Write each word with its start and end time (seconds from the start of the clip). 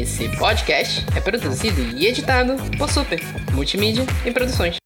Esse 0.00 0.26
podcast 0.38 1.04
é 1.14 1.20
produzido 1.20 1.82
e 1.98 2.06
editado 2.06 2.54
por 2.78 2.88
Super 2.90 3.20
Multimídia 3.52 4.06
e 4.24 4.30
Produções. 4.30 4.76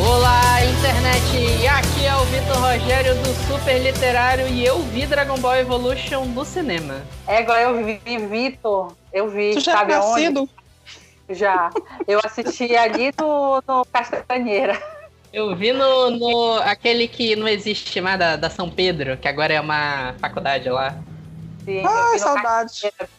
Olá, 0.00 0.64
internet! 0.64 1.66
Aqui 1.66 2.06
é 2.06 2.14
o 2.14 2.24
Vitor 2.26 2.56
Rogério 2.56 3.14
do 3.16 3.34
Super 3.46 3.78
Literário 3.82 4.46
e 4.48 4.64
eu 4.64 4.78
vi 4.84 5.06
Dragon 5.06 5.36
Ball 5.38 5.56
Evolution 5.56 6.24
no 6.26 6.44
cinema. 6.44 7.02
É, 7.26 7.40
igual 7.42 7.58
eu 7.58 7.84
vi, 7.84 8.00
Vitor. 8.28 8.92
Eu 9.12 9.28
vi, 9.28 9.54
Tu 9.54 9.60
já 9.60 9.72
sabe 9.72 9.92
é 9.92 9.96
aonde? 9.96 10.10
nascido? 10.22 10.48
Já. 11.28 11.70
Eu 12.06 12.20
assisti 12.24 12.74
ali 12.76 13.12
no, 13.18 13.62
no 13.66 13.84
Castanheira. 13.92 14.80
Eu 15.32 15.54
vi 15.54 15.72
no, 15.72 16.10
no 16.10 16.54
aquele 16.62 17.06
que 17.06 17.36
não 17.36 17.46
existe 17.46 18.00
mais 18.00 18.18
da, 18.18 18.36
da 18.36 18.48
São 18.48 18.70
Pedro, 18.70 19.16
que 19.18 19.28
agora 19.28 19.52
é 19.52 19.60
uma 19.60 20.14
faculdade 20.20 20.68
lá. 20.70 20.94
Sim, 21.64 21.82
Ai, 21.86 22.18
saudades. 22.18 22.80
Castanheira. 22.80 23.10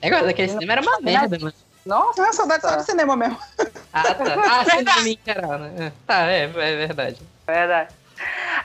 É, 0.00 0.08
agora, 0.08 0.30
aquele 0.30 0.48
cinema 0.48 0.72
era 0.72 0.82
uma 0.82 1.00
merda, 1.00 1.38
mano. 1.38 1.54
Nossa, 1.84 2.22
Ah, 2.26 2.32
saudades 2.32 2.68
só 2.68 2.76
do 2.76 2.82
cinema 2.82 3.16
mesmo. 3.16 3.38
Ah, 3.92 4.14
tá. 4.14 4.24
Ah, 4.48 4.64
cinema 4.64 5.08
em 5.08 5.18
geral, 5.24 5.58
né? 5.58 5.92
Tá, 6.06 6.30
é, 6.30 6.44
é 6.44 6.46
verdade. 6.48 7.18
verdade. 7.46 7.94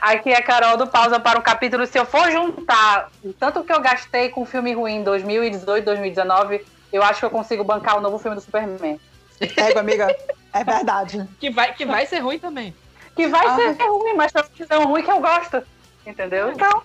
Aqui 0.00 0.30
é 0.30 0.36
a 0.38 0.42
Carol 0.42 0.76
do 0.76 0.86
Pausa 0.86 1.20
para 1.20 1.38
o 1.38 1.42
capítulo. 1.42 1.86
Se 1.86 1.98
eu 1.98 2.06
for 2.06 2.30
juntar 2.30 3.10
o 3.22 3.32
tanto 3.32 3.62
que 3.62 3.72
eu 3.72 3.80
gastei 3.80 4.30
com 4.30 4.46
filme 4.46 4.72
ruim 4.72 4.96
em 4.96 5.02
2018, 5.02 5.84
2019, 5.84 6.64
eu 6.92 7.02
acho 7.02 7.20
que 7.20 7.26
eu 7.26 7.30
consigo 7.30 7.64
bancar 7.64 7.96
o 7.98 8.00
novo 8.00 8.18
filme 8.18 8.34
do 8.36 8.40
Superman. 8.40 8.98
Ego, 9.40 9.78
amiga. 9.78 10.14
É 10.52 10.64
verdade. 10.64 11.26
Que 11.38 11.50
vai, 11.50 11.72
que 11.74 11.86
vai 11.86 12.06
ser 12.06 12.18
ruim 12.18 12.38
também. 12.38 12.74
Que 13.16 13.26
vai 13.28 13.46
Ah. 13.46 13.56
ser 13.56 13.72
ruim, 13.86 14.14
mas 14.14 14.32
menos 14.32 14.70
é 14.70 14.78
um 14.78 14.84
ruim 14.86 15.02
que 15.02 15.10
eu 15.10 15.20
gosto. 15.20 15.62
Entendeu? 16.06 16.50
Então, 16.52 16.82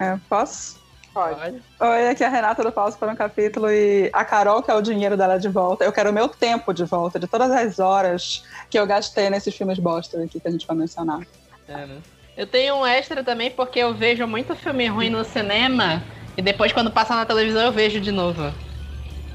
É, 0.00 0.16
posso? 0.28 0.78
pode. 1.12 1.60
Oi, 1.80 2.08
aqui 2.10 2.22
é 2.22 2.26
a 2.26 2.30
Renata 2.30 2.62
do 2.62 2.70
Pausa 2.70 2.96
para 2.96 3.10
um 3.10 3.16
capítulo 3.16 3.68
e 3.70 4.08
a 4.12 4.24
Carol 4.24 4.62
quer 4.62 4.74
o 4.74 4.82
dinheiro 4.82 5.16
dela 5.16 5.38
de 5.38 5.48
volta. 5.48 5.84
Eu 5.84 5.92
quero 5.92 6.10
o 6.10 6.12
meu 6.12 6.28
tempo 6.28 6.72
de 6.72 6.84
volta, 6.84 7.18
de 7.18 7.26
todas 7.26 7.50
as 7.50 7.80
horas 7.80 8.44
que 8.70 8.78
eu 8.78 8.86
gastei 8.86 9.28
nesses 9.28 9.56
filmes 9.56 9.78
bosta 9.80 10.22
aqui 10.22 10.38
que 10.38 10.46
a 10.46 10.50
gente 10.50 10.66
vai 10.66 10.76
mencionar. 10.76 11.26
É, 11.66 11.86
né? 11.86 11.98
Eu 12.36 12.46
tenho 12.46 12.76
um 12.76 12.86
extra 12.86 13.24
também 13.24 13.50
porque 13.50 13.80
eu 13.80 13.92
vejo 13.94 14.24
muito 14.28 14.54
filme 14.54 14.86
ruim 14.86 15.10
no 15.10 15.24
cinema 15.24 16.02
e 16.38 16.42
depois 16.42 16.72
quando 16.72 16.88
passa 16.88 17.16
na 17.16 17.26
televisão 17.26 17.62
eu 17.62 17.72
vejo 17.72 18.00
de 18.00 18.12
novo. 18.12 18.54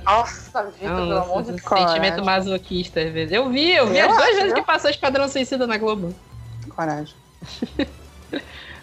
Nossa, 0.05 0.63
Vitor, 0.63 0.95
pelo 0.95 1.17
amor 1.17 1.43
de 1.43 1.51
Deus. 1.51 1.61
sentimento 1.61 2.23
masoquista 2.23 3.01
às 3.01 3.11
vezes. 3.11 3.33
Eu 3.33 3.49
vi, 3.49 3.73
eu 3.73 3.87
vi 3.87 3.97
Eu 3.97 4.09
as 4.09 4.15
duas 4.15 4.35
vezes 4.37 4.53
que 4.53 4.61
passou 4.61 4.89
Esquadrão 4.89 5.27
Suicida 5.27 5.67
na 5.67 5.77
Globo. 5.77 6.15
Coragem. 6.73 7.13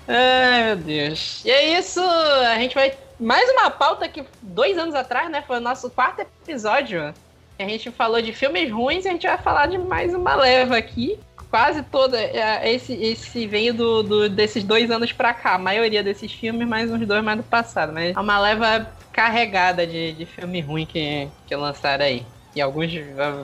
Ai, 0.06 0.64
meu 0.64 0.76
Deus. 0.76 1.42
E 1.46 1.50
é 1.50 1.78
isso, 1.78 2.00
a 2.00 2.56
gente 2.56 2.74
vai. 2.74 2.92
Mais 3.18 3.48
uma 3.52 3.70
pauta 3.70 4.06
que 4.06 4.22
dois 4.42 4.76
anos 4.76 4.94
atrás, 4.94 5.30
né? 5.30 5.42
Foi 5.46 5.56
o 5.56 5.60
nosso 5.60 5.88
quarto 5.88 6.20
episódio. 6.20 7.14
A 7.58 7.62
gente 7.62 7.90
falou 7.90 8.20
de 8.20 8.34
filmes 8.34 8.70
ruins 8.70 9.06
e 9.06 9.08
a 9.08 9.12
gente 9.12 9.26
vai 9.26 9.38
falar 9.38 9.66
de 9.66 9.78
mais 9.78 10.14
uma 10.14 10.34
leva 10.34 10.76
aqui. 10.76 11.18
Quase 11.50 11.82
toda. 11.82 12.16
é, 12.20 12.72
Esse, 12.72 12.92
esse 12.94 13.46
veio 13.46 13.74
do, 13.74 14.02
do- 14.02 14.28
desses 14.28 14.62
dois 14.62 14.90
anos 14.90 15.12
pra 15.12 15.34
cá. 15.34 15.54
A 15.54 15.58
maioria 15.58 16.02
desses 16.02 16.32
filmes, 16.32 16.66
mais 16.68 16.90
uns 16.90 17.06
dois 17.06 17.22
mais 17.24 17.38
do 17.38 17.42
passado. 17.44 17.92
Mas 17.92 18.14
é 18.16 18.20
uma 18.20 18.38
leva 18.38 18.86
carregada 19.12 19.86
de, 19.86 20.12
de 20.12 20.24
filme 20.26 20.60
ruim 20.60 20.86
que, 20.86 21.28
que 21.46 21.54
lançaram 21.56 22.04
aí. 22.04 22.24
E 22.54 22.60
alguns. 22.60 22.92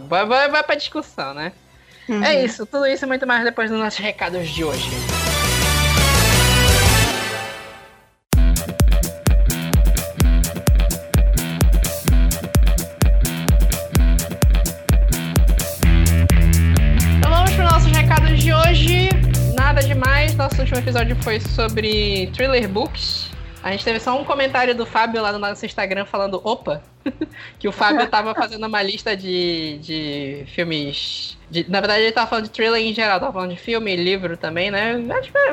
Vai, 0.09 0.25
vai, 0.25 0.49
vai 0.49 0.63
pra 0.63 0.75
discussão, 0.77 1.35
né? 1.35 1.53
Uhum. 2.09 2.23
É 2.23 2.45
isso, 2.45 2.65
tudo 2.65 2.87
isso 2.87 3.05
e 3.05 3.09
muito 3.09 3.27
mais 3.27 3.43
depois 3.45 3.69
dos 3.71 3.79
nossos 3.81 3.99
recados 3.99 4.49
de 4.49 4.63
hoje. 4.63 4.89
Nosso 20.47 20.61
último 20.61 20.79
episódio 20.79 21.17
foi 21.25 21.41
sobre 21.41 22.29
thriller 22.33 22.69
books. 22.69 23.29
A 23.65 23.73
gente 23.73 23.85
teve 23.85 23.99
só 23.99 24.17
um 24.17 24.25
comentário 24.25 24.77
do 24.77 24.87
Fábio 24.87 25.21
lá 25.21 25.33
no 25.33 25.41
nosso 25.41 25.67
Instagram 25.67 26.05
falando 26.05 26.41
opa, 26.45 26.81
que 27.59 27.67
o 27.67 27.73
Fábio 27.73 28.07
tava 28.07 28.33
fazendo 28.33 28.65
uma 28.65 28.81
lista 28.81 29.17
de, 29.17 29.77
de 29.79 30.45
filmes. 30.55 31.37
de- 31.51 31.69
na 31.69 31.81
verdade, 31.81 32.03
ele 32.05 32.13
tava 32.13 32.29
falando 32.29 32.45
de 32.45 32.51
thriller 32.51 32.81
em 32.81 32.95
geral, 32.95 33.19
tava 33.19 33.33
falando 33.33 33.51
de 33.51 33.57
filme, 33.57 33.97
livro 33.97 34.37
também, 34.37 34.71
né? 34.71 34.95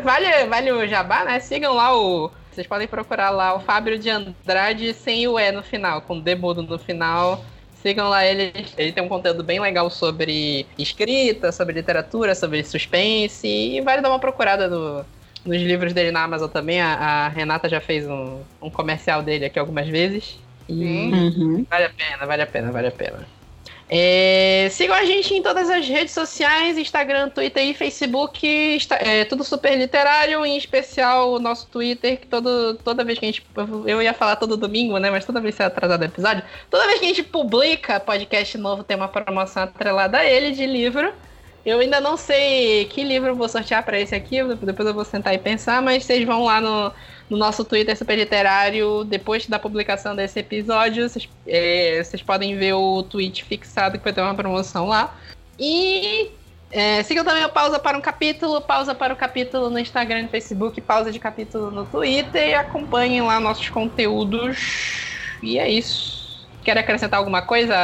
Vale, 0.03 0.45
vale 0.45 0.71
o 0.71 0.87
jabá, 0.87 1.23
né? 1.25 1.39
Sigam 1.39 1.73
lá 1.73 1.97
o. 1.97 2.29
Vocês 2.51 2.67
podem 2.67 2.87
procurar 2.87 3.31
lá 3.31 3.55
o 3.55 3.61
Fábio 3.61 3.97
de 3.97 4.11
Andrade 4.11 4.93
sem 4.93 5.27
o 5.27 5.39
E 5.39 5.51
no 5.51 5.63
final, 5.63 6.03
com 6.03 6.19
D 6.19 6.35
mudo 6.35 6.61
no 6.61 6.77
final. 6.77 7.43
Sigam 7.85 8.07
lá 8.09 8.25
ele, 8.25 8.53
ele 8.77 8.93
tem 8.93 9.03
um 9.03 9.09
conteúdo 9.09 9.43
bem 9.43 9.59
legal 9.59 9.89
sobre 9.89 10.71
escrita, 10.77 11.51
sobre 11.51 11.73
literatura, 11.75 12.33
sobre 12.33 12.63
suspense, 12.63 13.45
e 13.47 13.81
vale 13.81 14.01
dar 14.01 14.09
uma 14.09 14.19
procurada 14.19 14.69
no- 14.69 15.05
nos 15.45 15.61
livros 15.61 15.93
dele 15.93 16.11
na 16.11 16.23
Amazon 16.23 16.49
também. 16.49 16.79
A, 16.81 17.25
a 17.25 17.27
Renata 17.29 17.67
já 17.67 17.81
fez 17.81 18.07
um, 18.07 18.45
um 18.61 18.71
comercial 18.71 19.21
dele 19.21 19.45
aqui 19.45 19.59
algumas 19.59 19.87
vezes. 19.89 20.41
E. 20.69 21.11
Uhum. 21.11 21.65
vale 21.69 21.85
a 21.85 21.89
pena, 21.93 22.25
vale 22.27 22.41
a 22.43 22.47
pena, 22.47 22.71
vale 22.71 22.87
a 22.87 22.91
pena. 22.91 23.42
É, 23.95 24.69
sigam 24.71 24.95
a 24.95 25.05
gente 25.05 25.35
em 25.35 25.43
todas 25.43 25.69
as 25.69 25.87
redes 25.87 26.15
sociais, 26.15 26.79
Instagram, 26.79 27.29
Twitter 27.29 27.63
e 27.63 27.75
Facebook, 27.75 28.47
Insta- 28.75 28.95
é, 28.95 29.23
tudo 29.23 29.43
super 29.43 29.77
literário, 29.77 30.43
em 30.43 30.57
especial 30.57 31.31
o 31.31 31.37
nosso 31.39 31.67
Twitter, 31.67 32.19
que 32.19 32.25
todo, 32.25 32.73
toda 32.83 33.03
vez 33.03 33.19
que 33.19 33.25
a 33.25 33.27
gente. 33.27 33.45
Eu 33.85 34.01
ia 34.01 34.11
falar 34.11 34.37
todo 34.37 34.57
domingo, 34.57 34.97
né? 34.97 35.11
Mas 35.11 35.25
toda 35.25 35.39
vez 35.39 35.55
que 35.55 35.61
é 35.61 35.65
atrasado 35.67 36.01
o 36.01 36.05
episódio, 36.05 36.43
toda 36.71 36.87
vez 36.87 36.99
que 36.99 37.05
a 37.05 37.09
gente 37.09 37.21
publica 37.23 37.99
podcast 37.99 38.57
novo, 38.57 38.83
tem 38.83 38.97
uma 38.97 39.07
promoção 39.07 39.61
atrelada 39.61 40.17
a 40.17 40.25
ele 40.25 40.53
de 40.53 40.65
livro. 40.65 41.13
Eu 41.63 41.79
ainda 41.79 42.01
não 42.01 42.17
sei 42.17 42.85
que 42.85 43.03
livro 43.03 43.35
vou 43.35 43.47
sortear 43.47 43.83
para 43.85 43.99
esse 43.99 44.15
aqui, 44.15 44.43
depois 44.43 44.87
eu 44.87 44.93
vou 44.93 45.05
sentar 45.05 45.35
e 45.35 45.37
pensar, 45.37 45.81
mas 45.83 46.03
vocês 46.03 46.25
vão 46.25 46.43
lá 46.45 46.59
no, 46.59 46.91
no 47.29 47.37
nosso 47.37 47.63
Twitter 47.63 47.97
Super 47.97 48.17
Literário, 48.17 49.03
depois 49.03 49.47
da 49.47 49.57
publicação 49.57 50.15
desse 50.15 50.39
episódio, 50.39 51.07
vocês, 51.07 51.29
é, 51.47 52.01
podem 52.25 52.57
ver 52.57 52.73
o 52.73 53.03
tweet 53.03 53.43
fixado 53.43 53.97
que 53.97 54.03
vai 54.03 54.13
ter 54.13 54.21
uma 54.21 54.35
promoção 54.35 54.87
lá. 54.87 55.15
E 55.57 56.31
é, 56.71 57.03
sigam 57.03 57.23
também 57.23 57.45
o 57.45 57.49
Pausa 57.49 57.79
para 57.79 57.97
um 57.97 58.01
Capítulo, 58.01 58.59
Pausa 58.61 58.95
para 58.95 59.13
o 59.13 59.15
Capítulo 59.15 59.69
no 59.69 59.79
Instagram 59.79 60.19
e 60.19 60.23
no 60.23 60.29
Facebook, 60.29 60.81
Pausa 60.81 61.11
de 61.11 61.19
Capítulo 61.19 61.69
no 61.69 61.85
Twitter 61.85 62.49
e 62.49 62.53
acompanhem 62.55 63.21
lá 63.21 63.39
nossos 63.39 63.69
conteúdos. 63.69 64.57
E 65.41 65.59
é 65.59 65.69
isso. 65.69 66.47
Quer 66.63 66.77
acrescentar 66.77 67.19
alguma 67.19 67.41
coisa? 67.41 67.75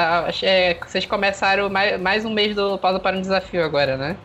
É, 0.42 0.74
vocês 0.74 1.06
começaram 1.06 1.70
mais, 1.70 2.00
mais 2.00 2.26
um 2.26 2.32
mês 2.32 2.56
do 2.56 2.78
Pausa 2.78 3.00
para 3.00 3.18
um 3.18 3.22
Desafio 3.22 3.64
agora, 3.64 3.96
né? 3.98 4.18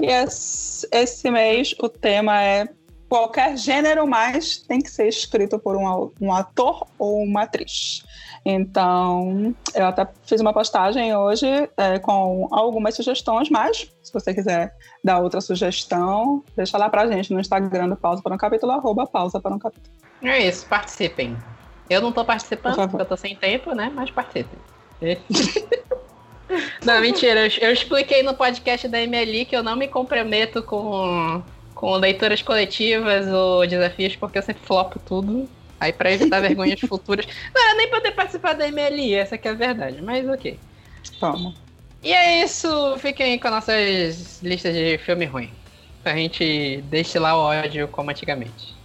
Esse, 0.00 0.86
esse 0.92 1.30
mês 1.30 1.74
o 1.78 1.88
tema 1.88 2.42
é 2.42 2.68
qualquer 3.08 3.56
gênero, 3.56 4.06
mas 4.06 4.58
tem 4.58 4.80
que 4.80 4.90
ser 4.90 5.08
escrito 5.08 5.58
por 5.58 5.76
um, 5.76 6.10
um 6.20 6.32
ator 6.32 6.86
ou 6.98 7.22
uma 7.22 7.42
atriz. 7.42 8.02
Então, 8.44 9.54
eu 9.74 9.86
até 9.86 10.06
fiz 10.24 10.40
uma 10.40 10.52
postagem 10.52 11.14
hoje 11.16 11.46
é, 11.76 11.98
com 11.98 12.48
algumas 12.52 12.94
sugestões, 12.94 13.50
mas 13.50 13.90
se 14.02 14.12
você 14.12 14.32
quiser 14.32 14.72
dar 15.02 15.18
outra 15.18 15.40
sugestão, 15.40 16.44
deixa 16.54 16.78
lá 16.78 16.88
pra 16.88 17.08
gente 17.08 17.32
no 17.32 17.40
Instagram 17.40 17.88
do 17.88 17.96
Pausa 17.96 18.22
para 18.22 18.34
um 18.34 18.38
Capítulo, 18.38 18.72
arroba 18.72 19.06
Pausa 19.06 19.40
para 19.40 19.52
um 19.52 19.58
Capítulo. 19.58 19.92
É 20.22 20.46
isso, 20.46 20.66
participem. 20.66 21.36
Eu 21.90 22.00
não 22.00 22.12
tô 22.12 22.24
participando, 22.24 22.76
Por 22.76 22.88
porque 22.88 23.02
eu 23.02 23.06
tô 23.06 23.16
sem 23.16 23.34
tempo, 23.34 23.74
né? 23.74 23.90
Mas 23.94 24.10
participem. 24.10 24.58
não, 26.84 27.00
mentira. 27.00 27.46
Eu, 27.46 27.68
eu 27.68 27.72
expliquei 27.72 28.22
no 28.22 28.34
podcast 28.34 28.88
da 28.88 28.98
MLI 28.98 29.44
que 29.44 29.56
eu 29.56 29.62
não 29.62 29.76
me 29.76 29.88
comprometo 29.88 30.62
com, 30.62 31.42
com 31.76 31.94
leituras 31.94 32.40
coletivas 32.40 33.28
ou 33.28 33.66
desafios, 33.66 34.16
porque 34.16 34.38
eu 34.38 34.42
sempre 34.42 34.64
flopo 34.64 34.98
tudo. 34.98 35.48
Aí 35.78 35.92
pra 35.92 36.10
evitar 36.10 36.40
vergonhas 36.40 36.80
futuras. 36.88 37.26
Não, 37.54 37.70
eu 37.70 37.76
nem 37.76 37.90
poder 37.90 38.12
participar 38.12 38.54
da 38.54 38.66
MLI, 38.66 39.14
essa 39.14 39.36
que 39.36 39.46
é 39.46 39.50
a 39.50 39.54
verdade, 39.54 40.00
mas 40.02 40.26
ok. 40.26 40.58
Toma. 41.20 41.54
E 42.02 42.12
é 42.12 42.42
isso, 42.42 42.98
fiquem 42.98 43.38
com 43.38 43.50
nossas 43.50 44.42
listas 44.42 44.74
de 44.74 44.96
filme 44.98 45.26
ruim. 45.26 45.50
A 46.02 46.14
gente 46.14 46.80
deixe 46.88 47.18
lá 47.18 47.36
o 47.36 47.40
ódio 47.40 47.88
como 47.88 48.10
antigamente. 48.10 48.75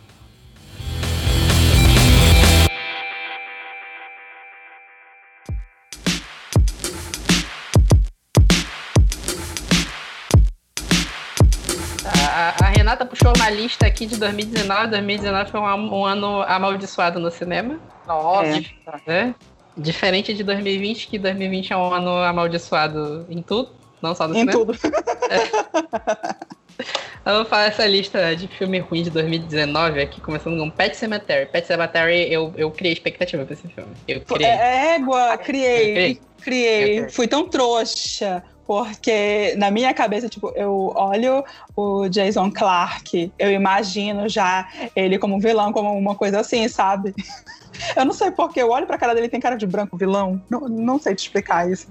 Renata 12.82 13.06
puxou 13.06 13.32
uma 13.36 13.48
lista 13.52 13.86
aqui 13.86 14.08
de 14.08 14.18
2019. 14.18 14.88
2019 14.88 15.52
foi 15.52 15.60
um, 15.60 16.00
um 16.00 16.04
ano 16.04 16.42
amaldiçoado 16.42 17.20
no 17.20 17.30
cinema, 17.30 17.80
Nossa. 18.08 18.60
né? 19.06 19.36
Diferente 19.78 20.34
de 20.34 20.44
2020, 20.44 21.08
que 21.08 21.20
2020 21.20 21.74
é 21.74 21.78
um 21.78 21.94
ano 21.94 22.10
amaldiçoado 22.10 23.28
em 23.30 23.40
tudo, 23.44 23.70
não 24.02 24.16
só 24.16 24.28
no 24.28 24.34
Em 24.36 24.40
cinema. 24.40 24.60
tudo. 24.60 24.74
Eu 27.24 27.36
vou 27.36 27.46
falar 27.46 27.66
essa 27.66 27.86
lista 27.86 28.36
de 28.36 28.48
filme 28.48 28.80
ruim 28.80 29.04
de 29.04 29.12
2019 29.12 30.02
aqui, 30.02 30.20
começando 30.20 30.58
com 30.58 30.72
Pet 30.72 30.98
Cemetery. 30.98 31.46
Pet 31.52 31.68
Cemetery, 31.68 32.34
eu, 32.34 32.52
eu 32.58 32.72
criei 32.72 32.94
expectativa 32.94 33.46
pra 33.46 33.54
esse 33.54 33.68
filme. 33.68 33.92
Eu 34.08 34.22
criei. 34.22 34.50
É, 34.50 34.96
égua, 34.96 35.34
Eu 35.34 35.38
criei, 35.38 35.94
criei. 35.94 36.22
criei. 36.42 37.00
Eu 37.02 37.10
Fui 37.12 37.28
tão 37.28 37.48
trouxa. 37.48 38.44
Porque 38.66 39.54
na 39.58 39.70
minha 39.72 39.94
cabeça, 39.94 40.30
tipo, 40.30 40.52
eu 40.56 40.94
olho 40.96 41.44
o 41.76 42.08
Jason 42.08 42.50
Clark, 42.52 43.32
eu 43.38 43.52
imagino 43.52 44.30
já 44.30 44.68
ele 44.96 45.18
como 45.18 45.40
vilão, 45.40 45.74
como 45.74 45.92
uma 45.98 46.16
coisa 46.16 46.40
assim, 46.40 46.68
sabe? 46.68 47.14
Eu 47.96 48.06
não 48.06 48.14
sei 48.14 48.30
porque 48.30 48.62
eu 48.62 48.70
olho 48.70 48.86
pra 48.86 48.98
cara 48.98 49.16
dele 49.16 49.28
tem 49.30 49.40
cara 49.40 49.56
de 49.56 49.66
branco 49.66 49.98
vilão. 49.98 50.40
Não, 50.50 50.60
não 50.70 51.00
sei 51.00 51.16
te 51.16 51.20
explicar 51.20 51.68
isso. 51.72 51.88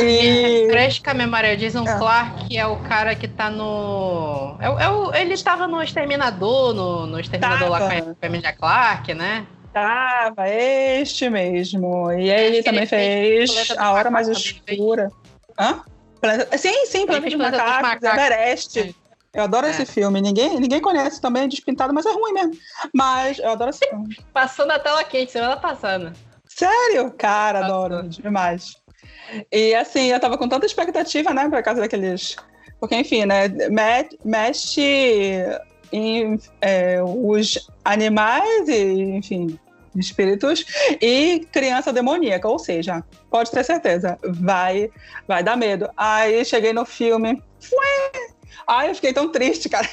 E. 0.00 0.66
Fresca 0.68 1.12
a 1.12 1.14
memória, 1.14 1.54
o 1.54 1.56
Jason 1.56 1.84
É. 1.88 1.96
Clark 1.96 2.56
é 2.58 2.66
o 2.66 2.76
cara 2.80 3.14
que 3.14 3.26
tá 3.26 3.48
no. 3.48 4.56
É, 4.60 4.66
é 4.84 4.88
o- 4.90 5.14
ele 5.14 5.32
estava 5.32 5.66
no 5.66 5.80
Exterminador, 5.82 6.74
no, 6.74 7.06
no 7.06 7.18
Exterminador 7.20 7.68
lá 7.70 7.78
Tava. 7.78 8.02
com 8.02 8.10
a 8.10 8.14
família 8.20 8.52
Clark, 8.52 9.14
né? 9.14 9.46
Tava, 9.72 10.48
este 10.50 11.30
mesmo. 11.30 12.10
E 12.12 12.30
aí 12.30 12.46
ele 12.46 12.62
também 12.62 12.80
ele 12.80 12.86
fez 12.88 13.50
fez 13.52 13.78
A 13.78 13.92
Hora 13.92 14.10
Mais 14.10 14.26
Macacos 14.28 14.52
também, 14.60 14.74
Escura. 14.74 15.10
Hã? 15.58 15.82
Planeta- 16.20 16.58
Sim, 16.58 16.86
sim, 16.86 17.06
Planeta 17.06 17.36
dos 17.36 17.52
Macacos. 17.52 18.02
Everest. 18.08 18.80
É. 18.80 18.94
Eu 19.34 19.42
adoro 19.44 19.66
É. 19.66 19.70
esse 19.70 19.84
filme. 19.84 20.20
Ninguém, 20.22 20.58
ninguém 20.58 20.80
conhece 20.80 21.20
também, 21.20 21.44
é 21.44 21.48
despintado, 21.48 21.92
mas 21.92 22.06
é 22.06 22.12
ruim 22.12 22.32
mesmo. 22.32 22.52
Mas 22.94 23.38
eu 23.38 23.50
adoro 23.50 23.70
esse 23.70 23.86
filme. 23.86 24.16
Passou 24.32 24.66
na 24.66 24.78
tela 24.78 25.04
quente 25.04 25.32
semana 25.32 25.56
passada. 25.58 26.12
Sério? 26.48 27.10
Cara, 27.18 27.60
Passou. 27.60 27.84
adoro 27.84 28.08
demais. 28.08 28.76
E 29.52 29.74
assim, 29.74 30.06
eu 30.06 30.18
tava 30.20 30.38
com 30.38 30.48
tanta 30.48 30.64
expectativa, 30.64 31.34
né, 31.34 31.48
por 31.50 31.62
causa 31.62 31.80
daqueles. 31.82 32.36
Porque, 32.80 32.94
enfim, 32.96 33.26
né, 33.26 33.48
me- 33.48 34.08
mexe 34.24 35.44
em 35.92 36.38
é, 36.60 37.02
os 37.02 37.58
animais 37.84 38.68
e, 38.68 39.02
enfim, 39.16 39.58
espíritos 39.98 40.64
e 41.00 41.46
criança 41.52 41.92
demoníaca, 41.92 42.48
ou 42.48 42.58
seja, 42.58 43.04
pode 43.30 43.50
ter 43.50 43.64
certeza, 43.64 44.18
vai, 44.24 44.90
vai 45.26 45.42
dar 45.42 45.56
medo. 45.56 45.88
Aí 45.96 46.44
cheguei 46.44 46.72
no 46.72 46.84
filme, 46.84 47.42
ué! 47.72 48.26
Ai, 48.68 48.90
eu 48.90 48.94
fiquei 48.94 49.12
tão 49.12 49.30
triste, 49.30 49.68
cara. 49.68 49.88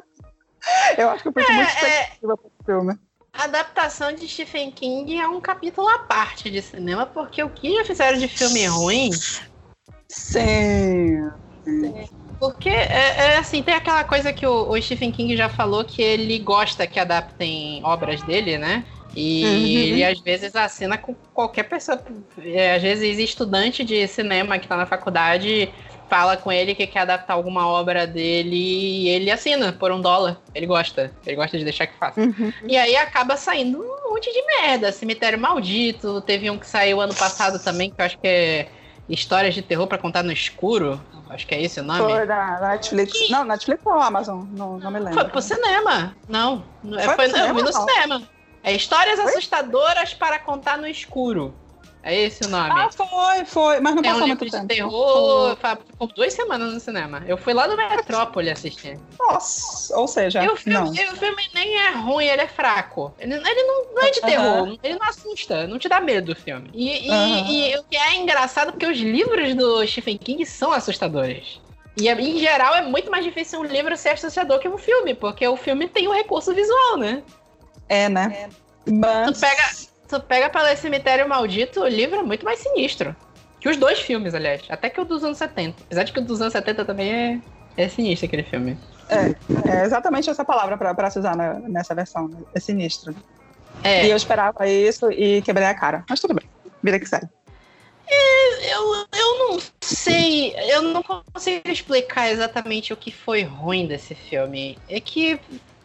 eu 0.96 1.08
acho 1.10 1.22
que 1.22 1.28
eu 1.28 1.32
fui 1.32 1.42
muita 1.42 1.62
É, 1.62 1.64
expectativa 1.64 2.36
pro 2.36 2.50
filme. 2.64 2.98
a 3.32 3.44
adaptação 3.44 4.12
de 4.12 4.28
Stephen 4.28 4.70
King 4.70 5.18
é 5.18 5.26
um 5.28 5.40
capítulo 5.40 5.88
à 5.88 6.00
parte 6.00 6.50
de 6.50 6.62
cinema, 6.62 7.06
porque 7.06 7.42
o 7.42 7.50
que 7.50 7.74
já 7.76 7.84
fizeram 7.84 8.18
de 8.18 8.28
filme 8.28 8.66
ruim 8.66 9.10
Sim. 10.08 11.30
Porque 12.38 12.68
é, 12.68 13.34
é 13.34 13.38
assim, 13.38 13.62
tem 13.62 13.74
aquela 13.74 14.04
coisa 14.04 14.32
que 14.32 14.46
o, 14.46 14.70
o 14.70 14.80
Stephen 14.80 15.10
King 15.12 15.36
já 15.36 15.48
falou 15.48 15.84
que 15.84 16.00
ele 16.00 16.38
gosta 16.38 16.86
que 16.86 16.98
adaptem 17.00 17.84
obras 17.84 18.22
dele, 18.22 18.56
né? 18.56 18.84
E 19.20 19.44
Uhum. 19.44 19.66
ele 19.66 20.04
às 20.04 20.20
vezes 20.20 20.54
assina 20.54 20.96
com 20.96 21.12
qualquer 21.34 21.64
pessoa. 21.64 22.00
É, 22.44 22.76
às 22.76 22.82
vezes 22.82 23.18
estudante 23.18 23.82
de 23.82 24.06
cinema 24.06 24.58
que 24.58 24.68
tá 24.68 24.76
na 24.76 24.86
faculdade 24.86 25.68
fala 26.08 26.36
com 26.36 26.50
ele 26.50 26.74
que 26.74 26.86
quer 26.86 27.00
adaptar 27.00 27.34
alguma 27.34 27.66
obra 27.66 28.06
dele 28.06 28.56
e 28.56 29.08
ele 29.08 29.30
assina 29.30 29.72
por 29.72 29.90
um 29.92 30.00
dólar. 30.00 30.40
Ele 30.54 30.66
gosta. 30.66 31.12
Ele 31.26 31.34
gosta 31.36 31.58
de 31.58 31.64
deixar 31.64 31.86
que 31.88 31.98
faça. 31.98 32.20
Uhum. 32.20 32.52
E 32.66 32.76
aí 32.76 32.96
acaba 32.96 33.36
saindo 33.36 33.78
um 33.82 34.10
monte 34.14 34.32
de 34.32 34.40
merda. 34.46 34.92
Cemitério 34.92 35.38
Maldito. 35.38 36.20
Teve 36.22 36.48
um 36.48 36.56
que 36.56 36.66
saiu 36.66 37.00
ano 37.00 37.14
passado 37.14 37.58
também, 37.62 37.90
que 37.90 38.00
eu 38.00 38.04
acho 38.06 38.18
que 38.18 38.26
é 38.28 38.68
Histórias 39.08 39.52
de 39.54 39.62
Terror 39.62 39.86
pra 39.88 39.98
Contar 39.98 40.22
no 40.22 40.30
Escuro. 40.32 41.00
Acho 41.28 41.46
que 41.46 41.54
é 41.54 41.60
esse 41.62 41.80
o 41.80 41.82
nome. 41.82 42.10
Foi 42.10 42.26
da 42.26 42.58
Netflix. 42.70 43.28
Não, 43.28 43.44
Netflix 43.44 43.84
ou 43.84 43.92
Amazon? 44.00 44.44
Não, 44.52 44.78
não 44.78 44.90
me 44.90 44.98
lembro. 45.00 45.14
Foi 45.14 45.24
pro 45.28 45.42
cinema. 45.42 46.14
Não. 46.28 46.64
não- 46.82 46.98
Foi 47.02 47.14
Foi, 47.16 47.28
pro 47.28 47.36
não, 47.38 47.46
eu 47.48 47.54
vi 47.54 47.62
no 47.62 47.72
cinema, 47.72 47.90
cinema. 47.92 48.28
É 48.68 48.72
Histórias 48.74 49.18
Assustadoras 49.18 50.12
para 50.14 50.38
Contar 50.38 50.76
no 50.76 50.86
Escuro. 50.86 51.54
É 52.02 52.14
esse 52.14 52.44
o 52.44 52.48
nome. 52.48 52.70
Ah, 52.70 52.88
foi, 52.92 53.44
foi. 53.44 53.80
Mas 53.80 53.94
não 53.94 54.02
é 54.02 54.06
um 54.08 54.12
passou 54.12 54.26
livro 54.26 54.26
muito 54.26 54.44
de 54.44 54.50
tempo. 54.50 54.66
terror. 54.68 55.56
Ficou 55.90 56.06
duas 56.08 56.32
semanas 56.32 56.72
no 56.72 56.80
cinema. 56.80 57.22
Eu 57.26 57.36
fui 57.36 57.52
lá 57.52 57.66
no 57.66 57.76
Metrópole 57.76 58.48
assistir. 58.50 58.98
Nossa, 59.18 59.98
ou 59.98 60.06
seja, 60.06 60.42
E 60.44 60.48
o 60.48 60.56
filme, 60.56 60.78
não. 60.78 60.90
o 61.12 61.16
filme 61.16 61.42
nem 61.54 61.76
é 61.76 61.90
ruim, 61.92 62.26
ele 62.26 62.42
é 62.42 62.46
fraco. 62.48 63.12
Ele, 63.18 63.34
ele 63.34 63.62
não, 63.64 63.94
não 63.94 64.02
é 64.02 64.10
de 64.10 64.20
terror, 64.20 64.78
ele 64.82 64.98
não 64.98 65.08
assusta, 65.08 65.66
não 65.66 65.78
te 65.78 65.88
dá 65.88 66.00
medo 66.00 66.32
o 66.32 66.36
filme. 66.36 66.70
E, 66.72 67.08
e- 67.08 67.10
Aham. 67.10 67.50
e 67.50 67.76
o 67.78 67.84
que 67.84 67.96
é 67.96 68.16
engraçado 68.16 68.72
porque 68.72 68.86
os 68.86 68.98
livros 68.98 69.54
do 69.54 69.86
Stephen 69.86 70.16
King 70.18 70.46
são 70.46 70.72
assustadores. 70.72 71.60
E 72.00 72.08
em 72.08 72.38
geral 72.38 72.76
é 72.76 72.82
muito 72.82 73.10
mais 73.10 73.24
difícil 73.24 73.58
um 73.58 73.64
livro 73.64 73.96
ser 73.96 74.10
assustador 74.10 74.60
que 74.60 74.68
um 74.68 74.78
filme, 74.78 75.14
porque 75.14 75.46
o 75.48 75.56
filme 75.56 75.88
tem 75.88 76.06
o 76.06 76.12
recurso 76.12 76.54
visual, 76.54 76.96
né? 76.96 77.24
É, 77.88 78.08
né? 78.08 78.48
Mas... 78.90 79.32
Tu 79.32 79.40
pega, 79.40 79.62
tu 80.08 80.20
pega 80.20 80.50
pra 80.50 80.62
ler 80.62 80.76
Cemitério 80.76 81.28
Maldito, 81.28 81.80
o 81.80 81.88
livro 81.88 82.18
é 82.20 82.22
muito 82.22 82.44
mais 82.44 82.58
sinistro. 82.60 83.14
Que 83.60 83.68
os 83.68 83.76
dois 83.76 83.98
filmes, 84.00 84.34
aliás. 84.34 84.62
Até 84.68 84.88
que 84.88 85.00
o 85.00 85.04
dos 85.04 85.24
anos 85.24 85.36
70. 85.38 85.82
Apesar 85.84 86.04
de 86.04 86.12
que 86.12 86.18
o 86.20 86.22
dos 86.22 86.40
anos 86.40 86.52
70 86.52 86.84
também 86.84 87.12
é, 87.12 87.40
é 87.84 87.88
sinistro 87.88 88.26
aquele 88.26 88.44
filme. 88.44 88.78
É 89.10 89.84
exatamente 89.84 90.28
essa 90.30 90.44
palavra 90.44 90.76
pra, 90.76 90.94
pra 90.94 91.10
se 91.10 91.18
usar 91.18 91.34
na- 91.36 91.54
nessa 91.54 91.94
versão. 91.94 92.28
né? 92.28 92.38
É 92.54 92.60
sinistro. 92.60 93.14
É. 93.82 94.06
E 94.06 94.10
eu 94.10 94.16
esperava 94.16 94.66
isso 94.68 95.10
e 95.10 95.42
quebrei 95.42 95.66
a 95.66 95.74
cara. 95.74 96.04
Mas 96.08 96.20
tudo 96.20 96.34
bem. 96.34 96.48
Vida 96.82 96.98
que 97.00 97.06
segue. 97.06 97.26
Eu, 98.70 99.06
eu 99.14 99.38
não 99.38 99.58
sei, 99.80 100.54
eu 100.72 100.82
não 100.82 101.02
consigo 101.02 101.68
explicar 101.68 102.30
exatamente 102.30 102.92
o 102.92 102.96
que 102.96 103.12
foi 103.12 103.42
ruim 103.42 103.86
desse 103.86 104.14
filme. 104.14 104.78
É 104.88 105.00
que 105.00 105.38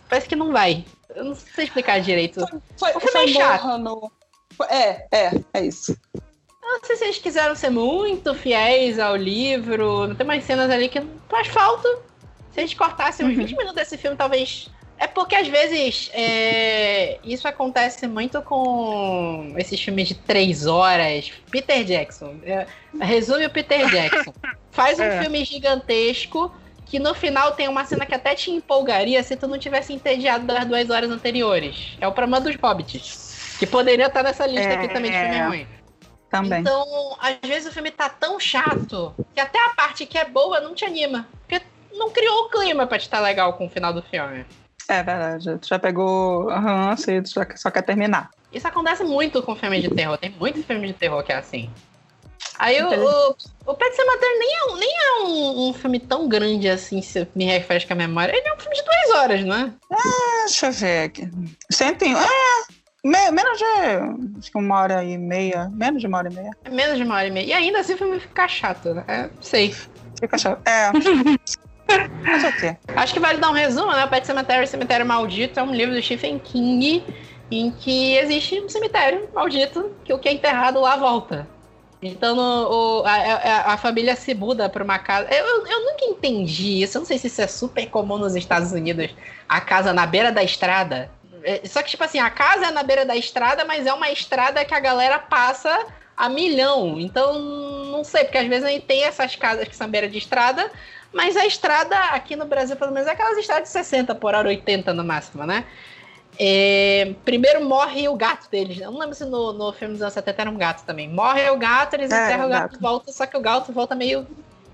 parece 0.10 0.28
que 0.28 0.36
não 0.36 0.52
vai. 0.52 0.86
Eu 1.16 1.24
não 1.26 1.36
sei 1.36 1.66
explicar 1.66 2.00
direito. 2.02 2.46
Foi, 2.78 2.92
O 2.96 3.00
filme 3.00 3.24
é 3.24 3.28
chato. 3.28 4.12
Foi- 4.56 4.68
É, 4.68 5.08
é, 5.12 5.32
é 5.54 5.66
isso. 5.66 5.98
Eu 6.16 6.70
não 6.80 6.84
sei 6.84 6.96
se 6.96 7.04
eles 7.04 7.18
quiseram 7.18 7.56
ser 7.56 7.70
muito 7.70 8.34
fiéis 8.36 8.98
ao 9.00 9.16
livro. 9.16 10.14
Tem 10.16 10.26
umas 10.26 10.44
cenas 10.44 10.70
ali 10.72 10.88
que 10.90 11.00
não 11.00 11.10
faz 11.30 11.48
falta. 11.48 11.88
Se 12.52 12.60
a 12.60 12.62
gente 12.62 12.76
cortasse 12.76 13.24
uns 13.24 13.30
Uhum. 13.30 13.36
20 13.46 13.52
minutos 13.58 13.76
desse 13.76 13.98
filme, 13.98 14.16
talvez. 14.16 14.70
É 14.98 15.08
porque 15.08 15.36
às 15.36 15.48
vezes 15.48 16.10
é, 16.14 17.18
isso 17.24 17.48
acontece 17.48 18.08
muito 18.08 18.42
com 18.44 19.54
esses 19.58 19.82
filmes 19.82 20.08
de 20.08 20.16
três 20.16 20.66
horas. 20.66 21.32
Peter 21.52 21.84
Jackson. 21.84 22.36
É, 22.44 22.68
resume 23.02 23.46
o 23.46 23.50
Peter 23.50 23.90
Jackson. 23.90 24.34
Faz 24.72 25.00
um 25.00 25.04
É. 25.04 25.22
filme 25.22 25.44
gigantesco 25.44 26.54
que 26.94 27.00
no 27.00 27.16
final 27.16 27.54
tem 27.54 27.68
uma 27.68 27.84
cena 27.86 28.06
que 28.06 28.14
até 28.14 28.36
te 28.36 28.52
empolgaria 28.52 29.24
se 29.24 29.36
tu 29.36 29.48
não 29.48 29.58
tivesse 29.58 29.92
entediado 29.92 30.46
das 30.46 30.64
duas 30.64 30.92
horas 30.92 31.10
anteriores. 31.10 31.98
É 32.00 32.08
o 32.08 32.12
problema 32.12 32.40
dos 32.40 32.56
hobbits. 32.62 33.58
Que 33.58 33.66
poderia 33.66 34.06
estar 34.06 34.22
nessa 34.22 34.46
lista 34.46 34.76
aqui 34.76 34.88
também 34.90 35.10
de 35.10 35.18
filme 35.18 35.36
É. 35.36 35.48
ruim. 35.48 35.68
Também. 36.30 36.60
Então, 36.62 37.18
às 37.20 37.50
vezes 37.50 37.68
o 37.68 37.74
filme 37.74 37.90
tá 37.90 38.10
tão 38.10 38.40
chato 38.40 39.12
que 39.34 39.42
até 39.42 39.58
a 39.58 39.70
parte 39.70 40.06
que 40.06 40.20
é 40.20 40.26
boa 40.26 40.60
não 40.60 40.76
te 40.76 40.86
anima. 40.86 41.28
Porque 41.48 41.66
não 41.94 42.12
criou 42.12 42.42
o 42.44 42.50
clima 42.50 42.86
pra 42.86 43.00
te 43.00 43.08
estar 43.08 43.22
legal 43.22 43.54
com 43.54 43.66
o 43.66 43.70
final 43.72 43.92
do 43.92 44.04
filme. 44.04 44.46
É 44.88 45.02
verdade. 45.02 45.58
Tu 45.58 45.68
já 45.70 45.80
pegou. 45.80 46.48
Aham, 46.52 46.96
sim, 46.96 47.24
tu 47.24 47.30
só 47.56 47.72
quer 47.72 47.82
terminar. 47.82 48.30
Isso 48.52 48.68
acontece 48.68 49.04
muito 49.04 49.42
com 49.42 49.56
filme 49.56 49.82
de 49.82 49.90
terror. 49.90 50.16
Tem 50.20 50.30
muito 50.30 50.62
filme 50.62 50.86
de 50.86 50.94
terror 50.94 51.24
que 51.24 51.32
é 51.32 51.38
assim. 51.38 51.72
Aí 52.60 52.82
o, 52.82 52.88
Entendi. 52.88 53.02
o, 53.02 53.36
o 53.66 53.74
Pet 53.74 53.96
Sematary 53.96 54.40
nem 54.40 54.56
é, 54.56 54.66
um, 54.66 54.76
nem 54.78 54.90
é 54.90 55.12
um, 55.24 55.70
um 55.70 55.74
filme 55.74 56.00
tão 56.00 56.28
grande 56.30 56.70
assim, 56.70 57.02
se 57.02 57.28
me 57.36 57.46
refresca 57.46 57.94
a 57.94 57.98
memória. 57.98 58.32
Ele 58.36 58.48
é 58.48 58.54
um 58.54 58.60
filme 58.60 58.76
de 58.76 58.84
duas 58.84 59.20
horas, 59.20 59.44
não 59.44 59.56
é? 59.56 59.72
Ah, 59.92 60.44
Deixa 60.46 60.68
eu 60.68 60.72
ver 60.72 61.04
aqui. 61.06 61.30
Cento 61.72 62.06
e... 62.06 62.14
É, 62.14 62.74
me- 63.04 63.32
menos 63.32 63.58
de. 63.58 64.40
Acho 64.40 64.52
que 64.52 64.58
uma 64.58 64.80
hora 64.80 65.04
e 65.04 65.18
meia. 65.18 65.70
Menos 65.74 66.00
de 66.02 66.08
uma 66.08 66.20
hora 66.20 66.30
e 66.32 66.36
meia. 66.36 66.52
É 66.64 66.70
menos 66.70 66.98
de 66.98 67.04
uma 67.04 67.16
hora 67.16 67.28
e 67.28 67.32
meia. 67.32 67.46
E 67.48 67.54
ainda 67.54 67.80
assim 67.80 67.96
o 67.96 67.98
filme 67.98 68.20
fica 68.20 68.48
chato, 68.48 68.94
né? 68.94 69.04
É, 69.08 69.30
sei. 69.42 69.76
Fica 70.20 70.38
chato. 70.38 70.62
É. 70.68 70.92
Mas 72.24 72.44
o 72.44 72.52
quê? 72.58 72.78
Acho 72.96 73.14
que 73.14 73.20
vale 73.20 73.40
dar 73.40 73.50
um 73.50 73.54
resumo, 73.54 73.92
né? 73.92 74.06
O 74.06 74.10
Pet 74.10 74.26
Cemetery, 74.26 74.66
Cemitério 74.68 75.06
Maldito, 75.06 75.60
é 75.60 75.64
um 75.64 75.74
livro 75.74 75.94
do 75.94 76.02
Stephen 76.02 76.40
King 76.40 77.04
em 77.52 77.72
que 77.72 78.16
existe 78.18 78.60
um 78.62 78.70
cemitério 78.70 79.28
maldito 79.34 79.92
que 80.04 80.14
o 80.14 80.18
que 80.18 80.30
é 80.30 80.34
enterrado 80.34 80.80
lá 80.80 80.96
volta. 80.96 81.48
Então 82.08 82.36
no- 82.36 83.02
o- 83.02 83.06
a, 83.06 83.74
a- 83.74 83.78
família 83.78 84.16
se 84.16 84.34
muda 84.34 84.68
para 84.70 84.84
uma 84.84 85.00
casa. 85.00 85.28
Eu, 85.34 85.46
eu, 85.46 85.68
eu 85.68 85.86
nunca 85.86 86.06
entendi 86.06 86.82
isso. 86.84 86.98
Eu 86.98 87.02
não 87.02 87.06
sei 87.08 87.18
se 87.18 87.28
isso 87.28 87.42
é 87.42 87.48
super 87.48 87.88
comum 87.90 88.18
nos 88.18 88.36
Estados 88.36 88.72
Unidos. 88.72 89.10
A 89.48 89.62
casa 89.62 89.94
na 89.94 90.06
beira 90.06 90.32
da 90.32 90.44
estrada. 90.44 91.10
É, 91.44 91.62
Só 91.68 91.82
que, 91.82 91.90
tipo 91.92 92.04
assim, 92.04 92.20
a 92.20 92.30
casa 92.30 92.68
é 92.68 92.72
na 92.72 92.84
beira 92.84 93.06
da 93.06 93.16
estrada, 93.16 93.66
mas 93.66 93.86
é 93.86 93.94
uma 93.94 94.10
estrada 94.12 94.64
que 94.66 94.74
a 94.74 94.80
galera 94.80 95.20
passa 95.20 95.86
a 96.16 96.30
milhão. 96.30 97.00
Então, 97.00 97.40
não 97.40 98.04
sei, 98.04 98.24
porque 98.26 98.38
às 98.38 98.48
vezes 98.48 98.64
a 98.66 98.70
gente 98.70 98.86
tem 98.86 99.04
essas 99.04 99.36
casas 99.36 99.68
que 99.68 99.76
são 99.76 99.90
beira 99.90 100.08
de 100.08 100.18
estrada, 100.18 100.70
mas 101.12 101.36
a 101.36 101.46
estrada 101.46 101.96
aqui 102.12 102.36
no 102.36 102.46
Brasil, 102.46 102.76
pelo 102.76 102.92
menos, 102.92 103.08
é 103.08 103.12
aquelas 103.12 103.38
estradas 103.38 103.64
de 103.64 103.70
60 103.70 104.16
por 104.16 104.34
hora, 104.34 104.48
80 104.48 104.94
no 104.94 105.04
máximo, 105.04 105.46
né? 105.46 105.66
É, 106.40 107.14
primeiro 107.24 107.64
morre 107.64 108.08
o 108.08 108.16
gato 108.16 108.50
deles. 108.50 108.80
Eu 108.80 108.92
não 108.92 109.00
lembro 109.00 109.16
se 109.16 109.26
no, 109.26 109.54
no 109.54 109.72
filme 109.74 109.94
dos 109.94 110.02
anos 110.02 110.14
70 110.14 110.42
era 110.42 110.50
um 110.50 110.58
gato 110.58 110.84
também. 110.86 111.10
Morre 111.10 111.50
o 111.50 111.58
gato, 111.58 111.94
eles 111.94 112.12
é, 112.12 112.26
enterram 112.26 112.46
o 112.46 112.50
gato, 112.50 112.72
gato 112.72 112.82
volta, 112.82 113.12
só 113.12 113.26
que 113.26 113.38
o 113.38 113.42
gato 113.42 113.72
volta 113.72 113.96
meio 113.96 114.26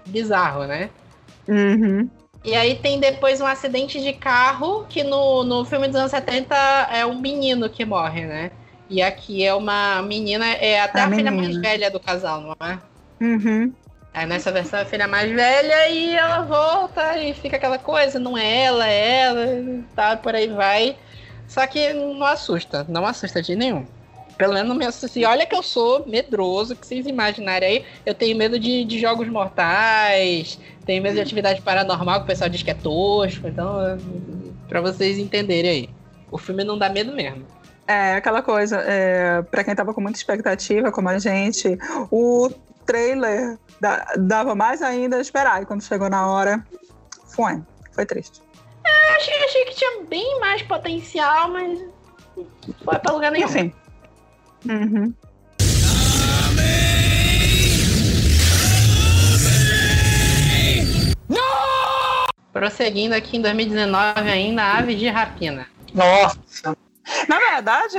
bizarro, 0.06 0.66
né? 0.66 0.90
Uhum. 1.48 2.10
E 2.44 2.56
aí 2.56 2.76
tem 2.76 3.00
depois 3.00 3.42
um 3.42 3.46
acidente 3.46 4.02
de 4.02 4.14
carro, 4.14 4.86
que 4.88 5.04
no, 5.04 5.44
no 5.44 5.66
filme 5.66 5.88
dos 5.88 5.98
anos 5.98 6.12
70 6.12 6.56
é 6.92 7.06
um 7.06 7.20
menino 7.20 7.70
que 7.70 7.84
morre, 7.84 8.26
né? 8.26 8.52
E 8.90 9.02
aqui 9.02 9.44
é 9.44 9.54
uma 9.54 10.02
menina, 10.02 10.48
é 10.48 10.82
até 10.82 11.02
a, 11.02 11.08
a 11.08 11.12
filha 11.12 11.32
mais 11.32 11.56
velha 11.58 11.92
do 11.92 12.00
casal, 12.00 12.42
não 12.42 12.68
é? 12.68 12.80
Uhum. 13.22 13.74
Aí 14.14 14.26
nessa 14.26 14.52
versão 14.52 14.80
a 14.80 14.86
filha 14.86 15.08
mais 15.08 15.32
velha 15.32 15.90
e 15.90 16.16
ela 16.16 16.42
volta 16.42 17.18
e 17.18 17.34
fica 17.34 17.58
aquela 17.58 17.78
coisa, 17.78 18.18
não 18.18 18.38
é 18.38 18.64
ela, 18.64 18.88
é 18.88 19.20
ela, 19.22 19.84
tá, 19.96 20.18
por 20.18 20.34
aí 20.34 20.48
vai. 20.48 20.96
Só 21.50 21.66
que 21.66 21.92
não 21.94 22.24
assusta, 22.24 22.86
não 22.88 23.06
assusta 23.06 23.42
de 23.42 23.56
nenhum. 23.56 23.86
Pelo 24.38 24.54
menos 24.54 24.70
não 24.70 24.76
me 24.76 24.86
assusta. 24.86 25.20
E 25.20 25.26
olha 25.26 25.46
que 25.46 25.56
eu 25.56 25.64
sou 25.64 26.08
medroso, 26.08 26.76
que 26.76 26.88
vocês 26.88 27.06
imaginarem 27.06 27.68
aí. 27.68 27.86
Eu 28.06 28.14
tenho 28.14 28.38
medo 28.38 28.58
de, 28.58 28.86
de 28.86 29.00
jogos 29.00 29.28
mortais, 29.28 30.60
tenho 30.86 31.04
medo 31.04 31.16
de 31.16 31.22
atividade 31.22 31.62
paranormal, 31.62 32.20
que 32.20 32.24
o 32.24 32.28
pessoal 32.28 32.50
diz 32.50 32.64
que 32.64 32.72
é 32.72 32.76
tosco. 32.76 33.48
Então, 33.48 33.98
pra 34.70 34.80
vocês 34.80 35.18
entenderem 35.18 35.72
aí. 35.72 35.90
O 36.32 36.38
filme 36.38 36.64
não 36.64 36.78
dá 36.78 36.88
medo 36.88 37.12
mesmo. 37.12 37.46
É, 37.88 38.14
aquela 38.14 38.44
coisa, 38.44 38.78
é, 38.86 39.42
para 39.42 39.64
quem 39.64 39.74
tava 39.74 39.94
com 39.94 40.00
muita 40.00 40.20
expectativa, 40.20 40.92
como 40.92 41.10
a 41.10 41.18
gente, 41.18 41.78
o 42.12 42.50
trailer 42.86 43.58
dava 44.20 44.54
mais 44.54 44.84
ainda 44.84 45.18
a 45.18 45.22
esperar. 45.22 45.64
E 45.64 45.66
quando 45.66 45.84
chegou 45.84 46.10
na 46.10 46.28
hora, 46.28 46.64
foi. 47.26 47.60
Foi 47.92 48.06
triste. 48.06 48.42
É, 48.90 49.16
achei, 49.16 49.44
achei 49.44 49.66
que 49.66 49.76
tinha 49.76 50.04
bem 50.04 50.40
mais 50.40 50.62
potencial, 50.64 51.50
mas 51.50 51.80
foi 52.84 53.00
pra 53.00 53.14
lugar 53.14 53.32
nenhum. 53.32 53.48
Enfim. 53.48 53.74
Uhum. 54.68 55.14
Prosseguindo 62.52 63.16
aqui 63.16 63.38
em 63.38 63.42
2019 63.42 64.20
ainda, 64.30 64.64
Aves 64.64 65.00
de 65.00 65.08
Rapina. 65.08 65.68
Nossa! 65.94 66.76
Na 67.28 67.40
verdade, 67.40 67.98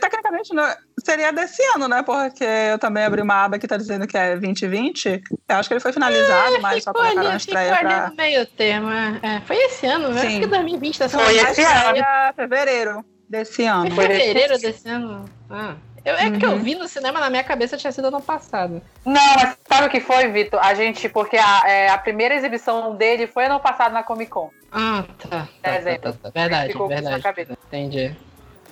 tecnicamente 0.00 0.52
não, 0.54 0.64
seria 1.04 1.32
desse 1.32 1.62
ano, 1.74 1.88
né? 1.88 2.02
Porque 2.02 2.44
eu 2.44 2.78
também 2.78 3.04
abri 3.04 3.22
uma 3.22 3.44
aba 3.44 3.58
que 3.58 3.66
tá 3.66 3.76
dizendo 3.76 4.06
que 4.06 4.16
é 4.16 4.36
2020. 4.36 5.22
Eu 5.48 5.56
acho 5.56 5.68
que 5.68 5.74
ele 5.74 5.80
foi 5.80 5.92
finalizado, 5.92 6.56
é, 6.56 6.58
mas 6.60 6.84
só 6.84 6.92
colocaram 6.92 7.30
a 7.30 7.36
estreia 7.36 7.74
ficou 7.74 7.88
pra... 7.88 7.98
ali 8.04 8.10
no 8.10 8.16
meio 8.16 8.46
termo. 8.46 8.90
É. 8.90 9.20
é 9.22 9.40
foi 9.40 9.56
esse 9.56 9.86
ano, 9.86 10.08
né? 10.08 10.22
Acho 10.22 10.40
que 10.40 10.46
2020 10.46 10.98
tá 10.98 11.08
só 11.08 11.18
Foi 11.18 11.36
esse 11.36 11.62
ano. 11.62 12.04
fevereiro 12.34 13.04
desse 13.28 13.64
ano. 13.64 13.90
Foi 13.94 14.06
fevereiro 14.06 14.58
desse 14.58 14.88
ano? 14.88 15.24
Ah. 15.50 15.74
Eu, 16.04 16.16
é 16.16 16.26
uhum. 16.26 16.38
que 16.38 16.44
eu 16.44 16.58
vi 16.58 16.74
no 16.74 16.88
cinema, 16.88 17.20
na 17.20 17.30
minha 17.30 17.44
cabeça 17.44 17.76
tinha 17.76 17.92
sido 17.92 18.08
ano 18.08 18.20
passado. 18.20 18.82
Não, 19.04 19.34
mas 19.36 19.56
sabe 19.68 19.86
o 19.86 19.90
que 19.90 20.00
foi, 20.00 20.26
Vitor? 20.28 20.58
A 20.60 20.74
gente, 20.74 21.08
porque 21.08 21.36
a, 21.36 21.62
é, 21.64 21.90
a 21.90 21.98
primeira 21.98 22.34
exibição 22.34 22.96
dele 22.96 23.28
foi 23.28 23.46
ano 23.46 23.60
passado 23.60 23.92
na 23.92 24.02
Comic 24.02 24.30
Con. 24.30 24.50
Ah, 24.72 25.04
tá. 25.16 25.48
tá, 25.62 25.80
tá, 25.80 25.98
tá, 25.98 26.12
tá. 26.12 26.30
Verdade, 26.34 26.74
verdade. 26.88 27.48
Entendi. 27.68 28.16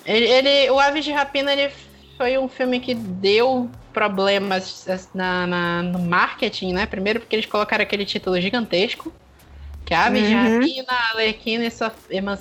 Ele, 0.04 0.26
ele, 0.26 0.70
o 0.70 0.80
Aves 0.80 1.04
de 1.04 1.12
Rapina, 1.12 1.52
ele 1.52 1.72
foi 2.20 2.36
um 2.36 2.48
filme 2.48 2.78
que 2.80 2.94
deu 2.94 3.70
problemas 3.94 4.86
na, 5.14 5.46
na, 5.46 5.82
no 5.82 6.00
marketing, 6.00 6.74
né? 6.74 6.84
Primeiro 6.84 7.18
porque 7.18 7.34
eles 7.34 7.46
colocaram 7.46 7.82
aquele 7.82 8.04
título 8.04 8.38
gigantesco. 8.38 9.10
Que 9.86 9.94
é 9.94 9.96
Aves 9.96 10.22
uhum. 10.24 10.28
de 10.28 10.34
Rapina, 10.34 10.92
Arlequina 11.14 11.64
e 11.64 11.70
sua 11.70 11.90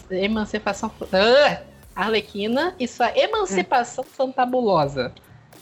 emancipação... 0.10 0.92
Uh! 1.02 1.70
Arlequina 1.96 2.76
e 2.78 2.90
sua 2.90 3.18
emancipação 3.18 4.04
hum. 4.04 4.12
fantabulosa. 4.12 5.14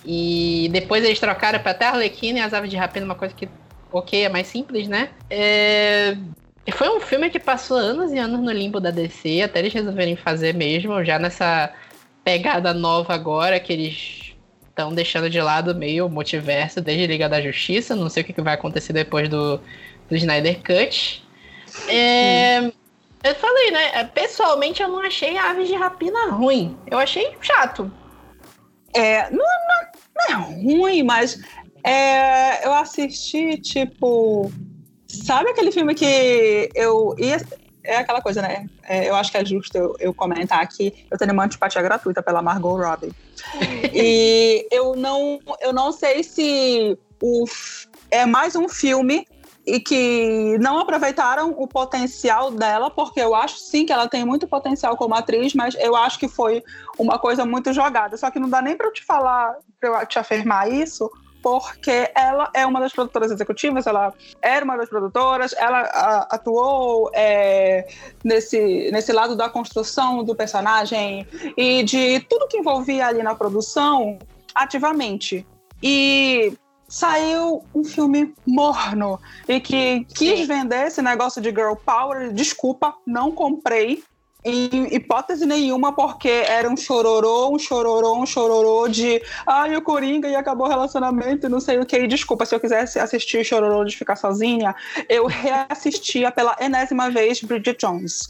E 0.04 0.68
depois 0.74 1.04
eles 1.04 1.20
trocaram 1.20 1.60
para 1.60 1.72
até 1.72 1.86
Arlequina 1.86 2.40
e 2.40 2.42
as 2.42 2.56
Aves 2.56 2.72
de 2.72 2.76
Rapina, 2.76 3.06
uma 3.06 3.16
coisa 3.16 3.36
que, 3.36 3.48
ok, 3.92 4.24
é 4.24 4.30
mais 4.30 4.48
simples, 4.48 4.88
né? 4.88 5.10
É... 5.30 6.18
Foi 6.72 6.90
um 6.90 7.00
filme 7.00 7.30
que 7.30 7.40
passou 7.40 7.78
anos 7.78 8.12
e 8.12 8.18
anos 8.18 8.40
no 8.40 8.52
limbo 8.52 8.80
da 8.80 8.90
DC, 8.90 9.44
até 9.44 9.60
eles 9.60 9.74
resolverem 9.74 10.16
fazer 10.16 10.56
mesmo, 10.56 11.04
já 11.04 11.20
nessa 11.20 11.72
pegada 12.28 12.74
nova 12.74 13.14
agora, 13.14 13.58
que 13.58 13.72
eles 13.72 14.36
estão 14.68 14.94
deixando 14.94 15.30
de 15.30 15.40
lado 15.40 15.74
meio 15.74 16.08
o 16.08 16.10
multiverso 16.10 16.82
desde 16.82 17.08
Liga 17.08 17.30
da 17.30 17.42
Justiça. 17.42 17.96
Não 17.96 18.10
sei 18.10 18.22
o 18.22 18.26
que 18.26 18.42
vai 18.42 18.54
acontecer 18.54 18.92
depois 18.92 19.30
do, 19.30 19.62
do 20.10 20.16
Snyder 20.18 20.58
Cut. 20.58 21.26
É. 21.88 22.70
Eu 23.24 23.36
falei, 23.36 23.72
né? 23.72 23.92
É, 23.94 24.04
pessoalmente, 24.04 24.84
eu 24.84 24.90
não 24.90 25.00
achei 25.00 25.38
Aves 25.38 25.70
de 25.70 25.76
Rapina 25.76 26.30
ruim. 26.32 26.78
Eu 26.92 26.98
achei 26.98 27.34
chato. 27.40 27.90
É, 28.94 29.30
não, 29.30 29.38
não, 29.38 29.88
não 30.18 30.26
é 30.28 30.52
ruim, 30.52 31.04
mas 31.04 31.42
é, 31.82 32.68
eu 32.68 32.74
assisti, 32.74 33.58
tipo. 33.62 34.52
Sabe 35.08 35.52
aquele 35.52 35.72
filme 35.72 35.96
que 35.96 36.70
eu 36.76 37.16
ia. 37.18 37.38
É 37.88 37.98
aquela 37.98 38.22
coisa, 38.22 38.42
né? 38.42 38.68
É, 38.84 39.10
eu 39.10 39.16
acho 39.16 39.32
que 39.32 39.38
é 39.38 39.46
justo 39.46 39.78
eu, 39.78 39.96
eu, 39.98 40.14
comentar 40.14 40.60
aqui. 40.60 40.94
Eu 41.10 41.18
tenho 41.18 41.32
uma 41.32 41.46
antipatia 41.46 41.82
gratuita 41.82 42.22
pela 42.22 42.42
Margot 42.42 42.76
Robbie. 42.76 43.14
e 43.94 44.68
eu 44.70 44.94
não, 44.96 45.40
eu 45.62 45.72
não 45.72 45.94
sei 45.94 46.22
se 46.22 47.00
o, 47.24 47.46
é 48.12 48.26
mais 48.26 48.58
um 48.58 48.68
filme 48.68 49.26
e 49.66 49.80
que 49.80 50.58
não 50.60 50.80
aproveitaram 50.80 51.54
o 51.58 51.68
potencial 51.68 52.52
dela, 52.52 52.90
porque 52.90 53.22
eu 53.22 53.34
acho 53.34 53.58
sim 53.58 53.86
que 53.86 53.92
ela 53.92 54.08
tem 54.08 54.26
muito 54.26 54.48
potencial 54.48 54.96
como 54.98 55.16
atriz, 55.16 55.54
mas 55.54 55.76
eu 55.76 55.96
acho 55.96 56.20
que 56.20 56.28
foi 56.28 56.64
uma 56.98 57.18
coisa 57.18 57.46
muito 57.46 57.72
jogada. 57.72 58.18
Só 58.18 58.30
que 58.30 58.40
não 58.40 58.50
dá 58.50 58.62
nem 58.62 58.76
para 58.76 58.88
eu 58.88 58.94
te 58.94 59.04
falar, 59.04 59.56
para 59.80 60.02
eu 60.02 60.06
te 60.06 60.20
afirmar 60.20 60.72
isso, 60.72 61.10
porque 61.42 62.12
ela 62.16 62.50
é 62.54 62.66
uma 62.66 62.80
das 62.80 62.94
produtoras 62.94 63.32
executivas, 63.32 63.88
ela 63.88 64.14
era 64.42 64.64
uma 64.64 64.78
das 64.78 64.90
produtoras, 64.90 65.54
ela 65.58 65.80
a, 65.80 66.36
atuou 66.36 67.10
é, 67.14 67.88
nesse, 68.24 68.90
nesse 68.92 69.12
lado 69.12 69.36
da 69.36 69.50
construção 69.50 70.24
do 70.24 70.36
personagem 70.36 71.28
e 71.56 71.84
de 71.84 72.20
tudo 72.22 72.48
que 72.48 72.58
envolvia 72.58 73.08
ali 73.08 73.24
na 73.24 73.36
produção 73.36 74.18
ativamente. 74.54 75.46
E 75.82 76.54
saiu 76.88 77.64
um 77.76 77.84
filme 77.84 78.34
morno 78.46 79.20
e 79.48 79.60
que 79.60 80.06
quis 80.16 80.40
Sim. 80.40 80.46
vender 80.46 80.88
esse 80.88 81.02
negócio 81.02 81.42
de 81.42 81.50
girl 81.50 81.74
power. 81.86 82.32
Desculpa, 82.34 82.96
não 83.06 83.32
comprei. 83.32 84.04
Em 84.50 84.96
hipótese 84.96 85.46
nenhuma, 85.46 85.94
porque 85.94 86.30
era 86.30 86.70
um 86.70 86.78
chororô, 86.78 87.54
um 87.54 87.60
chororô, 87.60 88.18
um 88.18 88.26
chororô 88.26 88.88
de 88.88 89.22
ai, 89.46 89.76
o 89.76 89.82
Coringa 89.82 90.30
e 90.30 90.36
acabou 90.36 90.68
o 90.68 90.70
relacionamento 90.70 91.48
e 91.48 91.50
não 91.50 91.60
sei 91.60 91.80
o 91.80 91.86
que. 91.86 91.98
E 91.98 92.08
desculpa, 92.08 92.46
se 92.46 92.56
eu 92.56 92.60
quisesse 92.60 92.98
assistir 92.98 93.42
o 93.42 93.44
chororô 93.44 93.84
de 93.84 93.98
ficar 93.98 94.16
sozinha, 94.16 94.74
eu 95.10 95.26
reassistia 95.26 96.32
pela 96.32 96.56
enésima 96.62 97.10
vez 97.10 97.42
Bridget 97.42 97.78
Jones. 97.78 98.30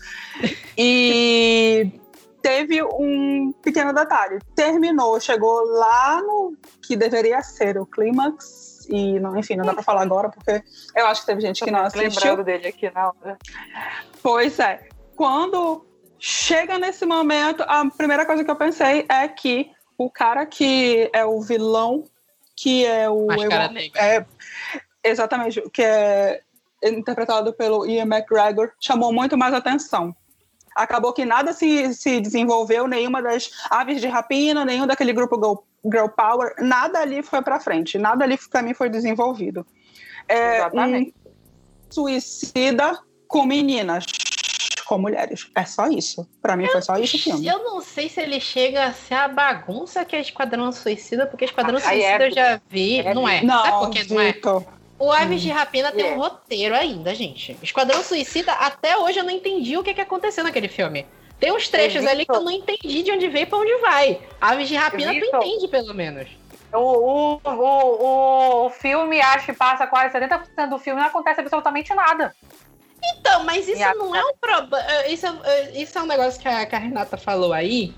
E 0.76 1.92
teve 2.42 2.82
um 2.82 3.54
pequeno 3.62 3.94
detalhe. 3.94 4.40
Terminou, 4.56 5.20
chegou 5.20 5.66
lá 5.66 6.20
no 6.22 6.56
que 6.82 6.96
deveria 6.96 7.44
ser 7.44 7.78
o 7.78 7.86
clímax. 7.86 8.88
E, 8.90 9.20
não, 9.20 9.38
enfim, 9.38 9.56
não 9.56 9.66
dá 9.66 9.74
pra 9.74 9.84
falar 9.84 10.02
agora, 10.02 10.30
porque 10.30 10.64
eu 10.96 11.06
acho 11.06 11.22
que 11.22 11.28
teve 11.28 11.42
gente 11.42 11.64
que 11.64 11.70
não 11.70 11.82
assistiu. 11.82 12.10
lembrando 12.10 12.44
dele 12.44 12.68
aqui 12.70 12.90
na 12.90 13.10
hora. 13.10 13.38
Pois 14.24 14.58
é. 14.60 14.88
Quando 15.16 15.87
chega 16.20 16.78
nesse 16.78 17.06
momento, 17.06 17.64
a 17.64 17.86
primeira 17.90 18.26
coisa 18.26 18.44
que 18.44 18.52
eu 18.52 18.56
pensei 18.56 19.06
é 19.10 19.28
que 19.28 19.72
o 19.98 20.10
cara 20.10 20.46
que 20.46 21.10
é 21.14 21.26
o 21.26 21.42
vilão, 21.42 22.06
que 22.56 22.86
é 22.86 23.10
o. 23.10 23.28
Máscara 23.28 23.70
negra. 23.70 24.02
É, 24.02 24.26
exatamente, 25.04 25.62
que 25.72 25.82
é 25.82 26.42
interpretado 26.84 27.54
pelo 27.54 27.86
Ian 27.86 28.06
McGregor, 28.06 28.72
chamou 28.80 29.12
muito 29.12 29.38
mais 29.38 29.54
atenção 29.54 30.16
acabou 30.78 31.12
que 31.12 31.26
nada 31.26 31.52
se, 31.54 31.94
se 31.94 32.22
desenvolveu, 32.22 32.88
nenhuma 32.88 33.22
das 33.22 33.50
aves 33.70 34.00
de 34.00 34.08
rapina, 34.08 34.64
nenhum 34.64 34.86
daquele 34.86 35.12
grupo 35.12 35.36
Girl, 35.36 35.56
Girl 35.84 36.08
Power, 36.08 36.54
nada 36.60 37.00
ali 37.00 37.24
foi 37.24 37.42
para 37.42 37.60
frente, 37.60 37.98
nada 37.98 38.24
ali 38.24 38.38
para 38.50 38.62
mim 38.62 38.74
foi 38.74 38.90
desenvolvido. 38.90 39.66
É, 40.28 40.58
Exatamente. 40.58 41.14
Um 41.26 41.28
suicida 41.90 43.00
com 43.28 43.46
meninas, 43.46 44.06
com 44.88 44.98
mulheres. 44.98 45.50
É 45.54 45.66
só 45.66 45.88
isso. 45.88 46.28
Para 46.42 46.56
mim 46.56 46.66
eu, 46.66 46.72
foi 46.72 46.82
só 46.82 46.98
isso 46.98 47.18
o 47.18 47.20
filme. 47.20 47.48
Eu 47.48 47.64
não 47.64 47.82
sei 47.82 48.10
se 48.10 48.22
ele 48.22 48.40
chega 48.40 48.86
a 48.86 48.94
ser 48.94 49.16
a 49.16 49.28
bagunça 49.28 50.06
que 50.06 50.16
é 50.16 50.22
Esquadrão 50.22 50.72
Suicida, 50.72 51.26
porque 51.26 51.46
Esquadrão 51.46 51.78
ah, 51.78 51.82
Suicida 51.82 52.24
é, 52.24 52.28
eu 52.28 52.32
já 52.32 52.62
vi. 52.70 53.00
É, 53.00 53.14
não 53.14 53.28
é. 53.28 53.44
Não, 53.44 53.64
Sabe 53.64 53.78
por 53.80 53.90
que 53.90 54.14
não 54.14 54.22
é? 54.22 54.36
O 55.00 55.12
Aves 55.12 55.42
de 55.42 55.50
Rapina 55.50 55.92
tem 55.92 56.14
um 56.14 56.18
roteiro 56.18 56.74
ainda, 56.74 57.14
gente. 57.14 57.56
Esquadrão 57.62 58.02
Suicida, 58.02 58.52
até 58.54 58.98
hoje 58.98 59.20
eu 59.20 59.24
não 59.24 59.32
entendi 59.32 59.78
o 59.78 59.84
que, 59.84 59.94
que 59.94 60.02
aconteceu 60.02 60.44
naquele 60.44 60.68
filme. 60.68 61.06
Tem 61.40 61.52
uns 61.52 61.70
trechos 61.70 62.04
ali 62.06 62.26
que 62.26 62.32
eu 62.32 62.42
não 62.42 62.52
entendi 62.52 63.04
de 63.04 63.12
onde 63.12 63.28
veio 63.28 63.44
e 63.44 63.46
pra 63.46 63.60
onde 63.60 63.76
vai. 63.78 64.20
Aves 64.42 64.68
de 64.68 64.76
Rapina 64.76 65.14
tu 65.14 65.36
entende, 65.36 65.68
pelo 65.68 65.94
menos. 65.94 66.28
O, 66.74 66.80
o, 66.80 67.42
o, 67.46 68.66
o 68.66 68.70
filme, 68.72 69.22
acho 69.22 69.46
que 69.46 69.54
passa 69.54 69.88
quase 69.88 70.18
70% 70.18 70.70
do 70.70 70.80
filme 70.80 71.00
não 71.00 71.08
acontece 71.08 71.40
absolutamente 71.40 71.94
nada. 71.94 72.36
Então, 73.16 73.44
mas 73.44 73.68
isso 73.68 73.98
não 73.98 74.16
é 74.16 74.24
um 74.24 74.34
problema. 74.40 74.86
Isso, 75.08 75.26
isso 75.74 75.98
é 75.98 76.02
um 76.02 76.08
negócio 76.08 76.40
que 76.40 76.48
a, 76.48 76.66
que 76.66 76.76
a 76.76 76.80
Renata 76.80 77.18
falou 77.18 77.54
aí, 77.54 77.94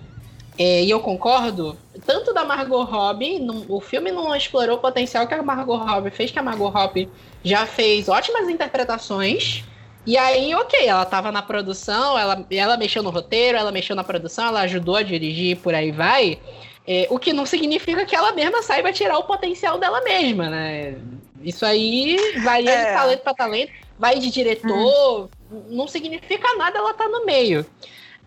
é, 0.59 0.83
e 0.83 0.89
eu 0.89 0.99
concordo, 0.99 1.77
tanto 2.05 2.33
da 2.33 2.43
Margot 2.43 2.83
Robbie, 2.83 3.39
não, 3.39 3.65
o 3.69 3.79
filme 3.79 4.11
não 4.11 4.35
explorou 4.35 4.75
o 4.75 4.79
potencial 4.81 5.25
que 5.25 5.33
a 5.33 5.41
Margot 5.41 5.77
Robbie 5.77 6.11
fez, 6.11 6.31
que 6.31 6.37
a 6.37 6.43
Margot 6.43 6.67
Robbie 6.67 7.09
já 7.41 7.65
fez 7.65 8.09
ótimas 8.09 8.49
interpretações. 8.49 9.63
E 10.05 10.17
aí, 10.17 10.53
ok, 10.53 10.85
ela 10.85 11.05
tava 11.05 11.31
na 11.31 11.41
produção, 11.41 12.19
ela, 12.19 12.45
ela 12.51 12.75
mexeu 12.75 13.01
no 13.01 13.09
roteiro, 13.09 13.57
ela 13.57 13.71
mexeu 13.71 13.95
na 13.95 14.03
produção, 14.03 14.47
ela 14.47 14.61
ajudou 14.61 14.97
a 14.97 15.01
dirigir, 15.01 15.55
por 15.57 15.73
aí 15.73 15.91
vai. 15.91 16.39
É, 16.85 17.07
o 17.09 17.17
que 17.17 17.31
não 17.31 17.45
significa 17.45 18.05
que 18.05 18.15
ela 18.15 18.33
mesma 18.33 18.61
saiba 18.61 18.91
tirar 18.91 19.17
o 19.17 19.23
potencial 19.23 19.77
dela 19.77 20.01
mesma, 20.01 20.49
né? 20.49 20.95
Isso 21.41 21.65
aí 21.65 22.17
varia 22.43 22.71
é. 22.71 22.85
de 22.85 22.93
talento 22.97 23.21
para 23.21 23.33
talento, 23.33 23.71
vai 23.99 24.17
de 24.17 24.31
diretor, 24.31 25.29
não 25.69 25.87
significa 25.87 26.55
nada 26.55 26.79
ela 26.79 26.93
tá 26.93 27.07
no 27.09 27.25
meio. 27.25 27.65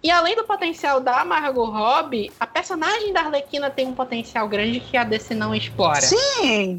E 0.02 0.10
além 0.10 0.36
do 0.36 0.44
potencial 0.44 1.00
da 1.00 1.24
Margot 1.24 1.64
Robbie, 1.64 2.30
a 2.38 2.46
personagem 2.46 3.12
da 3.12 3.20
Arlequina 3.20 3.70
tem 3.70 3.86
um 3.86 3.94
potencial 3.94 4.46
grande 4.48 4.80
que 4.80 4.96
a 4.96 5.04
DC 5.04 5.34
não 5.34 5.54
explora. 5.54 6.02
Sim! 6.02 6.78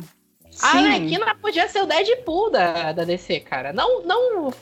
A 0.61 0.77
Arlequina 0.77 1.33
podia 1.41 1.67
ser 1.67 1.81
o 1.81 1.87
Deadpool 1.87 2.51
da, 2.51 2.91
da 2.91 3.03
DC, 3.03 3.39
cara. 3.39 3.73
Não, 3.73 4.03
não. 4.03 4.53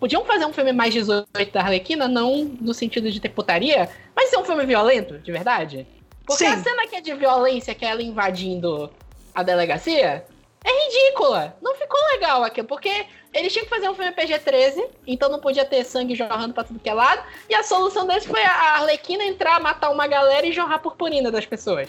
Podiam 0.00 0.24
fazer 0.24 0.44
um 0.46 0.52
filme 0.52 0.72
mais 0.72 0.92
18 0.92 1.28
da 1.52 1.60
Arlequina, 1.60 2.08
não 2.08 2.44
no 2.60 2.74
sentido 2.74 3.10
de 3.10 3.20
ter 3.20 3.28
putaria, 3.28 3.88
mas 4.16 4.30
ser 4.30 4.38
um 4.38 4.44
filme 4.44 4.66
violento, 4.66 5.18
de 5.18 5.30
verdade. 5.30 5.86
Porque 6.26 6.44
Sim. 6.44 6.50
a 6.50 6.58
cena 6.58 6.86
que 6.88 6.96
é 6.96 7.00
de 7.00 7.14
violência, 7.14 7.74
que 7.74 7.84
é 7.84 7.90
ela 7.90 8.02
invadindo 8.02 8.90
a 9.34 9.42
delegacia, 9.42 10.24
é 10.64 10.84
ridícula. 10.84 11.56
Não 11.62 11.74
ficou 11.74 12.00
legal 12.12 12.44
aqui, 12.44 12.62
porque 12.62 13.06
eles 13.32 13.52
tinham 13.52 13.64
que 13.64 13.70
fazer 13.70 13.88
um 13.88 13.94
filme 13.94 14.12
PG-13, 14.12 14.88
então 15.06 15.28
não 15.28 15.40
podia 15.40 15.64
ter 15.64 15.84
sangue 15.84 16.14
jorrando 16.14 16.54
pra 16.54 16.64
tudo 16.64 16.80
que 16.80 16.88
é 16.88 16.94
lado. 16.94 17.22
E 17.48 17.54
a 17.54 17.62
solução 17.62 18.06
deles 18.06 18.26
foi 18.26 18.42
a 18.42 18.74
Arlequina 18.76 19.24
entrar, 19.24 19.60
matar 19.60 19.90
uma 19.90 20.06
galera 20.06 20.46
e 20.46 20.52
jorrar 20.52 20.80
purpurina 20.80 21.30
das 21.30 21.46
pessoas. 21.46 21.88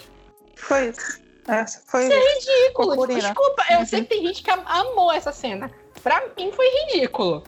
Foi 0.55 0.89
isso. 0.89 1.21
Essa 1.47 1.81
foi 1.87 2.03
isso 2.03 2.13
é 2.13 2.33
ridículo. 2.33 2.89
Purpurina. 2.89 3.21
Desculpa, 3.21 3.65
eu 3.71 3.79
uhum. 3.79 3.85
sei 3.85 4.01
que 4.01 4.07
tem 4.07 4.27
gente 4.27 4.43
que 4.43 4.51
amou 4.51 5.11
essa 5.11 5.31
cena. 5.31 5.71
Pra 6.03 6.23
mim 6.37 6.51
foi 6.51 6.65
ridículo. 6.81 7.43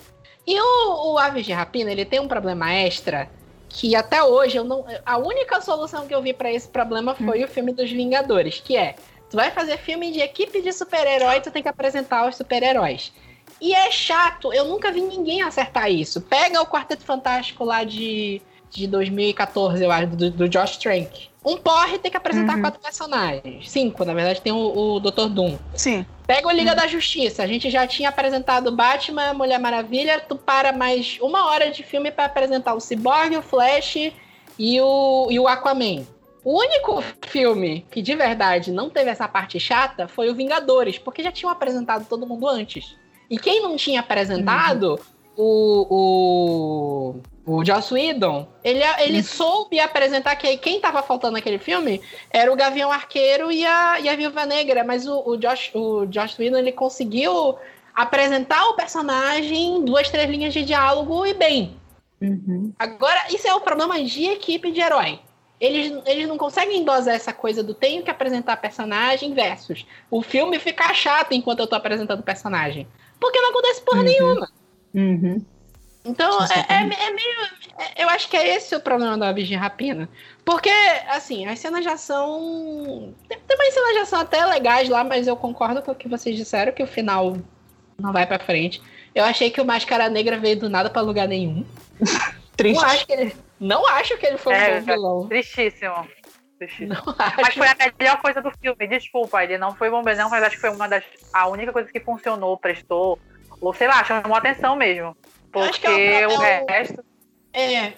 E 0.46 0.60
o, 0.60 1.14
o 1.14 1.18
Aves 1.20 1.46
de 1.46 1.54
Rapina, 1.54 1.92
ele 1.92 2.04
tem 2.04 2.20
um 2.20 2.28
problema 2.28 2.74
extra 2.74 3.30
que 3.70 3.96
até 3.96 4.24
hoje 4.24 4.58
eu 4.58 4.64
não. 4.64 4.86
A 5.06 5.18
única 5.18 5.62
solução 5.62 6.08
que 6.08 6.14
eu 6.14 6.22
vi 6.22 6.34
para 6.34 6.52
esse 6.52 6.68
problema 6.68 7.16
foi 7.16 7.42
hum. 7.42 7.46
o 7.46 7.48
filme 7.48 7.72
dos 7.72 7.92
Vingadores, 7.92 8.60
que 8.60 8.76
é 8.76 8.96
Tu 9.32 9.38
vai 9.38 9.50
fazer 9.50 9.78
filme 9.78 10.12
de 10.12 10.20
equipe 10.20 10.62
de 10.62 10.74
super-herói, 10.74 11.40
tu 11.40 11.50
tem 11.50 11.64
que 11.64 11.70
apresentar 11.70 12.28
os 12.28 12.36
super-heróis. 12.36 13.14
E 13.62 13.74
é 13.74 13.90
chato, 13.90 14.52
eu 14.52 14.66
nunca 14.66 14.92
vi 14.92 15.00
ninguém 15.00 15.42
acertar 15.42 15.90
isso. 15.90 16.20
Pega 16.20 16.62
o 16.62 16.66
Quarteto 16.66 17.06
Fantástico 17.06 17.64
lá 17.64 17.86
de, 17.86 18.42
de 18.70 18.88
2014, 18.88 19.82
eu 19.82 19.90
acho, 19.90 20.08
do, 20.08 20.30
do 20.32 20.50
Josh 20.50 20.76
Trank. 20.76 21.30
Um 21.46 21.56
porre 21.56 21.98
tem 21.98 22.12
que 22.12 22.18
apresentar 22.18 22.56
uhum. 22.56 22.62
quatro 22.62 22.82
personagens. 22.82 23.72
Cinco, 23.72 24.04
na 24.04 24.14
verdade, 24.14 24.42
tem 24.42 24.52
o, 24.52 24.96
o 24.96 25.00
Dr. 25.00 25.28
Doom. 25.30 25.58
Sim. 25.76 26.06
Pega 26.28 26.48
o 26.48 26.52
Liga 26.52 26.72
uhum. 26.72 26.76
da 26.76 26.88
Justiça. 26.88 27.42
A 27.42 27.48
gente 27.48 27.70
já 27.70 27.88
tinha 27.88 28.10
apresentado 28.10 28.70
Batman, 28.76 29.34
Mulher 29.34 29.60
Maravilha. 29.60 30.20
Tu 30.20 30.36
para 30.36 30.74
mais 30.74 31.18
uma 31.22 31.50
hora 31.50 31.72
de 31.72 31.84
filme 31.84 32.12
para 32.12 32.26
apresentar 32.26 32.74
o 32.74 32.82
Cyborg, 32.82 33.38
o 33.38 33.42
Flash 33.42 34.12
e 34.60 34.82
o, 34.82 35.28
e 35.32 35.40
o 35.40 35.48
Aquaman. 35.48 36.06
O 36.44 36.58
único 36.60 37.04
filme 37.28 37.86
que 37.92 38.02
de 38.02 38.16
verdade 38.16 38.72
não 38.72 38.90
teve 38.90 39.12
essa 39.12 39.28
parte 39.28 39.60
chata 39.60 40.08
foi 40.08 40.30
o 40.30 40.36
Vingadores, 40.36 40.98
porque 40.98 41.22
já 41.22 41.32
tinham 41.32 41.52
apresentado 41.52 42.08
todo 42.08 42.26
mundo 42.26 42.48
antes. 42.48 42.96
E 43.30 43.38
quem 43.38 43.62
não 43.62 43.78
tinha 43.78 44.00
apresentado, 44.00 45.00
uhum. 45.38 45.46
o, 45.46 47.16
o, 47.46 47.58
o 47.58 47.64
Joss 47.64 47.94
Whedon, 47.94 48.48
ele, 48.64 48.84
ele 49.00 49.18
uhum. 49.18 49.24
soube 49.24 49.80
apresentar 49.80 50.36
que 50.36 50.58
quem 50.58 50.82
tava 50.82 51.04
faltando 51.04 51.34
naquele 51.34 51.60
filme 51.60 52.02
era 52.32 52.52
o 52.52 52.56
Gavião 52.56 52.92
Arqueiro 52.92 53.52
e 53.52 53.64
a, 53.64 54.00
e 54.00 54.10
a 54.10 54.16
Viúva 54.16 54.46
Negra, 54.46 54.84
mas 54.84 55.06
o, 55.08 55.22
o, 55.24 55.38
Josh, 55.38 55.72
o 55.76 56.12
Joss 56.12 56.42
Whedon 56.42 56.58
ele 56.58 56.72
conseguiu 56.72 57.56
apresentar 57.94 58.68
o 58.70 58.74
personagem, 58.74 59.86
duas, 59.86 60.10
três 60.10 60.28
linhas 60.28 60.54
de 60.54 60.66
diálogo 60.66 61.24
e 61.24 61.36
bem. 61.36 61.80
Uhum. 62.20 62.74
Agora, 62.80 63.28
isso 63.30 63.48
é 63.48 63.54
o 63.54 63.62
problema 63.62 64.04
de 64.04 64.26
equipe 64.26 64.72
de 64.72 64.82
herói 64.82 65.20
eles, 65.62 66.02
eles 66.08 66.28
não 66.28 66.40
conseguem 66.40 66.84
dosar 66.84 67.14
essa 67.14 67.32
coisa 67.32 67.62
do 67.62 67.76
tenho 67.76 68.02
que 68.02 68.10
apresentar 68.10 68.58
personagem 68.58 69.32
versus 69.32 69.86
o 70.10 70.24
filme 70.24 70.58
ficar 70.58 70.92
chato 70.96 71.34
enquanto 71.34 71.60
eu 71.60 71.68
tô 71.68 71.76
apresentando 71.76 72.24
personagem. 72.24 72.88
Porque 73.20 73.40
não 73.40 73.52
acontece 73.52 73.82
porra 73.82 74.00
uhum. 74.00 74.04
nenhuma. 74.04 74.52
Uhum. 74.96 75.46
Então, 76.04 76.44
é, 76.46 76.66
é, 76.68 76.78
é, 76.78 77.12
meio. 77.12 77.38
É, 77.78 78.04
eu 78.04 78.10
acho 78.10 78.28
que 78.28 78.36
é 78.36 78.56
esse 78.56 78.76
o 78.76 78.80
problema 78.80 79.16
da 79.20 79.32
Virgem 79.32 79.56
Rapina. 79.56 80.10
Porque, 80.44 80.72
assim, 81.10 81.46
as 81.46 81.60
cenas 81.60 81.86
já 81.86 81.96
são. 81.96 83.14
Tem, 83.30 83.38
tem 83.38 83.56
umas 83.56 83.72
cenas 83.72 83.94
já 83.94 84.06
são 84.06 84.20
até 84.20 84.44
legais 84.44 84.90
lá, 84.90 85.04
mas 85.04 85.28
eu 85.28 85.38
concordo 85.38 85.80
com 85.84 85.92
o 85.92 85.96
que 85.96 86.08
vocês 86.08 86.36
disseram, 86.36 86.72
que 86.72 86.82
o 86.82 86.88
final 86.88 87.38
não 88.00 88.12
vai 88.12 88.26
pra 88.26 88.40
frente. 88.40 88.82
Eu 89.14 89.24
achei 89.24 89.52
que 89.52 89.62
o 89.62 89.66
Máscara 89.66 90.10
Negra 90.10 90.40
veio 90.40 90.60
do 90.60 90.70
nada 90.70 90.90
para 90.90 91.04
lugar 91.04 91.28
nenhum. 91.28 91.64
Triste. 92.62 92.82
Não 92.82 92.90
acho 92.90 93.08
que 93.08 93.14
ele. 93.14 93.36
Não 93.60 93.88
acho 93.88 94.18
que 94.18 94.26
ele 94.26 94.38
foi 94.38 94.54
é, 94.54 94.76
um 94.76 94.80
bom 94.80 94.86
vilão. 94.86 95.28
Tristíssimo. 95.28 96.08
Tristíssimo. 96.60 96.96
Mas 97.38 97.56
foi 97.56 97.68
a 97.68 97.76
melhor 98.00 98.22
coisa 98.22 98.42
do 98.42 98.52
filme. 98.52 98.88
Desculpa, 98.88 99.44
ele 99.44 99.58
não 99.58 99.76
foi 99.76 99.90
bom 99.90 100.04
não, 100.04 100.30
mas 100.30 100.44
acho 100.44 100.56
que 100.56 100.62
foi 100.62 100.70
uma 100.70 100.88
das. 100.88 101.04
A 101.34 101.48
única 101.48 101.74
coisa 101.74 101.92
que 101.92 102.00
funcionou, 102.00 102.56
prestou. 102.58 103.18
Ou 103.60 103.74
sei 103.74 103.88
lá, 103.88 104.04
chamou 104.04 104.36
atenção 104.36 104.76
mesmo. 104.76 105.16
Porque 105.52 105.88
é 105.88 106.28
o, 106.28 106.32
o 106.32 106.38
resto. 106.68 107.04
É, 107.54 107.74
é, 107.74 107.94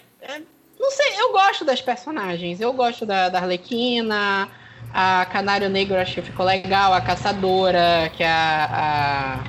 Não 0.79 0.91
sei, 0.91 1.13
eu 1.19 1.31
gosto 1.31 1.63
das 1.63 1.81
personagens. 1.81 2.59
Eu 2.59 2.73
gosto 2.73 3.05
da, 3.05 3.29
da 3.29 3.39
Arlequina. 3.39 4.49
A 4.93 5.25
Canário 5.25 5.69
Negro 5.69 5.97
acho 5.97 6.15
que 6.15 6.21
ficou 6.21 6.45
legal. 6.45 6.93
A 6.93 7.01
Caçadora, 7.01 8.11
que 8.15 8.23
é 8.23 8.27
a. 8.27 9.39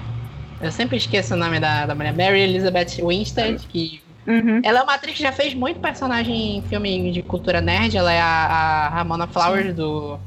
a... 0.61 0.65
Eu 0.65 0.73
sempre 0.73 0.97
esqueço 0.97 1.35
o 1.35 1.37
nome 1.37 1.61
da, 1.61 1.87
da 1.87 1.95
mulher. 1.95 2.13
Mary 2.15 2.41
Elizabeth 2.41 3.03
Winstead, 3.03 3.67
que 3.67 4.04
Uhum. 4.27 4.61
Ela 4.65 4.81
é 4.81 4.83
uma 4.83 4.95
atriz 4.95 5.17
que 5.17 5.23
já 5.23 5.33
fez 5.33 5.55
muito 5.55 5.81
personagem 5.81 6.59
em 6.59 6.63
filme 6.63 7.13
de 7.13 7.23
cultura 7.23 7.61
nerd. 7.61 7.97
Ela 7.97 8.13
é 8.13 8.21
a, 8.21 8.27
a 8.27 8.89
Ramona 8.89 9.27
Flowers 9.27 9.67
Sim. 9.67 9.75
do, 9.75 10.19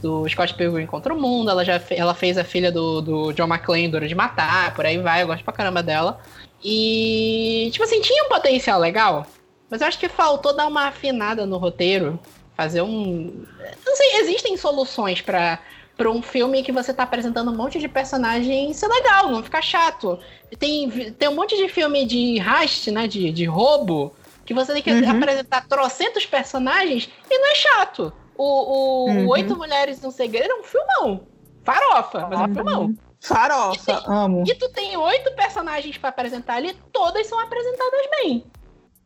do 0.00 0.28
Scott 0.28 0.54
Pilgrim 0.54 0.86
contra 0.86 1.12
o 1.12 1.20
Mundo. 1.20 1.50
Ela 1.50 1.64
já 1.64 1.78
fe, 1.78 1.94
ela 1.94 2.14
fez 2.14 2.38
a 2.38 2.44
filha 2.44 2.72
do, 2.72 3.00
do 3.00 3.32
John 3.32 3.46
McClane, 3.46 3.88
Dura 3.88 4.08
de 4.08 4.14
Matar, 4.14 4.74
por 4.74 4.86
aí 4.86 4.98
vai. 4.98 5.22
Eu 5.22 5.26
gosto 5.26 5.44
pra 5.44 5.52
caramba 5.52 5.82
dela. 5.82 6.20
E, 6.62 7.68
tipo 7.72 7.84
assim, 7.84 8.00
tinha 8.00 8.24
um 8.24 8.28
potencial 8.28 8.80
legal, 8.80 9.26
mas 9.68 9.82
eu 9.82 9.86
acho 9.86 9.98
que 9.98 10.08
faltou 10.08 10.56
dar 10.56 10.66
uma 10.66 10.86
afinada 10.86 11.44
no 11.44 11.58
roteiro. 11.58 12.18
Fazer 12.56 12.82
um. 12.82 13.44
Não 13.84 13.96
sei, 13.96 14.20
existem 14.20 14.56
soluções 14.56 15.20
para 15.20 15.58
para 15.96 16.10
um 16.10 16.22
filme 16.22 16.62
que 16.62 16.72
você 16.72 16.92
tá 16.92 17.04
apresentando 17.04 17.50
um 17.50 17.56
monte 17.56 17.78
de 17.78 17.88
personagens 17.88 18.76
ser 18.76 18.88
legal, 18.88 19.30
não 19.30 19.42
ficar 19.42 19.62
chato. 19.62 20.18
Tem, 20.58 20.90
tem 21.12 21.28
um 21.28 21.34
monte 21.34 21.56
de 21.56 21.68
filme 21.68 22.04
de 22.04 22.38
heist, 22.38 22.90
né? 22.90 23.06
De, 23.06 23.30
de 23.30 23.44
roubo, 23.44 24.14
que 24.44 24.52
você 24.52 24.72
tem 24.72 24.82
que 24.82 24.90
uhum. 24.90 25.10
apresentar 25.10 25.66
trocentos 25.66 26.26
personagens 26.26 27.08
e 27.30 27.38
não 27.38 27.50
é 27.50 27.54
chato. 27.54 28.12
O, 28.36 28.44
o 28.44 29.08
uhum. 29.08 29.28
Oito 29.28 29.56
Mulheres 29.56 30.00
no 30.02 30.10
Segredo 30.10 30.50
é 30.50 30.60
um 30.60 30.64
filmão. 30.64 31.26
Farofa, 31.62 32.28
mas 32.28 32.40
é 32.40 32.42
um 32.42 32.46
uhum. 32.46 32.54
filmão. 32.54 32.94
Farofa, 33.20 33.92
e 33.92 34.12
amo. 34.12 34.44
E 34.46 34.54
tu 34.54 34.68
tem 34.70 34.96
oito 34.96 35.32
personagens 35.34 35.96
para 35.96 36.10
apresentar 36.10 36.56
ali, 36.56 36.74
todas 36.92 37.26
são 37.26 37.40
apresentadas 37.40 38.00
bem. 38.20 38.44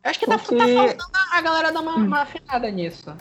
Eu 0.03 0.09
acho 0.09 0.19
que 0.19 0.25
tá, 0.25 0.37
Porque... 0.37 0.57
tá, 0.57 0.65
tá 0.65 0.73
faltando 0.73 1.11
a 1.31 1.41
galera 1.41 1.71
dar 1.71 1.79
uma, 1.81 1.95
uma 1.95 2.21
afinada 2.21 2.69
nisso. 2.69 3.15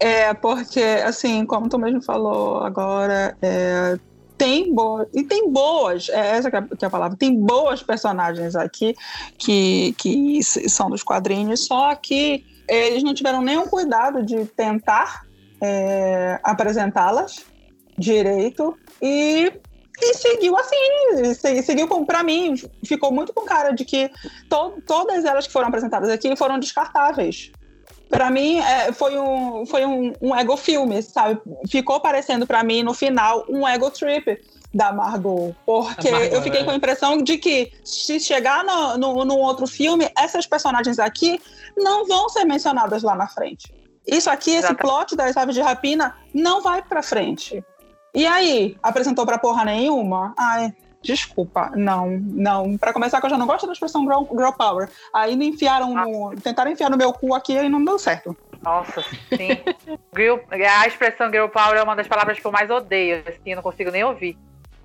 É, 0.00 0.34
porque, 0.34 0.82
assim, 1.04 1.46
como 1.46 1.68
tu 1.68 1.78
mesmo 1.78 2.02
falou 2.02 2.58
agora, 2.58 3.36
é, 3.40 3.98
tem 4.36 4.74
boas. 4.74 5.08
E 5.14 5.22
tem 5.22 5.50
boas, 5.50 6.08
é 6.08 6.36
essa 6.36 6.50
que 6.50 6.56
é, 6.56 6.62
que 6.62 6.84
é 6.84 6.88
a 6.88 6.90
palavra, 6.90 7.16
tem 7.16 7.34
boas 7.34 7.82
personagens 7.82 8.56
aqui 8.56 8.94
que, 9.38 9.94
que 9.98 10.42
são 10.42 10.90
dos 10.90 11.02
quadrinhos, 11.02 11.66
só 11.66 11.94
que 11.94 12.44
eles 12.68 13.02
não 13.02 13.14
tiveram 13.14 13.42
nenhum 13.42 13.66
cuidado 13.66 14.22
de 14.22 14.44
tentar 14.46 15.24
é, 15.60 16.40
apresentá-las 16.42 17.44
direito 17.96 18.76
e, 19.00 19.52
e 20.00 20.14
seguiu 20.14 20.56
assim, 20.56 21.62
seguiu 21.62 21.86
com, 21.86 22.04
pra 22.04 22.22
mim, 22.22 22.54
ficou 22.84 23.12
muito 23.12 23.32
com 23.32 23.42
cara 23.42 23.70
de 23.70 23.84
que 23.84 24.10
to, 24.48 24.82
todas 24.86 25.24
elas 25.24 25.46
que 25.46 25.52
foram 25.52 25.68
apresentadas 25.68 26.10
aqui 26.10 26.34
foram 26.36 26.58
descartáveis 26.58 27.52
para 28.14 28.30
mim 28.30 28.60
é, 28.60 28.92
foi, 28.92 29.18
um, 29.18 29.66
foi 29.66 29.84
um, 29.84 30.12
um 30.22 30.36
ego 30.36 30.56
filme, 30.56 31.02
sabe? 31.02 31.40
Ficou 31.68 31.98
parecendo 31.98 32.46
para 32.46 32.62
mim 32.62 32.84
no 32.84 32.94
final 32.94 33.44
um 33.48 33.66
ego 33.66 33.90
trip 33.90 34.40
da 34.72 34.92
Margot, 34.92 35.54
porque 35.66 36.10
Margot, 36.10 36.34
eu 36.34 36.42
fiquei 36.42 36.60
é. 36.60 36.64
com 36.64 36.70
a 36.70 36.76
impressão 36.76 37.18
de 37.18 37.38
que 37.38 37.72
se 37.84 38.20
chegar 38.20 38.64
no, 38.64 38.96
no, 38.96 39.24
no, 39.24 39.36
outro 39.38 39.66
filme, 39.66 40.08
essas 40.16 40.46
personagens 40.46 41.00
aqui 41.00 41.40
não 41.76 42.06
vão 42.06 42.28
ser 42.28 42.44
mencionadas 42.44 43.02
lá 43.02 43.16
na 43.16 43.26
frente. 43.26 43.74
Isso 44.06 44.30
aqui, 44.30 44.52
esse 44.52 44.74
plot 44.74 45.16
das 45.16 45.36
aves 45.36 45.54
de 45.54 45.60
rapina, 45.60 46.16
não 46.32 46.62
vai 46.62 46.82
para 46.82 47.02
frente. 47.02 47.64
E 48.14 48.26
aí, 48.26 48.76
apresentou 48.80 49.26
pra 49.26 49.38
porra 49.38 49.64
nenhuma? 49.64 50.34
Ai, 50.36 50.72
Desculpa, 51.04 51.70
não, 51.74 52.18
não. 52.18 52.78
Para 52.78 52.92
começar, 52.92 53.20
que 53.20 53.26
eu 53.26 53.30
já 53.30 53.36
não 53.36 53.46
gosto 53.46 53.66
da 53.66 53.72
expressão 53.72 54.02
girl, 54.02 54.24
girl 54.30 54.52
power. 54.52 54.88
Aí 55.12 55.36
me 55.36 55.48
enfiaram 55.48 55.94
no. 55.94 56.34
Tentaram 56.40 56.70
enfiar 56.70 56.90
no 56.90 56.96
meu 56.96 57.12
cu 57.12 57.34
aqui 57.34 57.52
e 57.52 57.68
não 57.68 57.84
deu 57.84 57.98
certo. 57.98 58.36
Nossa, 58.62 59.02
sim. 59.02 59.50
girl, 60.16 60.38
a 60.50 60.86
expressão 60.86 61.30
girl 61.30 61.48
power 61.48 61.76
é 61.76 61.82
uma 61.82 61.94
das 61.94 62.08
palavras 62.08 62.40
que 62.40 62.46
eu 62.46 62.50
mais 62.50 62.70
odeio, 62.70 63.22
assim, 63.28 63.50
eu 63.50 63.56
não 63.56 63.62
consigo 63.62 63.90
nem 63.90 64.02
ouvir. 64.02 64.38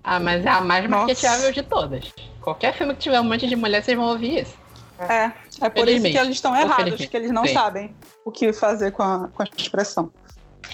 Ah, 0.04 0.20
mas 0.20 0.46
é 0.46 0.50
a 0.50 0.62
mais 0.62 0.88
marketável 0.88 1.52
de 1.52 1.64
todas. 1.64 2.14
Qualquer 2.42 2.74
filme 2.74 2.94
que 2.94 3.00
tiver 3.00 3.20
um 3.20 3.24
monte 3.24 3.48
de 3.48 3.56
mulher, 3.56 3.84
vocês 3.84 3.98
vão 3.98 4.08
ouvir 4.08 4.42
isso. 4.42 4.58
É, 5.00 5.32
é 5.62 5.70
por 5.70 5.88
isso 5.88 6.04
que 6.04 6.18
eles 6.18 6.36
estão 6.36 6.56
errados, 6.56 7.06
que 7.06 7.16
eles 7.16 7.32
não 7.32 7.46
Sim. 7.46 7.54
sabem 7.54 7.96
o 8.26 8.32
que 8.32 8.52
fazer 8.52 8.92
com 8.92 9.04
a, 9.04 9.30
com 9.30 9.44
a 9.44 9.46
expressão. 9.58 10.12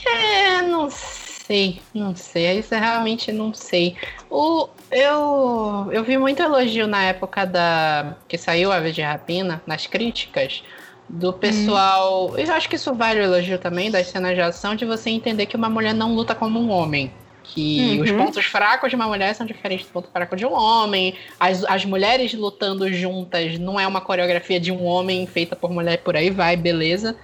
É, 0.04 0.62
não 0.64 0.90
sei, 0.90 1.82
não 1.94 2.16
sei. 2.16 2.60
Isso 2.60 2.74
eu 2.74 2.80
realmente 2.80 3.32
não 3.32 3.54
sei. 3.54 3.96
O, 4.30 4.68
eu, 4.92 5.90
eu 5.92 6.04
vi 6.04 6.18
muito 6.18 6.42
elogio 6.42 6.88
na 6.88 7.04
época 7.04 7.46
da 7.46 8.16
que 8.28 8.38
saiu 8.38 8.72
a 8.72 8.80
de 8.80 9.02
Rapina, 9.02 9.62
nas 9.66 9.88
críticas, 9.88 10.64
do 11.10 11.34
pessoal. 11.34 12.32
Hum. 12.32 12.38
Eu 12.38 12.54
acho 12.54 12.70
que 12.70 12.76
isso 12.76 12.94
vale 12.94 13.20
o 13.20 13.24
elogio 13.24 13.58
também 13.58 13.90
das 13.90 14.08
cenas 14.08 14.36
de 14.36 14.42
ação, 14.42 14.76
de 14.76 14.86
você 14.86 15.10
entender 15.10 15.46
que 15.46 15.56
uma 15.56 15.70
mulher 15.70 15.94
não 15.94 16.14
luta 16.14 16.36
como 16.36 16.60
um 16.60 16.70
homem. 16.70 17.12
Que 17.44 17.98
uhum. 17.98 18.04
os 18.04 18.12
pontos 18.12 18.46
fracos 18.46 18.90
de 18.90 18.96
uma 18.96 19.08
mulher 19.08 19.36
são 19.36 19.46
diferentes 19.46 19.86
do 19.86 19.92
ponto 19.92 20.10
fraco 20.10 20.36
de 20.36 20.46
um 20.46 20.54
homem. 20.54 21.16
As, 21.40 21.64
as 21.66 21.86
mulheres 21.86 22.34
lutando 22.34 22.92
juntas 22.92 23.60
não 23.60 23.80
é 23.80 23.86
uma 23.86 24.02
coreografia 24.02 24.60
de 24.60 24.72
um 24.72 24.84
homem 24.84 25.28
feita 25.28 25.56
por 25.56 25.72
mulher 25.72 25.98
por 25.98 26.16
aí 26.16 26.32
vai, 26.32 26.56
beleza. 26.56 27.16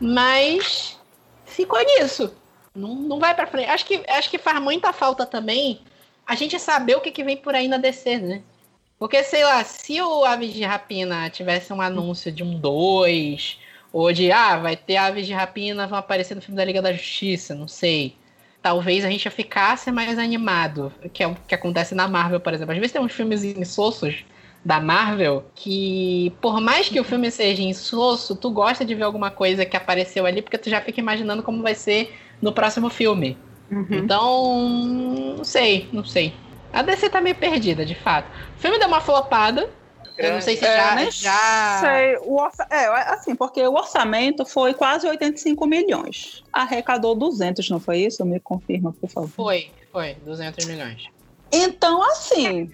Mas 0.00 0.98
ficou 1.44 1.78
nisso. 1.84 2.34
Não, 2.74 2.94
não 2.94 3.18
vai 3.18 3.34
pra 3.34 3.46
frente. 3.46 3.68
Acho 3.68 3.84
que, 3.84 4.02
acho 4.08 4.30
que 4.30 4.38
faz 4.38 4.60
muita 4.60 4.94
falta 4.94 5.26
também 5.26 5.80
a 6.26 6.34
gente 6.34 6.58
saber 6.58 6.96
o 6.96 7.00
que, 7.00 7.10
que 7.10 7.24
vem 7.24 7.36
por 7.36 7.54
aí 7.54 7.68
na 7.68 7.78
DC, 7.78 8.18
né? 8.18 8.42
Porque, 8.98 9.22
sei 9.22 9.44
lá, 9.44 9.62
se 9.62 10.00
o 10.00 10.24
Aves 10.24 10.52
de 10.52 10.64
Rapina 10.64 11.28
tivesse 11.30 11.72
um 11.72 11.80
anúncio 11.80 12.32
de 12.32 12.42
um 12.42 12.58
2, 12.58 13.58
ou 13.92 14.12
de, 14.12 14.32
ah, 14.32 14.56
vai 14.56 14.76
ter 14.76 14.96
Aves 14.96 15.26
de 15.26 15.32
Rapina, 15.32 15.86
vão 15.86 15.98
aparecer 15.98 16.34
no 16.34 16.40
filme 16.40 16.56
da 16.56 16.64
Liga 16.64 16.82
da 16.82 16.92
Justiça, 16.92 17.54
não 17.54 17.68
sei 17.68 18.16
talvez 18.66 19.04
a 19.04 19.08
gente 19.08 19.30
ficasse 19.30 19.92
mais 19.92 20.18
animado, 20.18 20.92
que 21.12 21.22
é 21.22 21.26
o 21.28 21.36
que 21.46 21.54
acontece 21.54 21.94
na 21.94 22.08
Marvel, 22.08 22.40
por 22.40 22.52
exemplo. 22.52 22.72
Às 22.72 22.78
vezes 22.78 22.90
tem 22.90 23.00
uns 23.00 23.12
filmes 23.12 23.44
insossos 23.44 24.24
da 24.64 24.80
Marvel 24.80 25.44
que, 25.54 26.32
por 26.40 26.60
mais 26.60 26.88
que 26.88 26.98
o 26.98 27.04
filme 27.04 27.30
seja 27.30 27.62
insosso, 27.62 28.34
tu 28.34 28.50
gosta 28.50 28.84
de 28.84 28.92
ver 28.92 29.04
alguma 29.04 29.30
coisa 29.30 29.64
que 29.64 29.76
apareceu 29.76 30.26
ali, 30.26 30.42
porque 30.42 30.58
tu 30.58 30.68
já 30.68 30.80
fica 30.80 30.98
imaginando 30.98 31.44
como 31.44 31.62
vai 31.62 31.76
ser 31.76 32.12
no 32.42 32.52
próximo 32.52 32.90
filme. 32.90 33.38
Uhum. 33.70 33.86
Então, 33.90 34.58
não 35.36 35.44
sei, 35.44 35.88
não 35.92 36.04
sei. 36.04 36.34
A 36.72 36.82
DC 36.82 37.08
tá 37.10 37.20
meio 37.20 37.36
perdida, 37.36 37.84
de 37.84 37.94
fato. 37.94 38.28
O 38.56 38.60
filme 38.60 38.78
deu 38.78 38.88
uma 38.88 39.00
flopada, 39.00 39.68
eu 40.18 40.32
não 40.32 40.40
sei 40.40 40.56
se 40.56 40.64
é, 40.64 40.76
já. 40.76 41.10
já... 41.10 41.80
Sei. 41.80 42.16
O 42.22 42.40
orça... 42.40 42.66
É, 42.70 42.86
assim, 43.12 43.34
porque 43.34 43.62
o 43.62 43.74
orçamento 43.74 44.44
foi 44.46 44.72
quase 44.72 45.06
85 45.06 45.66
milhões. 45.66 46.42
Arrecadou 46.52 47.14
200, 47.14 47.68
não 47.68 47.78
foi 47.78 47.98
isso? 47.98 48.24
Me 48.24 48.40
confirma, 48.40 48.92
por 48.92 49.10
favor. 49.10 49.28
Foi, 49.28 49.70
foi, 49.92 50.14
200 50.24 50.64
milhões. 50.66 51.04
Então, 51.52 52.02
assim. 52.02 52.70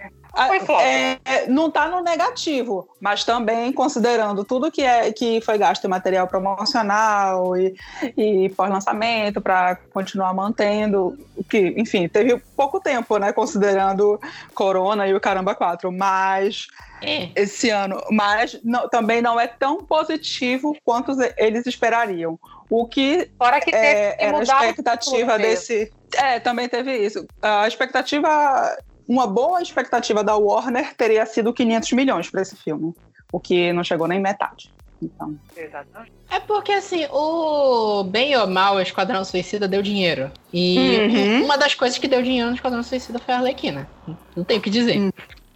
É, 0.81 1.19
é, 1.25 1.47
não 1.47 1.69
está 1.69 1.89
no 1.89 2.03
negativo, 2.03 2.89
mas 3.01 3.25
também 3.25 3.73
considerando 3.73 4.45
tudo 4.45 4.71
que, 4.71 4.83
é, 4.83 5.13
que 5.13 5.41
foi 5.43 5.59
gasto 5.59 5.85
em 5.85 5.89
material 5.89 6.27
promocional 6.27 7.57
e, 7.57 7.75
e 8.17 8.49
pós-lançamento 8.51 9.41
para 9.41 9.77
continuar 9.93 10.33
mantendo, 10.33 11.19
que, 11.51 11.75
enfim, 11.77 12.09
teve 12.09 12.39
pouco 12.57 12.81
tempo, 12.81 13.19
né? 13.19 13.33
Considerando 13.33 14.19
Corona 14.55 15.07
e 15.07 15.15
o 15.15 15.21
Caramba 15.21 15.55
4, 15.55 15.93
mas 15.93 16.67
é. 17.03 17.29
esse 17.35 17.69
ano, 17.69 18.03
mas 18.11 18.59
não, 18.65 18.89
também 18.89 19.21
não 19.21 19.39
é 19.39 19.47
tão 19.47 19.85
positivo 19.85 20.75
quanto 20.85 21.13
eles 21.37 21.67
esperariam. 21.67 22.39
O 22.71 22.87
que, 22.87 23.29
Fora 23.37 23.61
que 23.61 23.75
é, 23.75 24.17
era 24.19 24.39
a 24.39 24.43
expectativa 24.43 25.39
desse. 25.39 25.93
É, 26.15 26.41
também 26.41 26.69
teve 26.71 26.97
isso. 26.97 27.27
A 27.43 27.69
expectativa. 27.69 28.79
Uma 29.13 29.27
boa 29.27 29.61
expectativa 29.61 30.25
da 30.25 30.35
Warner 30.35 30.95
teria 30.95 31.27
sido 31.27 31.53
500 31.53 31.93
milhões 31.93 32.31
para 32.31 32.41
esse 32.41 32.57
filme, 32.57 32.95
o 33.31 33.39
que 33.39 33.71
não 33.71 33.85
chegou 33.85 34.09
nem 34.09 34.19
metade. 34.19 34.73
Então. 35.03 35.37
Exatamente. 35.55 36.13
É 36.31 36.41
porque, 36.41 36.73
assim, 36.73 37.05
o 37.11 38.05
bem 38.05 38.35
ou 38.39 38.47
mal, 38.47 38.77
o 38.77 38.81
Esquadrão 38.81 39.23
Suicida 39.23 39.69
deu 39.69 39.83
dinheiro. 39.83 40.31
E 40.51 40.79
uhum. 40.79 41.45
uma 41.45 41.59
das 41.59 41.75
coisas 41.75 41.99
que 41.99 42.09
deu 42.09 42.23
dinheiro 42.23 42.49
no 42.49 42.55
Esquadrão 42.55 42.83
Suicida 42.83 43.19
foi 43.19 43.35
a 43.35 43.37
Arlequina. 43.37 43.87
Não 44.35 44.45
tem 44.45 44.57
o 44.57 44.63
que 44.63 44.71
dizer. 44.71 44.97
Uhum. 44.97 45.11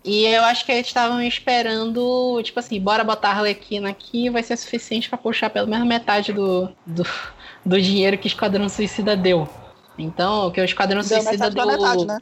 E 0.04 0.26
eu 0.26 0.44
acho 0.44 0.66
que 0.66 0.72
eles 0.72 0.86
estavam 0.86 1.22
esperando, 1.22 2.42
tipo 2.42 2.60
assim, 2.60 2.78
bora 2.78 3.02
botar 3.02 3.30
a 3.30 3.38
Arlequina 3.38 3.88
aqui, 3.88 4.28
vai 4.28 4.42
ser 4.42 4.58
suficiente 4.58 5.08
para 5.08 5.16
puxar 5.16 5.48
pelo 5.48 5.66
menos 5.66 5.88
metade 5.88 6.30
do, 6.30 6.68
do, 6.84 7.06
do, 7.64 7.80
dinheiro 7.80 8.18
que 8.18 8.26
o 8.26 8.28
Esquadrão 8.28 8.68
Suicida 8.68 9.16
deu. 9.16 9.48
Então, 9.96 10.50
que 10.50 10.60
o 10.60 10.64
Esquadrão 10.64 11.00
deu 11.00 11.22
Suicida 11.22 11.50
deu. 11.50 11.66
Metade, 11.66 12.04
né? 12.04 12.18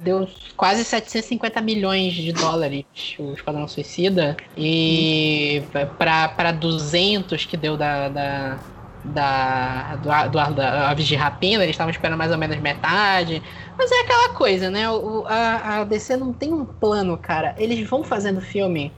Deu 0.00 0.28
quase 0.56 0.84
750 0.84 1.60
milhões 1.60 2.12
de 2.14 2.32
dólares 2.32 2.84
o 3.18 3.32
Esquadrão 3.32 3.66
Suicida. 3.66 4.36
E 4.56 5.60
para 5.98 6.52
200 6.52 7.44
que 7.44 7.56
deu 7.56 7.76
da, 7.76 8.08
da 8.08 8.58
da, 9.04 9.96
do, 9.96 10.30
do, 10.30 10.54
da 10.54 10.90
Aves 10.90 11.06
de 11.06 11.16
Rapina, 11.16 11.62
eles 11.62 11.74
estavam 11.74 11.90
esperando 11.90 12.18
mais 12.18 12.30
ou 12.30 12.38
menos 12.38 12.56
metade. 12.58 13.42
Mas 13.76 13.90
é 13.90 14.00
aquela 14.02 14.34
coisa, 14.34 14.70
né? 14.70 14.88
O, 14.90 15.24
a, 15.26 15.80
a 15.80 15.84
DC 15.84 16.16
não 16.16 16.32
tem 16.32 16.52
um 16.52 16.64
plano, 16.64 17.16
cara. 17.16 17.54
Eles 17.58 17.88
vão 17.88 18.04
fazendo 18.04 18.40
filme. 18.40 18.92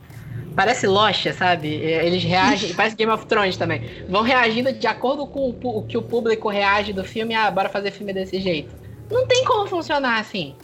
Parece 0.54 0.86
Lost, 0.86 1.32
sabe? 1.32 1.68
Eles 1.68 2.22
reagem. 2.24 2.74
parece 2.74 2.96
Game 2.96 3.12
of 3.12 3.24
Thrones 3.26 3.56
também. 3.56 3.82
Vão 4.08 4.22
reagindo 4.22 4.72
de 4.72 4.86
acordo 4.86 5.26
com 5.26 5.50
o, 5.50 5.78
o 5.78 5.82
que 5.82 5.96
o 5.96 6.02
público 6.02 6.48
reage 6.48 6.92
do 6.92 7.04
filme. 7.04 7.34
Ah, 7.34 7.50
bora 7.50 7.68
fazer 7.68 7.90
filme 7.90 8.12
desse 8.12 8.40
jeito. 8.40 8.74
Não 9.10 9.26
tem 9.26 9.44
como 9.44 9.66
funcionar 9.66 10.20
assim. 10.20 10.54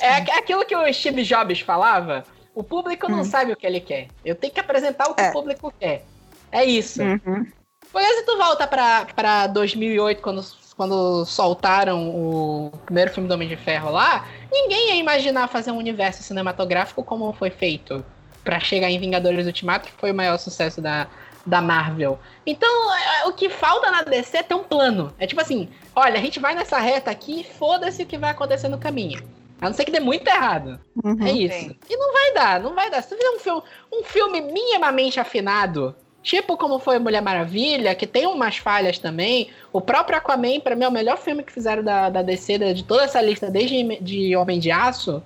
É 0.00 0.16
aquilo 0.38 0.64
que 0.64 0.74
o 0.74 0.92
Steve 0.92 1.22
Jobs 1.22 1.60
falava. 1.60 2.24
O 2.54 2.62
público 2.62 3.10
não 3.10 3.20
hum. 3.20 3.24
sabe 3.24 3.52
o 3.52 3.56
que 3.56 3.66
ele 3.66 3.80
quer. 3.80 4.08
Eu 4.24 4.34
tenho 4.34 4.52
que 4.52 4.60
apresentar 4.60 5.08
o 5.08 5.14
que 5.14 5.22
é. 5.22 5.30
o 5.30 5.32
público 5.32 5.72
quer. 5.78 6.04
É 6.50 6.64
isso. 6.64 7.02
Uhum. 7.02 7.46
Porque 7.90 8.14
se 8.14 8.22
tu 8.24 8.36
volta 8.36 8.66
pra, 8.66 9.06
pra 9.14 9.46
2008, 9.46 10.22
quando, 10.22 10.44
quando 10.76 11.24
soltaram 11.24 12.10
o 12.10 12.70
primeiro 12.84 13.10
filme 13.10 13.28
do 13.28 13.34
Homem 13.34 13.48
de 13.48 13.56
Ferro 13.56 13.90
lá, 13.90 14.26
ninguém 14.50 14.88
ia 14.88 14.96
imaginar 14.96 15.48
fazer 15.48 15.70
um 15.70 15.78
universo 15.78 16.22
cinematográfico 16.22 17.02
como 17.02 17.32
foi 17.32 17.50
feito 17.50 18.04
para 18.44 18.60
chegar 18.60 18.90
em 18.90 18.98
Vingadores 18.98 19.46
Ultimato, 19.46 19.88
que 19.88 19.94
foi 20.00 20.10
o 20.10 20.14
maior 20.14 20.38
sucesso 20.38 20.80
da, 20.80 21.06
da 21.44 21.60
Marvel. 21.60 22.18
Então, 22.46 22.68
é, 22.94 23.26
o 23.26 23.32
que 23.32 23.48
falta 23.48 23.90
na 23.90 24.02
DC 24.02 24.38
é 24.38 24.42
ter 24.42 24.54
um 24.54 24.64
plano. 24.64 25.12
É 25.18 25.26
tipo 25.26 25.40
assim, 25.40 25.68
olha, 25.94 26.18
a 26.18 26.22
gente 26.22 26.40
vai 26.40 26.54
nessa 26.54 26.78
reta 26.78 27.10
aqui, 27.10 27.44
foda-se 27.58 28.02
o 28.02 28.06
que 28.06 28.18
vai 28.18 28.30
acontecer 28.30 28.68
no 28.68 28.78
caminho. 28.78 29.22
A 29.60 29.66
não 29.66 29.74
ser 29.74 29.84
que 29.84 29.92
dê 29.92 30.00
muito 30.00 30.26
errado. 30.26 30.80
Uhum, 31.04 31.24
é 31.24 31.32
isso. 31.32 31.68
Sim. 31.68 31.76
E 31.88 31.96
não 31.96 32.12
vai 32.12 32.34
dar, 32.34 32.60
não 32.60 32.74
vai 32.74 32.90
dar. 32.90 33.02
Se 33.02 33.10
tu 33.10 33.16
fizer 33.16 33.30
um 33.30 33.38
filme, 33.38 33.62
um 33.92 34.02
filme 34.02 34.40
minimamente 34.40 35.20
afinado, 35.20 35.94
Tipo 36.22 36.56
como 36.56 36.78
foi 36.78 36.98
Mulher 37.00 37.20
Maravilha, 37.20 37.94
que 37.96 38.06
tem 38.06 38.26
umas 38.26 38.56
falhas 38.56 38.98
também. 38.98 39.50
O 39.72 39.80
próprio 39.80 40.16
Aquaman, 40.16 40.60
para 40.60 40.76
mim, 40.76 40.84
é 40.84 40.88
o 40.88 40.92
melhor 40.92 41.18
filme 41.18 41.42
que 41.42 41.52
fizeram 41.52 41.82
da, 41.82 42.08
da 42.08 42.22
DC, 42.22 42.74
de 42.74 42.84
toda 42.84 43.02
essa 43.02 43.20
lista, 43.20 43.50
desde 43.50 43.98
de 44.00 44.36
Homem 44.36 44.60
de 44.60 44.70
Aço. 44.70 45.22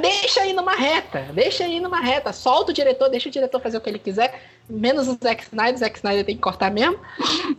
Deixa 0.00 0.40
aí 0.40 0.52
numa 0.52 0.74
reta, 0.74 1.22
deixa 1.32 1.64
aí 1.64 1.78
numa 1.78 2.00
reta. 2.00 2.32
Solta 2.32 2.72
o 2.72 2.74
diretor, 2.74 3.08
deixa 3.08 3.28
o 3.28 3.32
diretor 3.32 3.60
fazer 3.60 3.78
o 3.78 3.80
que 3.80 3.88
ele 3.88 3.98
quiser. 3.98 4.42
Menos 4.68 5.06
o 5.06 5.16
Zack 5.22 5.44
Snyder, 5.44 5.74
o 5.74 5.78
Zack 5.78 5.96
Snyder 5.96 6.24
tem 6.24 6.36
que 6.36 6.42
cortar 6.42 6.70
mesmo. 6.70 6.98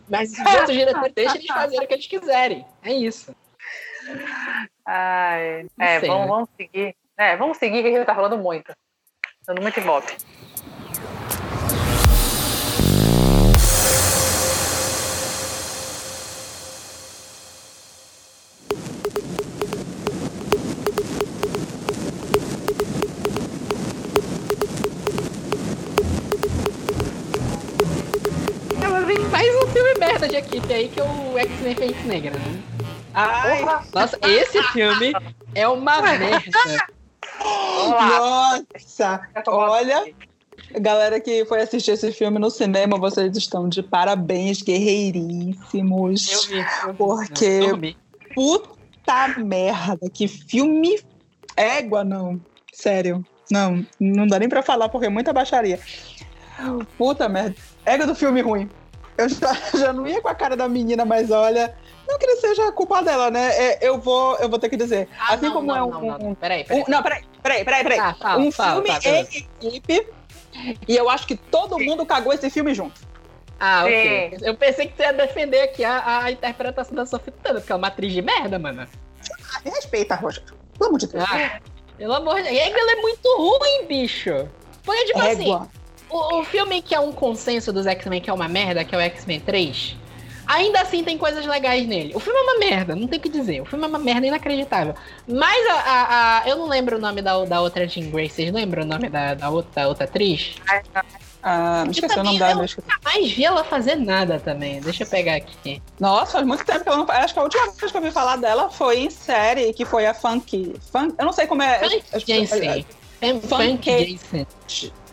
Mas 0.10 0.34
os 0.34 0.40
outros 0.40 0.76
diretores, 0.76 1.14
deixa 1.14 1.38
eles 1.38 1.48
fazerem 1.48 1.86
o 1.86 1.88
que 1.88 1.94
eles 1.94 2.08
quiserem. 2.08 2.66
É 2.84 2.92
isso. 2.92 3.36
Ai, 4.86 5.68
é, 5.80 6.00
vamos, 6.00 6.20
né? 6.20 6.28
vamos 6.28 6.50
seguir. 6.58 6.96
É, 7.18 7.36
vamos 7.36 7.58
seguir 7.58 7.82
que 7.82 7.90
a 7.90 7.92
gente 7.92 8.06
tá 8.06 8.16
falando 8.16 8.38
muito. 8.38 8.74
Dando 9.46 9.62
muito 9.62 9.80
ibope. 9.80 10.16
X-Men 31.68 31.76
Fênix 31.76 32.06
Negra, 32.06 32.32
né? 32.32 32.64
Ai. 33.14 33.66
Nossa, 33.94 34.18
esse 34.24 34.62
filme 34.72 35.14
é 35.56 35.68
uma 35.68 36.02
merda. 36.02 36.44
Nossa, 37.80 39.22
olha, 39.48 40.14
galera 40.80 41.20
que 41.20 41.46
foi 41.46 41.62
assistir 41.62 41.92
esse 41.92 42.12
filme 42.12 42.40
no 42.40 42.50
cinema, 42.50 42.98
vocês 42.98 43.36
estão 43.36 43.68
de 43.68 43.84
parabéns, 43.84 44.62
guerreiríssimos. 44.62 46.32
Eu 46.32 46.42
vi, 46.42 46.66
eu 46.86 46.94
vi. 46.94 46.98
Porque, 46.98 47.96
puta 48.34 49.28
merda, 49.38 50.10
que 50.10 50.28
filme 50.28 51.00
Égua, 51.56 52.04
não. 52.04 52.40
Sério. 52.72 53.26
Não, 53.50 53.84
não 54.00 54.28
dá 54.28 54.38
nem 54.38 54.48
pra 54.48 54.62
falar 54.62 54.90
porque 54.90 55.08
é 55.08 55.10
muita 55.10 55.34
baixaria. 55.34 55.80
Puta 56.98 57.28
merda. 57.28 57.56
Égua 57.84 58.06
do 58.06 58.14
filme 58.14 58.42
ruim. 58.42 58.70
Eu 59.18 59.28
já, 59.30 59.54
já 59.78 59.94
não 59.94 60.08
ia 60.08 60.22
com 60.22 60.28
a 60.28 60.36
cara 60.36 60.56
da 60.56 60.68
menina, 60.70 61.04
mas 61.06 61.32
olha. 61.32 61.76
Não 62.08 62.18
que 62.18 62.26
ele 62.26 62.38
seja 62.38 62.72
culpa 62.72 63.02
dela, 63.02 63.30
né? 63.30 63.50
É, 63.58 63.80
eu, 63.82 64.00
vou, 64.00 64.38
eu 64.38 64.48
vou 64.48 64.58
ter 64.58 64.70
que 64.70 64.78
dizer. 64.78 65.10
Ah, 65.20 65.34
assim 65.34 65.48
não, 65.48 65.54
como 65.54 65.68
não, 65.68 65.76
é 65.76 65.84
um. 65.84 65.90
Não, 65.90 66.18
não, 66.18 66.36
Peraí, 66.36 66.64
peraí. 66.64 66.82
Um, 66.82 66.86
não, 66.88 67.04
peraí, 67.04 67.24
peraí, 67.44 67.66
peraí. 67.66 67.84
peraí. 67.84 68.00
Ah, 68.00 68.16
fala, 68.18 68.42
um 68.42 68.52
fala, 68.52 68.82
filme 68.82 69.02
fala, 69.02 69.18
em 69.18 69.68
equipe. 69.68 70.08
E 70.88 70.96
eu 70.96 71.10
acho 71.10 71.28
que 71.28 71.36
todo 71.36 71.78
mundo 71.78 72.06
cagou 72.06 72.32
esse 72.32 72.50
filme 72.50 72.74
junto. 72.74 73.02
Ah, 73.60 73.84
ok. 73.84 74.38
Eu 74.42 74.56
pensei 74.56 74.88
que 74.88 74.96
você 74.96 75.04
ia 75.04 75.14
defender 75.14 75.62
aqui 75.62 75.84
a, 75.84 76.24
a 76.24 76.32
interpretação 76.32 76.96
da 76.96 77.06
Sophie 77.06 77.32
Turner, 77.32 77.62
porque 77.62 77.74
é 77.74 77.76
uma 77.76 77.88
atriz 77.88 78.14
de 78.14 78.22
merda, 78.22 78.58
mano. 78.58 78.88
Ah, 79.54 79.62
me 79.66 79.72
respeita, 79.72 80.16
Roger. 80.16 80.44
Pelo 80.78 80.90
amor 80.90 81.00
de 81.00 81.08
Deus. 81.08 81.24
Ah, 81.28 81.60
pelo 81.98 82.14
amor 82.14 82.36
de 82.36 82.50
Deus. 82.50 82.60
Ela 82.60 82.92
é 82.92 83.02
muito 83.02 83.28
ruim, 83.38 83.88
bicho. 83.88 84.48
Porque, 84.84 85.06
tipo 85.06 85.20
Égua. 85.20 85.32
assim, 85.32 85.70
o, 86.10 86.40
o, 86.40 86.44
filme 86.44 86.82
que 86.82 86.96
é 86.96 87.00
um 87.00 87.12
consenso 87.12 87.72
dos 87.72 87.86
X-Men 87.86 88.22
que 88.22 88.30
é 88.30 88.34
uma 88.34 88.48
merda, 88.48 88.84
que 88.84 88.94
é 88.96 88.98
o 88.98 89.02
X-Men 89.02 89.40
3, 89.40 89.96
ainda 90.46 90.82
assim 90.82 91.04
tem 91.04 91.18
coisas 91.18 91.46
legais 91.46 91.86
nele. 91.86 92.16
O 92.16 92.20
filme 92.20 92.40
é 92.40 92.44
uma 92.44 92.60
merda, 92.60 92.96
não 92.96 93.08
tem 93.08 93.20
o 93.20 93.22
que 93.22 93.30
dizer. 93.30 93.62
O 93.62 93.66
filme 93.66 93.84
é 93.86 93.88
uma 93.88 94.00
merda 94.00 94.26
inacreditável. 94.26 94.96
Mas 95.28 95.68
a, 95.70 95.74
a, 95.74 96.42
a 96.44 96.50
eu 96.50 96.56
não 96.56 96.68
lembro 96.68 96.98
o 96.98 97.00
nome 97.00 97.22
da, 97.22 97.44
da 97.46 97.62
outra 97.62 97.88
Jean 97.88 98.10
Grey. 98.10 98.30
Vocês 98.30 98.52
lembram 98.52 98.84
o 98.84 98.86
nome 98.86 99.10
da, 99.10 99.34
da, 99.34 99.50
outra, 99.50 99.84
da 99.84 99.88
outra 99.88 100.06
atriz? 100.06 100.56
Ah, 101.44 101.84
me 101.86 101.92
esqueci 101.92 102.20
o 102.20 102.24
nome 102.24 102.40
dela. 102.40 102.64
Eu 102.64 102.68
nunca 102.78 103.00
mais 103.04 103.32
vi 103.32 103.46
ela 103.46 103.64
fazer 103.64 103.96
nada 103.96 104.40
também. 104.40 104.82
Deixa 104.82 105.04
eu 105.04 105.08
pegar 105.08 105.36
aqui. 105.36 105.82
Nossa, 106.00 106.34
faz 106.34 106.46
muito 106.46 106.66
tempo 106.66 106.84
que 106.84 106.90
eu 106.90 106.98
não. 106.98 107.06
Acho 107.10 107.34
que 107.34 107.40
a 107.40 107.44
última 107.44 107.66
vez 107.66 107.92
que 107.92 107.98
eu 107.98 108.02
ouvi 108.02 108.12
falar 108.12 108.38
dela 108.38 108.70
foi 108.70 109.00
em 109.00 109.10
série, 109.10 109.72
que 109.74 109.86
foi 109.86 110.06
a 110.06 110.14
Funk. 110.14 110.76
Funk 110.92 111.16
eu 111.18 111.26
não 111.26 111.34
sei 111.34 111.48
como 111.48 111.62
é. 111.62 111.80
Funk 111.80 112.86
Jensen. 113.22 113.50
Funk 113.50 113.86
Jensen. 113.86 114.48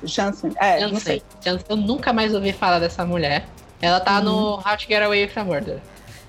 Jansen. 0.04 0.52
É, 0.60 0.80
Jansen. 0.80 0.92
não 0.92 1.00
sei. 1.00 1.22
Jansen. 1.44 1.66
Eu 1.68 1.76
nunca 1.76 2.12
mais 2.12 2.34
ouvi 2.34 2.52
falar 2.52 2.78
dessa 2.78 3.04
mulher. 3.04 3.46
Ela 3.80 4.00
tá 4.00 4.18
uhum. 4.18 4.24
no 4.24 4.54
How 4.56 4.76
to 4.76 4.86
Get 4.86 5.02
Away 5.02 5.24
with 5.24 5.32
a 5.36 5.44
Murder. 5.44 5.80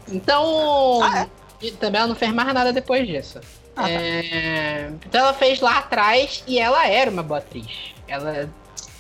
Então. 0.08 1.02
Ah, 1.04 1.28
é? 1.62 1.72
Também 1.72 2.00
ela 2.00 2.08
não 2.08 2.16
fez 2.16 2.34
mais 2.34 2.54
nada 2.54 2.72
depois 2.72 3.08
disso. 3.08 3.40
Ah, 3.76 3.84
tá. 3.84 3.90
é... 3.90 4.92
Então 5.06 5.22
ela 5.22 5.34
fez 5.34 5.60
lá 5.60 5.80
atrás 5.80 6.44
e 6.48 6.60
ela 6.60 6.88
era 6.88 7.10
uma 7.10 7.24
boa 7.24 7.40
atriz. 7.40 7.94
Ela 8.08 8.50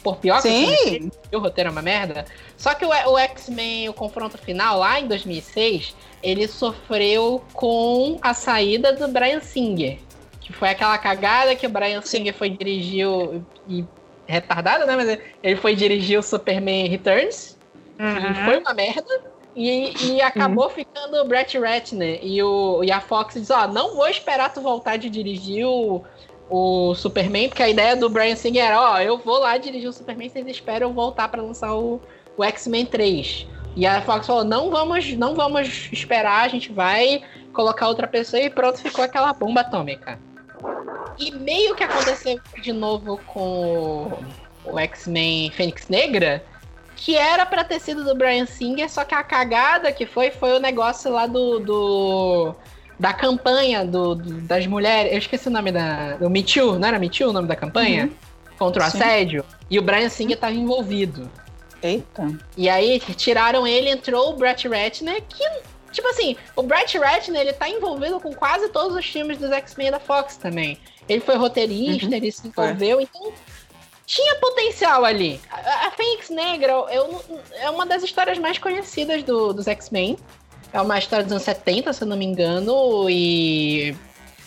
por 0.05 0.17
pior 0.17 0.39
Sim. 0.39 1.09
que 1.29 1.35
o 1.35 1.39
roteiro 1.39 1.69
é 1.69 1.71
uma 1.71 1.81
merda. 1.81 2.25
Só 2.55 2.75
que 2.75 2.85
o, 2.85 2.89
o 2.89 3.17
X-Men, 3.17 3.89
o 3.89 3.93
confronto 3.93 4.38
final, 4.38 4.77
lá 4.77 4.99
em 4.99 5.07
2006, 5.07 5.95
ele 6.21 6.47
sofreu 6.47 7.43
com 7.53 8.19
a 8.21 8.35
saída 8.35 8.93
do 8.93 9.07
Brian 9.07 9.39
Singer. 9.39 9.97
Que 10.45 10.53
foi 10.53 10.69
aquela 10.69 10.95
cagada 10.99 11.55
que 11.55 11.65
o 11.65 11.69
Brian 11.69 12.03
Singer 12.03 12.31
foi 12.31 12.51
dirigir 12.51 13.08
e 13.67 13.84
retardada, 14.27 14.86
né? 14.86 14.95
Mas 14.95 15.19
ele 15.41 15.55
foi 15.55 15.75
dirigir 15.75 16.19
o 16.19 16.23
Superman 16.23 16.88
Returns. 16.88 17.58
Uhum. 17.97 18.45
foi 18.45 18.60
uma 18.60 18.73
merda. 18.73 19.23
E, 19.55 20.12
e 20.12 20.21
acabou 20.21 20.65
uhum. 20.65 20.69
ficando 20.69 21.15
o 21.15 21.25
Brett 21.25 21.58
Ratner. 21.58 22.19
E, 22.21 22.43
o, 22.43 22.84
e 22.84 22.91
a 22.91 23.01
Fox 23.01 23.34
diz: 23.34 23.49
Ó, 23.49 23.63
oh, 23.63 23.67
não 23.67 23.95
vou 23.95 24.08
esperar 24.08 24.53
tu 24.53 24.62
voltar 24.62 24.97
de 24.97 25.10
dirigir 25.10 25.65
o, 25.65 26.03
o 26.47 26.93
Superman, 26.93 27.49
porque 27.49 27.63
a 27.63 27.69
ideia 27.69 27.95
do 27.95 28.08
Brian 28.08 28.36
Singer 28.36 28.65
era, 28.65 28.79
ó, 28.79 28.99
eu 28.99 29.17
vou 29.17 29.39
lá 29.39 29.58
dirigir 29.58 29.89
o 29.89 29.93
Superman, 29.93 30.29
vocês 30.29 30.45
esperam 30.45 30.89
eu 30.89 30.93
voltar 30.93 31.27
para 31.29 31.41
lançar 31.41 31.73
o, 31.75 31.99
o 32.38 32.43
X-Men 32.43 32.86
3. 32.86 33.47
E 33.75 33.86
a 33.86 34.01
Fox 34.01 34.27
falou, 34.27 34.43
não 34.43 34.69
vamos, 34.69 35.13
não 35.13 35.36
vamos 35.36 35.89
esperar, 35.91 36.45
a 36.45 36.47
gente 36.47 36.71
vai 36.71 37.21
colocar 37.51 37.88
outra 37.88 38.08
pessoa 38.08 38.41
e 38.41 38.49
pronto, 38.49 38.79
ficou 38.79 39.03
aquela 39.03 39.34
bomba 39.34 39.62
atômica. 39.62 40.19
E 41.17 41.32
meio 41.32 41.75
que 41.75 41.84
aconteceu 41.84 42.39
de 42.62 42.73
novo 42.73 43.19
com 43.28 44.12
o 44.65 44.80
X-Men 44.80 45.49
Fênix 45.51 45.88
Negra, 45.88 46.43
que 46.95 47.15
era 47.15 47.45
pra 47.45 47.63
ter 47.63 47.80
sido 47.80 48.04
do 48.04 48.15
Brian 48.15 48.45
Singer, 48.45 48.89
só 48.89 49.04
que 49.04 49.13
a 49.13 49.23
cagada 49.23 49.91
que 49.91 50.06
foi, 50.06 50.32
foi 50.32 50.58
o 50.58 50.60
negócio 50.60 51.12
lá 51.12 51.28
do, 51.28 51.60
do 51.60 52.56
da 52.99 53.13
campanha 53.13 53.86
do, 53.86 54.15
do, 54.15 54.41
das 54.41 54.65
mulheres. 54.65 55.12
Eu 55.12 55.17
esqueci 55.17 55.47
o 55.47 55.51
nome 55.51 55.71
da. 55.71 56.15
Do 56.17 56.30
Me 56.30 56.43
Too, 56.43 56.80
não 56.80 56.88
era 56.88 56.99
Me 56.99 57.10
Too 57.10 57.30
o 57.30 57.34
nome 57.34 57.47
da 57.47 57.56
campanha? 57.56 58.06
Uhum. 58.06 58.12
Contra 58.58 58.86
o 58.86 58.89
Sim. 58.89 58.97
assédio. 58.97 59.45
E 59.69 59.78
o 59.78 59.82
Brian 59.82 60.10
Singer 60.10 60.36
estava 60.36 60.54
envolvido. 60.54 61.30
Eita. 61.84 62.28
E 62.56 62.69
aí 62.69 62.99
tiraram 62.99 63.67
ele, 63.67 63.89
entrou 63.89 64.32
o 64.32 64.38
Brett 64.38 64.67
Ratner, 64.67 65.21
que. 65.28 65.43
Tipo 65.95 66.10
assim, 66.10 66.36
o 66.58 66.62
Brett 66.62 66.97
Ratner, 66.97 67.41
ele 67.41 67.53
tá 67.53 67.69
envolvido 67.69 68.19
com 68.19 68.34
quase 68.34 68.67
todos 68.67 68.97
os 68.97 69.05
filmes 69.05 69.38
dos 69.38 69.49
X-Men 69.49 69.91
da 69.91 69.99
Fox 69.99 70.36
também. 70.36 70.77
Ele 71.08 71.21
foi 71.21 71.38
roteirista, 71.38 72.08
uhum. 72.08 72.13
ele 72.13 72.31
se 72.34 72.45
envolveu, 72.45 72.99
então 72.99 73.31
tinha 74.05 74.36
potencial 74.36 75.05
ali. 75.05 75.39
A, 75.49 75.88
a 75.88 75.91
Fênix 75.91 76.29
Negra 76.29 76.73
eu, 76.91 77.23
é 77.53 77.69
uma 77.69 77.86
das 77.86 78.03
histórias 78.03 78.38
mais 78.38 78.58
conhecidas 78.58 79.23
do, 79.23 79.53
dos 79.53 79.69
X-Men. 79.69 80.17
É 80.73 80.81
uma 80.81 80.99
história 80.99 81.23
dos 81.23 81.31
anos 81.31 81.43
70, 81.43 81.93
se 81.93 82.03
eu 82.03 82.08
não 82.08 82.17
me 82.17 82.25
engano, 82.25 83.10
e. 83.10 83.95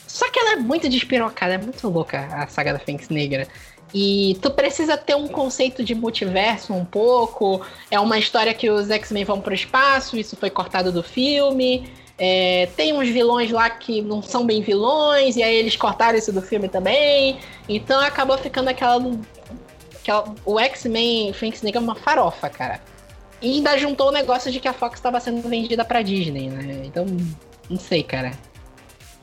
Só 0.07 0.31
que 0.31 0.39
ela 0.39 0.53
é 0.53 0.57
muito 0.57 0.87
despirocada, 0.87 1.55
é 1.55 1.59
muito 1.59 1.89
louca 1.89 2.29
a 2.31 2.47
saga 2.47 2.75
da 2.75 2.79
Fênix 2.79 3.09
Negra. 3.09 3.49
E 3.95 4.37
tu 4.43 4.51
precisa 4.51 4.97
ter 4.97 5.15
um 5.15 5.29
conceito 5.29 5.83
de 5.83 5.95
multiverso 5.95 6.75
um 6.75 6.85
pouco. 6.85 7.65
É 7.91 7.99
uma 7.99 8.19
história 8.19 8.53
que 8.53 8.71
os 8.71 8.91
X-Men 8.91 9.25
vão 9.25 9.41
pro 9.41 9.55
espaço, 9.55 10.17
isso 10.19 10.37
foi 10.37 10.51
cortado 10.51 10.93
do 10.93 11.03
filme. 11.03 11.89
É, 12.19 12.69
tem 12.77 12.93
uns 12.93 13.09
vilões 13.09 13.51
lá 13.51 13.71
que 13.71 14.03
não 14.03 14.21
são 14.21 14.45
bem 14.45 14.61
vilões, 14.61 15.37
e 15.37 15.43
aí 15.43 15.55
eles 15.55 15.77
cortaram 15.77 16.19
isso 16.19 16.33
do 16.33 16.43
filme 16.43 16.69
também. 16.69 17.39
Então 17.69 18.01
acabou 18.01 18.37
ficando 18.37 18.69
aquela. 18.69 19.01
aquela 20.01 20.35
o 20.45 20.59
X-Men 20.59 21.33
Fênix 21.33 21.63
Negra 21.63 21.81
é 21.81 21.83
uma 21.83 21.95
farofa, 21.95 22.51
cara. 22.51 22.81
E 23.41 23.53
ainda 23.53 23.79
juntou 23.79 24.09
o 24.09 24.13
negócio 24.13 24.51
de 24.51 24.59
que 24.59 24.67
a 24.67 24.73
Fox 24.73 24.99
estava 24.99 25.21
sendo 25.21 25.49
vendida 25.49 25.85
pra 25.85 26.03
Disney, 26.03 26.51
né? 26.51 26.83
Então, 26.85 27.07
não 27.71 27.79
sei, 27.79 28.03
cara. 28.03 28.33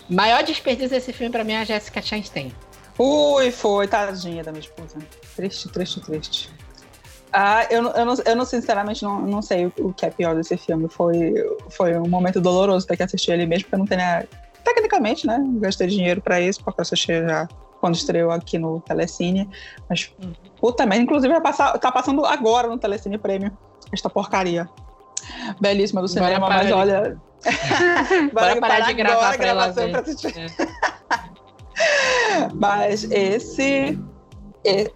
Maior 0.10 0.42
desperdício 0.42 0.92
desse 0.92 1.12
filme 1.12 1.32
pra 1.32 1.44
mim 1.44 1.54
é 1.54 1.58
a 1.60 1.66
Jessica 1.66 2.02
Chastain. 2.02 2.52
Ui, 2.98 3.52
foi, 3.52 3.88
tadinha 3.88 4.44
da 4.44 4.52
minha 4.52 4.62
esposa. 4.62 4.98
Triste, 5.36 5.70
triste, 5.70 6.02
triste. 6.02 6.50
Ah, 7.32 7.68
eu, 7.70 7.84
eu, 7.90 8.06
não, 8.06 8.16
eu 8.26 8.36
não, 8.36 8.46
sinceramente, 8.46 9.04
não, 9.04 9.22
não 9.22 9.42
sei 9.42 9.66
o, 9.66 9.94
que 9.94 10.06
é 10.06 10.10
pior 10.10 10.34
desse 10.36 10.56
filme. 10.56 10.88
Foi, 10.88 11.34
foi 11.70 11.98
um 11.98 12.08
momento 12.08 12.40
doloroso 12.40 12.88
ter 12.88 12.96
que 12.96 13.04
assistir 13.04 13.32
ele 13.32 13.46
mesmo, 13.46 13.66
porque 13.66 13.76
eu 13.76 13.80
não 13.80 13.86
tenho. 13.86 14.02
Tecnicamente, 14.64 15.28
né? 15.28 15.38
Gastei 15.60 15.88
dinheiro 15.88 16.22
pra 16.22 16.40
isso, 16.40 16.64
porque 16.64 16.80
eu 16.80 16.84
assisti 16.84 17.14
já 17.28 17.48
quando 17.82 17.96
estreou 17.96 18.32
aqui 18.32 18.58
no 18.58 18.80
Telecine. 18.80 19.50
Mas, 19.90 20.12
puta 20.60 20.86
merda, 20.86 21.04
inclusive 21.04 21.32
vai 21.34 21.42
passar, 21.42 21.78
tá 21.78 21.92
passando 21.92 22.26
agora 22.26 22.70
no 22.70 22.78
Telecine 22.78 23.18
Prêmio 23.18 23.52
esta 23.92 24.10
porcaria. 24.10 24.70
Belíssima 25.60 26.02
do 26.02 26.08
cinema, 26.08 26.48
mas 26.48 26.72
olha. 26.72 27.18
Bora, 28.34 28.60
parar, 28.60 28.80
de 28.80 28.94
gravar 28.94 29.34
a 29.34 29.38
gravação 29.38 29.92
pra 29.92 30.00
assistir. 30.00 30.34
É. 30.38 30.95
mas 32.54 33.04
esse 33.12 33.98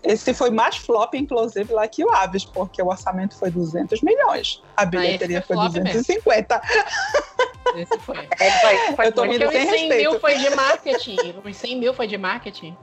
esse 0.03 0.33
foi 0.33 0.49
mais 0.49 0.77
flop, 0.77 1.13
inclusive, 1.13 1.71
lá 1.71 1.87
que 1.87 2.03
o 2.03 2.09
Aves, 2.09 2.43
porque 2.43 2.81
o 2.81 2.87
orçamento 2.87 3.37
foi 3.37 3.51
200 3.51 4.01
milhões. 4.01 4.63
A 4.75 4.83
bilheteria 4.83 5.39
ah, 5.39 5.41
foi, 5.43 5.55
foi 5.55 5.67
250. 5.67 6.61
Mesmo. 6.61 7.79
Esse 7.79 7.99
foi. 7.99 8.17
É, 8.39 8.51
foi, 8.61 8.95
foi 8.95 9.07
Eu 9.07 9.11
tô 9.11 9.25
porque 9.27 9.45
os 9.45 9.51
100 9.51 9.65
respeito. 9.65 9.95
mil 9.95 10.19
foi 10.19 10.37
de 10.37 10.49
marketing. 10.55 11.17
Os 11.45 11.55
100 11.55 11.79
mil 11.79 11.93
foi 11.93 12.07
de 12.07 12.17
marketing. 12.17 12.75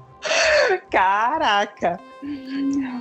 Caraca. 0.91 1.99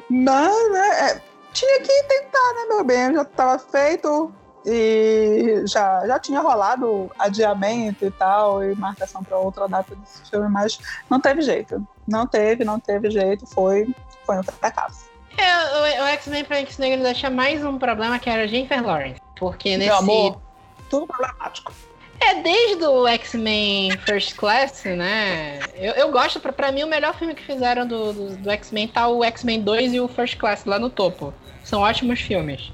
Mas, 0.09 0.71
né, 0.71 1.21
tinha 1.53 1.81
que 1.81 2.03
tentar, 2.03 2.53
né, 2.53 2.65
meu 2.69 2.83
bem? 2.83 3.13
Já 3.13 3.21
estava 3.21 3.59
feito 3.59 4.33
e 4.65 5.63
já, 5.67 6.05
já 6.07 6.19
tinha 6.19 6.39
rolado 6.39 7.11
adiamento 7.19 8.05
e 8.05 8.11
tal, 8.11 8.63
e 8.63 8.75
marcação 8.75 9.23
para 9.23 9.37
outra 9.37 9.67
data 9.67 9.95
desse 9.95 10.29
filme, 10.29 10.49
mas 10.49 10.79
não 11.09 11.19
teve 11.19 11.41
jeito. 11.41 11.85
Não 12.07 12.25
teve, 12.25 12.63
não 12.63 12.79
teve 12.79 13.09
jeito, 13.09 13.45
foi, 13.45 13.87
foi 14.25 14.39
um 14.39 14.43
fracasso. 14.43 15.05
É, 15.37 16.01
o, 16.01 16.03
o 16.03 16.07
X-Men 16.07 16.45
para 16.45 16.57
X 16.57 16.77
Negro 16.77 17.03
deixa 17.03 17.29
mais 17.29 17.63
um 17.63 17.77
problema 17.77 18.17
que 18.17 18.29
era 18.29 18.43
a 18.43 18.47
Jennifer 18.47 18.83
Lawrence. 18.85 19.19
Porque 19.37 19.77
nesse. 19.77 19.89
Meu 19.89 19.97
amor, 19.97 20.41
tudo 20.89 21.07
problemático. 21.07 21.73
É, 22.19 22.41
desde 22.41 22.85
o 22.85 23.05
X-Men 23.07 23.91
First 23.97 24.35
Class, 24.35 24.83
né? 24.85 25.59
Eu, 25.75 25.93
eu 25.93 26.11
gosto, 26.11 26.39
pra, 26.39 26.53
pra 26.53 26.71
mim, 26.71 26.83
o 26.83 26.87
melhor 26.87 27.13
filme 27.15 27.35
que 27.35 27.43
fizeram 27.43 27.85
do, 27.85 28.13
do, 28.13 28.37
do 28.37 28.49
X-Men 28.51 28.87
tá 28.87 29.07
o 29.07 29.23
X-Men 29.23 29.61
2 29.61 29.93
e 29.93 29.99
o 29.99 30.07
First 30.07 30.37
Class 30.37 30.63
lá 30.65 30.79
no 30.79 30.89
topo. 30.89 31.33
São 31.63 31.81
ótimos 31.81 32.21
filmes. 32.21 32.71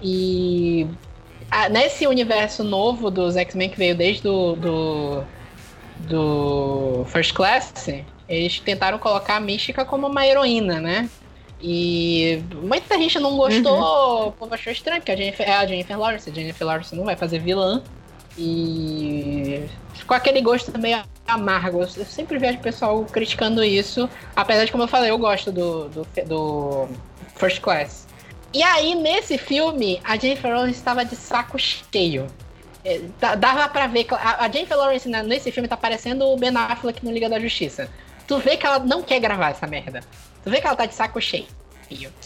E 0.00 0.86
a, 1.50 1.68
nesse 1.68 2.06
universo 2.06 2.62
novo 2.62 3.10
dos 3.10 3.36
X-Men 3.36 3.70
que 3.70 3.78
veio 3.78 3.96
desde 3.96 4.22
do, 4.22 4.56
do, 4.56 5.24
do 6.00 7.04
First 7.06 7.32
Class, 7.32 7.72
eles 8.28 8.60
tentaram 8.60 8.98
colocar 8.98 9.36
a 9.36 9.40
Mística 9.40 9.84
como 9.84 10.06
uma 10.06 10.26
heroína, 10.26 10.80
né? 10.80 11.08
E 11.60 12.42
muita 12.62 12.96
gente 12.96 13.18
não 13.18 13.36
gostou, 13.36 13.76
uhum. 13.76 14.28
o 14.28 14.32
povo 14.32 14.54
achou 14.54 14.72
estranho, 14.72 15.00
porque 15.00 15.10
a 15.10 15.16
Jennifer, 15.16 15.48
é 15.48 15.52
a 15.52 15.66
Jennifer 15.66 15.98
Lawrence, 15.98 16.30
a 16.30 16.32
Jennifer 16.32 16.66
Lawrence 16.66 16.94
não 16.94 17.04
vai 17.04 17.16
fazer 17.16 17.40
vilã. 17.40 17.82
E? 18.36 19.64
Ficou 19.94 20.16
aquele 20.16 20.40
gosto 20.40 20.76
meio 20.78 21.02
amargo. 21.26 21.80
Eu 21.80 22.04
sempre 22.04 22.38
vejo 22.38 22.58
o 22.58 22.62
pessoal 22.62 23.04
criticando 23.04 23.64
isso. 23.64 24.08
Apesar 24.36 24.64
de, 24.64 24.70
como 24.70 24.84
eu 24.84 24.88
falei, 24.88 25.10
eu 25.10 25.18
gosto 25.18 25.50
do, 25.50 25.88
do, 25.88 26.06
do 26.24 26.88
First 27.34 27.60
Class. 27.60 28.07
E 28.52 28.62
aí, 28.62 28.94
nesse 28.94 29.36
filme, 29.36 30.00
a 30.02 30.16
Jennifer 30.16 30.50
Lawrence 30.50 30.78
estava 30.78 31.04
de 31.04 31.14
saco 31.16 31.58
cheio. 31.58 32.26
É, 32.84 33.00
dava 33.36 33.68
pra 33.68 33.86
ver. 33.86 34.06
A, 34.10 34.44
a 34.44 34.50
Jennifer 34.50 34.76
Lawrence 34.76 35.08
né, 35.08 35.22
nesse 35.22 35.52
filme 35.52 35.68
tá 35.68 35.76
parecendo 35.76 36.26
o 36.26 36.36
Ben 36.36 36.56
Affleck 36.56 37.04
no 37.04 37.12
Liga 37.12 37.28
da 37.28 37.38
Justiça. 37.38 37.90
Tu 38.26 38.38
vê 38.38 38.56
que 38.56 38.66
ela 38.66 38.78
não 38.78 39.02
quer 39.02 39.20
gravar 39.20 39.50
essa 39.50 39.66
merda. 39.66 40.00
Tu 40.42 40.50
vê 40.50 40.60
que 40.60 40.66
ela 40.66 40.76
tá 40.76 40.86
de 40.86 40.94
saco 40.94 41.20
cheio. 41.20 41.46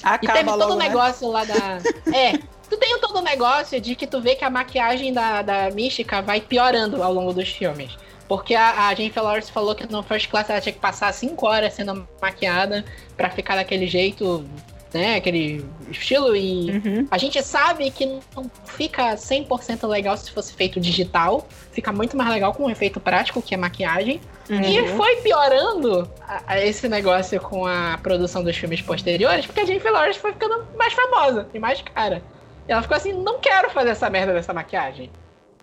Acaba 0.02 0.24
e 0.24 0.28
teve 0.28 0.58
todo 0.58 0.70
o 0.70 0.74
um 0.74 0.78
né? 0.78 0.88
negócio 0.88 1.28
lá 1.28 1.44
da. 1.44 1.78
é, 2.14 2.38
tu 2.68 2.76
tem 2.76 2.98
todo 3.00 3.16
o 3.16 3.18
um 3.20 3.22
negócio 3.22 3.80
de 3.80 3.94
que 3.94 4.06
tu 4.06 4.20
vê 4.20 4.34
que 4.34 4.44
a 4.44 4.50
maquiagem 4.50 5.12
da, 5.12 5.42
da 5.42 5.70
Mística 5.70 6.20
vai 6.20 6.40
piorando 6.40 7.02
ao 7.02 7.12
longo 7.12 7.32
dos 7.32 7.48
filmes. 7.48 7.96
Porque 8.28 8.54
a, 8.54 8.88
a 8.88 8.94
Jennifer 8.94 9.22
Lawrence 9.22 9.52
falou 9.52 9.74
que 9.74 9.90
no 9.90 10.02
First 10.02 10.28
Class 10.30 10.48
ela 10.50 10.60
tinha 10.60 10.72
que 10.72 10.80
passar 10.80 11.12
5 11.12 11.46
horas 11.46 11.74
sendo 11.74 12.06
maquiada 12.20 12.84
para 13.16 13.30
ficar 13.30 13.56
daquele 13.56 13.86
jeito 13.86 14.44
né? 14.92 15.16
Aquele 15.16 15.64
estilo. 15.90 16.36
E 16.36 16.70
uhum. 16.70 17.08
a 17.10 17.18
gente 17.18 17.42
sabe 17.42 17.90
que 17.90 18.06
não 18.06 18.50
fica 18.64 19.14
100% 19.14 19.86
legal 19.88 20.16
se 20.16 20.30
fosse 20.30 20.54
feito 20.54 20.80
digital. 20.80 21.46
Fica 21.70 21.92
muito 21.92 22.16
mais 22.16 22.30
legal 22.30 22.52
com 22.54 22.64
um 22.64 22.70
efeito 22.70 23.00
prático, 23.00 23.42
que 23.42 23.54
é 23.54 23.56
maquiagem. 23.56 24.20
Uhum. 24.50 24.60
E 24.60 24.88
foi 24.96 25.16
piorando 25.16 26.10
a, 26.26 26.42
a 26.46 26.64
esse 26.64 26.88
negócio 26.88 27.40
com 27.40 27.66
a 27.66 27.98
produção 28.02 28.42
dos 28.42 28.56
filmes 28.56 28.82
posteriores, 28.82 29.46
porque 29.46 29.60
a 29.60 29.64
Jennifer 29.64 29.92
Lawrence 29.92 30.18
foi 30.18 30.32
ficando 30.32 30.66
mais 30.76 30.92
famosa 30.92 31.48
e 31.54 31.58
mais 31.58 31.80
cara. 31.82 32.22
E 32.68 32.72
ela 32.72 32.82
ficou 32.82 32.96
assim, 32.96 33.12
não 33.12 33.38
quero 33.38 33.70
fazer 33.70 33.90
essa 33.90 34.08
merda 34.10 34.32
dessa 34.32 34.52
maquiagem. 34.52 35.10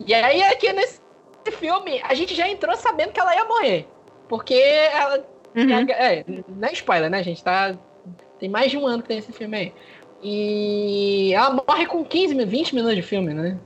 E 0.05 0.13
aí 0.13 0.41
aqui 0.43 0.71
nesse 0.73 0.99
filme, 1.57 2.01
a 2.03 2.13
gente 2.13 2.33
já 2.33 2.47
entrou 2.47 2.75
sabendo 2.75 3.11
que 3.11 3.19
ela 3.19 3.35
ia 3.35 3.45
morrer. 3.45 3.87
Porque 4.27 4.53
ela. 4.53 5.25
Uhum. 5.55 5.87
É, 5.89 6.23
não 6.47 6.67
é 6.67 6.73
spoiler, 6.73 7.09
né? 7.09 7.19
A 7.19 7.23
gente 7.23 7.43
tá 7.43 7.75
tem 8.39 8.49
mais 8.49 8.71
de 8.71 8.78
um 8.78 8.88
ano 8.88 9.02
que 9.02 9.10
tem 9.10 9.17
esse 9.17 9.32
filme 9.32 9.58
aí. 9.58 9.73
E 10.21 11.34
ela 11.34 11.52
morre 11.52 11.86
com 11.86 12.04
15, 12.04 12.34
20 12.45 12.75
minutos 12.75 12.95
de 12.95 13.02
filme, 13.02 13.34
né? 13.34 13.58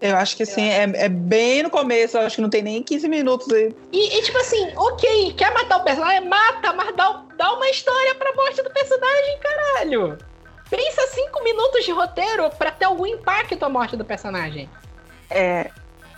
Eu 0.00 0.16
acho 0.16 0.36
que 0.36 0.44
sim, 0.44 0.68
é, 0.68 0.82
é, 0.82 1.08
bem 1.08 1.62
no 1.62 1.70
começo, 1.70 2.18
eu 2.18 2.26
acho 2.26 2.36
que 2.36 2.42
não 2.42 2.50
tem 2.50 2.62
nem 2.62 2.82
15 2.82 3.08
minutos 3.08 3.50
aí. 3.50 3.74
E, 3.90 4.18
e 4.18 4.22
tipo 4.22 4.36
assim, 4.36 4.70
ok, 4.76 5.32
quer 5.32 5.52
matar 5.54 5.78
o 5.78 5.84
personagem? 5.84 6.28
Mata, 6.28 6.74
mas 6.74 6.94
dá, 6.94 7.22
dá 7.38 7.52
uma 7.54 7.68
história 7.70 8.14
pra 8.16 8.34
morte 8.34 8.62
do 8.62 8.70
personagem, 8.70 9.38
caralho. 9.40 10.18
Pensa 10.68 11.06
5 11.06 11.42
minutos 11.42 11.84
de 11.84 11.92
roteiro 11.92 12.50
pra 12.58 12.70
ter 12.70 12.84
algum 12.84 13.06
impacto 13.06 13.62
a 13.64 13.68
morte 13.68 13.96
do 13.96 14.04
personagem. 14.04 14.68
É, 15.30 15.70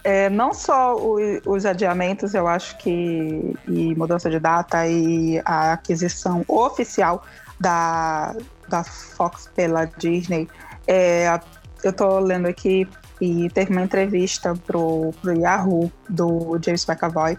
é, 0.03 0.31
não 0.31 0.53
só 0.53 0.97
os 1.45 1.67
adiamentos, 1.67 2.35
eu 2.35 2.47
acho 2.47 2.77
que 2.79 3.55
e 3.69 3.95
mudança 3.95 4.31
de 4.31 4.39
data 4.39 4.87
e 4.87 5.41
a 5.45 5.73
aquisição 5.73 6.45
oficial 6.49 7.25
da, 7.59 8.35
da 8.69 8.85
Fox 8.85 9.51
pela 9.55 9.85
Disney. 9.85 10.49
É, 10.87 11.41
eu 11.83 11.93
tô 11.93 12.19
lendo 12.19 12.47
aqui 12.47 12.89
e 13.21 13.49
teve 13.51 13.73
uma 13.73 13.83
entrevista 13.83 14.55
pro, 14.67 15.13
pro 15.23 15.39
Yahoo 15.39 15.91
do 16.09 16.59
James 16.63 16.87
McAvoy 16.87 17.39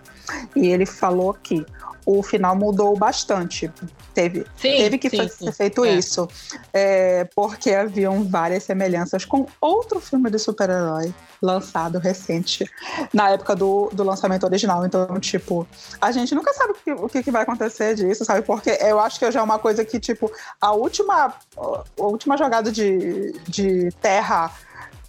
e 0.56 0.67
ele 0.67 0.86
falou 0.86 1.34
que 1.34 1.65
o 2.07 2.23
final 2.23 2.55
mudou 2.55 2.95
bastante. 2.97 3.69
Teve, 4.13 4.45
sim, 4.55 4.77
teve 4.77 4.97
que 4.97 5.09
sim, 5.09 5.27
ser 5.27 5.51
feito 5.51 5.83
é. 5.83 5.93
isso. 5.95 6.25
É, 6.73 7.25
porque 7.35 7.71
haviam 7.71 8.23
várias 8.23 8.63
semelhanças 8.63 9.25
com 9.25 9.45
outro 9.59 9.99
filme 9.99 10.29
de 10.31 10.39
super-herói 10.39 11.13
lançado 11.41 11.99
recente, 11.99 12.65
na 13.13 13.31
época 13.31 13.57
do, 13.57 13.89
do 13.91 14.03
lançamento 14.03 14.45
original. 14.45 14.85
Então, 14.85 15.19
tipo, 15.19 15.67
a 15.99 16.09
gente 16.13 16.33
nunca 16.33 16.53
sabe 16.53 16.71
o 16.71 16.75
que, 16.75 17.19
o 17.19 17.23
que 17.23 17.29
vai 17.29 17.43
acontecer 17.43 17.93
disso, 17.93 18.23
sabe? 18.23 18.41
Porque 18.41 18.69
eu 18.81 18.99
acho 19.01 19.19
que 19.19 19.29
já 19.29 19.41
é 19.41 19.43
uma 19.43 19.59
coisa 19.59 19.83
que, 19.83 19.99
tipo, 19.99 20.31
a 20.61 20.71
última, 20.71 21.33
a 21.57 22.03
última 22.03 22.37
jogada 22.37 22.71
de, 22.71 23.33
de 23.49 23.89
terra 24.01 24.49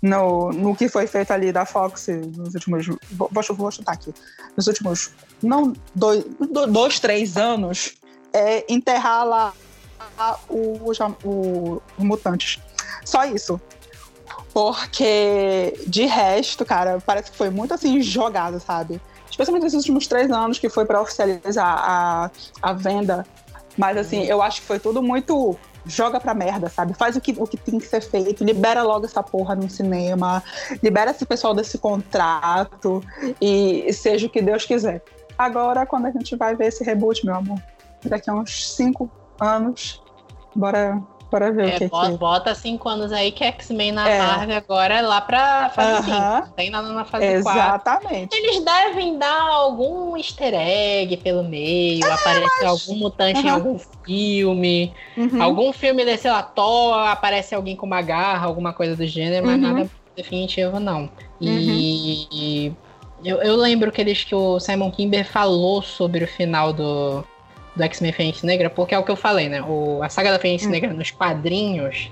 no, 0.00 0.50
no 0.52 0.76
que 0.76 0.88
foi 0.88 1.06
feito 1.06 1.32
ali 1.32 1.50
da 1.52 1.64
Fox 1.64 2.08
nos 2.36 2.54
últimos. 2.54 2.86
Vou, 3.10 3.30
vou 3.30 3.70
chutar 3.70 3.92
aqui. 3.92 4.14
Nos 4.56 4.66
últimos. 4.66 5.10
Não, 5.42 5.72
dois, 5.94 6.24
dois 6.70 7.00
três 7.00 7.36
anos. 7.36 7.94
É 8.32 8.64
enterrar 8.72 9.24
lá 9.24 9.52
os, 10.48 10.98
mutantes. 11.96 12.60
Só 13.04 13.24
isso. 13.24 13.60
Porque, 14.52 15.78
de 15.86 16.04
resto, 16.04 16.64
cara, 16.64 16.98
parece 17.04 17.30
que 17.30 17.36
foi 17.36 17.50
muito 17.50 17.72
assim 17.74 18.00
jogado, 18.02 18.60
sabe? 18.60 19.00
Especialmente 19.30 19.64
nesses 19.64 19.78
últimos 19.78 20.06
três 20.06 20.30
anos 20.30 20.58
que 20.58 20.68
foi 20.68 20.84
para 20.84 21.00
oficializar 21.00 21.66
a, 21.66 22.30
a 22.60 22.72
venda. 22.72 23.26
Mas, 23.76 23.96
assim, 23.96 24.24
eu 24.24 24.42
acho 24.42 24.60
que 24.60 24.66
foi 24.66 24.78
tudo 24.78 25.02
muito 25.02 25.56
joga 25.86 26.20
pra 26.20 26.34
merda, 26.34 26.68
sabe? 26.68 26.94
Faz 26.94 27.16
o 27.16 27.20
que, 27.20 27.34
o 27.38 27.46
que 27.46 27.56
tem 27.56 27.78
que 27.78 27.86
ser 27.86 28.00
feito, 28.00 28.44
libera 28.44 28.82
logo 28.82 29.06
essa 29.06 29.22
porra 29.22 29.54
no 29.54 29.68
cinema, 29.68 30.42
libera 30.82 31.10
esse 31.10 31.24
pessoal 31.24 31.54
desse 31.54 31.78
contrato 31.78 33.02
e 33.40 33.92
seja 33.92 34.26
o 34.26 34.30
que 34.30 34.42
Deus 34.42 34.64
quiser. 34.64 35.02
Agora, 35.36 35.86
quando 35.86 36.06
a 36.06 36.10
gente 36.10 36.34
vai 36.36 36.54
ver 36.56 36.66
esse 36.66 36.82
reboot, 36.82 37.24
meu 37.24 37.34
amor, 37.34 37.62
daqui 38.04 38.28
a 38.28 38.34
uns 38.34 38.74
cinco 38.74 39.10
anos, 39.40 40.02
bora 40.54 41.00
Bora 41.30 41.52
ver 41.52 41.68
é, 41.68 41.74
o 41.74 41.78
que 41.78 41.88
bota, 41.88 42.08
é. 42.08 42.16
Bota 42.16 42.54
cinco 42.54 42.88
anos 42.88 43.12
aí 43.12 43.30
que 43.30 43.44
X-Men 43.44 43.92
na 43.92 44.08
é. 44.08 44.18
Marvel 44.18 44.56
agora 44.56 44.94
é 44.94 45.02
lá 45.02 45.20
pra 45.20 45.70
fase 45.70 46.10
uh 46.10 46.14
-huh. 46.14 46.42
5. 46.44 46.54
Tem 46.56 46.70
nada 46.70 46.88
na 46.88 47.04
fase 47.04 47.26
Exatamente. 47.26 47.84
4. 47.84 47.92
Exatamente. 47.92 48.36
Eles 48.36 48.64
devem 48.64 49.18
dar 49.18 49.42
algum 49.42 50.16
easter 50.16 50.54
egg 50.54 51.18
pelo 51.18 51.44
meio, 51.44 52.06
é, 52.06 52.12
aparecer 52.12 52.64
mas... 52.64 52.88
algum 52.88 52.98
mutante 52.98 53.40
uh 53.40 53.42
-huh. 53.42 53.46
em 53.46 53.50
algum 53.50 53.78
filme. 53.78 54.94
Uh 55.16 55.20
uhum. 55.20 55.28
-huh. 55.28 55.42
Algum 55.42 55.72
filme 55.72 56.04
desse 56.04 56.28
lá, 56.28 56.42
Thor, 56.42 56.94
aparece 57.08 57.54
alguém 57.54 57.76
com 57.76 57.84
uma 57.84 58.00
garra, 58.00 58.46
alguma 58.46 58.72
coisa 58.72 58.96
do 58.96 59.06
gênero, 59.06 59.44
mas 59.44 59.56
uhum. 59.56 59.60
nada 59.60 59.90
definitivo 60.16 60.80
não. 60.80 61.10
E, 61.40 62.68
uhum. 62.70 62.76
eu, 63.22 63.42
eu 63.42 63.56
lembro 63.56 63.92
que, 63.92 64.00
eles, 64.00 64.24
que 64.24 64.34
o 64.34 64.58
Simon 64.58 64.90
Kimber 64.90 65.26
falou 65.26 65.82
sobre 65.82 66.24
o 66.24 66.28
final 66.28 66.72
do 66.72 67.22
do 67.78 67.84
X-Men 67.84 68.12
Fênix 68.12 68.42
Negra, 68.42 68.68
porque 68.68 68.94
é 68.94 68.98
o 68.98 69.04
que 69.04 69.10
eu 69.10 69.16
falei, 69.16 69.48
né? 69.48 69.62
O, 69.62 70.02
a 70.02 70.08
saga 70.08 70.32
da 70.32 70.38
Fênix 70.38 70.66
hum. 70.66 70.70
Negra 70.70 70.92
nos 70.92 71.10
quadrinhos 71.10 72.10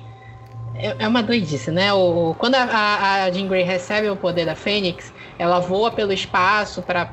é, 0.76 0.94
é 1.00 1.08
uma 1.08 1.22
doidice, 1.22 1.70
né? 1.70 1.92
O, 1.92 2.34
quando 2.38 2.54
a, 2.54 2.62
a, 2.62 3.24
a 3.24 3.30
Jean 3.30 3.46
Grey 3.48 3.64
recebe 3.64 4.08
o 4.08 4.16
poder 4.16 4.46
da 4.46 4.54
Fênix, 4.54 5.12
ela 5.38 5.58
voa 5.58 5.90
pelo 5.90 6.12
espaço 6.12 6.80
para 6.80 7.10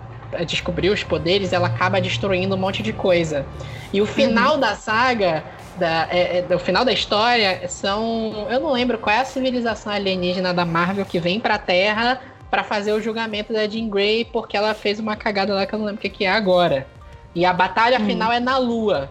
descobrir 0.48 0.90
os 0.90 1.04
poderes, 1.04 1.52
ela 1.52 1.68
acaba 1.68 2.00
destruindo 2.00 2.56
um 2.56 2.58
monte 2.58 2.82
de 2.84 2.94
coisa. 2.94 3.46
E 3.92 4.02
o 4.02 4.06
final 4.06 4.54
uhum. 4.54 4.60
da 4.60 4.76
saga, 4.76 5.44
da, 5.78 6.08
é, 6.10 6.46
é, 6.48 6.56
o 6.56 6.60
final 6.60 6.86
da 6.86 6.94
história, 6.94 7.68
são. 7.68 8.48
Eu 8.50 8.60
não 8.60 8.72
lembro 8.72 8.98
qual 8.98 9.16
é 9.16 9.20
a 9.20 9.26
civilização 9.26 9.92
alienígena 9.92 10.54
da 10.54 10.66
Marvel 10.66 11.06
que 11.06 11.20
vem 11.20 11.40
pra 11.40 11.58
Terra 11.58 12.22
para 12.52 12.64
fazer 12.64 12.94
o 12.94 13.02
julgamento 13.02 13.52
da 13.52 13.68
Jean 13.68 13.90
Grey 13.90 14.26
porque 14.26 14.56
ela 14.56 14.76
fez 14.76 15.00
uma 15.00 15.16
cagada 15.16 15.56
lá 15.56 15.66
que 15.66 15.74
eu 15.74 15.80
não 15.80 15.88
lembro 15.88 16.00
o 16.00 16.02
que, 16.02 16.10
que 16.10 16.26
é 16.26 16.32
agora. 16.32 16.86
E 17.36 17.46
a 17.46 17.54
batalha 17.54 18.00
hum. 18.00 18.06
final 18.06 18.32
é 18.32 18.40
na 18.40 18.58
Lua. 18.58 19.10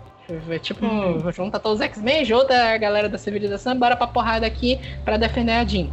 Tipo, 0.62 0.86
hum. 0.86 1.32
junta 1.32 1.58
todos 1.58 1.80
os 1.80 1.84
X-Men, 1.84 2.24
junta 2.24 2.54
a 2.54 2.78
galera 2.78 3.08
da 3.08 3.18
civilização, 3.18 3.76
bora 3.76 3.96
pra 3.96 4.06
porrada 4.06 4.46
aqui 4.46 4.78
pra 5.04 5.16
defender 5.16 5.52
a 5.52 5.64
Jean. 5.64 5.90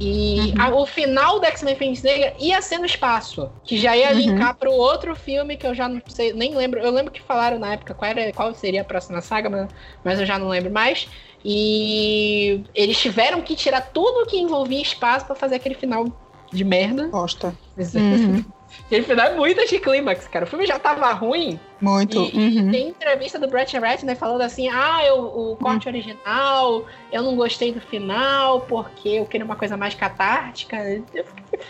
E 0.00 0.52
uhum. 0.56 0.62
a, 0.62 0.74
o 0.74 0.86
final 0.86 1.38
do 1.38 1.46
X-Men 1.46 1.76
Fênix 1.76 2.02
Negra 2.02 2.34
ia 2.38 2.60
ser 2.60 2.78
no 2.78 2.86
espaço, 2.86 3.50
que 3.62 3.78
já 3.78 3.96
ia 3.96 4.10
uhum. 4.10 4.18
linkar 4.18 4.56
pro 4.56 4.72
outro 4.72 5.14
filme 5.14 5.56
que 5.56 5.66
eu 5.66 5.74
já 5.74 5.88
não 5.88 6.02
sei, 6.08 6.32
nem 6.32 6.54
lembro. 6.54 6.80
Eu 6.80 6.90
lembro 6.90 7.12
que 7.12 7.20
falaram 7.20 7.58
na 7.58 7.74
época 7.74 7.94
qual, 7.94 8.10
era, 8.10 8.32
qual 8.32 8.52
seria 8.54 8.80
a 8.80 8.84
próxima 8.84 9.20
saga, 9.20 9.48
mas, 9.48 9.68
mas 10.04 10.18
eu 10.18 10.26
já 10.26 10.38
não 10.38 10.48
lembro 10.48 10.72
mais. 10.72 11.08
E 11.44 12.64
eles 12.74 12.98
tiveram 12.98 13.40
que 13.42 13.54
tirar 13.54 13.80
tudo 13.80 14.26
que 14.26 14.36
envolvia 14.36 14.82
espaço 14.82 15.26
para 15.26 15.34
fazer 15.34 15.56
aquele 15.56 15.74
final 15.74 16.06
de 16.52 16.64
merda. 16.64 17.08
Gosta. 17.08 17.54
Uhum. 17.76 18.44
Aquele 18.86 19.02
final 19.04 19.26
é 19.26 19.34
muito 19.34 19.60
anticlímax, 19.60 20.28
cara. 20.28 20.44
O 20.44 20.48
filme 20.48 20.66
já 20.66 20.78
tava 20.78 21.12
ruim. 21.12 21.58
Muito. 21.80 22.30
E, 22.32 22.58
uhum. 22.58 22.70
tem 22.70 22.88
entrevista 22.88 23.38
do 23.38 23.48
Brett 23.48 23.78
Ratner 23.78 24.16
falando 24.16 24.42
assim: 24.42 24.68
ah, 24.68 25.04
eu, 25.04 25.18
o 25.18 25.56
corte 25.56 25.88
uhum. 25.88 25.94
original, 25.94 26.86
eu 27.10 27.22
não 27.22 27.36
gostei 27.36 27.72
do 27.72 27.80
final 27.80 28.60
porque 28.62 29.08
eu 29.08 29.26
queria 29.26 29.44
uma 29.44 29.56
coisa 29.56 29.76
mais 29.76 29.94
catártica. 29.94 30.76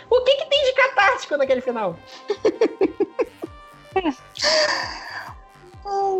O 0.09 0.21
que, 0.21 0.35
que 0.35 0.45
tem 0.45 0.65
de 0.65 0.73
catártico 0.73 1.37
naquele 1.37 1.61
final? 1.61 1.97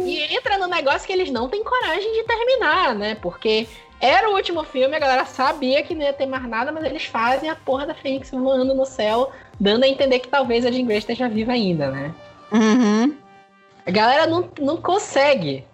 e 0.05 0.35
entra 0.35 0.57
no 0.57 0.67
negócio 0.67 1.07
que 1.07 1.13
eles 1.13 1.31
não 1.31 1.49
têm 1.49 1.63
coragem 1.63 2.11
de 2.13 2.23
terminar, 2.23 2.95
né? 2.95 3.15
Porque 3.15 3.67
era 3.99 4.29
o 4.29 4.33
último 4.33 4.63
filme, 4.65 4.95
a 4.95 4.99
galera 4.99 5.25
sabia 5.25 5.81
que 5.81 5.95
não 5.95 6.01
ia 6.01 6.11
ter 6.11 6.25
mais 6.25 6.45
nada, 6.45 6.73
mas 6.73 6.83
eles 6.83 7.05
fazem 7.05 7.49
a 7.49 7.55
porra 7.55 7.85
da 7.85 7.93
Fênix 7.93 8.31
voando 8.31 8.75
no 8.75 8.85
céu, 8.85 9.31
dando 9.59 9.83
a 9.83 9.87
entender 9.87 10.19
que 10.19 10.27
talvez 10.27 10.65
a 10.65 10.71
Jean 10.71 10.85
Grey 10.85 10.97
esteja 10.97 11.27
viva 11.27 11.51
ainda, 11.51 11.91
né? 11.91 12.13
Uhum. 12.51 13.15
A 13.85 13.91
galera 13.91 14.27
não, 14.27 14.49
não 14.59 14.77
consegue. 14.77 15.65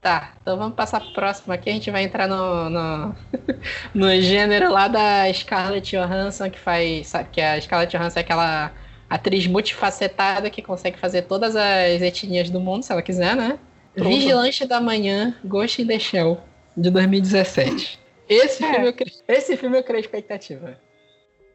Tá, 0.00 0.32
então 0.40 0.56
vamos 0.56 0.74
passar 0.74 1.00
pro 1.00 1.12
próximo 1.12 1.52
aqui. 1.52 1.68
A 1.68 1.72
gente 1.72 1.90
vai 1.90 2.04
entrar 2.04 2.26
no, 2.28 2.70
no, 2.70 3.14
no 3.92 4.20
gênero 4.22 4.72
lá 4.72 4.88
da 4.88 5.30
Scarlett 5.34 5.94
Johansson, 5.94 6.48
que 6.48 6.58
faz. 6.58 7.08
Sabe 7.08 7.28
que 7.30 7.40
a 7.40 7.60
Scarlett 7.60 7.94
Johansson 7.94 8.20
é 8.20 8.22
aquela 8.22 8.72
atriz 9.10 9.46
multifacetada 9.46 10.48
que 10.48 10.62
consegue 10.62 10.98
fazer 10.98 11.22
todas 11.22 11.56
as 11.56 12.00
etnias 12.00 12.48
do 12.48 12.60
mundo, 12.60 12.84
se 12.84 12.92
ela 12.92 13.02
quiser, 13.02 13.36
né? 13.36 13.58
Pronto. 13.98 14.14
Vigilante 14.14 14.64
da 14.64 14.80
Manhã, 14.80 15.34
Ghost 15.44 15.82
in 15.82 15.86
the 15.86 15.98
Shell, 15.98 16.38
de 16.76 16.90
2017. 16.90 17.98
Esse, 18.28 18.62
é. 18.62 18.72
filme, 18.72 18.88
eu, 18.88 18.94
esse 19.34 19.56
filme 19.56 19.78
eu 19.78 19.82
criei 19.82 20.00
expectativa. 20.00 20.78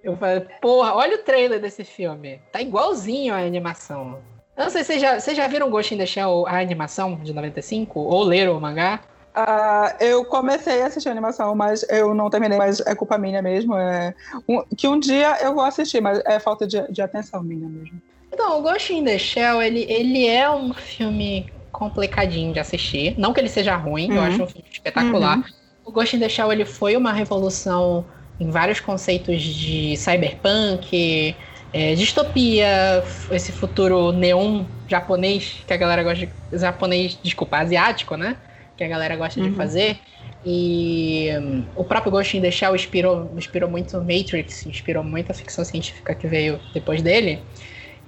Eu 0.04 0.18
falei, 0.18 0.42
porra, 0.62 0.94
olha 0.94 1.16
o 1.16 1.20
trailer 1.20 1.62
desse 1.62 1.86
filme. 1.86 2.42
Tá 2.52 2.62
igualzinho 2.62 3.34
a 3.34 3.38
animação. 3.38 4.20
Eu 4.58 4.66
não 4.66 4.70
sei, 4.70 4.84
vocês 4.84 5.02
já, 5.02 5.20
vocês 5.20 5.38
já 5.38 5.48
viram 5.48 5.70
Ghost 5.70 5.94
in 5.94 5.98
the 5.98 6.06
Shell, 6.06 6.46
a 6.46 6.60
animação 6.60 7.16
de 7.16 7.32
95? 7.32 8.00
Ou 8.00 8.24
leram 8.24 8.58
o 8.58 8.62
mangá? 8.62 9.00
Uh, 9.36 10.04
eu 10.04 10.26
comecei 10.26 10.82
a 10.82 10.88
assistir 10.88 11.10
a 11.10 11.12
animação, 11.12 11.56
mas 11.56 11.84
eu 11.90 12.14
não 12.14 12.30
terminei, 12.30 12.58
mas 12.58 12.82
é 12.82 12.94
culpa 12.94 13.18
minha 13.18 13.42
mesmo. 13.42 13.76
É 13.76 14.14
um, 14.48 14.64
que 14.76 14.88
um 14.88 15.00
dia 15.00 15.38
eu 15.42 15.56
vou 15.56 15.64
assistir, 15.64 16.02
mas 16.02 16.22
é 16.26 16.40
falta 16.40 16.68
de, 16.68 16.86
de 16.92 17.02
atenção 17.02 17.42
minha 17.42 17.68
mesmo. 17.68 18.02
Então, 18.32 18.60
o 18.60 18.62
Ghost 18.62 18.94
in 18.94 19.06
the 19.06 19.18
Shell, 19.18 19.62
ele, 19.62 19.86
ele 19.90 20.28
é 20.28 20.50
um 20.52 20.74
filme 20.74 21.52
complicadinho 21.74 22.54
de 22.54 22.60
assistir. 22.60 23.16
Não 23.18 23.34
que 23.34 23.42
ele 23.42 23.50
seja 23.50 23.76
ruim, 23.76 24.10
uhum. 24.12 24.16
eu 24.16 24.22
acho 24.22 24.44
um 24.44 24.48
filme 24.48 24.70
espetacular. 24.72 25.38
Uhum. 25.40 25.44
O 25.84 25.92
Ghost 25.92 26.16
in 26.16 26.20
the 26.20 26.30
Shell, 26.30 26.54
ele 26.54 26.64
foi 26.64 26.96
uma 26.96 27.12
revolução 27.12 28.06
em 28.40 28.50
vários 28.50 28.80
conceitos 28.80 29.42
de 29.42 29.98
cyberpunk, 29.98 31.36
é, 31.74 31.96
distopia, 31.96 33.04
esse 33.32 33.52
futuro 33.52 34.12
neon 34.12 34.64
japonês, 34.88 35.64
que 35.66 35.74
a 35.74 35.78
galera 35.78 36.04
gosta 36.04 36.26
de. 36.26 36.58
japonês, 36.58 37.18
desculpa, 37.22 37.58
asiático, 37.58 38.16
né? 38.16 38.38
Que 38.78 38.84
a 38.84 38.88
galera 38.88 39.18
gosta 39.18 39.42
uhum. 39.42 39.50
de 39.50 39.56
fazer. 39.56 39.98
E 40.46 41.30
um, 41.40 41.64
o 41.76 41.84
próprio 41.84 42.12
Ghost 42.12 42.38
in 42.38 42.42
the 42.42 42.52
Shell 42.52 42.76
inspirou, 42.76 43.32
inspirou 43.36 43.70
muito 43.70 43.98
Matrix, 43.98 44.66
inspirou 44.66 45.04
muita 45.04 45.34
ficção 45.34 45.66
científica 45.66 46.14
que 46.14 46.28
veio 46.28 46.60
depois 46.74 47.02
dele. 47.02 47.40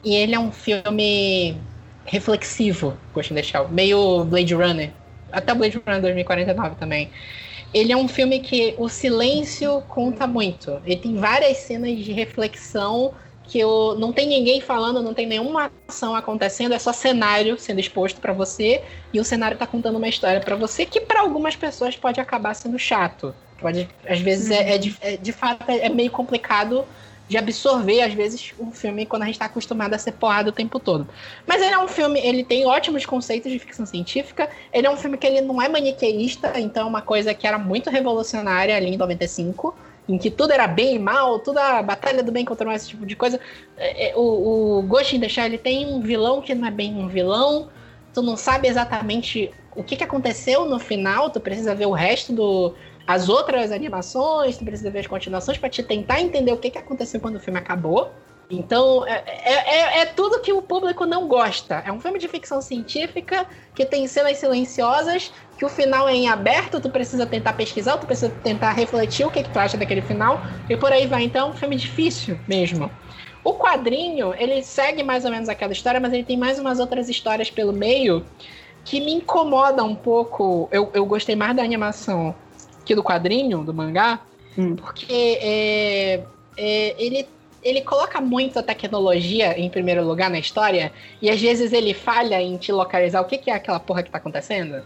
E 0.04 0.16
ele 0.16 0.36
é 0.36 0.40
um 0.40 0.52
filme 0.52 1.58
reflexivo, 2.06 2.98
in 3.18 3.36
the 3.36 3.44
Shell, 3.44 3.68
meio 3.70 4.24
Blade 4.26 4.54
Runner. 4.54 4.92
Até 5.32 5.54
Blade 5.54 5.82
Runner 5.86 6.02
2049 6.02 6.76
também. 6.76 7.10
Ele 7.74 7.92
é 7.92 7.98
um 7.98 8.08
filme 8.08 8.40
que 8.40 8.74
o 8.78 8.88
silêncio 8.88 9.82
conta 9.90 10.26
muito. 10.26 10.82
Ele 10.86 10.96
tem 10.96 11.16
várias 11.18 11.58
cenas 11.58 11.98
de 12.00 12.14
reflexão 12.14 13.14
que 13.48 13.60
eu, 13.60 13.96
não 14.00 14.12
tem 14.12 14.28
ninguém 14.28 14.62
falando, 14.62 15.04
não 15.04 15.14
tem 15.14 15.28
nenhuma 15.28 15.72
ação 15.88 16.16
acontecendo, 16.16 16.74
é 16.74 16.80
só 16.80 16.92
cenário 16.92 17.60
sendo 17.60 17.80
exposto 17.80 18.20
para 18.20 18.34
você 18.34 18.82
e 19.14 19.20
o 19.20 19.24
cenário 19.24 19.58
tá 19.58 19.68
contando 19.68 19.98
uma 19.98 20.08
história 20.08 20.40
para 20.40 20.56
você 20.56 20.86
que 20.86 21.00
para 21.00 21.22
algumas 21.22 21.56
pessoas 21.56 21.96
pode 21.96 22.20
acabar 22.20 22.54
sendo 22.54 22.80
chato. 22.80 23.36
Pode, 23.60 23.88
às 24.08 24.20
vezes 24.20 24.52
é, 24.52 24.76
é, 24.76 24.78
de, 24.78 24.98
é 25.00 25.18
de 25.18 25.32
fato 25.32 25.70
é, 25.70 25.86
é 25.86 25.90
meio 25.90 26.12
complicado 26.12 26.86
de 27.28 27.38
absorver, 27.38 28.02
às 28.02 28.14
vezes, 28.14 28.54
um 28.60 28.72
filme 28.72 29.06
quando 29.06 29.24
a 29.24 29.26
gente 29.26 29.36
está 29.36 29.46
acostumado 29.46 29.94
a 29.94 29.98
ser 29.98 30.12
porrada 30.14 30.50
o 30.50 30.54
tempo 30.54 30.80
todo. 30.80 31.08
Mas 31.46 31.62
ele 31.62 31.74
é 31.74 31.80
um 31.80 31.88
filme, 31.88 32.20
ele 32.20 32.44
tem 32.44 32.66
ótimos 32.66 33.06
conceitos 33.06 33.52
de 33.52 33.58
ficção 33.58 33.86
científica, 33.86 34.50
ele 34.72 34.86
é 34.86 34.90
um 34.90 34.98
filme 34.98 35.18
que 35.18 35.26
ele 35.26 35.42
não 35.42 35.62
é 35.62 35.68
maniqueísta, 35.68 36.60
então 36.60 36.86
é 36.86 36.90
uma 36.90 37.02
coisa 37.02 37.34
que 37.34 37.48
era 37.48 37.58
muito 37.58 37.90
revolucionária 37.90 38.76
ali 38.76 38.94
em 38.94 38.98
95 38.98 39.76
em 40.08 40.18
que 40.18 40.30
tudo 40.30 40.54
era 40.54 40.68
bem 40.68 40.96
e 40.96 41.00
mal, 41.00 41.40
toda 41.40 41.80
a 41.80 41.82
batalha 41.82 42.22
do 42.22 42.32
bem 42.32 42.46
contra 42.46 42.64
o 42.64 42.68
mal, 42.68 42.76
esse 42.76 42.90
tipo 42.90 43.06
de 43.06 43.16
coisa. 43.16 43.40
É, 43.76 44.10
é, 44.10 44.16
o, 44.16 44.78
o 44.80 44.82
Ghost 44.84 45.16
in 45.16 45.20
the 45.20 45.28
Shell, 45.28 45.46
ele 45.46 45.58
tem 45.58 45.88
um 45.88 46.00
vilão 46.00 46.42
que 46.42 46.54
não 46.54 46.68
é 46.68 46.72
bem 46.72 46.94
um 46.96 47.08
vilão, 47.08 47.70
tu 48.14 48.22
não 48.22 48.38
sabe 48.38 48.68
exatamente 48.68 49.52
o 49.76 49.84
que, 49.84 49.96
que 49.96 50.04
aconteceu 50.04 50.66
no 50.66 50.80
final, 50.80 51.30
tu 51.30 51.40
precisa 51.40 51.76
ver 51.76 51.88
o 51.88 51.92
resto 51.92 52.32
do 52.32 52.74
as 53.08 53.30
outras 53.30 53.72
animações, 53.72 54.58
tu 54.58 54.66
precisa 54.66 54.90
ver 54.90 55.00
as 55.00 55.08
continuações 55.08 55.58
para 55.58 55.70
te 55.70 55.84
tentar 55.84 56.22
entender 56.22 56.52
o 56.52 56.58
que, 56.58 56.72
que 56.72 56.78
aconteceu 56.78 57.20
quando 57.20 57.36
o 57.36 57.40
filme 57.40 57.60
acabou. 57.60 58.12
Então, 58.50 59.06
é, 59.08 59.24
é, 59.26 59.54
é, 59.54 60.00
é, 60.02 60.06
tudo 60.06 60.40
que 60.40 60.54
o 60.54 60.62
público 60.62 61.06
não 61.06 61.28
gosta. 61.28 61.84
É 61.86 61.92
um 61.92 62.00
filme 62.00 62.20
de 62.20 62.28
ficção 62.28 62.62
científica 62.62 63.46
que 63.74 63.86
tem 63.86 64.08
cenas 64.08 64.38
silenciosas, 64.38 65.32
que 65.58 65.66
o 65.66 65.70
final 65.70 66.08
é 66.08 66.14
em 66.14 66.30
aberto, 66.30 66.80
tu 66.80 66.90
precisa 66.90 67.26
tentar 67.26 67.54
pesquisar, 67.54 67.98
tu 67.98 68.06
precisa 68.06 68.32
tentar 68.44 68.72
refletir 68.72 69.26
o 69.26 69.32
que, 69.32 69.44
que 69.44 69.50
tu 69.50 69.58
acha 69.58 69.78
daquele 69.78 70.02
final, 70.02 70.42
e 70.70 70.78
por 70.78 70.92
aí 70.92 71.08
vai. 71.08 71.24
Então, 71.24 71.48
é 71.48 71.52
um 71.52 71.54
filme 71.54 71.76
difícil 71.76 72.40
mesmo. 72.48 72.92
O 73.44 73.54
quadrinho, 73.54 74.34
ele 74.36 74.64
segue 74.64 75.04
mais 75.04 75.26
ou 75.26 75.32
menos 75.32 75.50
aquela 75.50 75.74
história, 75.74 76.00
mas 76.00 76.14
ele 76.14 76.24
tem 76.24 76.38
mais 76.38 76.60
umas 76.60 76.80
outras 76.80 77.10
histórias 77.10 77.50
pelo 77.50 77.74
meio 77.74 78.26
que 78.84 79.00
me 79.00 79.14
incomoda 79.14 79.84
um 79.84 79.96
pouco. 79.96 80.68
Eu, 80.72 80.92
eu 80.94 81.06
gostei 81.06 81.36
mais 81.36 81.56
da 81.56 81.64
animação 81.64 82.36
que 82.86 82.96
do 82.96 83.04
quadrinho, 83.04 83.64
do 83.64 83.74
mangá, 83.74 84.20
hum. 84.58 84.76
porque 84.76 85.40
é, 85.42 86.24
é, 86.58 86.96
ele 86.98 87.28
ele 87.64 87.82
coloca 87.82 88.22
muito 88.22 88.60
a 88.60 88.64
tecnologia 88.64 89.60
em 89.60 89.68
primeiro 89.72 90.06
lugar 90.06 90.30
na 90.30 90.38
história 90.38 90.94
e 91.20 91.32
às 91.32 91.42
vezes 91.42 91.74
ele 91.74 91.96
falha 91.96 92.40
em 92.40 92.58
te 92.58 92.72
localizar 92.72 93.22
o 93.22 93.26
que, 93.26 93.40
que 93.40 93.50
é 93.50 93.56
aquela 93.56 93.80
porra 93.80 94.04
que 94.04 94.12
tá 94.12 94.20
acontecendo. 94.20 94.84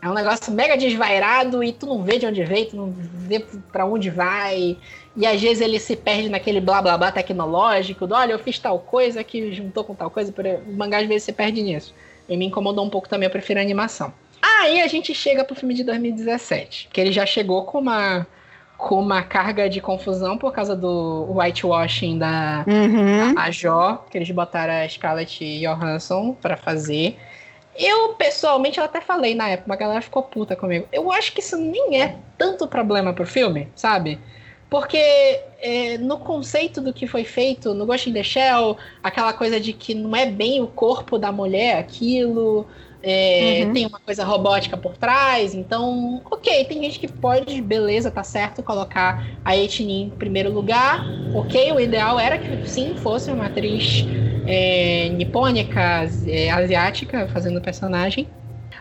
É 0.00 0.08
um 0.08 0.14
negócio 0.14 0.52
mega 0.52 0.76
desvairado 0.76 1.62
e 1.62 1.72
tu 1.72 1.86
não 1.86 2.04
vê 2.04 2.18
de 2.18 2.26
onde 2.26 2.42
veio, 2.44 2.70
tu 2.70 2.76
não 2.76 2.94
vê 2.96 3.44
para 3.70 3.84
onde 3.84 4.08
vai. 4.08 4.78
E 5.16 5.26
às 5.26 5.40
vezes 5.40 5.60
ele 5.60 5.78
se 5.80 5.96
perde 5.96 6.28
naquele 6.28 6.60
blá 6.60 6.80
blá 6.80 6.96
blá 6.96 7.10
tecnológico, 7.10 8.06
do 8.06 8.14
olha, 8.14 8.32
eu 8.32 8.38
fiz 8.38 8.58
tal 8.60 8.78
coisa 8.78 9.24
que 9.24 9.52
juntou 9.52 9.82
com 9.82 9.94
tal 9.94 10.08
coisa. 10.08 10.32
O 10.66 10.72
mangá 10.72 11.00
às 11.00 11.06
vezes 11.08 11.24
se 11.24 11.32
perde 11.32 11.60
nisso. 11.60 11.92
E 12.28 12.36
me 12.36 12.46
incomodou 12.46 12.84
um 12.84 12.88
pouco 12.88 13.08
também, 13.08 13.26
eu 13.26 13.30
prefiro 13.30 13.58
a 13.58 13.62
animação. 13.62 14.14
Aí 14.42 14.80
a 14.80 14.86
gente 14.86 15.14
chega 15.14 15.44
pro 15.44 15.54
filme 15.54 15.74
de 15.74 15.84
2017, 15.84 16.88
que 16.92 17.00
ele 17.00 17.12
já 17.12 17.26
chegou 17.26 17.64
com 17.64 17.78
uma 17.78 18.26
com 18.80 18.98
uma 18.98 19.22
carga 19.22 19.68
de 19.68 19.78
confusão 19.78 20.38
por 20.38 20.54
causa 20.54 20.74
do 20.74 21.26
whitewashing 21.30 22.18
da 22.18 22.64
uhum. 22.66 23.38
a, 23.38 23.44
a 23.44 23.50
Jó, 23.50 24.06
que 24.10 24.16
eles 24.16 24.30
botaram 24.30 24.72
a 24.72 24.88
Scarlett 24.88 25.60
Johansson 25.60 26.32
para 26.40 26.56
fazer. 26.56 27.18
Eu, 27.76 28.14
pessoalmente, 28.14 28.78
eu 28.78 28.84
até 28.84 29.00
falei 29.00 29.34
na 29.34 29.50
época, 29.50 29.74
a 29.74 29.76
galera 29.76 30.00
ficou 30.00 30.22
puta 30.22 30.56
comigo. 30.56 30.88
Eu 30.90 31.12
acho 31.12 31.32
que 31.32 31.40
isso 31.40 31.58
nem 31.58 32.00
é 32.00 32.16
tanto 32.38 32.66
problema 32.66 33.12
pro 33.12 33.26
filme, 33.26 33.68
sabe? 33.74 34.18
Porque 34.70 34.96
é, 35.60 35.98
no 35.98 36.18
conceito 36.18 36.80
do 36.80 36.92
que 36.92 37.06
foi 37.06 37.24
feito 37.24 37.74
no 37.74 37.84
Ghost 37.84 38.08
in 38.08 38.12
the 38.12 38.22
Shell, 38.22 38.76
aquela 39.02 39.32
coisa 39.32 39.60
de 39.60 39.72
que 39.72 39.94
não 39.94 40.14
é 40.14 40.26
bem 40.26 40.62
o 40.62 40.66
corpo 40.66 41.18
da 41.18 41.30
mulher 41.30 41.78
aquilo, 41.78 42.66
é, 43.02 43.64
uhum. 43.64 43.72
Tem 43.72 43.86
uma 43.86 43.98
coisa 43.98 44.24
robótica 44.24 44.76
por 44.76 44.96
trás, 44.96 45.54
então, 45.54 46.22
ok, 46.30 46.64
tem 46.66 46.82
gente 46.82 46.98
que 46.98 47.08
pode, 47.08 47.60
beleza, 47.62 48.10
tá 48.10 48.22
certo, 48.22 48.62
colocar 48.62 49.40
a 49.44 49.56
etnia 49.56 50.06
em 50.06 50.10
primeiro 50.10 50.52
lugar, 50.52 51.02
ok, 51.34 51.72
o 51.72 51.80
ideal 51.80 52.18
era 52.18 52.38
que 52.38 52.68
sim 52.68 52.94
fosse 52.94 53.30
uma 53.30 53.46
atriz 53.46 54.06
é, 54.46 55.08
nipônica, 55.10 55.80
é, 56.26 56.50
asiática, 56.50 57.28
fazendo 57.28 57.58
o 57.58 57.62
personagem, 57.62 58.28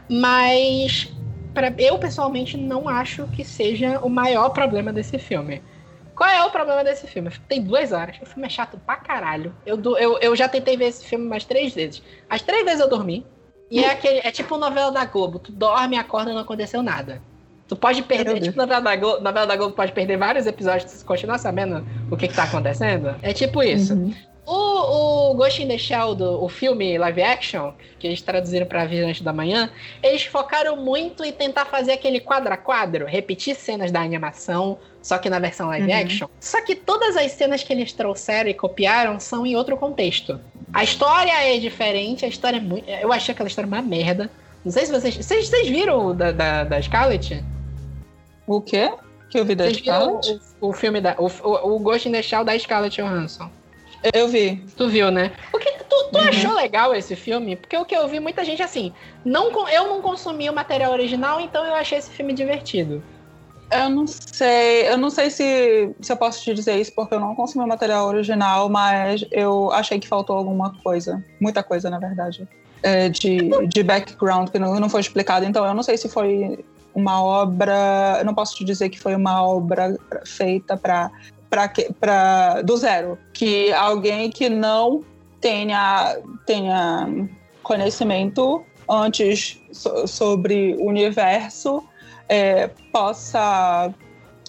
mas 0.10 1.14
pra, 1.54 1.74
eu 1.78 1.98
pessoalmente 1.98 2.58
não 2.58 2.90
acho 2.90 3.28
que 3.28 3.44
seja 3.44 4.00
o 4.00 4.10
maior 4.10 4.50
problema 4.50 4.92
desse 4.92 5.18
filme. 5.18 5.62
Qual 6.16 6.30
é 6.30 6.44
o 6.44 6.52
problema 6.52 6.84
desse 6.84 7.08
filme? 7.08 7.32
Tem 7.48 7.64
duas 7.64 7.94
horas. 7.94 8.18
O 8.22 8.26
filme 8.26 8.46
é 8.46 8.50
chato 8.50 8.78
pra 8.86 8.98
caralho. 8.98 9.56
Eu, 9.66 9.82
eu, 9.98 10.20
eu 10.20 10.36
já 10.36 10.50
tentei 10.50 10.76
ver 10.76 10.88
esse 10.88 11.06
filme 11.06 11.26
mais 11.26 11.46
três 11.46 11.74
vezes. 11.74 12.04
As 12.30 12.42
três 12.42 12.66
vezes 12.66 12.82
eu 12.82 12.90
dormi. 12.90 13.26
E 13.70 13.84
é, 13.84 13.92
aquele, 13.92 14.20
é 14.20 14.32
tipo 14.32 14.58
novela 14.58 14.92
da 14.92 15.06
Globo. 15.06 15.40
Tu 15.40 15.52
dorme, 15.52 15.98
acorda 15.98 16.32
e 16.32 16.34
não 16.34 16.42
aconteceu 16.42 16.82
nada. 16.82 17.22
Tu 17.68 17.76
pode 17.76 18.02
perder, 18.02 18.42
tipo 18.42 18.58
novela 18.58 18.82
da, 18.82 18.96
Globo, 18.96 19.22
novela 19.22 19.46
da 19.46 19.56
Globo, 19.56 19.76
pode 19.76 19.92
perder 19.92 20.18
vários 20.18 20.48
episódios 20.48 21.02
e 21.02 21.06
continuar 21.06 21.38
sabendo 21.38 21.86
o 22.10 22.18
que, 22.18 22.28
que 22.28 22.34
tá 22.34 22.44
acontecendo. 22.44 23.16
É 23.22 23.32
tipo 23.32 23.62
isso. 23.62 23.94
Uhum. 23.94 24.14
O, 24.52 25.30
o 25.30 25.34
Ghost 25.36 25.62
in 25.62 25.68
the 25.68 25.78
Shell, 25.78 26.16
do, 26.16 26.44
o 26.44 26.50
filme 26.50 26.98
live 26.98 27.22
action, 27.22 27.72
que 28.00 28.08
eles 28.08 28.20
traduziram 28.20 28.66
para 28.66 28.84
Vigilante 28.86 29.24
da 29.24 29.32
Manhã, 29.32 29.70
eles 30.02 30.24
focaram 30.24 30.76
muito 30.76 31.24
em 31.24 31.32
tentar 31.32 31.66
fazer 31.66 31.92
aquele 31.92 32.20
quadro 32.20 32.52
a 32.52 32.58
quadro, 32.58 33.06
repetir 33.06 33.56
cenas 33.56 33.92
da 33.92 34.02
animação, 34.02 34.80
só 35.04 35.20
que 35.20 35.30
na 35.30 35.38
versão 35.38 35.68
live 35.68 35.92
uhum. 35.92 36.02
action. 36.02 36.28
Só 36.40 36.66
que 36.66 36.74
todas 36.74 37.16
as 37.16 37.32
cenas 37.34 37.62
que 37.62 37.72
eles 37.72 37.94
trouxeram 37.94 38.50
e 38.50 38.56
copiaram 38.56 39.20
são 39.20 39.46
em 39.46 39.56
outro 39.56 39.78
contexto. 39.78 40.40
A 40.74 40.84
história 40.84 41.32
é 41.32 41.58
diferente, 41.58 42.26
a 42.26 42.28
história 42.28 42.58
é 42.58 42.62
muito. 42.62 42.90
Eu 42.90 43.12
achei 43.12 43.34
aquela 43.34 43.48
história 43.48 43.68
uma 43.68 43.82
merda. 43.82 44.30
Não 44.64 44.72
sei 44.72 44.86
se 44.86 44.92
vocês. 44.92 45.16
Vocês, 45.16 45.48
vocês 45.48 45.68
viram 45.68 46.16
da, 46.16 46.32
da, 46.32 46.64
da 46.64 46.82
Scarlett? 46.82 47.44
O 48.46 48.62
quê? 48.62 48.92
Que 49.30 49.40
eu 49.40 49.46
vi 49.46 49.56
da 49.56 49.72
Scarlett? 49.74 50.40
O, 50.62 50.70
o, 50.70 50.74
filme 50.74 51.02
da. 51.02 51.16
O, 51.18 51.28
o, 51.28 51.76
o 51.76 51.80
Ghost 51.80 52.08
in 52.08 52.12
the 52.12 52.22
Shell 52.22 52.44
da 52.44 52.58
Scarlett 52.58 53.02
Johansson. 53.02 53.50
Eu 54.14 54.28
vi. 54.28 54.64
Tu 54.78 54.88
viu, 54.88 55.12
né? 55.12 55.32
O 55.54 55.60
que, 55.60 55.72
tu, 55.72 56.10
tu 56.12 56.18
uhum. 56.18 56.30
achou 56.30 56.54
legal 56.54 56.96
esse 56.96 57.16
filme? 57.16 57.56
Porque 57.56 57.76
o 57.76 57.86
que 57.86 57.96
eu 57.96 58.08
vi, 58.08 58.20
muita 58.20 58.46
gente 58.46 58.62
assim. 58.62 58.94
Não, 59.26 59.68
eu 59.70 59.88
não 59.88 60.02
consumi 60.02 60.50
o 60.50 60.54
material 60.54 60.94
original, 60.94 61.40
então 61.40 61.66
eu 61.66 61.76
achei 61.76 61.98
esse 61.98 62.10
filme 62.10 62.34
divertido. 62.34 63.04
Eu 63.72 63.90
não 63.90 64.08
sei, 64.08 64.90
eu 64.90 64.98
não 64.98 65.10
sei 65.10 65.30
se, 65.30 65.94
se 66.02 66.12
eu 66.12 66.18
posso 66.18 66.42
te 66.44 66.54
dizer 66.54 66.80
isso 66.80 66.92
porque 66.94 67.14
eu 67.14 67.20
não 67.20 67.36
consumi 67.36 67.64
o 67.64 67.68
material 67.68 68.08
original, 68.08 68.68
mas 68.68 69.24
eu 69.32 69.72
achei 69.72 70.00
que 70.00 70.08
faltou 70.08 70.36
alguma 70.36 70.74
coisa. 70.84 71.24
Muita 71.40 71.62
coisa, 71.62 71.90
na 71.90 72.00
verdade. 72.00 72.48
é, 72.84 73.10
de, 73.10 73.50
de 73.68 73.84
background 73.84 74.50
que 74.50 74.60
não, 74.60 74.80
não 74.80 74.90
foi 74.90 75.02
explicado. 75.02 75.46
Então, 75.46 75.66
eu 75.66 75.74
não 75.74 75.84
sei 75.84 75.98
se 75.98 76.10
foi 76.10 76.64
uma 76.94 77.22
obra. 77.22 78.18
Eu 78.20 78.26
não 78.26 78.34
posso 78.34 78.56
te 78.56 78.64
dizer 78.64 78.90
que 78.90 79.00
foi 79.00 79.16
uma 79.16 79.46
obra 79.46 79.96
feita 80.26 80.78
para 80.78 81.12
para 82.00 82.62
do 82.62 82.78
zero 82.78 83.18
que 83.34 83.74
alguém 83.74 84.30
que 84.30 84.50
não 84.50 85.04
tenha 85.42 86.16
tenha 86.46 87.28
conhecimento 87.64 88.64
antes 88.88 89.60
so, 89.72 90.06
sobre 90.06 90.76
o 90.80 90.86
universo 90.86 91.84
é, 92.30 92.70
possa 92.92 93.94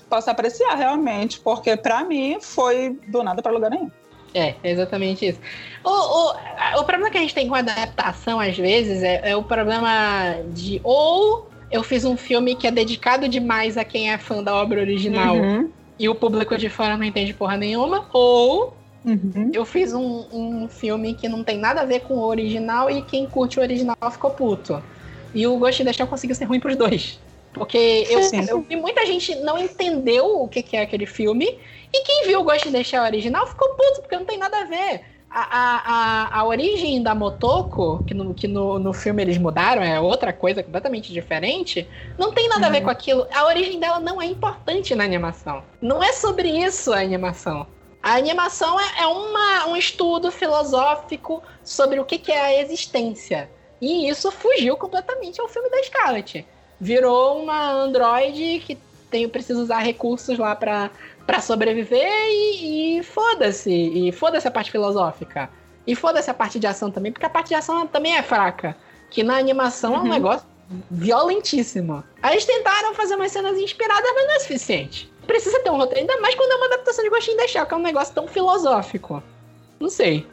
possa 0.08 0.30
apreciar 0.32 0.74
realmente 0.74 1.40
porque 1.40 1.76
para 1.76 2.04
mim 2.04 2.38
foi 2.40 2.98
do 3.08 3.22
nada 3.22 3.40
para 3.42 3.52
lugar 3.52 3.70
nenhum 3.70 3.90
é, 4.34 4.54
exatamente 4.62 5.26
isso. 5.26 5.40
O, 5.84 5.90
o, 5.90 6.80
o 6.80 6.84
problema 6.84 7.10
que 7.10 7.18
a 7.18 7.20
gente 7.20 7.34
tem 7.34 7.48
com 7.48 7.54
a 7.54 7.58
adaptação, 7.58 8.38
às 8.38 8.56
vezes, 8.56 9.02
é, 9.02 9.30
é 9.30 9.36
o 9.36 9.42
problema 9.42 10.36
de 10.52 10.80
ou 10.84 11.48
eu 11.70 11.82
fiz 11.82 12.04
um 12.04 12.16
filme 12.16 12.54
que 12.54 12.66
é 12.66 12.70
dedicado 12.70 13.28
demais 13.28 13.76
a 13.76 13.84
quem 13.84 14.10
é 14.10 14.18
fã 14.18 14.42
da 14.42 14.54
obra 14.54 14.80
original 14.80 15.36
uhum. 15.36 15.70
e 15.98 16.08
o 16.08 16.14
público 16.14 16.56
de 16.58 16.68
fora 16.68 16.96
não 16.96 17.04
entende 17.04 17.32
porra 17.32 17.56
nenhuma, 17.56 18.06
ou 18.12 18.74
uhum. 19.04 19.50
eu 19.52 19.64
fiz 19.64 19.92
um, 19.92 20.26
um 20.32 20.68
filme 20.68 21.14
que 21.14 21.28
não 21.28 21.44
tem 21.44 21.58
nada 21.58 21.82
a 21.82 21.84
ver 21.84 22.00
com 22.00 22.14
o 22.14 22.24
original 22.24 22.90
e 22.90 23.02
quem 23.02 23.26
curte 23.26 23.58
o 23.58 23.62
original 23.62 23.96
ficou 24.10 24.30
puto. 24.30 24.82
E 25.32 25.46
o 25.46 25.56
Ghost 25.58 25.80
in 25.80 25.84
the 25.84 25.92
Shell 25.92 26.08
conseguiu 26.08 26.34
ser 26.34 26.44
ruim 26.44 26.58
pros 26.58 26.74
dois. 26.74 27.20
Porque 27.52 28.06
eu, 28.08 28.20
eu 28.48 28.60
vi 28.62 28.76
muita 28.76 29.04
gente 29.04 29.34
não 29.36 29.58
entendeu 29.58 30.42
o 30.42 30.48
que, 30.48 30.62
que 30.62 30.76
é 30.76 30.82
aquele 30.82 31.06
filme, 31.06 31.58
e 31.92 32.02
quem 32.04 32.26
viu 32.26 32.40
o 32.40 32.44
Ghost 32.44 32.68
in 32.68 32.72
the 32.72 32.84
Shell 32.84 33.02
original 33.02 33.46
ficou 33.46 33.68
puto, 33.70 34.00
porque 34.02 34.16
não 34.16 34.24
tem 34.24 34.38
nada 34.38 34.60
a 34.60 34.64
ver 34.64 35.02
a, 35.30 36.32
a, 36.32 36.40
a, 36.40 36.44
origem 36.44 37.00
da 37.02 37.14
Motoko, 37.14 38.02
que, 38.04 38.12
no, 38.12 38.34
que 38.34 38.48
no, 38.48 38.78
no 38.78 38.92
filme 38.92 39.22
eles 39.22 39.38
mudaram, 39.38 39.80
é 39.80 40.00
outra 40.00 40.32
coisa 40.32 40.62
completamente 40.62 41.12
diferente, 41.12 41.88
não 42.18 42.32
tem 42.32 42.48
nada 42.48 42.62
uhum. 42.62 42.66
a 42.66 42.70
ver 42.70 42.78
uhum. 42.78 42.84
com 42.84 42.90
aquilo. 42.90 43.26
A 43.32 43.46
origem 43.46 43.78
dela 43.78 44.00
não 44.00 44.20
é 44.20 44.26
importante 44.26 44.94
na 44.94 45.04
animação. 45.04 45.62
Não 45.80 46.02
é 46.02 46.12
sobre 46.12 46.48
isso 46.48 46.92
a 46.92 46.98
animação. 46.98 47.66
A 48.02 48.16
animação 48.16 48.80
é, 48.80 49.02
é 49.02 49.06
uma, 49.06 49.66
um 49.68 49.76
estudo 49.76 50.32
filosófico 50.32 51.42
sobre 51.62 52.00
o 52.00 52.04
que, 52.04 52.18
que 52.18 52.32
é 52.32 52.40
a 52.40 52.60
existência. 52.60 53.48
E 53.80 54.08
isso 54.08 54.32
fugiu 54.32 54.76
completamente 54.76 55.40
ao 55.40 55.48
filme 55.48 55.70
da 55.70 55.82
Scarlett. 55.84 56.44
Virou 56.80 57.42
uma 57.42 57.70
androide 57.70 58.62
que 58.64 58.78
tem, 59.10 59.28
precisa 59.28 59.60
usar 59.60 59.80
recursos 59.80 60.38
lá 60.38 60.54
para 60.54 60.90
para 61.26 61.40
sobreviver 61.40 62.10
e, 62.28 62.98
e 62.98 63.02
foda-se. 63.04 63.70
E 63.70 64.10
foda-se 64.10 64.48
a 64.48 64.50
parte 64.50 64.70
filosófica. 64.70 65.48
E 65.86 65.94
foda-se 65.94 66.28
a 66.28 66.34
parte 66.34 66.58
de 66.58 66.66
ação 66.66 66.90
também, 66.90 67.12
porque 67.12 67.24
a 67.24 67.30
parte 67.30 67.48
de 67.48 67.54
ação 67.54 67.86
também 67.86 68.16
é 68.16 68.22
fraca. 68.22 68.76
Que 69.08 69.22
na 69.22 69.36
animação 69.36 69.92
uhum. 69.92 69.96
é 69.96 70.00
um 70.00 70.04
uhum. 70.04 70.10
negócio 70.10 70.46
violentíssimo. 70.90 72.02
Aí 72.22 72.34
eles 72.34 72.44
tentaram 72.44 72.94
fazer 72.94 73.14
umas 73.14 73.30
cenas 73.30 73.56
inspiradas, 73.58 74.10
mas 74.12 74.26
não 74.26 74.34
é 74.34 74.38
suficiente. 74.40 75.12
Precisa 75.26 75.60
ter 75.60 75.70
um 75.70 75.76
roteiro, 75.76 76.00
ainda 76.00 76.20
mais 76.20 76.34
quando 76.34 76.50
é 76.50 76.56
uma 76.56 76.66
adaptação 76.66 77.04
de 77.04 77.10
Gostinho 77.10 77.36
Deixar, 77.36 77.66
que 77.66 77.74
é 77.74 77.76
um 77.76 77.82
negócio 77.82 78.14
tão 78.14 78.26
filosófico. 78.26 79.22
Não 79.78 79.88
sei. 79.88 80.26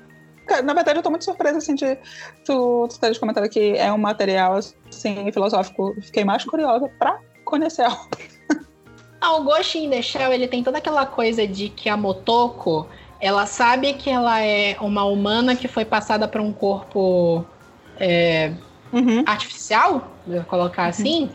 Na 0.64 0.74
verdade, 0.74 1.00
eu 1.00 1.04
tô 1.04 1.10
muito 1.10 1.26
surpresa, 1.26 1.58
assim, 1.58 1.76
de 1.76 1.98
tu, 2.45 2.88
tu 2.89 3.00
teres 3.00 3.18
comentado 3.18 3.50
que 3.50 3.78
é 3.78 3.91
um 3.91 3.98
material, 3.98 4.56
assim, 4.56 5.32
filosófico. 5.32 5.95
Fiquei 6.02 6.24
mais 6.24 6.43
curiosa 6.43 6.89
pra 6.98 7.20
conhecer 7.43 7.84
a 7.84 7.98
ah, 9.20 9.36
o 9.36 9.43
Ghost 9.43 9.78
in 9.78 9.89
the 9.89 10.02
Shell, 10.02 10.32
ele 10.32 10.48
tem 10.48 10.64
toda 10.64 10.78
aquela 10.78 11.06
coisa 11.06 11.48
de 11.48 11.70
que 11.70 11.89
a 11.89 11.98
Motoko, 11.98 12.88
ela 13.20 13.45
sabe 13.45 13.93
que 13.93 14.10
ela 14.10 14.41
é 14.41 14.78
uma 14.80 15.06
humana 15.06 15.56
que 15.56 15.68
foi 15.68 15.84
passada 15.84 16.28
para 16.28 16.41
um 16.41 16.54
corpo 16.54 17.43
é, 18.00 18.54
uhum. 18.93 19.24
artificial, 19.26 20.12
vou 20.26 20.43
colocar 20.43 20.84
uhum. 20.84 20.89
assim. 20.89 21.30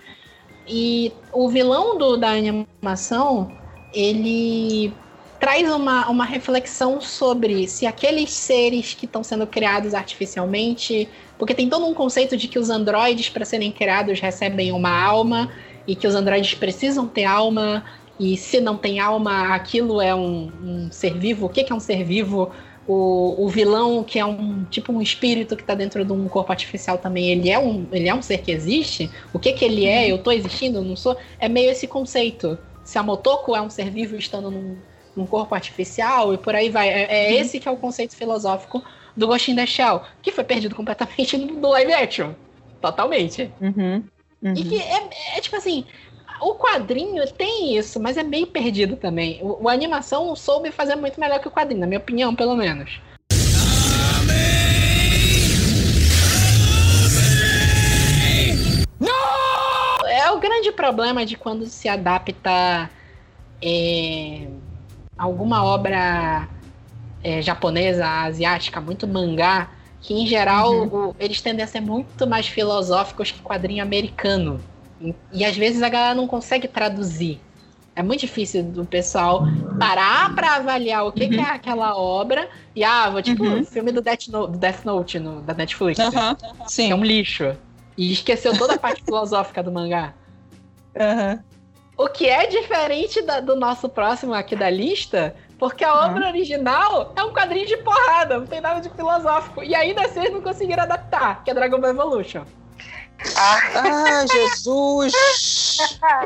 E 0.67 1.13
o 1.33 1.49
vilão 1.49 1.99
do, 1.99 2.17
da 2.17 2.31
animação, 2.31 3.51
ele 3.93 4.95
traz 5.43 5.69
uma, 5.69 6.09
uma 6.09 6.25
reflexão 6.25 7.01
sobre 7.01 7.67
se 7.67 7.85
aqueles 7.85 8.31
seres 8.31 8.95
que 8.95 9.07
estão 9.07 9.25
sendo 9.25 9.45
criados 9.45 9.93
artificialmente, 9.93 11.09
porque 11.37 11.53
tem 11.53 11.69
todo 11.69 11.85
um 11.85 11.93
conceito 11.93 12.37
de 12.37 12.47
que 12.47 12.61
os 12.61 12.71
androides, 12.71 13.29
para 13.29 13.45
serem 13.45 13.73
criados, 13.73 14.21
recebem 14.21 14.71
uma 14.71 14.97
alma 14.97 15.51
e 15.85 15.97
que 15.97 16.07
os 16.07 16.15
androides 16.15 16.55
precisam 16.55 17.09
ter 17.09 17.25
alma, 17.25 17.85
e 18.21 18.37
se 18.37 18.61
não 18.61 18.77
tem 18.77 19.01
alma, 19.01 19.53
aquilo 19.53 20.01
é 20.01 20.15
um, 20.15 20.53
um 20.63 20.93
ser 20.93 21.19
vivo. 21.19 21.47
O 21.47 21.49
que, 21.49 21.65
que 21.65 21.73
é 21.73 21.75
um 21.75 21.81
ser 21.81 22.05
vivo? 22.05 22.53
O, 22.87 23.45
o, 23.45 23.49
vilão, 23.49 24.05
que 24.05 24.21
é 24.21 24.25
um 24.25 24.63
tipo 24.71 24.93
um 24.93 25.03
espírito 25.03 25.57
que 25.57 25.63
está 25.63 25.75
dentro 25.75 26.05
de 26.05 26.13
um 26.13 26.29
corpo 26.29 26.53
artificial 26.53 26.99
também, 26.99 27.33
ele 27.33 27.51
é 27.51 27.59
um, 27.59 27.85
ele 27.91 28.09
é 28.09 28.15
um 28.15 28.23
ser 28.23 28.39
que 28.39 28.53
existe? 28.53 29.11
O 29.33 29.41
que, 29.41 29.53
que 29.53 29.65
ele 29.65 29.87
é? 29.87 30.09
Eu 30.09 30.17
estou 30.17 30.33
existindo? 30.33 30.79
Eu 30.79 30.85
não 30.85 30.95
sou? 30.95 31.17
É 31.41 31.49
meio 31.49 31.69
esse 31.69 31.89
conceito. 31.89 32.57
Se 32.85 32.97
a 32.97 33.03
Motoko 33.03 33.57
é 33.57 33.61
um 33.61 33.71
ser 33.71 33.91
vivo 33.91 34.15
estando 34.15 34.49
num, 34.49 34.77
num 35.17 35.27
corpo 35.27 35.55
artificial 35.55 36.33
e 36.35 36.39
por 36.39 36.55
aí 36.55 36.71
vai. 36.71 36.89
É, 36.89 37.29
é 37.29 37.33
uhum. 37.33 37.41
esse 37.41 37.61
que 37.61 37.69
é 37.69 37.71
o 37.71 37.77
conceito 37.77 38.17
filosófico 38.17 38.83
do 39.17 39.27
Ghost 39.27 39.51
in 39.51 39.57
the 39.57 39.67
Shell, 39.67 40.03
que 40.23 40.33
foi 40.33 40.45
perdido 40.45 40.75
completamente 40.75 41.37
no 41.37 41.69
live 41.71 41.93
action. 41.93 42.33
Totalmente. 42.81 43.51
Uhum. 43.61 44.03
Uhum. 44.43 44.55
E 44.57 44.65
que 44.65 44.81
é, 44.81 45.37
é, 45.37 45.41
tipo 45.41 45.57
assim, 45.57 45.85
o 46.41 46.55
quadrinho 46.55 47.25
tem 47.33 47.77
isso, 47.77 48.01
mas 48.01 48.17
é 48.17 48.23
meio 48.23 48.47
perdido 48.47 48.97
também. 48.97 49.39
O, 49.43 49.69
a 49.69 49.73
animação 49.73 50.35
soube 50.35 50.73
fazer 50.73 50.97
muito 50.97 51.21
melhor 51.21 51.39
que 51.39 51.49
o 51.49 51.51
quadrinho, 51.51 51.81
na 51.81 51.87
minha 51.87 52.01
opinião, 52.01 52.35
pelo 52.35 52.57
menos. 52.57 53.01
É 60.05 60.31
o 60.31 60.39
grande 60.39 60.71
problema 60.71 61.27
de 61.27 61.37
quando 61.37 61.67
se 61.67 61.89
adapta 61.89 62.89
é, 63.61 64.47
alguma 65.23 65.65
obra 65.65 66.49
é, 67.23 67.41
japonesa, 67.41 68.07
asiática, 68.07 68.81
muito 68.81 69.07
mangá, 69.07 69.71
que 70.01 70.13
em 70.15 70.27
geral 70.27 70.73
uhum. 70.73 71.11
o, 71.11 71.17
eles 71.19 71.41
tendem 71.41 71.65
a 71.65 71.67
ser 71.69 71.81
muito 71.81 72.27
mais 72.27 72.49
filosóficos 72.49 73.31
que 73.31 73.41
quadrinho 73.41 73.83
americano. 73.83 74.61
E, 75.01 75.15
e, 75.33 75.45
às 75.45 75.57
vezes 75.57 75.81
a 75.81 75.89
galera 75.89 76.15
não 76.15 76.27
consegue 76.27 76.67
traduzir. 76.67 77.41
É 77.95 78.03
muito 78.03 78.21
difícil 78.21 78.65
do 78.65 78.85
pessoal 78.85 79.45
parar 79.79 80.35
para 80.35 80.57
avaliar 80.57 81.07
o 81.07 81.13
que, 81.13 81.25
uhum. 81.25 81.31
que, 81.31 81.39
é 81.39 81.51
aquela 81.51 81.95
obra 81.97 82.49
e, 82.75 82.83
ah, 82.83 83.09
vou 83.11 83.23
tipo 83.23 83.45
uhum. 83.45 83.61
o 83.61 83.65
filme 83.65 83.93
do 83.93 84.01
Death 84.01 84.27
Note, 84.29 84.53
do 84.53 84.59
Death 84.59 84.85
Note 84.85 85.19
no, 85.21 85.41
da 85.43 85.55
Netflix. 85.55 86.01
Uhum. 86.01 86.67
Sim. 86.67 86.91
é 86.91 86.95
um 86.95 87.05
lixo. 87.05 87.55
E 87.97 88.13
esqueceu 88.13 88.59
toda 88.59 88.75
a 88.75 88.79
parte 88.79 89.03
filosófica 89.07 89.63
do 89.63 89.71
mangá. 89.71 90.15
O 91.97 92.09
que 92.09 92.29
é 92.29 92.47
diferente 92.47 93.21
da, 93.23 93.41
do 93.41 93.55
nosso 93.55 93.89
próximo 93.89 94.33
aqui 94.33 94.57
da 94.57 94.71
lista, 94.71 95.35
porque 95.59 95.85
a 95.85 96.07
obra 96.07 96.29
original 96.29 97.13
é 97.15 97.23
um 97.23 97.33
quadrinho 97.33 97.67
de 97.67 97.77
porrada, 97.79 98.39
não 98.39 98.47
tem 98.47 98.61
nada 98.61 98.81
de 98.81 98.89
filosófico. 98.91 99.63
E 99.63 99.75
ainda 99.75 100.03
assim 100.03 100.21
eles 100.21 100.33
não 100.33 100.41
conseguiram 100.41 100.83
adaptar, 100.83 101.45
que 101.45 101.51
é 101.51 101.55
Dragon 101.55 101.79
Ball 101.79 101.91
Evolution. 101.91 102.45
Ah, 103.37 104.25
Jesus! 104.33 105.13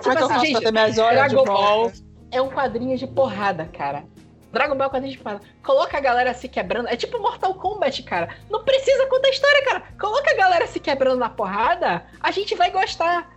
Como 0.03 0.13
é 0.13 0.17
que 0.17 0.23
eu 0.23 0.29
faço 0.29 0.53
pra 0.53 0.61
ter 0.61 0.73
minhas 0.73 0.99
horas 0.99 1.19
Dragon 1.19 1.43
de 1.43 1.45
Ball 1.45 1.93
é 2.31 2.41
um 2.41 2.49
quadrinho 2.49 2.97
de 2.97 3.07
porrada, 3.07 3.67
cara. 3.67 4.05
Dragon 4.53 4.75
Ball 4.75 4.87
é 4.87 4.89
um 4.89 4.93
quadrinho 4.93 5.17
de 5.17 5.23
porrada. 5.23 5.41
Coloca 5.63 5.97
a 5.97 6.01
galera 6.01 6.33
se 6.33 6.49
quebrando. 6.49 6.89
É 6.89 6.97
tipo 6.97 7.19
Mortal 7.19 7.55
Kombat, 7.55 8.03
cara. 8.05 8.35
Não 8.49 8.65
precisa 8.65 9.07
contar 9.07 9.29
história, 9.29 9.65
cara. 9.65 9.83
Coloca 10.01 10.31
a 10.31 10.37
galera 10.37 10.67
se 10.67 10.81
quebrando 10.81 11.19
na 11.19 11.29
porrada, 11.29 12.05
a 12.21 12.31
gente 12.31 12.55
vai 12.55 12.71
gostar. 12.71 13.36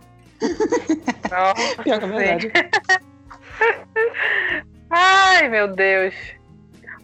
Pior 1.28 1.54
que 1.82 1.90
é 1.90 1.98
verdade. 1.98 2.52
Ai, 4.90 5.48
meu 5.48 5.68
Deus. 5.68 6.14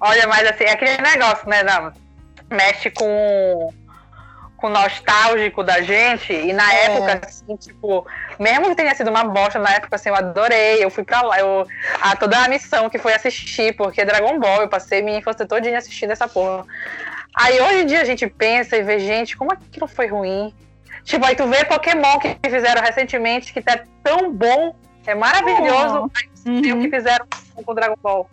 Olha, 0.01 0.27
mas 0.27 0.49
assim, 0.49 0.65
é 0.65 0.73
aquele 0.73 1.01
negócio, 1.03 1.49
né? 1.49 1.63
Não, 1.63 1.93
mexe 2.51 2.91
com 2.91 3.73
com 4.57 4.71
nostálgico 4.71 5.63
da 5.63 5.83
gente, 5.83 6.33
e 6.33 6.53
na 6.53 6.73
é. 6.73 6.87
época, 6.87 7.27
assim, 7.27 7.57
tipo, 7.57 8.07
mesmo 8.39 8.71
que 8.71 8.75
tenha 8.75 8.95
sido 8.95 9.11
uma 9.11 9.23
bosta, 9.23 9.59
na 9.59 9.75
época, 9.75 9.97
assim, 9.97 10.09
eu 10.09 10.15
adorei, 10.15 10.83
eu 10.83 10.91
fui 10.91 11.05
pra 11.05 11.23
lá, 11.23 11.39
eu, 11.39 11.67
a 12.01 12.17
toda 12.17 12.39
a 12.39 12.49
missão 12.49 12.89
que 12.89 12.99
foi 12.99 13.13
assistir, 13.13 13.77
porque 13.77 14.05
Dragon 14.05 14.39
Ball, 14.39 14.63
eu 14.63 14.69
passei 14.69 15.03
minha 15.03 15.19
infância 15.19 15.47
todinha 15.47 15.79
assistindo 15.79 16.13
essa 16.13 16.27
porra. 16.27 16.65
Aí 17.35 17.61
hoje 17.61 17.83
em 17.83 17.87
dia 17.87 18.01
a 18.01 18.05
gente 18.05 18.27
pensa 18.27 18.77
e 18.77 18.83
vê, 18.83 18.99
gente, 18.99 19.37
como 19.37 19.53
aquilo 19.53 19.87
foi 19.87 20.07
ruim. 20.07 20.55
Tipo, 21.07 21.25
aí 21.25 21.37
tu 21.37 21.47
vê 21.47 21.65
Pokémon 21.65 22.19
que 22.19 22.37
fizeram 22.51 22.83
recentemente, 22.83 23.53
que 23.53 23.63
tá 23.63 23.81
tão 24.03 24.33
bom, 24.33 24.75
é 25.07 25.15
maravilhoso, 25.15 26.11
oh. 26.45 26.51
uhum. 26.51 26.59
o 26.59 26.83
que 26.83 26.91
fizeram 26.91 27.25
com 27.65 27.75
Dragon 27.75 27.97
Ball. 28.03 28.29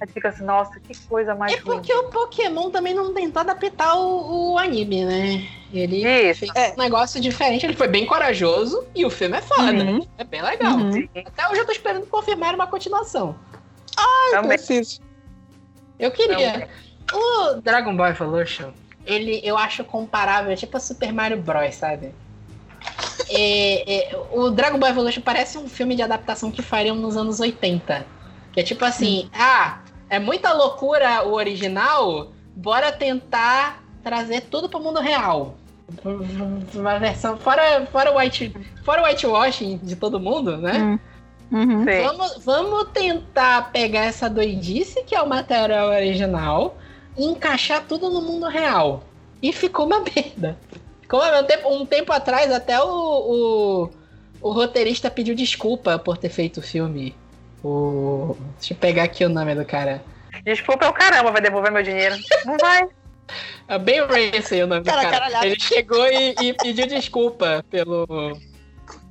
Aí 0.00 0.08
fica 0.08 0.30
assim, 0.30 0.42
nossa, 0.42 0.80
que 0.80 0.96
coisa 1.06 1.34
mais. 1.34 1.52
É 1.52 1.60
porque 1.60 1.92
ruim. 1.92 2.06
o 2.06 2.10
Pokémon 2.10 2.70
também 2.70 2.94
não 2.94 3.12
tentou 3.12 3.40
adaptar 3.40 3.94
o, 3.94 4.52
o 4.52 4.58
anime, 4.58 5.04
né? 5.04 5.46
Ele 5.70 5.98
Isso. 5.98 6.40
fez 6.40 6.52
é. 6.54 6.72
um 6.72 6.82
negócio 6.82 7.20
diferente, 7.20 7.66
ele 7.66 7.76
foi 7.76 7.88
bem 7.88 8.06
corajoso 8.06 8.86
e 8.94 9.04
o 9.04 9.10
filme 9.10 9.36
é 9.36 9.42
foda. 9.42 9.84
Uhum. 9.84 10.06
É 10.16 10.24
bem 10.24 10.40
legal. 10.40 10.78
Uhum. 10.78 11.08
Até 11.26 11.48
hoje 11.50 11.60
eu 11.60 11.66
tô 11.66 11.72
esperando 11.72 12.06
confirmar 12.06 12.54
uma 12.54 12.66
continuação. 12.66 13.36
Ai, 13.98 14.30
Também. 14.30 14.56
preciso. 14.56 15.02
Eu 15.98 16.10
queria. 16.10 16.68
Não. 17.12 17.18
O 17.20 17.60
Dragon 17.60 17.94
Ball 17.94 18.08
Evolution, 18.08 18.70
ele, 19.08 19.40
eu 19.42 19.56
acho 19.56 19.82
comparável, 19.82 20.54
tipo 20.54 20.76
a 20.76 20.80
Super 20.80 21.12
Mario 21.12 21.40
Bros, 21.40 21.74
sabe? 21.74 22.14
É, 23.30 24.12
é, 24.12 24.20
o 24.32 24.50
Dragon 24.50 24.78
Ball 24.78 24.90
Evolution 24.90 25.22
parece 25.22 25.58
um 25.58 25.66
filme 25.66 25.96
de 25.96 26.02
adaptação 26.02 26.50
que 26.50 26.62
fariam 26.62 26.94
nos 26.94 27.16
anos 27.16 27.40
80. 27.40 28.06
Que 28.52 28.60
é 28.60 28.62
tipo 28.62 28.84
assim, 28.84 29.24
hum. 29.24 29.30
ah, 29.34 29.80
é 30.10 30.18
muita 30.18 30.52
loucura 30.52 31.26
o 31.26 31.32
original, 31.32 32.32
bora 32.54 32.92
tentar 32.92 33.82
trazer 34.02 34.42
tudo 34.42 34.68
para 34.68 34.78
o 34.78 34.82
mundo 34.82 35.00
real. 35.00 35.56
Uma 36.74 36.98
versão 36.98 37.38
fora 37.38 37.86
fora 37.86 38.14
white 38.14 38.54
fora 38.84 39.00
o 39.00 39.06
whitewashing 39.06 39.78
de 39.82 39.96
todo 39.96 40.20
mundo, 40.20 40.58
né? 40.58 40.78
Hum. 40.78 40.98
Uhum. 41.50 41.86
Vamos, 42.04 42.44
vamos 42.44 42.88
tentar 42.92 43.72
pegar 43.72 44.04
essa 44.04 44.28
doidice 44.28 45.02
que 45.04 45.14
é 45.14 45.22
o 45.22 45.26
material 45.26 45.88
original 45.88 46.76
e 47.18 47.24
encaixar 47.24 47.84
tudo 47.86 48.08
no 48.08 48.22
mundo 48.22 48.46
real. 48.46 49.02
E 49.42 49.52
ficou 49.52 49.86
uma 49.86 50.00
merda. 50.14 50.56
Ficou 51.02 51.20
um 51.20 51.44
tempo, 51.44 51.68
um 51.68 51.86
tempo 51.86 52.12
atrás, 52.12 52.52
até 52.52 52.80
o, 52.80 52.86
o, 52.86 53.90
o, 54.40 54.52
roteirista 54.52 55.10
pediu 55.10 55.34
desculpa 55.34 55.98
por 55.98 56.16
ter 56.16 56.28
feito 56.28 56.58
o 56.58 56.62
filme. 56.62 57.14
O... 57.64 58.36
Deixa 58.58 58.74
eu 58.74 58.78
pegar 58.78 59.04
aqui 59.04 59.24
o 59.24 59.28
nome 59.28 59.54
do 59.54 59.64
cara. 59.64 60.02
Desculpa 60.44 60.86
é 60.86 60.88
o 60.88 60.92
caramba, 60.92 61.32
vai 61.32 61.40
devolver 61.40 61.72
meu 61.72 61.82
dinheiro. 61.82 62.16
Não 62.44 62.56
vai. 62.58 62.88
É 63.66 63.78
bem 63.78 64.00
Racy 64.00 64.62
o 64.62 64.66
nome 64.66 64.84
cara, 64.84 65.04
do 65.04 65.10
cara. 65.10 65.46
Ele 65.46 65.60
chegou 65.60 66.06
e, 66.06 66.34
e 66.42 66.54
pediu 66.54 66.86
desculpa 66.86 67.64
pelo, 67.70 68.06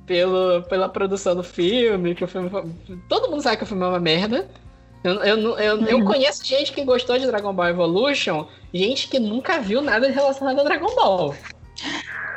pelo, 0.06 0.62
pela 0.62 0.88
produção 0.88 1.36
do 1.36 1.44
filme, 1.44 2.14
que 2.14 2.24
o 2.24 2.28
filme 2.28 2.50
Todo 3.08 3.30
mundo 3.30 3.42
sabe 3.42 3.58
que 3.58 3.64
o 3.64 3.66
filme 3.66 3.84
é 3.84 3.88
uma 3.88 4.00
merda. 4.00 4.48
Eu, 5.04 5.14
eu, 5.22 5.58
eu, 5.58 5.86
eu, 5.86 5.98
uhum. 5.98 6.04
conheço 6.04 6.44
gente 6.44 6.72
que 6.72 6.84
gostou 6.84 7.18
de 7.18 7.26
Dragon 7.26 7.52
Ball 7.52 7.68
Evolution, 7.68 8.46
gente 8.74 9.08
que 9.08 9.18
nunca 9.18 9.60
viu 9.60 9.80
nada 9.80 10.08
relacionado 10.08 10.60
a 10.60 10.64
Dragon 10.64 10.94
Ball. 10.94 11.34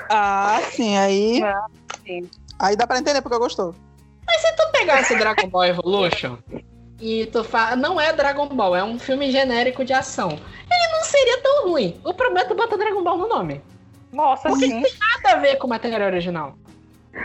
Ah, 0.09 0.59
sim, 0.71 0.97
aí. 0.97 1.41
Ah, 1.41 1.65
sim. 2.05 2.29
Aí 2.59 2.75
dá 2.75 2.85
pra 2.85 2.99
entender 2.99 3.21
porque 3.21 3.35
eu 3.35 3.39
gostou. 3.39 3.73
Mas 4.27 4.41
se 4.41 4.55
tu 4.55 4.71
pegasse 4.71 5.15
Dragon 5.15 5.47
Ball 5.47 5.65
Evolution 5.65 6.37
e 6.99 7.25
tu 7.25 7.43
fala. 7.43 7.75
Não 7.75 7.99
é 7.99 8.13
Dragon 8.13 8.47
Ball, 8.47 8.75
é 8.75 8.83
um 8.83 8.99
filme 8.99 9.31
genérico 9.31 9.83
de 9.83 9.93
ação. 9.93 10.29
Ele 10.29 10.91
não 10.93 11.03
seria 11.03 11.41
tão 11.41 11.69
ruim. 11.69 11.99
O 12.05 12.13
problema 12.13 12.41
é 12.41 12.47
tu 12.47 12.55
botar 12.55 12.77
Dragon 12.77 13.03
Ball 13.03 13.17
no 13.17 13.27
nome. 13.27 13.61
Nossa, 14.13 14.49
Porque 14.49 14.67
sim. 14.67 14.81
tem 14.81 14.93
nada 14.99 15.37
a 15.37 15.41
ver 15.41 15.55
com 15.57 15.67
o 15.67 15.69
material 15.69 16.09
original. 16.09 16.55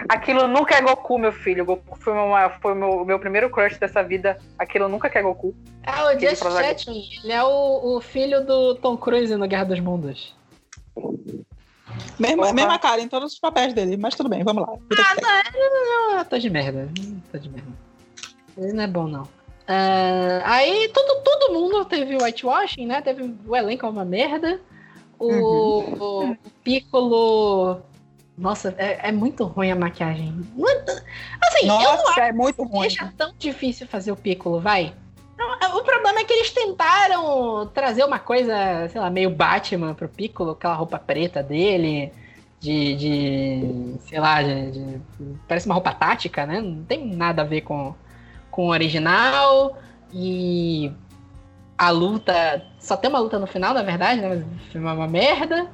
Aquilo 0.09 0.49
nunca 0.49 0.76
é 0.76 0.80
Goku, 0.80 1.18
meu 1.18 1.32
filho. 1.32 1.64
Goku 1.64 1.97
foi, 1.99 2.12
uma, 2.12 2.51
foi 2.51 2.74
meu, 2.74 3.05
meu 3.05 3.18
primeiro 3.18 3.51
crush 3.51 3.78
dessa 3.78 4.03
vida. 4.03 4.39
Aquilo 4.59 4.89
nunca 4.89 5.11
é 5.12 5.22
Goku. 5.22 5.55
Ah, 5.84 6.09
o 6.09 6.18
Just 6.18 6.43
Chatwin. 6.43 7.09
Ele 7.22 7.32
é 7.32 7.43
o, 7.43 7.97
o 7.97 8.01
filho 8.01 8.45
do 8.45 8.74
Tom 8.76 8.97
Cruise 8.97 9.34
no 9.37 9.47
Guerra 9.47 9.64
dos 9.64 9.80
Mundos. 9.80 10.34
Mesma, 12.18 12.53
mesma 12.53 12.78
cara 12.78 13.01
em 13.01 13.09
todos 13.09 13.34
os 13.34 13.39
papéis 13.39 13.72
dele, 13.74 13.97
mas 13.97 14.14
tudo 14.14 14.28
bem, 14.28 14.43
vamos 14.43 14.66
lá. 14.66 14.72
Ah, 14.72 15.14
não, 15.55 16.09
não, 16.11 16.16
não, 16.16 16.24
tô 16.24 16.39
de 16.39 16.51
merda. 16.51 16.89
Tô 17.30 17.39
de 17.39 17.49
merda. 17.49 17.68
Ele 18.57 18.72
não 18.72 18.84
é 18.84 18.87
bom, 18.87 19.07
não. 19.07 19.22
Uh, 19.22 20.41
aí 20.45 20.89
todo, 20.95 21.22
todo 21.22 21.53
mundo 21.53 21.84
teve 21.84 22.16
whitewashing, 22.16 22.87
né? 22.87 23.03
Teve 23.03 23.34
o 23.47 23.57
elenco 23.57 23.84
é 23.84 23.89
uma 23.89 24.05
merda. 24.05 24.61
O, 25.18 25.28
uhum. 25.28 26.30
o 26.30 26.37
Piccolo 26.62 27.82
nossa, 28.39 28.74
é, 28.76 29.09
é, 29.09 29.12
muito 29.12 29.45
ruim 29.45 29.70
a 29.70 29.76
maquiagem. 29.76 30.34
Assim, 31.43 31.66
Nossa, 31.66 32.20
é 32.20 32.32
muito 32.32 32.62
ruim. 32.64 32.82
Deixa 32.89 33.12
tão 33.16 33.32
difícil 33.39 33.87
fazer 33.87 34.12
o 34.12 34.16
Piccolo, 34.16 34.61
vai. 34.61 34.95
É, 35.62 35.68
o 35.68 35.82
problema 35.82 36.20
é 36.20 36.24
que 36.24 36.32
eles 36.34 36.51
tentaram 36.51 37.66
trazer 37.68 38.05
uma 38.05 38.18
coisa, 38.18 38.89
sei 38.91 39.01
lá, 39.01 39.09
meio 39.09 39.30
Batman 39.30 39.95
pro 39.95 40.09
Piccolo, 40.09 40.51
aquela 40.51 40.74
roupa 40.74 40.99
preta 40.99 41.43
dele, 41.43 42.12
de. 42.61 42.95
de 42.97 43.95
sei 44.01 44.20
lá, 44.20 44.43
de, 44.43 44.70
de, 44.70 45.01
parece 45.49 45.66
uma 45.66 45.74
roupa 45.74 45.95
tática, 45.95 46.45
né? 46.45 46.61
Não 46.61 46.84
tem 46.84 47.07
nada 47.07 47.41
a 47.41 47.45
ver 47.45 47.62
com, 47.62 47.95
com 48.51 48.66
o 48.66 48.70
original. 48.70 49.78
E 50.12 50.93
a 51.78 51.89
luta. 51.89 52.62
Só 52.78 52.99
tem 52.99 53.09
uma 53.09 53.18
luta 53.18 53.39
no 53.39 53.47
final, 53.47 53.72
na 53.72 53.82
verdade, 53.82 54.20
né? 54.20 54.28
Mas 54.28 54.62
filme 54.70 54.87
é 54.87 54.93
uma 54.93 55.09
merda. 55.09 55.70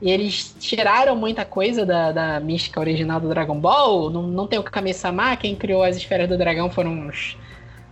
E 0.00 0.10
eles 0.10 0.54
tiraram 0.58 1.14
muita 1.14 1.44
coisa 1.44 1.84
da, 1.84 2.10
da 2.10 2.40
mística 2.40 2.80
original 2.80 3.20
do 3.20 3.28
Dragon 3.28 3.58
Ball. 3.58 4.08
Não, 4.08 4.22
não 4.22 4.46
tem 4.46 4.58
o 4.58 4.62
Kami-sama, 4.62 5.36
quem 5.36 5.54
criou 5.54 5.82
as 5.82 5.96
esferas 5.96 6.28
do 6.28 6.38
dragão 6.38 6.70
foram 6.70 6.92
uns, 6.92 7.36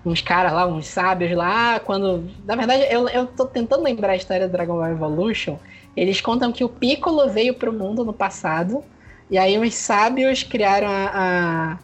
uns 0.06 0.22
caras 0.22 0.52
lá, 0.52 0.66
uns 0.66 0.86
sábios 0.86 1.36
lá. 1.36 1.78
Quando. 1.80 2.24
Na 2.46 2.56
verdade, 2.56 2.86
eu, 2.90 3.08
eu 3.08 3.26
tô 3.26 3.44
tentando 3.44 3.82
lembrar 3.82 4.12
a 4.12 4.16
história 4.16 4.48
do 4.48 4.52
Dragon 4.52 4.74
Ball 4.74 4.90
Evolution. 4.90 5.58
Eles 5.94 6.20
contam 6.20 6.50
que 6.50 6.64
o 6.64 6.68
Piccolo 6.68 7.28
veio 7.28 7.54
pro 7.54 7.72
mundo 7.72 8.04
no 8.04 8.12
passado. 8.12 8.82
E 9.30 9.36
aí 9.36 9.58
os 9.58 9.74
sábios 9.74 10.42
criaram 10.42 10.88
a, 10.88 11.78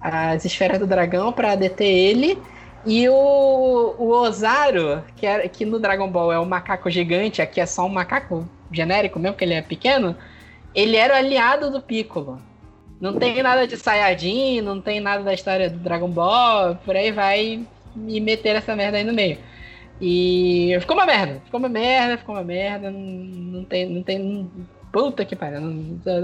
a, 0.00 0.32
as 0.32 0.44
esferas 0.44 0.78
do 0.78 0.86
dragão 0.86 1.32
para 1.32 1.54
deter 1.54 1.88
ele. 1.88 2.38
E 2.84 3.08
o, 3.08 3.94
o 3.98 4.08
Ozaru, 4.10 5.02
que, 5.16 5.24
é, 5.24 5.48
que 5.48 5.64
no 5.64 5.78
Dragon 5.78 6.10
Ball 6.10 6.32
é 6.32 6.38
o 6.38 6.44
macaco 6.44 6.90
gigante, 6.90 7.40
aqui 7.40 7.60
é 7.60 7.64
só 7.64 7.86
um 7.86 7.88
macaco 7.88 8.46
genérico 8.72 9.18
mesmo, 9.18 9.36
que 9.36 9.44
ele 9.44 9.54
é 9.54 9.62
pequeno, 9.62 10.16
ele 10.74 10.96
era 10.96 11.14
o 11.14 11.16
aliado 11.16 11.70
do 11.70 11.80
Piccolo. 11.80 12.40
Não 13.00 13.18
tem 13.18 13.42
nada 13.42 13.66
de 13.66 13.76
Saiyajin, 13.76 14.60
não 14.60 14.80
tem 14.80 15.00
nada 15.00 15.24
da 15.24 15.34
história 15.34 15.68
do 15.68 15.78
Dragon 15.78 16.08
Ball, 16.08 16.76
por 16.84 16.94
aí 16.94 17.10
vai 17.10 17.64
me 17.96 18.20
meter 18.20 18.56
essa 18.56 18.76
merda 18.76 18.96
aí 18.96 19.04
no 19.04 19.12
meio. 19.12 19.38
E 20.00 20.76
ficou 20.80 20.96
uma 20.96 21.06
merda, 21.06 21.40
ficou 21.44 21.58
uma 21.58 21.68
merda, 21.68 22.18
ficou 22.18 22.34
uma 22.34 22.44
merda, 22.44 22.90
não, 22.90 23.00
não 23.00 23.64
tem, 23.64 23.88
não 23.88 24.02
tem, 24.02 24.50
puta 24.92 25.24
que 25.24 25.36
pariu, 25.36 25.60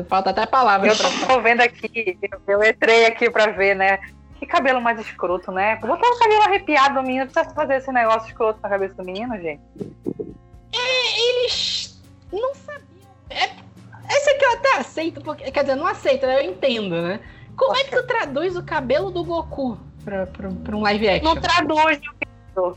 falta 0.08 0.30
até 0.30 0.46
palavras. 0.46 0.98
Eu 0.98 1.10
tô 1.10 1.26
pra... 1.26 1.38
vendo 1.38 1.60
aqui, 1.60 2.18
eu 2.46 2.64
entrei 2.64 3.06
aqui 3.06 3.30
pra 3.30 3.46
ver, 3.46 3.74
né, 3.74 3.98
que 4.38 4.46
cabelo 4.46 4.80
mais 4.80 5.00
escroto, 5.00 5.50
né? 5.50 5.76
Botar 5.76 6.08
o 6.08 6.18
cabelo 6.18 6.42
arrepiado 6.42 6.94
do 6.94 7.02
menino, 7.02 7.26
precisa 7.26 7.54
fazer 7.54 7.76
esse 7.76 7.90
negócio 7.92 8.28
escroto 8.28 8.60
na 8.62 8.68
cabeça 8.68 8.94
do 8.94 9.04
menino, 9.04 9.36
gente. 9.36 9.60
É, 10.72 11.20
eles 11.20 11.87
não 12.32 12.54
sabia. 12.54 13.08
É, 13.30 13.44
esse 14.10 14.30
aqui 14.30 14.44
eu 14.44 14.52
até 14.52 14.76
aceito, 14.78 15.20
porque, 15.20 15.50
quer 15.50 15.62
dizer, 15.62 15.76
não 15.76 15.86
aceito, 15.86 16.26
né? 16.26 16.44
eu 16.44 16.50
entendo, 16.50 17.02
né? 17.02 17.20
Como 17.56 17.76
é 17.76 17.84
que 17.84 17.90
tu 17.90 18.06
traduz 18.06 18.56
o 18.56 18.62
cabelo 18.62 19.10
do 19.10 19.24
Goku 19.24 19.78
pra, 20.04 20.26
pra, 20.26 20.48
pra 20.50 20.76
um 20.76 20.82
live 20.82 21.08
action? 21.08 21.34
Não 21.34 21.40
traduz, 21.40 22.00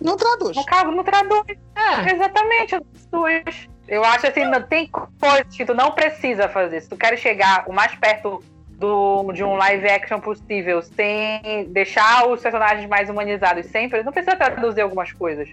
não 0.01 0.17
traduz. 0.17 0.57
No 0.57 0.65
caso, 0.65 0.91
não 0.91 1.03
traduz. 1.03 1.57
É. 1.75 2.13
Exatamente, 2.13 2.81
traduz. 3.09 3.69
Eu 3.87 4.03
acho 4.03 4.27
assim, 4.27 4.45
não 4.45 4.61
tem 4.61 4.87
coisa 4.87 5.43
que 5.45 5.65
tu 5.65 5.73
não 5.73 5.91
precisa 5.91 6.47
fazer. 6.47 6.81
Se 6.81 6.89
tu 6.89 6.97
quer 6.97 7.17
chegar 7.17 7.65
o 7.67 7.73
mais 7.73 7.93
perto 7.95 8.43
do, 8.69 9.31
de 9.31 9.43
um 9.43 9.55
live 9.55 9.87
action 9.87 10.19
possível, 10.19 10.81
sem 10.81 11.65
deixar 11.69 12.27
os 12.27 12.41
personagens 12.41 12.87
mais 12.89 13.09
humanizados 13.09 13.67
sempre, 13.67 14.03
não 14.03 14.11
precisa 14.11 14.35
traduzir 14.35 14.81
algumas 14.81 15.11
coisas 15.11 15.49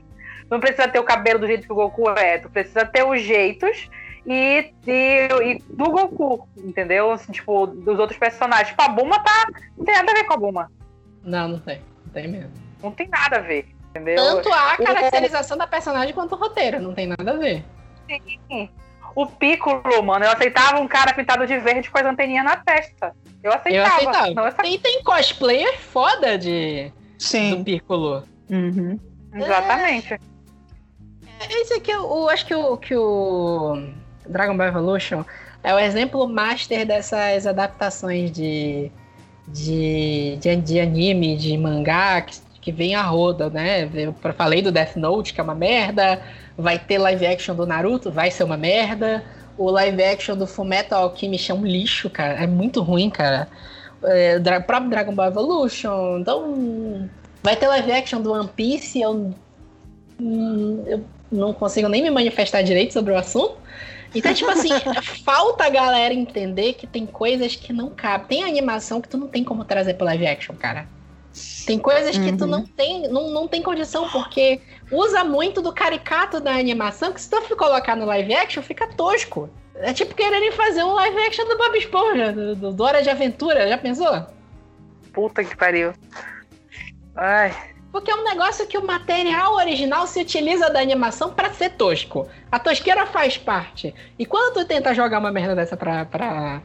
não 0.50 0.60
precisa 0.60 0.88
ter 0.88 0.98
o 0.98 1.04
cabelo 1.04 1.38
do 1.38 1.46
jeito 1.46 1.66
que 1.66 1.72
o 1.72 1.76
Goku 1.76 2.08
é, 2.10 2.38
tu 2.38 2.48
precisa 2.48 2.84
ter 2.84 3.04
os 3.04 3.20
jeitos 3.20 3.88
e, 4.26 4.72
e, 4.86 5.28
e 5.42 5.62
do 5.70 5.90
Goku, 5.90 6.48
entendeu? 6.56 7.10
Assim, 7.10 7.32
tipo, 7.32 7.66
dos 7.66 7.98
outros 7.98 8.18
personagens. 8.18 8.68
Tipo, 8.68 8.82
a 8.82 8.88
Buma 8.88 9.22
tá. 9.22 9.46
Não 9.76 9.84
tem 9.84 9.94
nada 9.94 10.12
a 10.12 10.14
ver 10.14 10.24
com 10.24 10.34
a 10.34 10.36
Buma. 10.36 10.70
Não, 11.22 11.48
não 11.48 11.58
tem. 11.58 11.80
Não 12.04 12.12
tem 12.12 12.28
mesmo. 12.28 12.52
Não 12.82 12.92
tem 12.92 13.08
nada 13.08 13.36
a 13.36 13.40
ver, 13.40 13.66
entendeu? 13.90 14.16
Tanto 14.16 14.52
a 14.52 14.76
caracterização 14.76 15.56
o... 15.56 15.58
da 15.58 15.66
personagem 15.66 16.14
quanto 16.14 16.34
o 16.34 16.38
roteiro, 16.38 16.80
não 16.80 16.94
tem 16.94 17.06
nada 17.06 17.32
a 17.32 17.36
ver. 17.36 17.64
Sim. 18.48 18.70
O 19.14 19.26
Piccolo, 19.26 20.02
mano, 20.02 20.24
eu 20.24 20.30
aceitava 20.30 20.78
um 20.80 20.86
cara 20.86 21.12
pintado 21.12 21.46
de 21.46 21.58
verde 21.58 21.90
com 21.90 21.98
as 21.98 22.04
anteninhas 22.04 22.44
na 22.44 22.56
testa. 22.56 23.14
Eu 23.42 23.52
aceitava. 23.52 24.02
Eu 24.02 24.10
aceitava. 24.10 24.34
Não, 24.34 24.46
essa... 24.46 24.62
tem, 24.62 24.78
tem 24.78 25.02
cosplayer 25.02 25.78
foda 25.78 26.38
de 26.38 26.92
Sim. 27.18 27.56
do 27.56 27.64
Piccolo. 27.64 28.22
Uhum. 28.48 28.98
Exatamente. 29.34 30.14
É... 30.14 30.20
Esse 31.40 31.74
aqui, 31.74 31.90
eu 31.90 32.28
acho 32.28 32.46
que 32.46 32.54
o, 32.54 32.76
que 32.76 32.96
o 32.96 33.82
Dragon 34.28 34.56
Ball 34.56 34.68
Evolution 34.68 35.24
é 35.62 35.74
o 35.74 35.78
exemplo 35.78 36.26
master 36.28 36.86
dessas 36.86 37.46
adaptações 37.46 38.30
de, 38.32 38.90
de, 39.46 40.36
de, 40.40 40.56
de 40.56 40.80
anime, 40.80 41.36
de 41.36 41.56
mangá, 41.56 42.20
que, 42.22 42.38
que 42.60 42.72
vem 42.72 42.94
a 42.94 43.02
roda, 43.02 43.48
né? 43.50 43.88
Eu 43.94 44.14
falei 44.34 44.62
do 44.62 44.72
Death 44.72 44.96
Note, 44.96 45.32
que 45.32 45.40
é 45.40 45.44
uma 45.44 45.54
merda. 45.54 46.20
Vai 46.56 46.78
ter 46.78 46.98
live 46.98 47.26
action 47.26 47.54
do 47.54 47.66
Naruto, 47.66 48.10
vai 48.10 48.30
ser 48.30 48.44
uma 48.44 48.56
merda. 48.56 49.24
O 49.56 49.70
live 49.70 50.02
action 50.02 50.36
do 50.36 50.46
Fullmetal 50.46 51.04
Alchemist 51.04 51.50
é 51.50 51.54
um 51.54 51.64
lixo, 51.64 52.10
cara. 52.10 52.42
É 52.42 52.46
muito 52.46 52.82
ruim, 52.82 53.10
cara. 53.10 53.48
É, 54.02 54.38
o 54.38 54.62
próprio 54.62 54.90
Dragon 54.90 55.14
Ball 55.14 55.28
Evolution. 55.28 56.18
Então, 56.20 57.08
vai 57.42 57.56
ter 57.56 57.68
live 57.68 57.92
action 57.92 58.20
do 58.20 58.32
One 58.32 58.48
Piece. 58.48 59.00
Eu, 59.00 59.34
hum, 60.20 60.84
eu 60.86 61.04
não 61.30 61.52
consigo 61.52 61.88
nem 61.88 62.02
me 62.02 62.10
manifestar 62.10 62.62
direito 62.62 62.92
sobre 62.92 63.12
o 63.12 63.16
assunto. 63.16 63.56
Então, 64.14 64.32
tipo 64.32 64.50
assim, 64.50 64.70
falta 65.24 65.64
a 65.64 65.70
galera 65.70 66.14
entender 66.14 66.74
que 66.74 66.86
tem 66.86 67.06
coisas 67.06 67.54
que 67.54 67.72
não 67.72 67.90
cabem. 67.90 68.26
Tem 68.28 68.44
animação 68.44 69.00
que 69.00 69.08
tu 69.08 69.18
não 69.18 69.28
tem 69.28 69.44
como 69.44 69.64
trazer 69.64 69.94
pro 69.94 70.06
live 70.06 70.26
action, 70.26 70.54
cara. 70.56 70.88
Tem 71.66 71.78
coisas 71.78 72.16
que 72.16 72.32
tu 72.32 72.46
não 72.46 72.60
uhum. 72.60 72.66
tem, 72.66 73.08
não, 73.08 73.30
não 73.30 73.46
tem 73.46 73.62
condição, 73.62 74.08
porque 74.08 74.60
usa 74.90 75.22
muito 75.22 75.60
do 75.60 75.72
caricato 75.72 76.40
da 76.40 76.52
animação, 76.52 77.12
que 77.12 77.20
se 77.20 77.28
tu 77.28 77.56
colocar 77.56 77.94
no 77.94 78.06
live 78.06 78.34
action, 78.34 78.62
fica 78.62 78.88
tosco. 78.88 79.48
É 79.74 79.92
tipo 79.92 80.14
quererem 80.14 80.50
fazer 80.52 80.82
um 80.82 80.94
live 80.94 81.18
action 81.18 81.46
do 81.46 81.56
Bob 81.56 81.78
Esponja, 81.78 82.32
do, 82.32 82.56
do, 82.56 82.72
do 82.72 82.82
Hora 82.82 83.02
de 83.02 83.10
Aventura, 83.10 83.68
já 83.68 83.78
pensou? 83.78 84.26
Puta 85.12 85.44
que 85.44 85.56
pariu. 85.56 85.92
Ai. 87.14 87.54
Porque 87.90 88.10
é 88.10 88.14
um 88.14 88.24
negócio 88.24 88.66
que 88.66 88.76
o 88.76 88.86
material 88.86 89.54
original 89.54 90.06
se 90.06 90.20
utiliza 90.20 90.68
da 90.68 90.80
animação 90.80 91.32
para 91.32 91.52
ser 91.52 91.70
tosco. 91.70 92.28
A 92.52 92.58
tosqueira 92.58 93.06
faz 93.06 93.38
parte. 93.38 93.94
E 94.18 94.26
quando 94.26 94.54
tu 94.54 94.64
tenta 94.66 94.94
jogar 94.94 95.18
uma 95.18 95.32
merda 95.32 95.54
dessa 95.54 95.76
pra, 95.76 96.04
pra, 96.04 96.60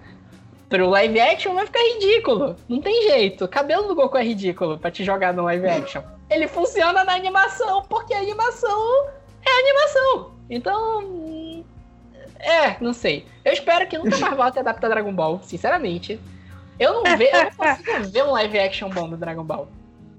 pro 0.67 0.89
live 0.89 1.19
action, 1.19 1.53
vai 1.53 1.65
ficar 1.65 1.79
ridículo. 1.79 2.57
Não 2.67 2.81
tem 2.81 3.03
jeito. 3.03 3.45
O 3.45 3.47
cabelo 3.47 3.87
do 3.87 3.95
Goku 3.95 4.17
é 4.17 4.23
ridículo 4.23 4.77
pra 4.77 4.91
te 4.91 5.03
jogar 5.03 5.33
no 5.33 5.43
live 5.43 5.65
action. 5.65 6.01
Ele 6.29 6.47
funciona 6.47 7.05
na 7.05 7.13
animação 7.13 7.83
porque 7.83 8.13
a 8.13 8.19
animação 8.19 9.07
é 9.45 9.59
animação. 9.59 10.31
Então. 10.49 11.63
É, 12.37 12.75
não 12.81 12.91
sei. 12.91 13.25
Eu 13.45 13.53
espero 13.53 13.87
que 13.87 13.97
nunca 13.97 14.17
mais 14.17 14.35
volte 14.35 14.57
a 14.57 14.61
adaptar 14.61 14.89
Dragon 14.89 15.13
Ball, 15.13 15.39
sinceramente. 15.41 16.19
Eu 16.77 17.01
não, 17.01 17.03
ve, 17.15 17.29
eu 17.31 17.45
não 17.45 17.51
consigo 17.51 18.03
ver 18.11 18.23
um 18.25 18.31
live 18.31 18.59
action 18.59 18.89
bom 18.89 19.07
do 19.07 19.15
Dragon 19.15 19.43
Ball 19.45 19.69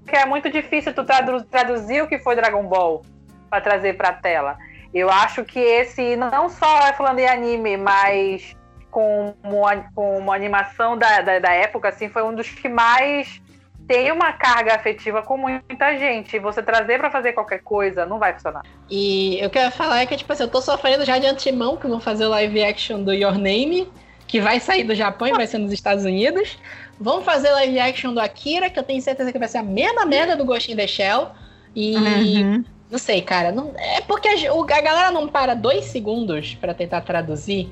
que 0.05 0.15
é 0.15 0.25
muito 0.25 0.49
difícil 0.49 0.93
tu 0.93 1.03
traduzir 1.49 2.03
o 2.03 2.07
que 2.07 2.19
foi 2.19 2.35
Dragon 2.35 2.63
Ball 2.63 3.01
para 3.49 3.61
trazer 3.61 3.97
para 3.97 4.13
tela. 4.13 4.57
Eu 4.93 5.09
acho 5.09 5.43
que 5.43 5.59
esse, 5.59 6.15
não 6.15 6.47
só 6.47 6.93
falando 6.93 7.19
em 7.19 7.27
anime, 7.27 7.75
mas 7.75 8.55
com 8.89 9.33
uma 9.43 10.33
animação 10.33 10.97
da, 10.97 11.19
da, 11.19 11.39
da, 11.39 11.51
época, 11.51 11.89
assim, 11.89 12.07
foi 12.07 12.23
um 12.23 12.33
dos 12.33 12.47
que 12.49 12.69
mais 12.69 13.41
tem 13.85 14.09
uma 14.09 14.31
carga 14.31 14.73
afetiva 14.73 15.21
com 15.21 15.35
muita 15.37 15.97
gente. 15.97 16.39
Você 16.39 16.63
trazer 16.63 16.97
para 16.97 17.11
fazer 17.11 17.33
qualquer 17.33 17.59
coisa 17.59 18.05
não 18.05 18.17
vai 18.17 18.31
funcionar. 18.33 18.63
E 18.89 19.37
eu 19.41 19.49
quero 19.49 19.69
falar 19.71 19.99
é 19.99 20.05
que, 20.05 20.15
tipo 20.15 20.31
assim, 20.31 20.43
eu 20.43 20.49
tô 20.49 20.61
sofrendo 20.61 21.03
já 21.03 21.17
de 21.17 21.27
antemão 21.27 21.75
que 21.75 21.87
vão 21.87 21.99
fazer 21.99 22.25
o 22.25 22.29
live 22.29 22.63
action 22.63 23.03
do 23.03 23.13
Your 23.13 23.37
Name, 23.37 23.91
que 24.25 24.39
vai 24.39 24.61
sair 24.61 24.85
do 24.85 24.95
Japão 24.95 25.27
e 25.27 25.33
vai 25.33 25.45
ser 25.45 25.57
nos 25.57 25.73
Estados 25.73 26.05
Unidos. 26.05 26.57
Vão 26.99 27.21
fazer 27.21 27.51
live 27.51 27.79
action 27.79 28.13
do 28.13 28.19
Akira, 28.19 28.69
que 28.69 28.79
eu 28.79 28.83
tenho 28.83 29.01
certeza 29.01 29.31
que 29.31 29.39
vai 29.39 29.47
ser 29.47 29.57
a 29.57 29.63
mesma 29.63 30.05
merda 30.05 30.35
do 30.35 30.45
Ghost 30.45 30.71
in 30.71 30.75
the 30.75 30.87
Shell. 30.87 31.29
E. 31.75 31.95
Uhum. 31.95 32.63
Não 32.89 32.99
sei, 32.99 33.21
cara. 33.21 33.51
Não, 33.51 33.73
é 33.77 34.01
porque 34.01 34.27
a, 34.27 34.33
a 34.33 34.81
galera 34.81 35.11
não 35.11 35.27
para 35.27 35.53
dois 35.53 35.85
segundos 35.85 36.55
para 36.55 36.73
tentar 36.73 37.01
traduzir 37.01 37.69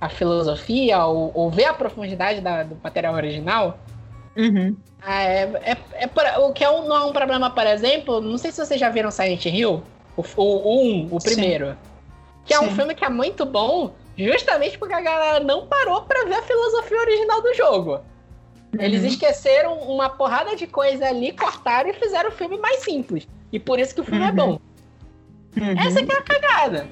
a 0.00 0.08
filosofia 0.08 1.04
ou, 1.04 1.30
ou 1.34 1.50
ver 1.50 1.64
a 1.64 1.74
profundidade 1.74 2.40
da, 2.40 2.62
do 2.62 2.76
material 2.82 3.14
original. 3.14 3.78
Uhum. 4.36 4.76
Ah, 5.02 5.22
é, 5.22 5.42
é, 5.62 5.76
é, 5.94 6.38
o 6.38 6.52
que 6.52 6.62
é 6.64 6.70
um, 6.70 6.86
não 6.86 6.96
é 6.96 7.04
um 7.04 7.12
problema, 7.12 7.50
por 7.50 7.66
exemplo, 7.66 8.20
não 8.20 8.38
sei 8.38 8.52
se 8.52 8.64
vocês 8.64 8.78
já 8.78 8.88
viram 8.88 9.10
Silent 9.10 9.44
Hill, 9.46 9.82
o, 10.16 10.22
o, 10.36 10.42
o 10.42 10.84
um, 10.84 11.08
o 11.10 11.18
primeiro. 11.18 11.70
Sim. 11.70 11.76
Que 12.46 12.54
é 12.54 12.58
Sim. 12.58 12.66
um 12.66 12.70
filme 12.70 12.94
que 12.94 13.04
é 13.04 13.08
muito 13.08 13.44
bom, 13.44 13.92
justamente 14.16 14.78
porque 14.78 14.94
a 14.94 15.00
galera 15.00 15.40
não 15.40 15.66
parou 15.66 16.02
para 16.02 16.24
ver 16.24 16.34
a 16.34 16.42
filosofia 16.42 17.00
original 17.00 17.42
do 17.42 17.54
jogo. 17.54 18.00
Eles 18.78 19.02
uhum. 19.02 19.08
esqueceram 19.08 19.74
uma 19.78 20.08
porrada 20.08 20.54
de 20.54 20.66
coisa 20.66 21.06
ali, 21.06 21.32
cortaram 21.32 21.90
e 21.90 21.92
fizeram 21.92 22.30
o 22.30 22.32
filme 22.32 22.58
mais 22.58 22.82
simples. 22.84 23.26
E 23.52 23.58
por 23.58 23.78
isso 23.78 23.94
que 23.94 24.00
o 24.00 24.04
filme 24.04 24.20
é 24.20 24.24
uhum. 24.24 24.28
é 24.28 24.32
bom. 24.32 24.60
Uhum. 25.56 25.80
Essa 25.86 26.04
que 26.04 26.12
é 26.12 26.16
a 26.16 26.22
cagada. 26.22 26.86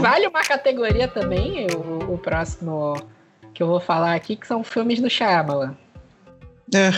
Vale 0.00 0.26
uma 0.26 0.42
categoria 0.42 1.08
também, 1.08 1.66
o, 1.68 2.14
o, 2.14 2.18
próximo 2.18 2.94
que 3.52 3.62
eu 3.62 3.66
vou 3.66 3.80
falar 3.80 4.14
aqui, 4.14 4.36
que 4.36 4.46
são 4.46 4.62
filmes 4.64 5.00
do 5.00 5.10
Shyamalan. 5.10 5.76
É. 6.74 6.90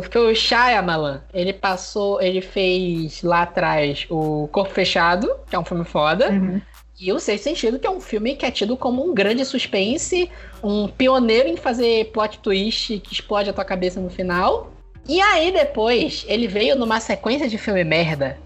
Porque 0.00 0.18
o 0.18 0.34
Shyamalan, 0.34 1.22
ele 1.34 1.52
passou, 1.52 2.20
ele 2.20 2.40
fez 2.40 3.22
lá 3.22 3.42
atrás 3.42 4.06
o 4.08 4.48
Corpo 4.48 4.72
Fechado, 4.72 5.30
que 5.48 5.56
é 5.56 5.58
um 5.58 5.64
filme 5.64 5.84
foda, 5.84 6.30
uhum. 6.30 6.60
e 6.98 7.12
o 7.12 7.18
Sexto 7.18 7.44
Sentido, 7.44 7.78
que 7.78 7.86
é 7.86 7.90
um 7.90 8.00
filme 8.00 8.34
que 8.34 8.46
é 8.46 8.50
tido 8.50 8.76
como 8.76 9.04
um 9.04 9.12
grande 9.12 9.44
suspense, 9.44 10.30
um 10.62 10.88
pioneiro 10.88 11.48
em 11.48 11.56
fazer 11.56 12.10
plot 12.12 12.38
twist 12.38 12.98
que 13.00 13.12
explode 13.12 13.50
a 13.50 13.52
tua 13.52 13.64
cabeça 13.64 14.00
no 14.00 14.08
final. 14.08 14.72
E 15.08 15.20
aí 15.20 15.50
depois, 15.50 16.24
ele 16.28 16.46
veio 16.46 16.76
numa 16.76 17.00
sequência 17.00 17.48
de 17.48 17.58
filme 17.58 17.82
merda, 17.82 18.38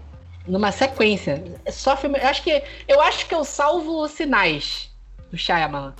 numa 0.47 0.71
sequência. 0.71 1.43
É 1.65 1.71
só 1.71 1.95
filme. 1.95 2.17
Eu 2.19 2.27
acho 2.27 2.43
que 2.43 2.63
eu 2.87 3.01
acho 3.01 3.27
que 3.27 3.35
eu 3.35 3.43
salvo 3.43 4.01
os 4.03 4.11
sinais 4.11 4.89
do 5.31 5.37
Shyamalan. 5.37 5.93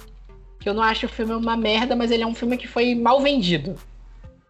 Que 0.60 0.70
eu 0.70 0.74
não 0.74 0.84
acho 0.84 1.06
o 1.06 1.10
filme 1.10 1.34
uma 1.34 1.58
merda, 1.58 1.96
mas 1.96 2.12
ele 2.12 2.24
é 2.24 2.28
um 2.28 2.36
filme 2.36 2.58
que 2.58 2.68
foi 2.68 2.96
mal 2.96 3.22
vendido. 3.22 3.76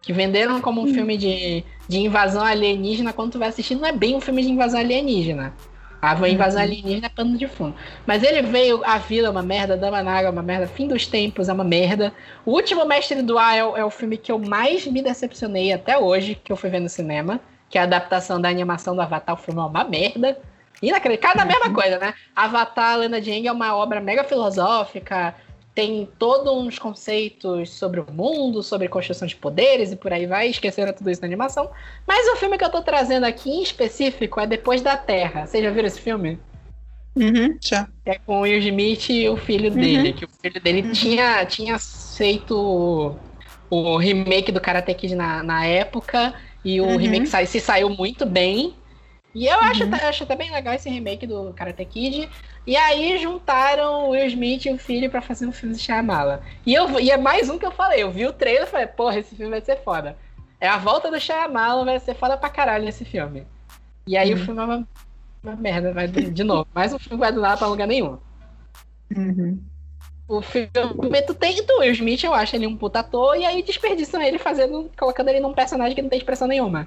Que 0.00 0.12
venderam 0.12 0.60
como 0.60 0.80
um 0.80 0.84
hum. 0.84 0.94
filme 0.94 1.16
de, 1.16 1.64
de 1.88 1.98
invasão 1.98 2.44
alienígena, 2.44 3.12
quando 3.12 3.32
tu 3.32 3.38
vai 3.38 3.48
assistindo, 3.48 3.80
não 3.80 3.88
é 3.88 3.92
bem 3.92 4.14
um 4.14 4.20
filme 4.20 4.42
de 4.42 4.50
invasão 4.50 4.80
alienígena. 4.80 5.52
A 6.00 6.14
invasão 6.28 6.60
uhum. 6.60 6.68
alienígena 6.68 7.06
é 7.06 7.08
pano 7.08 7.36
de 7.36 7.48
fundo. 7.48 7.74
Mas 8.06 8.22
ele 8.22 8.40
veio, 8.42 8.84
a 8.84 8.98
Vila 8.98 9.26
é 9.26 9.30
uma 9.30 9.42
merda, 9.42 9.76
Dama 9.76 10.00
Naga 10.00 10.28
é 10.28 10.30
uma 10.30 10.42
merda, 10.42 10.68
Fim 10.68 10.86
dos 10.86 11.08
Tempos 11.08 11.48
é 11.48 11.52
uma 11.52 11.64
merda. 11.64 12.14
O 12.46 12.52
Último 12.52 12.84
Mestre 12.84 13.20
do 13.20 13.36
Ar 13.36 13.56
é, 13.56 13.58
é 13.58 13.84
o 13.84 13.90
filme 13.90 14.16
que 14.16 14.30
eu 14.30 14.38
mais 14.38 14.86
me 14.86 15.02
decepcionei 15.02 15.72
até 15.72 15.98
hoje, 15.98 16.36
que 16.36 16.52
eu 16.52 16.56
fui 16.56 16.70
ver 16.70 16.78
no 16.78 16.88
cinema 16.88 17.40
que 17.68 17.78
a 17.78 17.82
adaptação 17.82 18.40
da 18.40 18.48
animação 18.48 18.94
do 18.94 19.02
Avatar, 19.02 19.34
o 19.34 19.38
filme 19.38 19.60
é 19.60 19.64
uma 19.64 19.84
merda. 19.84 20.38
Inacreditável. 20.80 21.38
Cada 21.38 21.44
mesma 21.44 21.74
coisa, 21.74 21.98
né? 21.98 22.14
Avatar, 22.34 22.92
a 22.92 22.96
Lenda 22.96 23.20
de 23.20 23.30
Aang 23.30 23.48
é 23.48 23.52
uma 23.52 23.76
obra 23.76 24.00
mega 24.00 24.22
filosófica, 24.22 25.34
tem 25.74 26.08
todos 26.18 26.52
uns 26.52 26.78
conceitos 26.78 27.70
sobre 27.70 28.00
o 28.00 28.06
mundo, 28.10 28.62
sobre 28.62 28.88
construção 28.88 29.28
de 29.28 29.36
poderes 29.36 29.92
e 29.92 29.96
por 29.96 30.12
aí 30.12 30.26
vai, 30.26 30.48
esqueceram 30.48 30.92
tudo 30.92 31.10
isso 31.10 31.20
na 31.20 31.26
animação. 31.26 31.70
Mas 32.06 32.26
o 32.28 32.36
filme 32.36 32.56
que 32.56 32.64
eu 32.64 32.70
tô 32.70 32.82
trazendo 32.82 33.24
aqui 33.24 33.50
em 33.50 33.62
específico 33.62 34.40
é 34.40 34.46
Depois 34.46 34.82
da 34.82 34.96
Terra. 34.96 35.46
Vocês 35.46 35.62
já 35.62 35.70
viram 35.70 35.86
esse 35.86 36.00
filme? 36.00 36.38
Uhum, 37.14 37.56
já. 37.60 37.88
É 38.04 38.18
com 38.18 38.38
o 38.38 38.40
Will 38.42 38.58
Smith 38.58 39.10
e 39.10 39.28
o 39.28 39.36
filho 39.36 39.70
uhum. 39.70 39.76
dele, 39.76 40.12
que 40.12 40.24
o 40.24 40.28
filho 40.40 40.60
dele 40.60 40.82
uhum. 40.82 40.92
tinha, 40.92 41.44
tinha 41.46 41.78
feito 41.78 43.16
o 43.70 43.96
remake 43.98 44.50
do 44.50 44.60
Karate 44.60 44.94
Kid 44.94 45.14
na, 45.14 45.42
na 45.42 45.64
época 45.64 46.34
e 46.64 46.80
o 46.80 46.84
uhum. 46.84 46.96
remake 46.96 47.26
sai, 47.26 47.46
se 47.46 47.60
saiu 47.60 47.90
muito 47.90 48.26
bem. 48.26 48.74
E 49.34 49.46
eu 49.46 49.58
acho, 49.60 49.84
uhum. 49.84 49.94
acho 49.94 50.22
até 50.24 50.34
bem 50.34 50.50
legal 50.50 50.74
esse 50.74 50.88
remake 50.88 51.26
do 51.26 51.52
Karate 51.54 51.84
Kid. 51.84 52.28
E 52.66 52.76
aí 52.76 53.18
juntaram 53.18 54.06
o 54.06 54.10
Will 54.10 54.26
Smith 54.26 54.66
e 54.66 54.72
o 54.72 54.78
filho 54.78 55.10
para 55.10 55.20
fazer 55.20 55.46
um 55.46 55.52
filme 55.52 55.74
de 55.74 55.80
Shyamala. 55.80 56.42
E, 56.66 56.74
eu, 56.74 56.98
e 56.98 57.10
é 57.10 57.16
mais 57.16 57.48
um 57.48 57.58
que 57.58 57.66
eu 57.66 57.70
falei. 57.70 58.02
Eu 58.02 58.10
vi 58.10 58.26
o 58.26 58.32
trailer 58.32 58.64
e 58.64 58.70
falei, 58.70 58.86
porra, 58.86 59.18
esse 59.18 59.34
filme 59.36 59.50
vai 59.50 59.60
ser 59.60 59.76
foda. 59.82 60.16
É 60.60 60.68
a 60.68 60.76
volta 60.76 61.10
do 61.10 61.20
Shyamala, 61.20 61.84
vai 61.84 62.00
ser 62.00 62.14
foda 62.14 62.36
pra 62.36 62.50
caralho 62.50 62.84
nesse 62.84 63.04
filme. 63.04 63.46
E 64.06 64.16
aí 64.16 64.34
uhum. 64.34 64.40
o 64.40 64.44
filme 64.44 64.60
é 64.60 64.64
uma, 64.64 64.88
uma 65.42 65.56
merda, 65.56 65.92
vai 65.92 66.08
de, 66.08 66.30
de 66.30 66.44
novo. 66.44 66.66
Mais 66.74 66.92
um 66.92 66.98
filme 66.98 67.18
vai 67.18 67.32
do 67.32 67.40
nada 67.40 67.56
pra 67.56 67.68
lugar 67.68 67.86
nenhum. 67.86 68.18
Uhum. 69.16 69.62
O 70.28 70.42
filme 70.42 71.22
tu 71.26 71.32
tem 71.32 71.64
do 71.64 71.78
Will 71.78 71.92
Smith, 71.92 72.22
eu 72.22 72.34
acho 72.34 72.54
ele 72.54 72.66
um 72.66 72.76
puta 72.76 73.00
ator, 73.00 73.34
e 73.34 73.46
aí 73.46 73.62
desperdiçam 73.62 74.20
ele 74.20 74.38
fazendo, 74.38 74.90
colocando 74.98 75.28
ele 75.28 75.40
num 75.40 75.54
personagem 75.54 75.94
que 75.94 76.02
não 76.02 76.10
tem 76.10 76.18
expressão 76.18 76.46
nenhuma. 76.46 76.86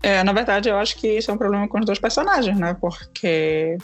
É, 0.00 0.22
na 0.22 0.32
verdade, 0.32 0.68
eu 0.68 0.76
acho 0.76 0.96
que 0.96 1.08
isso 1.08 1.30
é 1.30 1.34
um 1.34 1.38
problema 1.38 1.66
com 1.68 1.80
os 1.80 1.84
dois 1.84 1.98
personagens, 1.98 2.56
né? 2.56 2.74
Porque 2.80 3.76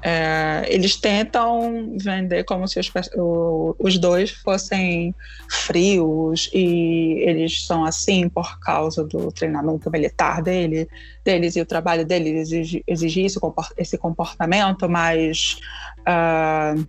é, 0.00 0.64
eles 0.68 0.94
tentam 0.96 1.92
vender 1.98 2.44
como 2.44 2.68
se 2.68 2.78
os, 2.78 2.90
o, 3.16 3.74
os 3.80 3.98
dois 3.98 4.30
fossem 4.30 5.12
frios 5.50 6.48
e 6.54 7.24
eles 7.26 7.66
são 7.66 7.84
assim 7.84 8.28
por 8.28 8.60
causa 8.60 9.04
do 9.04 9.32
treinamento 9.32 9.90
militar 9.90 10.40
dele, 10.40 10.88
deles 11.24 11.56
e 11.56 11.60
o 11.60 11.66
trabalho 11.66 12.06
deles 12.06 12.42
exige, 12.42 12.84
exige 12.86 13.24
isso, 13.24 13.40
esse 13.76 13.98
comportamento, 13.98 14.88
mas. 14.88 15.58
Uh, 16.00 16.86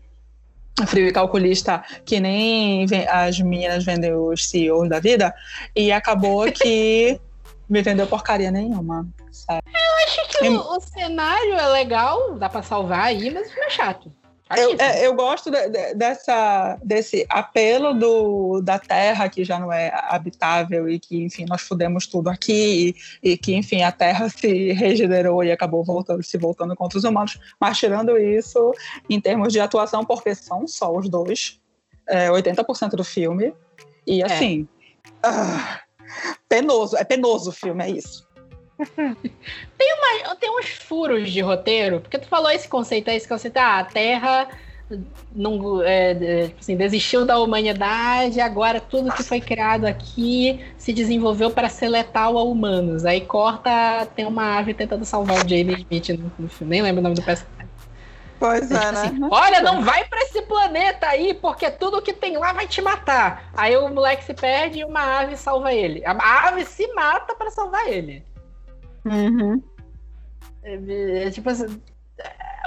frio 0.87 1.07
e 1.07 1.11
calculista 1.11 1.83
que 2.05 2.19
nem 2.19 2.85
as 3.09 3.39
meninas 3.39 3.83
vendem 3.83 4.13
os 4.13 4.49
CEOs 4.49 4.89
da 4.89 4.99
vida, 4.99 5.33
e 5.75 5.91
acabou 5.91 6.51
que 6.51 7.19
me 7.69 7.81
vendeu 7.81 8.07
porcaria 8.07 8.51
nenhuma. 8.51 9.07
Sabe? 9.31 9.61
Eu 9.67 10.05
acho 10.05 10.29
que 10.29 10.49
o, 10.49 10.77
o, 10.77 10.79
cenário 10.81 11.53
é 11.53 11.67
legal, 11.67 12.35
dá 12.35 12.49
pra 12.49 12.63
salvar 12.63 13.05
aí, 13.05 13.29
mas 13.29 13.55
é 13.55 13.69
chato. 13.69 14.11
Eu, 14.57 14.75
é, 14.79 15.05
eu 15.05 15.13
gosto 15.13 15.51
de, 15.51 15.69
de, 15.69 15.93
dessa, 15.93 16.75
desse 16.83 17.23
apelo 17.29 17.93
do, 17.93 18.61
da 18.61 18.79
Terra 18.79 19.29
que 19.29 19.45
já 19.45 19.59
não 19.59 19.71
é 19.71 19.91
habitável 20.09 20.89
e 20.89 20.99
que, 20.99 21.23
enfim, 21.23 21.45
nós 21.47 21.61
fudemos 21.61 22.07
tudo 22.07 22.29
aqui 22.29 22.95
e, 23.23 23.31
e 23.31 23.37
que, 23.37 23.53
enfim, 23.53 23.83
a 23.83 23.91
Terra 23.91 24.27
se 24.29 24.71
regenerou 24.71 25.43
e 25.43 25.51
acabou 25.51 25.83
voltando, 25.83 26.23
se 26.23 26.37
voltando 26.37 26.75
contra 26.75 26.97
os 26.97 27.03
humanos. 27.03 27.39
Mas 27.59 27.77
tirando 27.77 28.17
isso, 28.17 28.73
em 29.07 29.21
termos 29.21 29.53
de 29.53 29.59
atuação, 29.59 30.03
porque 30.03 30.33
são 30.33 30.67
só 30.67 30.95
os 30.95 31.07
dois, 31.07 31.59
é, 32.07 32.29
80% 32.29 32.91
do 32.91 33.03
filme. 33.03 33.53
E 34.07 34.23
é. 34.23 34.25
assim, 34.25 34.67
é. 35.05 35.09
ah, 35.27 35.81
penoso, 36.47 36.97
é 36.97 37.03
penoso 37.03 37.51
o 37.51 37.53
filme, 37.53 37.83
é 37.83 37.89
isso. 37.91 38.27
Tem, 39.77 39.93
uma, 39.93 40.35
tem 40.35 40.49
uns 40.57 40.69
furos 40.69 41.31
de 41.31 41.41
roteiro, 41.41 41.99
porque 41.99 42.17
tu 42.17 42.27
falou 42.27 42.49
esse 42.49 42.67
conceito, 42.67 43.09
esse 43.09 43.27
conceito, 43.27 43.57
ah, 43.57 43.79
a 43.79 43.83
Terra 43.83 44.47
não, 45.35 45.83
é, 45.83 46.47
tipo 46.47 46.59
assim, 46.59 46.75
desistiu 46.75 47.25
da 47.25 47.37
humanidade, 47.37 48.41
agora 48.41 48.81
tudo 48.81 49.11
que 49.11 49.23
foi 49.23 49.39
criado 49.39 49.85
aqui 49.85 50.65
se 50.77 50.91
desenvolveu 50.91 51.51
para 51.51 51.69
ser 51.69 51.89
letal 51.89 52.37
a 52.37 52.43
humanos. 52.43 53.05
Aí 53.05 53.21
corta, 53.21 54.07
tem 54.15 54.25
uma 54.25 54.57
ave 54.57 54.73
tentando 54.73 55.05
salvar 55.05 55.45
o 55.45 55.47
James 55.47 55.79
Smith 55.79 56.09
no, 56.09 56.31
no 56.39 56.49
filme, 56.49 56.71
nem 56.71 56.81
lembro 56.81 57.01
o 57.01 57.03
nome 57.03 57.15
do 57.15 57.21
personagem. 57.21 57.69
Pois 58.39 58.71
é, 58.71 58.79
tipo 58.79 58.91
né? 58.91 59.01
Assim, 59.01 59.19
Olha, 59.29 59.61
não 59.61 59.83
vai 59.83 60.05
para 60.05 60.21
esse 60.21 60.41
planeta 60.43 61.07
aí, 61.07 61.33
porque 61.33 61.69
tudo 61.69 62.01
que 62.01 62.13
tem 62.13 62.37
lá 62.37 62.53
vai 62.53 62.65
te 62.67 62.81
matar. 62.81 63.51
Aí 63.53 63.75
o 63.75 63.89
moleque 63.89 64.23
se 64.23 64.33
perde 64.33 64.79
e 64.79 64.85
uma 64.85 65.19
ave 65.19 65.35
salva 65.35 65.73
ele. 65.73 66.01
A 66.05 66.47
ave 66.47 66.65
se 66.65 66.87
mata 66.93 67.35
para 67.35 67.51
salvar 67.51 67.87
ele. 67.87 68.23
Uhum. 69.05 69.61
É, 70.63 71.25
é, 71.25 71.31
tipo 71.31 71.49
assim, 71.49 71.81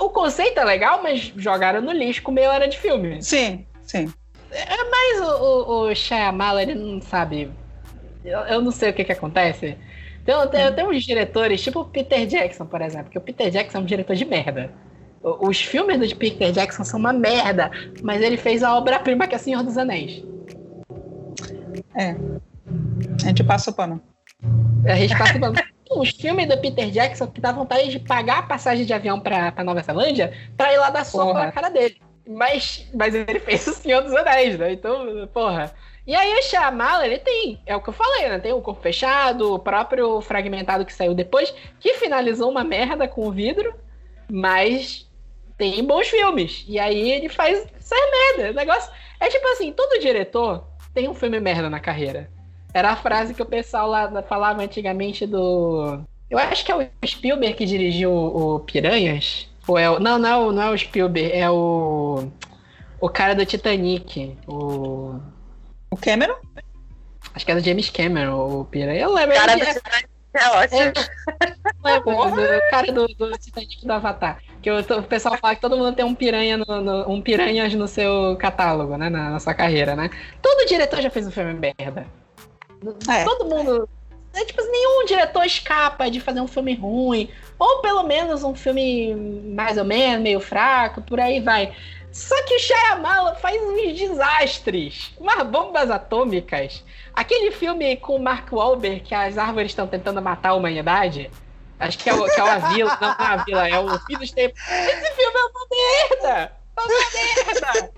o 0.01 0.11
conceito 0.11 0.59
é 0.59 0.65
legal, 0.65 1.03
mas 1.03 1.33
jogaram 1.37 1.81
no 1.81 1.93
lixo 1.93 2.23
com 2.23 2.33
meia 2.33 2.51
hora 2.51 2.69
de 2.69 2.79
filme. 2.79 3.23
Sim, 3.23 3.67
sim. 3.83 4.13
É, 4.51 4.85
mas 4.91 5.21
o, 5.21 5.25
o, 5.25 5.91
o 5.91 5.95
Shyamala, 5.95 6.63
ele 6.63 6.75
não 6.75 7.01
sabe. 7.01 7.51
Eu, 8.25 8.41
eu 8.41 8.63
não 8.63 8.71
sei 8.71 8.91
o 8.91 8.95
que 8.95 9.05
que 9.05 9.13
acontece. 9.13 9.77
Tem, 10.25 10.49
tem, 10.49 10.73
tem 10.73 10.87
uns 10.87 11.05
diretores, 11.05 11.63
tipo 11.63 11.81
o 11.81 11.85
Peter 11.85 12.27
Jackson, 12.27 12.67
por 12.67 12.81
exemplo, 12.81 13.11
que 13.11 13.19
o 13.19 13.21
Peter 13.21 13.51
Jackson 13.51 13.79
é 13.79 13.81
um 13.81 13.85
diretor 13.85 14.15
de 14.15 14.25
merda. 14.25 14.71
Os 15.23 15.61
filmes 15.61 15.99
do 15.99 16.17
Peter 16.17 16.51
Jackson 16.53 16.85
são 16.85 16.99
uma 16.99 17.13
merda, 17.13 17.71
mas 18.03 18.21
ele 18.21 18.37
fez 18.37 18.63
a 18.63 18.77
obra-prima 18.77 19.27
que 19.27 19.35
é 19.35 19.39
Senhor 19.39 19.63
dos 19.63 19.79
Anéis. 19.79 20.23
É. 21.97 22.17
A 23.23 23.29
gente 23.29 23.45
passa 23.45 23.71
o 23.71 23.75
pano. 23.75 24.01
A 24.85 24.97
gente 24.97 25.17
passa 25.17 25.37
o 25.37 25.41
pano 25.41 25.55
os 25.99 26.11
filmes 26.11 26.49
do 26.49 26.59
Peter 26.59 26.91
Jackson 26.91 27.27
que 27.27 27.41
dá 27.41 27.53
vontade 27.53 27.89
de 27.89 27.99
pagar 27.99 28.39
a 28.39 28.43
passagem 28.43 28.85
de 28.85 28.93
avião 28.93 29.21
pra, 29.21 29.53
pra 29.53 29.65
Nova 29.65 29.83
Zelândia 29.83 30.33
pra 30.57 30.73
ir 30.73 30.79
lá 30.79 30.91
dar 30.91 31.05
soco 31.05 31.35
na 31.35 31.53
cara 31.53 31.69
dele. 31.69 32.01
Mas, 32.27 32.89
mas 32.95 33.15
ele 33.15 33.39
fez 33.41 33.67
o 33.67 33.75
Senhor 33.75 34.03
dos 34.03 34.15
Anéis, 34.15 34.59
né? 34.59 34.73
Então, 34.73 35.29
porra. 35.33 35.75
E 36.07 36.15
aí 36.15 36.35
o 36.35 36.43
Shyamala, 36.43 37.07
ele 37.07 37.19
tem, 37.19 37.61
é 37.65 37.77
o 37.77 37.81
que 37.81 37.89
eu 37.89 37.93
falei, 37.93 38.29
né? 38.29 38.39
Tem 38.41 38.53
o 38.53 38.61
Corpo 38.61 38.83
Fechado, 38.83 39.55
o 39.55 39.59
próprio 39.59 40.21
Fragmentado 40.21 40.85
que 40.85 40.93
saiu 40.93 41.15
depois, 41.15 41.55
que 41.79 41.95
finalizou 41.95 42.51
uma 42.51 42.65
merda 42.65 43.07
com 43.07 43.27
o 43.27 43.31
vidro, 43.31 43.73
mas 44.29 45.09
tem 45.57 45.85
bons 45.85 46.09
filmes. 46.09 46.65
E 46.67 46.79
aí 46.79 47.13
ele 47.13 47.29
faz 47.29 47.67
essa 47.77 47.95
merda. 47.95 48.51
O 48.51 48.55
negócio 48.55 48.91
é 49.21 49.29
tipo 49.29 49.47
assim, 49.49 49.73
todo 49.73 50.01
diretor 50.01 50.67
tem 50.93 51.09
um 51.09 51.15
filme 51.15 51.39
merda 51.39 51.71
na 51.71 51.79
carreira. 51.79 52.29
Era 52.75 52.91
a 52.91 52.97
frase 52.97 53.35
que 53.35 53.43
o 53.43 53.47
pessoal 53.47 53.89
lá 53.89 54.23
falava 54.23 54.63
antigamente 54.63 55.27
do. 55.27 56.01
Eu 56.31 56.39
acho 56.39 56.65
que 56.65 56.73
é 56.73 56.77
o 56.77 57.07
Spielberg 57.07 57.55
que 57.55 57.67
dirigiu 57.67 58.13
o, 58.13 58.61
Piranhas. 58.61 59.49
Ou 59.69 59.79
é 59.79 59.91
o... 59.91 60.01
Não, 60.01 60.19
não, 60.19 60.51
não 60.51 60.63
é 60.63 60.71
o 60.71 60.79
Spielberg, 60.79 61.33
é 61.33 61.51
o. 61.51 62.29
O 63.01 63.09
cara 63.09 63.35
do 63.35 63.45
Titanic. 63.45 64.39
O. 64.47 65.21
O 65.91 65.97
Cameron? 65.97 66.37
Acho 67.35 67.45
que 67.45 67.53
é 67.53 67.55
do 67.55 67.65
James 67.65 67.91
Cameron, 67.91 68.61
o 68.61 68.65
Piranha. 68.65 69.01
Eu 69.01 69.13
lembro. 69.13 69.37
O 69.37 69.41
cara 69.41 69.57
do 69.57 69.67
Titanic 69.67 70.09
é 70.35 70.49
ótimo. 70.49 70.93
É, 71.85 71.99
o 71.99 72.71
cara 72.71 72.93
do, 72.93 73.07
do 73.09 73.33
Titanic 73.33 73.85
do 73.85 73.93
Avatar. 73.93 74.39
Que 74.63 74.71
o, 74.71 74.79
o, 74.79 75.03
pessoal 75.03 75.37
fala 75.37 75.55
que 75.55 75.61
todo 75.61 75.77
mundo 75.77 75.95
tem 75.95 76.05
um 76.05 76.15
piranha 76.15 76.57
no, 76.57 76.81
no, 76.81 77.11
um 77.11 77.21
piranhas 77.21 77.75
no 77.75 77.89
seu 77.89 78.37
catálogo, 78.39 78.97
né? 78.97 79.11
Na, 79.11 79.31
na, 79.31 79.41
sua 79.41 79.53
carreira, 79.53 79.95
né? 79.97 80.09
Todo 80.41 80.67
diretor 80.67 81.03
já 81.03 81.11
fez 81.11 81.27
um 81.27 81.31
filme 81.31 81.53
merda. 81.53 82.07
É. 83.09 83.25
Todo 83.25 83.45
mundo. 83.45 83.89
É, 84.35 84.45
tipo, 84.45 84.63
nenhum 84.63 85.05
diretor 85.05 85.45
escapa 85.45 86.11
de 86.11 86.21
fazer 86.21 86.41
um 86.41 86.49
filme 86.49 86.75
ruim. 86.75 87.31
Ou 87.59 87.81
pelo 87.81 88.03
menos 88.03 88.43
um 88.43 88.55
filme 88.55 89.15
mais 89.55 89.77
ou 89.77 89.85
menos, 89.85 90.23
meio 90.23 90.41
fraco, 90.41 91.03
por 91.03 91.21
aí 91.21 91.41
vai. 91.41 91.75
Só 92.11 92.41
que 92.45 92.55
o 92.55 92.59
Shyamala 92.59 93.35
faz 93.37 93.61
uns 93.63 93.99
desastres, 93.99 95.13
umas 95.19 95.47
bombas 95.47 95.91
atômicas. 95.91 96.85
Aquele 97.15 97.51
filme 97.51 97.97
com 97.97 98.17
o 98.17 98.23
Mark 98.23 98.53
Wahlberg, 98.53 99.01
que 99.01 99.15
as 99.15 99.39
árvores 99.39 99.71
estão 99.71 99.87
tentando 99.87 100.21
matar 100.21 100.51
a 100.51 100.55
humanidade. 100.55 101.31
Acho 101.79 101.99
que 101.99 102.09
é, 102.09 102.15
o, 102.15 102.25
que 102.25 102.41
é 102.41 102.49
a 102.49 102.59
vila. 102.59 102.99
Não, 103.01 103.09
não 103.09 103.27
é 103.27 103.29
a 103.29 103.37
vila, 103.45 103.69
é 103.69 103.79
o 103.79 103.99
fim 104.01 104.17
dos 104.17 104.31
tempos. 104.31 104.61
Esse 104.61 105.15
filme 105.15 105.37
é 105.37 105.45
uma 105.45 105.67
merda! 105.71 106.53
É 106.77 106.83
uma 106.83 107.73
merda! 107.75 107.93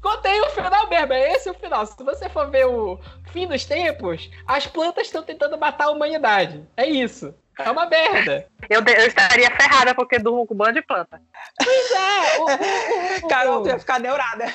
Contei 0.00 0.40
o 0.40 0.50
final 0.50 0.88
mesmo, 0.88 1.12
é 1.12 1.32
esse 1.32 1.50
o 1.50 1.54
final. 1.54 1.84
Se 1.84 2.02
você 2.02 2.28
for 2.28 2.48
ver 2.50 2.66
o 2.66 2.98
fim 3.32 3.46
dos 3.46 3.64
tempos, 3.64 4.30
as 4.46 4.66
plantas 4.66 5.06
estão 5.06 5.22
tentando 5.22 5.56
matar 5.58 5.86
a 5.86 5.90
humanidade. 5.90 6.62
É 6.76 6.86
isso. 6.86 7.34
É 7.58 7.70
uma 7.70 7.86
merda. 7.86 8.46
Eu, 8.70 8.80
eu 8.80 9.06
estaria 9.06 9.50
ferrada 9.50 9.94
porque 9.94 10.18
durmo 10.18 10.46
com 10.46 10.54
um 10.54 10.56
bando 10.56 10.74
de 10.74 10.82
planta. 10.82 11.20
Pois 11.62 11.90
é. 11.90 12.38
O, 12.38 12.44
o, 12.44 13.26
o, 13.26 13.28
Carol, 13.28 13.62
tu 13.62 13.68
ia 13.68 13.78
ficar 13.78 13.98
neurada. 13.98 14.44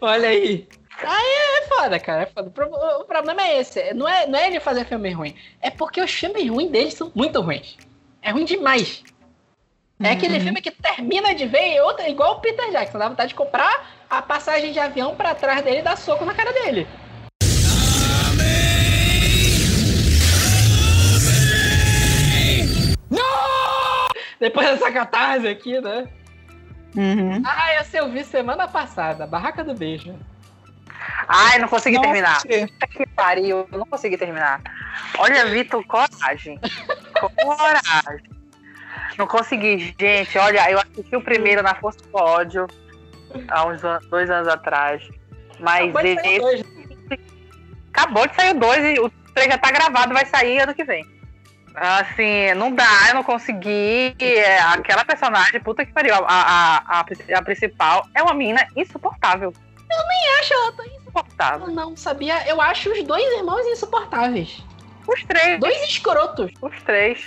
Olha 0.00 0.28
aí. 0.28 0.68
Aí 1.02 1.58
é 1.58 1.62
foda, 1.66 1.98
cara. 1.98 2.22
É 2.22 2.26
foda. 2.26 2.52
O 3.00 3.04
problema 3.04 3.42
é 3.42 3.60
esse. 3.60 3.92
Não 3.94 4.08
é, 4.08 4.28
não 4.28 4.38
é 4.38 4.46
ele 4.46 4.60
fazer 4.60 4.84
filme 4.84 5.10
ruim. 5.10 5.34
É 5.60 5.70
porque 5.70 6.00
os 6.00 6.12
filmes 6.12 6.48
ruins 6.48 6.70
dele 6.70 6.92
são 6.92 7.10
muito 7.14 7.40
ruins. 7.40 7.76
É 8.22 8.30
ruim 8.30 8.44
demais. 8.44 9.02
É 10.04 10.10
aquele 10.10 10.36
uhum. 10.36 10.40
filme 10.42 10.60
que 10.60 10.70
termina 10.70 11.34
de 11.34 11.46
ver 11.46 11.74
e 11.74 11.80
outra, 11.80 12.06
igual 12.10 12.34
o 12.34 12.40
Peter 12.40 12.70
Jackson, 12.70 12.98
dá 12.98 13.08
vontade 13.08 13.30
de 13.30 13.34
comprar 13.34 14.04
a 14.10 14.20
passagem 14.20 14.70
de 14.70 14.78
avião 14.78 15.16
para 15.16 15.34
trás 15.34 15.62
dele 15.62 15.78
e 15.78 15.82
dar 15.82 15.96
soco 15.96 16.26
na 16.26 16.34
cara 16.34 16.52
dele. 16.52 16.86
Não! 23.10 24.08
Depois 24.38 24.68
dessa 24.68 24.92
catarse 24.92 25.48
aqui, 25.48 25.80
né? 25.80 26.06
Uhum. 26.94 27.42
Ah, 27.46 27.72
essa 27.72 27.96
eu 27.96 28.10
vi 28.10 28.24
semana 28.24 28.68
passada, 28.68 29.26
Barraca 29.26 29.64
do 29.64 29.74
Beijo. 29.74 30.14
Ai, 31.26 31.58
não 31.58 31.66
consegui 31.66 31.96
Nossa, 31.96 32.08
terminar. 32.08 32.42
Puta 32.42 32.86
que 32.86 33.06
pariu, 33.06 33.66
eu 33.72 33.78
não 33.78 33.86
consegui 33.86 34.18
terminar. 34.18 34.60
Olha, 35.18 35.46
Vitor, 35.46 35.82
coragem. 35.86 36.60
coragem. 37.42 38.33
Não 39.18 39.26
consegui, 39.26 39.94
gente. 39.98 40.36
Olha, 40.38 40.70
eu 40.70 40.78
assisti 40.78 41.16
o 41.16 41.22
primeiro 41.22 41.62
na 41.62 41.74
Força 41.74 41.98
do 42.00 42.16
Ódio 42.16 42.66
há 43.48 43.66
uns 43.66 43.80
dois 44.08 44.30
anos 44.30 44.48
atrás. 44.48 45.08
Mas 45.58 45.92
esse. 46.04 46.38
Dois. 46.38 46.64
Acabou 47.92 48.26
de 48.26 48.34
sair 48.34 48.50
o 48.50 48.58
dois 48.58 48.84
e 48.84 49.00
o 49.00 49.10
três 49.34 49.48
já 49.48 49.58
tá 49.58 49.70
gravado, 49.70 50.12
vai 50.12 50.26
sair 50.26 50.60
ano 50.60 50.74
que 50.74 50.84
vem. 50.84 51.04
Assim, 51.74 52.54
não 52.54 52.72
dá, 52.72 53.08
eu 53.08 53.14
não 53.14 53.24
consegui. 53.24 54.14
É, 54.18 54.60
aquela 54.60 55.04
personagem, 55.04 55.60
puta 55.60 55.84
que 55.84 55.92
pariu, 55.92 56.14
a, 56.14 56.18
a, 56.18 57.00
a, 57.00 57.00
a 57.00 57.42
principal 57.42 58.06
é 58.14 58.22
uma 58.22 58.34
menina 58.34 58.66
insuportável. 58.76 59.52
Eu 59.90 60.06
nem 60.08 60.40
acho 60.40 60.54
ela 60.54 60.72
tão 60.72 60.86
insuportável. 60.86 61.66
Não, 61.68 61.96
sabia? 61.96 62.46
Eu 62.48 62.60
acho 62.60 62.90
os 62.90 63.02
dois 63.02 63.24
irmãos 63.38 63.66
insuportáveis. 63.66 64.62
Os 65.06 65.22
três. 65.24 65.60
Dois 65.60 65.82
escrotos. 65.82 66.52
Os 66.60 66.82
três. 66.82 67.24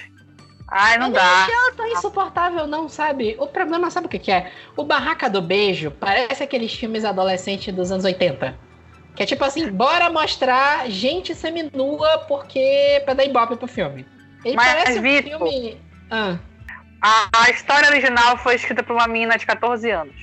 Ai, 0.67 0.97
não 0.97 1.11
dá. 1.11 1.47
Não 1.47 1.53
ela 1.53 1.75
tão 1.75 1.87
insuportável, 1.87 2.67
não, 2.67 2.89
sabe? 2.89 3.35
O 3.39 3.47
problema, 3.47 3.89
sabe 3.89 4.07
o 4.07 4.09
que, 4.09 4.19
que 4.19 4.31
é? 4.31 4.51
O 4.75 4.83
Barraca 4.83 5.29
do 5.29 5.41
Beijo 5.41 5.91
parece 5.91 6.43
aqueles 6.43 6.73
filmes 6.73 7.05
adolescentes 7.05 7.73
dos 7.73 7.91
anos 7.91 8.03
80. 8.03 8.57
Que 9.15 9.23
é 9.23 9.25
tipo 9.25 9.43
assim, 9.43 9.71
bora 9.71 10.09
mostrar 10.09 10.89
gente 10.89 11.33
seminua 11.33 12.19
porque 12.27 13.01
pra 13.05 13.13
dar 13.13 13.23
ibope 13.23 13.55
pro 13.55 13.67
filme. 13.67 14.05
Ele 14.43 14.55
Mas, 14.55 14.67
parece 14.67 14.99
um 14.99 15.23
filme. 15.23 15.81
Ah. 16.11 16.37
A, 17.01 17.29
a, 17.43 17.49
história 17.49 17.89
original 17.89 18.37
foi 18.37 18.55
escrita 18.55 18.83
por 18.83 18.93
uma 18.93 19.07
menina 19.07 19.37
de 19.37 19.45
14 19.45 19.89
anos. 19.89 20.15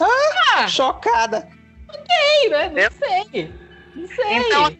Ah, 0.00 0.62
ah 0.62 0.68
chocada. 0.68 1.48
Ok, 1.88 2.50
né? 2.50 2.68
Não 2.68 2.78
eu... 2.78 2.90
sei. 2.92 3.54
Não 3.94 4.06
sei. 4.06 4.36
Então, 4.36 4.76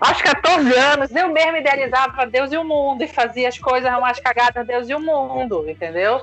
aos 0.00 0.22
14 0.22 0.74
anos, 0.74 1.14
eu 1.14 1.28
mesmo 1.28 1.58
idealizava 1.58 2.26
Deus 2.26 2.50
e 2.52 2.56
o 2.56 2.64
mundo 2.64 3.02
e 3.04 3.08
fazia 3.08 3.48
as 3.48 3.58
coisas 3.58 3.90
mais 4.00 4.18
cagadas 4.18 4.66
Deus 4.66 4.88
e 4.88 4.94
o 4.94 5.00
mundo, 5.00 5.68
entendeu? 5.68 6.22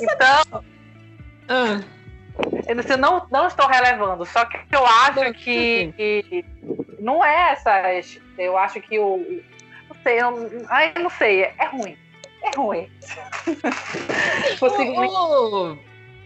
Então. 0.00 0.64
Ah. 1.48 1.80
Eu 2.66 2.98
não, 2.98 3.26
não 3.30 3.46
estou 3.46 3.66
relevando, 3.66 4.24
só 4.24 4.44
que 4.46 4.56
eu 4.72 4.86
acho 4.86 5.32
que, 5.34 5.92
que 5.96 6.44
não 6.98 7.22
é 7.22 7.52
essas. 7.52 8.18
Eu 8.38 8.56
acho 8.56 8.80
que 8.80 8.98
o. 8.98 9.42
Não 9.88 9.96
sei, 10.02 10.20
eu, 10.20 10.66
ai, 10.70 10.92
não 10.98 11.10
sei, 11.10 11.42
é 11.42 11.66
ruim. 11.66 11.96
É 12.42 12.56
ruim. 12.56 12.90
o, 14.60 15.72
o, 15.72 15.78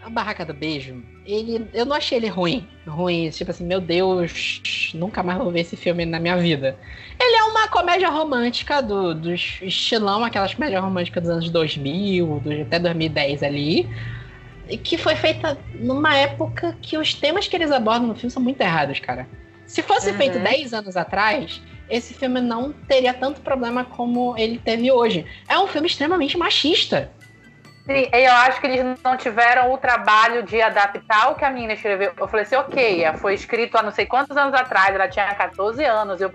a 0.03 0.09
Barraca 0.09 0.45
do 0.45 0.53
Beijo, 0.53 1.03
ele, 1.25 1.67
eu 1.73 1.85
não 1.85 1.95
achei 1.95 2.17
ele 2.17 2.27
ruim. 2.27 2.67
Ruim, 2.87 3.29
tipo 3.29 3.51
assim, 3.51 3.65
meu 3.65 3.81
Deus, 3.81 4.91
nunca 4.93 5.23
mais 5.23 5.39
vou 5.39 5.51
ver 5.51 5.61
esse 5.61 5.75
filme 5.75 6.05
na 6.05 6.19
minha 6.19 6.37
vida. 6.37 6.77
Ele 7.19 7.35
é 7.35 7.43
uma 7.43 7.67
comédia 7.67 8.09
romântica 8.09 8.81
do, 8.81 9.15
do 9.15 9.33
estilão, 9.33 10.23
aquelas 10.23 10.53
comédias 10.53 10.81
românticas 10.81 11.23
dos 11.23 11.31
anos 11.31 11.49
2000, 11.49 12.39
do, 12.39 12.61
até 12.61 12.79
2010 12.79 13.43
ali. 13.43 13.89
Que 14.83 14.97
foi 14.97 15.15
feita 15.15 15.57
numa 15.75 16.15
época 16.15 16.75
que 16.81 16.97
os 16.97 17.13
temas 17.13 17.47
que 17.47 17.55
eles 17.55 17.71
abordam 17.71 18.07
no 18.07 18.15
filme 18.15 18.31
são 18.31 18.41
muito 18.41 18.61
errados, 18.61 18.99
cara. 18.99 19.27
Se 19.65 19.81
fosse 19.81 20.11
uhum. 20.11 20.17
feito 20.17 20.39
10 20.39 20.73
anos 20.73 20.97
atrás, 20.97 21.61
esse 21.89 22.13
filme 22.13 22.41
não 22.41 22.71
teria 22.71 23.13
tanto 23.13 23.41
problema 23.41 23.83
como 23.83 24.35
ele 24.37 24.59
teve 24.59 24.91
hoje. 24.91 25.25
É 25.47 25.57
um 25.57 25.67
filme 25.67 25.87
extremamente 25.87 26.37
machista. 26.37 27.11
Sim, 27.85 28.09
eu 28.11 28.31
acho 28.31 28.59
que 28.59 28.65
eles 28.65 28.99
não 29.03 29.15
tiveram 29.15 29.71
o 29.71 29.77
trabalho 29.77 30.41
de 30.41 30.59
adaptar 30.59 31.31
o 31.31 31.35
que 31.35 31.45
a 31.45 31.51
menina 31.51 31.73
escreveu. 31.73 32.13
Eu 32.17 32.27
falei 32.27 32.43
assim, 32.43 32.55
ok, 32.55 33.05
foi 33.17 33.35
escrito 33.35 33.77
há 33.77 33.83
não 33.83 33.91
sei 33.91 34.07
quantos 34.07 34.35
anos 34.35 34.55
atrás, 34.55 34.95
ela 34.95 35.07
tinha 35.07 35.33
14 35.35 35.83
anos 35.85 36.19
e 36.19 36.25
o, 36.25 36.31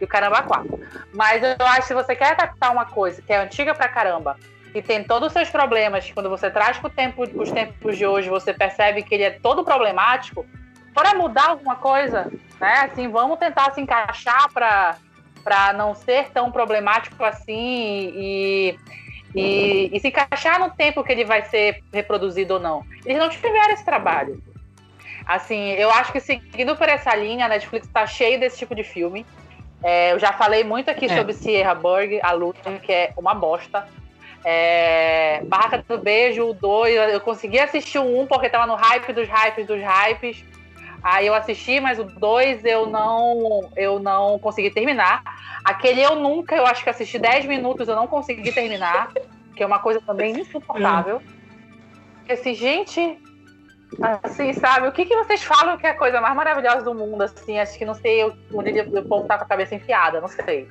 e 0.00 0.04
o 0.04 0.08
caramba 0.08 0.42
4. 0.42 0.80
Mas 1.12 1.42
eu 1.42 1.66
acho 1.66 1.82
que 1.82 1.88
se 1.88 1.94
você 1.94 2.16
quer 2.16 2.32
adaptar 2.32 2.70
uma 2.70 2.86
coisa 2.86 3.20
que 3.20 3.30
é 3.32 3.36
antiga 3.36 3.74
pra 3.74 3.86
caramba 3.86 4.38
e 4.74 4.80
tem 4.80 5.04
todos 5.04 5.26
os 5.26 5.32
seus 5.34 5.50
problemas, 5.50 6.10
quando 6.10 6.30
você 6.30 6.50
traz 6.50 6.78
para 6.78 6.88
tempo, 6.88 7.22
os 7.22 7.52
tempos 7.52 7.98
de 7.98 8.06
hoje, 8.06 8.30
você 8.30 8.54
percebe 8.54 9.02
que 9.02 9.14
ele 9.14 9.24
é 9.24 9.30
todo 9.30 9.62
problemático, 9.62 10.46
para 10.94 11.14
mudar 11.14 11.48
alguma 11.48 11.76
coisa, 11.76 12.32
né? 12.58 12.88
Assim, 12.90 13.08
vamos 13.08 13.38
tentar 13.38 13.72
se 13.74 13.80
encaixar 13.80 14.50
para 14.52 14.96
para 15.42 15.74
não 15.74 15.94
ser 15.94 16.30
tão 16.30 16.50
problemático 16.50 17.22
assim 17.22 18.10
e, 18.14 18.78
e, 19.34 19.90
e, 19.92 20.00
se 20.00 20.08
encaixar 20.08 20.60
no 20.60 20.70
tempo 20.70 21.02
que 21.02 21.12
ele 21.12 21.24
vai 21.24 21.42
ser 21.42 21.82
reproduzido 21.92 22.54
ou 22.54 22.60
não. 22.60 22.84
Eles 23.04 23.18
não 23.18 23.28
tiveram 23.28 23.72
esse 23.72 23.84
trabalho. 23.84 24.42
Assim, 25.26 25.72
eu 25.72 25.90
acho 25.90 26.12
que 26.12 26.20
seguindo 26.20 26.76
por 26.76 26.88
essa 26.88 27.14
linha, 27.14 27.46
a 27.46 27.48
Netflix 27.48 27.86
está 27.86 28.06
cheio 28.06 28.38
desse 28.38 28.58
tipo 28.58 28.74
de 28.74 28.84
filme. 28.84 29.24
É, 29.82 30.12
eu 30.12 30.18
já 30.18 30.32
falei 30.32 30.64
muito 30.64 30.90
aqui 30.90 31.06
é. 31.06 31.16
sobre 31.16 31.32
Sierra 31.32 31.74
Burg, 31.74 32.20
a 32.22 32.32
luta, 32.32 32.78
que 32.78 32.92
é 32.92 33.12
uma 33.16 33.34
bosta. 33.34 33.86
É, 34.44 35.40
Barraca 35.44 35.82
do 35.88 35.98
Beijo, 35.98 36.50
o 36.50 36.54
2, 36.54 37.12
eu 37.12 37.20
consegui 37.20 37.58
assistir 37.58 37.98
o 37.98 38.04
1 38.04 38.20
um 38.20 38.26
porque 38.26 38.50
tava 38.50 38.66
no 38.66 38.74
hype 38.74 39.12
dos 39.12 39.26
hypes 39.26 39.66
dos 39.66 39.80
hypes. 39.80 40.44
Aí 41.04 41.26
eu 41.26 41.34
assisti, 41.34 41.80
mas 41.80 41.98
o 41.98 42.04
2 42.04 42.64
eu 42.64 42.86
não 42.86 43.70
eu 43.76 43.98
não 43.98 44.38
consegui 44.38 44.70
terminar. 44.70 45.22
Aquele 45.62 46.00
eu 46.00 46.16
nunca, 46.16 46.56
eu 46.56 46.64
acho 46.64 46.82
que 46.82 46.88
assisti 46.88 47.18
10 47.18 47.44
minutos, 47.44 47.86
eu 47.88 47.94
não 47.94 48.06
consegui 48.06 48.50
terminar, 48.50 49.12
que 49.54 49.62
é 49.62 49.66
uma 49.66 49.78
coisa 49.80 50.00
também 50.00 50.32
insuportável. 50.40 51.20
Esse, 52.26 52.54
gente, 52.54 53.18
assim, 54.22 54.54
sabe, 54.54 54.88
o 54.88 54.92
que, 54.92 55.04
que 55.04 55.14
vocês 55.14 55.42
falam 55.44 55.76
que 55.76 55.86
é 55.86 55.90
a 55.90 55.94
coisa 55.94 56.22
mais 56.22 56.34
maravilhosa 56.34 56.80
do 56.80 56.94
mundo, 56.94 57.20
assim, 57.20 57.58
acho 57.58 57.76
que 57.76 57.84
não 57.84 57.94
sei, 57.94 58.24
o 58.24 58.32
povo 59.06 59.28
tá 59.28 59.36
com 59.36 59.44
a 59.44 59.48
cabeça 59.48 59.74
enfiada, 59.74 60.22
não 60.22 60.28
sei. 60.28 60.66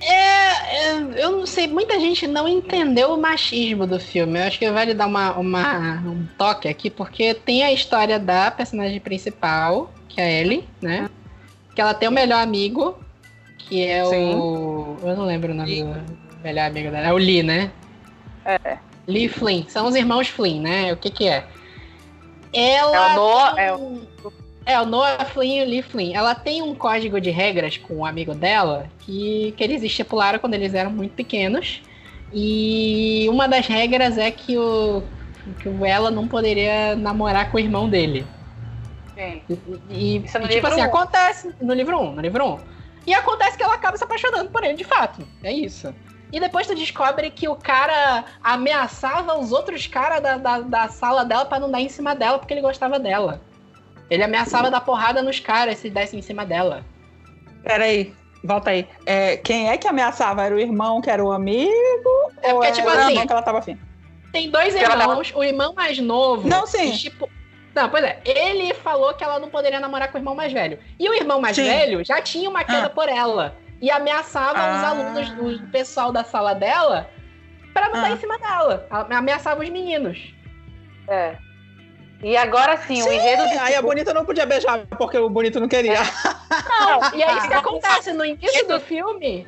É, 0.00 0.76
é, 0.76 0.92
eu 1.16 1.32
não 1.32 1.46
sei, 1.46 1.66
muita 1.66 1.98
gente 1.98 2.26
não 2.26 2.48
entendeu 2.48 3.14
o 3.14 3.20
machismo 3.20 3.86
do 3.86 3.98
filme. 3.98 4.38
Eu 4.38 4.44
acho 4.44 4.58
que 4.58 4.70
vale 4.70 4.94
dar 4.94 5.06
uma, 5.06 5.36
uma, 5.38 6.00
um 6.00 6.26
toque 6.36 6.68
aqui, 6.68 6.90
porque 6.90 7.34
tem 7.34 7.62
a 7.62 7.72
história 7.72 8.18
da 8.18 8.50
personagem 8.50 9.00
principal, 9.00 9.92
que 10.08 10.20
é 10.20 10.24
a 10.24 10.30
Ellie, 10.30 10.68
né? 10.80 11.08
Que 11.74 11.80
ela 11.80 11.94
tem 11.94 12.08
o 12.08 12.12
melhor 12.12 12.42
amigo, 12.42 12.98
que 13.58 13.82
é 13.82 14.04
Sim. 14.04 14.34
o. 14.34 14.96
Eu 15.02 15.16
não 15.16 15.24
lembro 15.24 15.52
o 15.52 15.54
nome 15.54 15.82
do 15.82 16.42
melhor 16.42 16.66
amigo 16.66 16.90
dela. 16.90 17.06
É 17.06 17.12
o 17.12 17.16
Lee, 17.16 17.42
né? 17.42 17.70
É. 18.44 18.78
Lee 19.06 19.28
Flynn. 19.28 19.64
São 19.68 19.86
os 19.86 19.94
irmãos 19.94 20.28
Flynn, 20.28 20.60
né? 20.60 20.92
O 20.92 20.96
que 20.96 21.10
que 21.10 21.28
é? 21.28 21.44
Ela. 22.52 22.96
É 22.96 23.12
o 23.12 23.14
Noah, 23.14 23.60
é 23.60 23.72
o... 23.72 24.02
É, 24.64 24.80
o 24.80 24.86
Noah 24.86 25.24
Flynn 25.24 25.56
e 25.58 25.62
o 25.62 25.66
Lee 25.66 25.82
Flynn. 25.82 26.14
Ela 26.14 26.34
tem 26.34 26.62
um 26.62 26.74
código 26.74 27.20
de 27.20 27.30
regras 27.30 27.76
com 27.76 27.96
um 27.96 28.04
amigo 28.04 28.34
dela 28.34 28.86
que, 29.00 29.52
que 29.56 29.64
eles 29.64 29.82
estipularam 29.82 30.38
quando 30.38 30.54
eles 30.54 30.74
eram 30.74 30.90
muito 30.90 31.14
pequenos. 31.14 31.82
E 32.32 33.26
uma 33.28 33.46
das 33.46 33.66
regras 33.66 34.16
é 34.16 34.30
que 34.30 34.56
o 34.56 35.02
que 35.60 35.68
ela 35.84 36.10
não 36.10 36.28
poderia 36.28 36.94
namorar 36.94 37.50
com 37.50 37.56
o 37.56 37.60
irmão 37.60 37.88
dele. 37.88 38.24
Sim. 39.14 39.42
E, 39.48 39.58
e, 39.90 40.16
e 40.16 40.48
tipo 40.48 40.66
assim, 40.66 40.80
um. 40.80 40.84
acontece 40.84 41.54
no 41.60 41.74
livro 41.74 41.98
1, 41.98 42.02
um, 42.02 42.12
no 42.12 42.20
livro 42.20 42.44
1. 42.44 42.52
Um. 42.52 42.58
E 43.06 43.12
acontece 43.12 43.56
que 43.56 43.62
ela 43.62 43.74
acaba 43.74 43.96
se 43.96 44.04
apaixonando 44.04 44.50
por 44.50 44.62
ele, 44.62 44.74
de 44.74 44.84
fato. 44.84 45.26
É 45.42 45.52
isso. 45.52 45.92
E 46.32 46.40
depois 46.40 46.66
tu 46.66 46.74
descobre 46.74 47.30
que 47.30 47.48
o 47.48 47.56
cara 47.56 48.24
ameaçava 48.42 49.38
os 49.38 49.52
outros 49.52 49.86
caras 49.86 50.22
da, 50.22 50.38
da, 50.38 50.60
da 50.60 50.88
sala 50.88 51.24
dela 51.24 51.44
para 51.44 51.60
não 51.60 51.70
dar 51.70 51.80
em 51.80 51.88
cima 51.88 52.14
dela 52.14 52.38
porque 52.38 52.54
ele 52.54 52.62
gostava 52.62 52.98
dela. 52.98 53.40
Ele 54.12 54.22
ameaçava 54.22 54.70
dar 54.70 54.82
porrada 54.82 55.22
nos 55.22 55.40
caras 55.40 55.78
se 55.78 55.88
desse 55.88 56.14
em 56.14 56.20
cima 56.20 56.44
dela. 56.44 56.84
Peraí, 57.62 58.12
volta 58.44 58.68
aí. 58.68 58.86
É, 59.06 59.38
quem 59.38 59.70
é 59.70 59.78
que 59.78 59.88
ameaçava? 59.88 60.44
Era 60.44 60.54
o 60.54 60.58
irmão 60.58 61.00
que 61.00 61.08
era 61.08 61.24
o 61.24 61.32
amigo? 61.32 61.72
É 62.42 62.52
porque, 62.52 62.72
tipo 62.72 62.90
assim. 62.90 63.26
que 63.26 63.32
ela 63.32 63.40
tava 63.40 63.60
afim? 63.60 63.78
Tem 64.30 64.50
dois 64.50 64.74
irmãos, 64.74 65.30
tava... 65.30 65.38
o 65.38 65.42
irmão 65.42 65.72
mais 65.72 65.98
novo. 65.98 66.46
Não, 66.46 66.66
sim. 66.66 66.92
tipo, 66.92 67.26
não, 67.74 67.88
pois 67.88 68.04
é. 68.04 68.20
Ele 68.22 68.74
falou 68.74 69.14
que 69.14 69.24
ela 69.24 69.38
não 69.38 69.48
poderia 69.48 69.80
namorar 69.80 70.12
com 70.12 70.18
o 70.18 70.20
irmão 70.20 70.34
mais 70.34 70.52
velho. 70.52 70.78
E 71.00 71.08
o 71.08 71.14
irmão 71.14 71.40
mais 71.40 71.56
sim. 71.56 71.64
velho 71.64 72.04
já 72.04 72.20
tinha 72.20 72.50
uma 72.50 72.64
queda 72.64 72.88
ah. 72.88 72.90
por 72.90 73.08
ela. 73.08 73.56
E 73.80 73.90
ameaçava 73.90 74.58
ah. 74.58 74.76
os 74.76 74.84
alunos, 74.84 75.58
o 75.58 75.66
pessoal 75.68 76.12
da 76.12 76.22
sala 76.22 76.54
dela, 76.54 77.08
para 77.72 77.88
não 77.88 77.96
ah. 77.96 78.00
dar 78.02 78.10
em 78.10 78.18
cima 78.18 78.38
dela. 78.38 78.86
Ameaçava 78.90 79.62
os 79.62 79.70
meninos. 79.70 80.34
É. 81.08 81.34
E 82.22 82.36
agora 82.36 82.76
sim, 82.76 83.02
sim 83.02 83.08
o 83.08 83.12
enredo. 83.12 83.42
Aí 83.60 83.74
a 83.74 83.82
bonita 83.82 84.14
não 84.14 84.24
podia 84.24 84.46
beijar 84.46 84.86
porque 84.96 85.18
o 85.18 85.28
bonito 85.28 85.58
não 85.58 85.68
queria. 85.68 85.98
Não, 86.80 87.14
e 87.14 87.22
aí 87.22 87.36
o 87.38 87.48
que 87.48 87.54
acontece? 87.54 88.12
No 88.12 88.24
início 88.24 88.68
do 88.68 88.78
filme, 88.78 89.46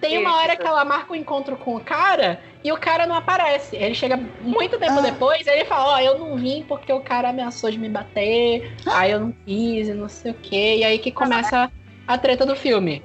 tem 0.00 0.18
uma 0.18 0.36
hora 0.36 0.56
que 0.56 0.66
ela 0.66 0.84
marca 0.84 1.12
o 1.12 1.12
um 1.12 1.16
encontro 1.16 1.56
com 1.56 1.76
o 1.76 1.80
cara 1.80 2.40
e 2.64 2.72
o 2.72 2.76
cara 2.76 3.06
não 3.06 3.14
aparece. 3.14 3.76
Ele 3.76 3.94
chega 3.94 4.18
muito 4.40 4.78
tempo 4.78 4.98
ah. 4.98 5.02
depois 5.02 5.46
e 5.46 5.50
ele 5.50 5.64
fala: 5.64 5.92
Ó, 5.92 5.96
oh, 5.96 5.98
eu 6.00 6.18
não 6.18 6.36
vim 6.36 6.64
porque 6.66 6.92
o 6.92 7.00
cara 7.00 7.28
ameaçou 7.28 7.70
de 7.70 7.78
me 7.78 7.88
bater, 7.88 8.72
ah. 8.86 9.00
aí 9.00 9.12
eu 9.12 9.20
não 9.20 9.32
quis 9.46 9.88
e 9.88 9.94
não 9.94 10.08
sei 10.08 10.32
o 10.32 10.34
quê. 10.34 10.76
E 10.78 10.84
aí 10.84 10.98
que 10.98 11.12
começa 11.12 11.70
a 12.06 12.18
treta 12.18 12.44
do 12.44 12.56
filme. 12.56 13.04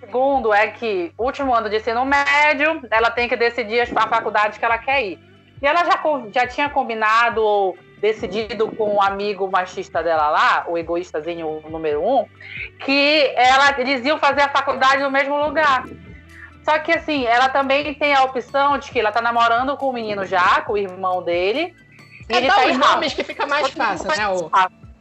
Segundo 0.00 0.52
é 0.52 0.66
que, 0.66 1.12
último 1.16 1.54
ano 1.54 1.70
de 1.70 1.76
ensino 1.76 2.04
médio, 2.04 2.82
ela 2.90 3.10
tem 3.10 3.28
que 3.28 3.36
decidir 3.36 3.80
a 3.80 4.06
faculdade 4.08 4.58
que 4.58 4.64
ela 4.64 4.78
quer 4.78 5.04
ir. 5.04 5.18
E 5.60 5.66
ela 5.66 5.84
já, 5.84 5.98
já 6.34 6.46
tinha 6.46 6.68
combinado 6.68 7.74
decidido 8.02 8.66
com 8.72 8.96
um 8.96 9.00
amigo 9.00 9.48
machista 9.48 10.02
dela 10.02 10.28
lá, 10.28 10.64
o 10.66 10.76
egoístazinho 10.76 11.62
número 11.70 12.04
um, 12.04 12.26
que 12.84 13.32
ela, 13.36 13.78
eles 13.78 14.04
iam 14.04 14.18
fazer 14.18 14.42
a 14.42 14.48
faculdade 14.48 15.00
no 15.00 15.10
mesmo 15.10 15.36
lugar. 15.36 15.84
Só 16.64 16.80
que 16.80 16.90
assim, 16.90 17.24
ela 17.24 17.48
também 17.48 17.94
tem 17.94 18.12
a 18.12 18.24
opção 18.24 18.76
de 18.76 18.90
que 18.90 18.98
ela 18.98 19.12
tá 19.12 19.22
namorando 19.22 19.76
com 19.76 19.88
o 19.88 19.92
menino 19.92 20.26
já, 20.26 20.62
com 20.62 20.72
o 20.72 20.78
irmão 20.78 21.22
dele. 21.22 21.76
É, 22.28 22.40
dá 22.40 22.54
tá 22.56 22.66
os 22.66 22.76
nomes 22.76 23.14
que 23.14 23.22
fica 23.22 23.46
mais 23.46 23.68
fácil, 23.68 24.08
né? 24.08 24.28
O, 24.28 24.50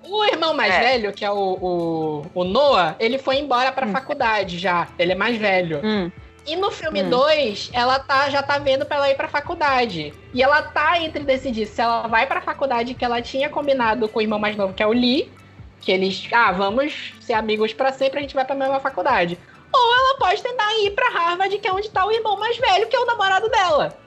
o 0.03 0.25
irmão 0.25 0.53
mais 0.53 0.73
é. 0.73 0.79
velho, 0.79 1.11
que 1.11 1.25
é 1.25 1.31
o, 1.31 1.57
o, 1.59 2.25
o, 2.35 2.43
Noah, 2.43 2.95
ele 2.99 3.17
foi 3.17 3.37
embora 3.37 3.71
pra 3.71 3.87
hum. 3.87 3.91
faculdade 3.91 4.59
já. 4.59 4.87
Ele 4.99 5.13
é 5.13 5.15
mais 5.15 5.37
velho. 5.37 5.81
Hum. 5.83 6.11
E 6.45 6.55
no 6.55 6.71
filme 6.71 7.03
2, 7.03 7.69
hum. 7.69 7.71
ela 7.73 7.99
tá, 7.99 8.29
já 8.29 8.41
tá 8.41 8.57
vendo 8.57 8.85
pra 8.85 8.97
ela 8.97 9.09
ir 9.09 9.15
pra 9.15 9.27
faculdade. 9.27 10.13
E 10.33 10.41
ela 10.41 10.61
tá 10.63 10.99
entre 10.99 11.23
decidir 11.23 11.67
se 11.67 11.81
ela 11.81 12.07
vai 12.07 12.25
pra 12.25 12.41
faculdade 12.41 12.93
que 12.93 13.05
ela 13.05 13.21
tinha 13.21 13.49
combinado 13.49 14.09
com 14.09 14.19
o 14.19 14.21
irmão 14.21 14.39
mais 14.39 14.55
novo, 14.55 14.73
que 14.73 14.81
é 14.81 14.87
o 14.87 14.91
Lee. 14.91 15.31
Que 15.79 15.91
eles, 15.91 16.27
ah, 16.31 16.51
vamos 16.51 17.13
ser 17.21 17.33
amigos 17.33 17.73
para 17.73 17.91
sempre, 17.91 18.19
a 18.19 18.21
gente 18.21 18.35
vai 18.35 18.45
pra 18.45 18.55
mesma 18.55 18.79
faculdade. 18.79 19.37
Ou 19.73 19.95
ela 19.95 20.17
pode 20.17 20.43
tentar 20.43 20.71
ir 20.79 20.91
pra 20.91 21.09
Harvard, 21.09 21.57
que 21.57 21.67
é 21.67 21.73
onde 21.73 21.89
tá 21.89 22.05
o 22.05 22.11
irmão 22.11 22.37
mais 22.37 22.57
velho, 22.57 22.87
que 22.87 22.95
é 22.95 22.99
o 22.99 23.05
namorado 23.05 23.49
dela. 23.49 23.97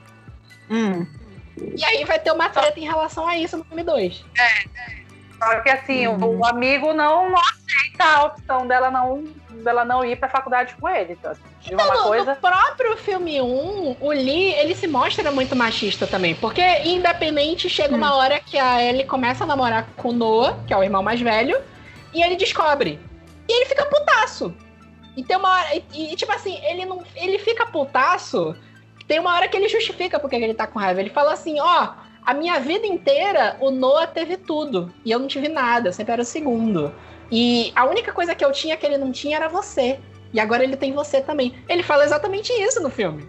Hum. 0.70 1.06
E 1.76 1.84
aí 1.84 2.04
vai 2.04 2.18
ter 2.18 2.32
uma 2.32 2.48
treta 2.48 2.78
em 2.78 2.84
relação 2.84 3.26
a 3.26 3.36
isso 3.36 3.56
no 3.56 3.64
filme 3.64 3.82
2. 3.82 4.24
É, 4.38 4.42
é. 4.42 5.04
Só 5.38 5.60
que 5.60 5.68
assim, 5.68 6.06
uhum. 6.06 6.38
o 6.38 6.46
amigo 6.46 6.92
não, 6.92 7.30
não 7.30 7.38
aceita 7.38 8.04
a 8.04 8.24
opção 8.24 8.66
dela 8.66 8.90
não, 8.90 9.24
dela 9.62 9.84
não 9.84 10.04
ir 10.04 10.16
pra 10.16 10.28
faculdade 10.28 10.74
com 10.80 10.88
ele. 10.88 11.12
Então, 11.12 11.32
assim, 11.32 11.42
então 11.66 11.86
uma 11.86 11.94
no, 11.94 12.02
coisa... 12.04 12.34
no 12.34 12.36
próprio 12.36 12.96
filme 12.96 13.40
1, 13.40 13.96
o 14.00 14.10
Lee, 14.10 14.52
ele 14.54 14.74
se 14.74 14.86
mostra 14.86 15.30
muito 15.30 15.56
machista 15.56 16.06
também. 16.06 16.34
Porque, 16.34 16.62
independente, 16.84 17.68
chega 17.68 17.94
uma 17.94 18.14
hum. 18.14 18.18
hora 18.18 18.40
que 18.40 18.58
a 18.58 18.82
Ellie 18.82 19.04
começa 19.04 19.44
a 19.44 19.46
namorar 19.46 19.86
com 19.96 20.10
o 20.10 20.12
Noah, 20.12 20.58
que 20.66 20.74
é 20.74 20.76
o 20.76 20.82
irmão 20.82 21.02
mais 21.02 21.20
velho, 21.20 21.58
e 22.12 22.22
ele 22.22 22.36
descobre. 22.36 23.00
E 23.48 23.52
ele 23.52 23.66
fica 23.66 23.86
putaço. 23.86 24.54
E 25.16 25.22
tem 25.22 25.36
uma 25.36 25.50
hora. 25.50 25.68
E, 25.92 26.12
e 26.12 26.16
tipo 26.16 26.32
assim, 26.32 26.58
ele 26.64 26.84
não. 26.84 27.02
Ele 27.14 27.38
fica 27.38 27.66
putaço. 27.66 28.54
Tem 29.06 29.18
uma 29.18 29.34
hora 29.34 29.48
que 29.48 29.56
ele 29.56 29.68
justifica 29.68 30.18
porque 30.18 30.36
ele 30.36 30.54
tá 30.54 30.66
com 30.66 30.78
raiva. 30.78 31.00
Ele 31.00 31.10
fala 31.10 31.32
assim, 31.32 31.60
ó. 31.60 31.84
Oh, 31.84 32.04
a 32.24 32.32
minha 32.32 32.58
vida 32.58 32.86
inteira, 32.86 33.56
o 33.60 33.70
Noah 33.70 34.06
teve 34.06 34.38
tudo. 34.38 34.92
E 35.04 35.10
eu 35.10 35.18
não 35.18 35.26
tive 35.26 35.46
nada, 35.48 35.88
eu 35.88 35.92
sempre 35.92 36.12
era 36.12 36.22
o 36.22 36.24
segundo. 36.24 36.94
E 37.30 37.70
a 37.76 37.84
única 37.84 38.12
coisa 38.12 38.34
que 38.34 38.42
eu 38.42 38.50
tinha 38.50 38.76
que 38.78 38.86
ele 38.86 38.96
não 38.96 39.12
tinha 39.12 39.36
era 39.36 39.48
você. 39.48 40.00
E 40.34 40.40
agora 40.40 40.64
ele 40.64 40.76
tem 40.76 40.92
você 40.92 41.20
também. 41.20 41.54
Ele 41.68 41.84
fala 41.84 42.04
exatamente 42.04 42.52
isso 42.52 42.82
no 42.82 42.90
filme. 42.90 43.26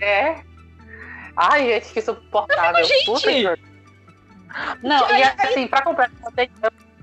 É. 0.00 0.36
Ai, 1.36 1.66
gente, 1.66 1.92
que 1.92 1.98
insuportável. 1.98 2.82
Gente! 2.82 3.60
Não, 4.82 5.08
e 5.14 5.22
assim, 5.22 5.68
pra 5.68 5.82
comprar, 5.82 6.10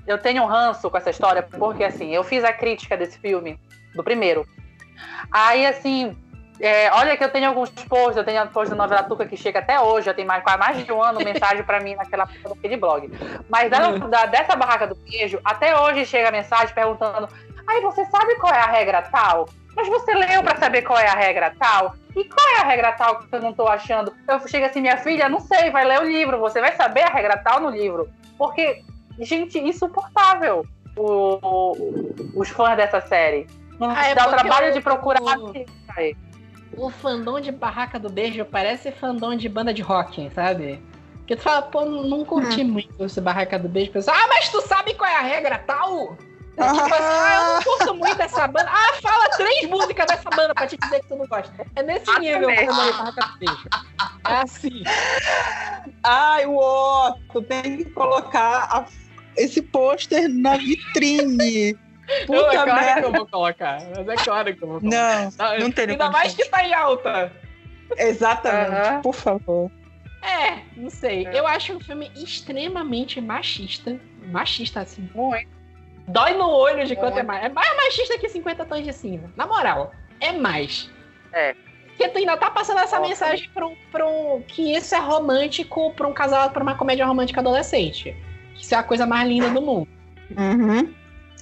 eu 0.06 0.18
tenho, 0.18 0.42
um 0.42 0.46
ranço 0.46 0.90
com 0.90 0.96
essa 0.98 1.10
história, 1.10 1.42
porque 1.42 1.84
assim, 1.84 2.14
eu 2.14 2.22
fiz 2.24 2.44
a 2.44 2.52
crítica 2.52 2.96
desse 2.96 3.18
filme, 3.18 3.58
do 3.94 4.02
primeiro. 4.04 4.46
Aí, 5.30 5.64
assim, 5.64 6.16
é, 6.60 6.90
olha 6.92 7.16
que 7.16 7.22
eu 7.22 7.30
tenho 7.30 7.48
alguns 7.48 7.70
posts, 7.70 8.16
eu 8.16 8.24
tenho 8.24 8.42
a 8.42 8.46
post 8.46 8.70
da 8.70 8.76
novela 8.76 9.04
Tuca 9.04 9.24
que 9.24 9.36
chega 9.36 9.60
até 9.60 9.80
hoje, 9.80 10.06
já 10.06 10.14
tem 10.14 10.24
mais, 10.24 10.42
mais 10.58 10.84
de 10.84 10.92
um 10.92 11.02
ano 11.02 11.20
mensagem 11.24 11.62
para 11.62 11.80
mim 11.80 11.94
naquela 11.94 12.24
daquele 12.24 12.76
blog. 12.76 13.10
Mas 13.48 13.70
da, 13.70 13.88
uhum. 13.88 14.10
da, 14.10 14.26
dessa 14.26 14.56
barraca 14.56 14.86
do 14.86 14.96
queijo, 14.96 15.40
até 15.44 15.78
hoje 15.78 16.04
chega 16.04 16.32
mensagem 16.32 16.74
perguntando: 16.74 17.28
aí 17.68 17.80
você 17.82 18.04
sabe 18.06 18.34
qual 18.36 18.52
é 18.52 18.60
a 18.60 18.66
regra 18.66 19.02
tal? 19.02 19.48
Mas 19.76 19.88
você 19.88 20.12
leu 20.14 20.42
para 20.42 20.56
saber 20.56 20.82
qual 20.82 20.98
é 20.98 21.06
a 21.06 21.14
regra 21.14 21.54
tal? 21.58 21.94
E 22.16 22.24
qual 22.24 22.48
é 22.56 22.60
a 22.60 22.64
regra 22.64 22.92
tal 22.92 23.20
que 23.20 23.34
eu 23.34 23.40
não 23.40 23.52
tô 23.52 23.68
achando? 23.68 24.12
Eu 24.26 24.48
chego 24.48 24.66
assim, 24.66 24.80
minha 24.80 24.96
filha, 24.96 25.28
não 25.28 25.38
sei, 25.38 25.70
vai 25.70 25.84
ler 25.84 26.00
o 26.00 26.04
livro, 26.04 26.38
você 26.38 26.60
vai 26.60 26.74
saber 26.74 27.02
a 27.02 27.10
regra 27.10 27.36
tal 27.36 27.60
no 27.60 27.70
livro. 27.70 28.08
Porque, 28.36 28.82
gente, 29.20 29.58
insuportável 29.58 30.66
o, 30.96 31.38
o, 31.40 32.30
os 32.34 32.48
fãs 32.48 32.76
dessa 32.76 33.00
série. 33.00 33.46
Não 33.78 33.90
ah, 33.90 34.06
é 34.06 34.14
dá 34.14 34.26
o 34.26 34.30
trabalho 34.30 34.72
de 34.72 34.80
procurar. 34.80 35.38
O, 35.38 36.86
o 36.86 36.90
fandom 36.90 37.40
de 37.40 37.52
Barraca 37.52 37.98
do 37.98 38.10
Beijo 38.10 38.44
parece 38.44 38.90
fandom 38.90 39.36
de 39.36 39.48
banda 39.48 39.72
de 39.72 39.82
rock, 39.82 40.28
sabe? 40.34 40.82
Que 41.26 41.36
tu 41.36 41.42
fala, 41.42 41.62
pô, 41.62 41.84
não 41.84 42.24
curti 42.24 42.62
hum. 42.62 42.68
muito 42.68 43.04
esse 43.04 43.20
Barraca 43.20 43.58
do 43.58 43.68
Beijo. 43.68 43.92
Pessoal, 43.92 44.16
ah, 44.18 44.26
mas 44.28 44.48
tu 44.48 44.60
sabe 44.62 44.94
qual 44.94 45.08
é 45.08 45.16
a 45.16 45.22
regra 45.22 45.58
tal? 45.58 46.16
É 46.58 46.72
tipo 46.72 46.94
assim, 46.94 47.04
ah, 47.04 47.34
eu 47.34 47.54
não 47.54 47.62
curto 47.62 47.94
muito 47.94 48.20
essa 48.20 48.46
banda. 48.48 48.68
Ah, 48.68 48.94
fala 49.00 49.28
três 49.30 49.68
músicas 49.68 50.06
dessa 50.06 50.30
banda 50.30 50.54
pra 50.54 50.66
te 50.66 50.76
dizer 50.76 51.00
que 51.00 51.08
tu 51.08 51.16
não 51.16 51.26
gosta. 51.26 51.66
É 51.76 51.82
nesse 51.82 52.10
ah, 52.10 52.18
nível 52.18 52.48
que 52.48 52.64
eu 52.64 53.38
Beijo. 53.38 53.68
É 54.26 54.34
assim. 54.34 54.82
Ai, 56.02 56.46
o 56.46 57.14
tu 57.32 57.42
tem 57.42 57.78
que 57.78 57.84
colocar 57.90 58.68
a, 58.70 58.86
esse 59.36 59.62
pôster 59.62 60.28
na 60.28 60.56
vitrine. 60.56 61.74
Puta 62.26 62.40
não, 62.42 62.50
é 62.50 62.54
claro 62.54 62.80
merda. 62.80 63.00
que 63.00 63.06
eu 63.06 63.12
vou 63.12 63.26
colocar. 63.26 63.78
Mas 63.96 64.08
é 64.08 64.16
claro 64.16 64.54
que 64.56 64.64
eu 64.64 64.68
vou 64.68 64.80
colocar. 64.80 65.20
Não, 65.22 65.30
tá, 65.30 65.58
não 65.58 65.70
tem 65.70 65.90
Ainda 65.90 66.10
mais 66.10 66.34
que 66.34 66.44
tá 66.46 66.64
em 66.66 66.74
alta. 66.74 67.32
Exatamente, 67.96 68.94
uhum. 68.94 69.02
por 69.02 69.14
favor. 69.14 69.70
É, 70.22 70.62
não 70.76 70.90
sei. 70.90 71.26
É. 71.26 71.38
Eu 71.38 71.46
acho 71.46 71.74
um 71.74 71.80
filme 71.80 72.10
extremamente 72.16 73.20
machista. 73.20 73.98
Machista, 74.30 74.80
assim. 74.80 75.08
Muito. 75.14 75.57
Dói 76.08 76.34
no 76.34 76.48
olho 76.48 76.86
de 76.86 76.96
quanto 76.96 77.18
é 77.18 77.22
mais. 77.22 77.44
É 77.44 77.48
mais 77.48 77.76
machista 77.76 78.18
que 78.18 78.28
50 78.28 78.64
tons 78.64 78.84
de 78.84 78.92
cinza. 78.92 79.30
Na 79.36 79.46
moral, 79.46 79.92
é 80.20 80.32
mais. 80.32 80.90
É. 81.32 81.54
Porque 81.88 82.08
tu 82.08 82.18
ainda 82.18 82.36
tá 82.36 82.50
passando 82.50 82.78
essa 82.78 82.96
Nossa. 82.96 83.08
mensagem 83.08 83.50
pra 83.50 83.66
um, 83.66 83.76
pra 83.90 84.06
um, 84.06 84.42
que 84.46 84.74
isso 84.74 84.94
é 84.94 84.98
romântico 84.98 85.92
pra 85.94 86.06
um 86.06 86.12
casal, 86.12 86.50
pra 86.50 86.62
uma 86.62 86.76
comédia 86.76 87.04
romântica 87.04 87.40
adolescente. 87.40 88.16
Que 88.54 88.62
isso 88.62 88.74
é 88.74 88.78
a 88.78 88.82
coisa 88.82 89.04
mais 89.04 89.28
linda 89.28 89.50
do 89.50 89.60
mundo. 89.60 89.88
Uhum. 90.36 90.94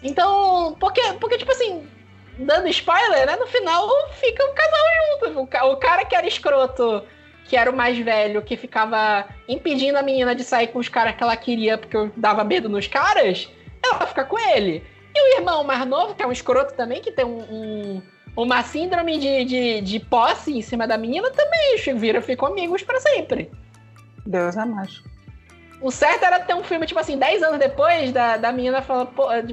Então, 0.02 0.76
porque, 0.80 1.00
porque, 1.20 1.38
tipo 1.38 1.52
assim, 1.52 1.86
dando 2.38 2.68
spoiler, 2.68 3.26
né? 3.26 3.36
No 3.36 3.46
final 3.46 3.88
fica 4.12 4.44
o 4.44 4.54
casal 4.54 5.34
junto. 5.34 5.40
O 5.72 5.76
cara 5.76 6.04
que 6.04 6.16
era 6.16 6.26
escroto, 6.26 7.02
que 7.44 7.56
era 7.56 7.70
o 7.70 7.76
mais 7.76 7.98
velho, 7.98 8.42
que 8.42 8.56
ficava 8.56 9.26
impedindo 9.48 9.98
a 9.98 10.02
menina 10.02 10.34
de 10.34 10.42
sair 10.42 10.68
com 10.68 10.78
os 10.78 10.88
caras 10.88 11.14
que 11.14 11.22
ela 11.22 11.36
queria 11.36 11.78
porque 11.78 11.96
eu 11.96 12.10
dava 12.16 12.44
medo 12.44 12.68
nos 12.68 12.86
caras, 12.86 13.48
ela 13.94 14.06
fica 14.06 14.24
com 14.24 14.38
ele. 14.38 14.84
E 15.14 15.20
o 15.20 15.38
irmão 15.38 15.64
mais 15.64 15.86
novo, 15.86 16.14
que 16.14 16.22
é 16.22 16.26
um 16.26 16.32
escroto 16.32 16.74
também, 16.74 17.00
que 17.00 17.10
tem 17.10 17.24
um, 17.24 17.40
um 17.50 18.02
uma 18.36 18.62
síndrome 18.62 19.18
de, 19.18 19.44
de, 19.46 19.80
de, 19.80 20.00
posse 20.00 20.52
em 20.52 20.60
cima 20.60 20.86
da 20.86 20.98
menina, 20.98 21.30
também 21.30 21.76
vira 21.96 22.20
ficam 22.20 22.48
amigos 22.48 22.82
para 22.82 23.00
sempre. 23.00 23.50
Deus 24.26 24.56
é 24.56 24.64
mais. 24.66 25.02
O 25.80 25.90
certo 25.90 26.24
era 26.24 26.40
ter 26.40 26.54
um 26.54 26.62
filme, 26.62 26.86
tipo 26.86 27.00
assim, 27.00 27.18
10 27.18 27.42
anos 27.42 27.58
depois 27.58 28.12
da, 28.12 28.36
da 28.36 28.52
menina 28.52 28.82
falando, 28.82 29.10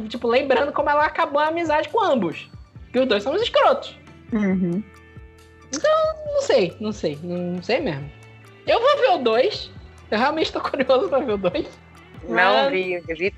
tipo, 0.10 0.28
lembrando 0.28 0.72
como 0.74 0.90
ela 0.90 1.06
acabou 1.06 1.40
a 1.40 1.48
amizade 1.48 1.90
com 1.90 2.02
ambos. 2.02 2.50
Que 2.92 3.00
os 3.00 3.08
dois 3.08 3.24
são 3.24 3.34
os 3.34 3.42
escrotos. 3.42 3.98
Uhum. 4.32 4.84
Então, 5.74 5.92
não 6.26 6.42
sei, 6.42 6.78
não 6.80 6.92
sei, 6.92 7.20
não 7.24 7.64
sei 7.64 7.80
mesmo. 7.80 8.10
Eu 8.68 8.80
vou 8.80 8.98
ver 8.98 9.10
o 9.12 9.18
2. 9.18 9.72
Eu 10.12 10.18
realmente 10.18 10.52
tô 10.52 10.60
curioso 10.62 11.10
pra 11.10 11.20
ver 11.20 11.34
o 11.34 11.38
2. 11.38 11.68
Não 12.28 12.70
vi, 12.70 12.94
eu 12.94 13.04
vi. 13.16 13.34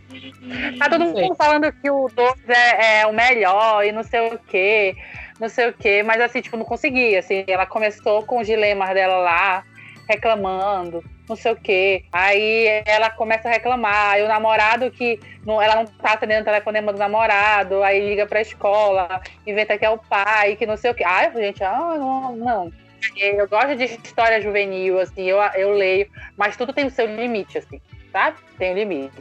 Tá 0.77 0.89
todo 0.89 1.05
mundo 1.05 1.35
falando 1.35 1.71
que 1.71 1.89
o 1.89 2.09
2 2.09 2.49
é, 2.49 2.99
é, 3.01 3.07
o 3.07 3.13
melhor 3.13 3.83
e 3.85 3.91
não 3.91 4.03
sei 4.03 4.27
o 4.27 4.39
quê, 4.39 4.95
não 5.39 5.49
sei 5.49 5.69
o 5.69 5.73
quê, 5.73 6.03
mas 6.03 6.21
assim, 6.21 6.41
tipo, 6.41 6.57
não 6.57 6.65
consegui. 6.65 7.15
Assim, 7.15 7.43
ela 7.47 7.65
começou 7.65 8.23
com 8.23 8.39
os 8.39 8.47
dilemas 8.47 8.93
dela 8.93 9.17
lá, 9.17 9.63
reclamando 10.07 11.03
não 11.27 11.35
sei 11.35 11.51
o 11.51 11.55
quê. 11.55 12.05
Aí 12.11 12.83
ela 12.85 13.09
começa 13.09 13.47
a 13.47 13.51
reclamar. 13.51 14.13
Aí 14.13 14.23
o 14.23 14.27
namorado 14.27 14.89
que 14.91 15.19
não, 15.45 15.61
ela 15.61 15.75
não 15.75 15.85
tá 15.85 16.13
atendendo 16.13 16.41
o 16.41 16.45
telefonema 16.45 16.93
do 16.93 16.99
namorado, 16.99 17.83
aí 17.83 17.99
liga 17.99 18.25
pra 18.25 18.41
escola, 18.41 19.21
inventa 19.45 19.77
que 19.77 19.85
é 19.85 19.89
o 19.89 19.97
pai, 19.97 20.55
que 20.55 20.65
não 20.65 20.77
sei 20.77 20.91
o 20.91 20.95
quê. 20.95 21.03
Ai, 21.03 21.31
gente, 21.33 21.63
ah, 21.63 21.95
não, 21.97 22.35
não. 22.35 22.73
Eu 23.15 23.47
gosto 23.47 23.75
de 23.75 23.83
história 23.83 24.41
juvenil, 24.41 24.99
assim, 24.99 25.23
eu, 25.23 25.37
eu 25.55 25.71
leio, 25.71 26.07
mas 26.35 26.57
tudo 26.57 26.73
tem 26.73 26.87
o 26.87 26.89
seu 26.89 27.05
limite, 27.05 27.57
assim, 27.57 27.79
sabe? 28.15 28.37
Tem 28.57 28.73
limite. 28.73 29.11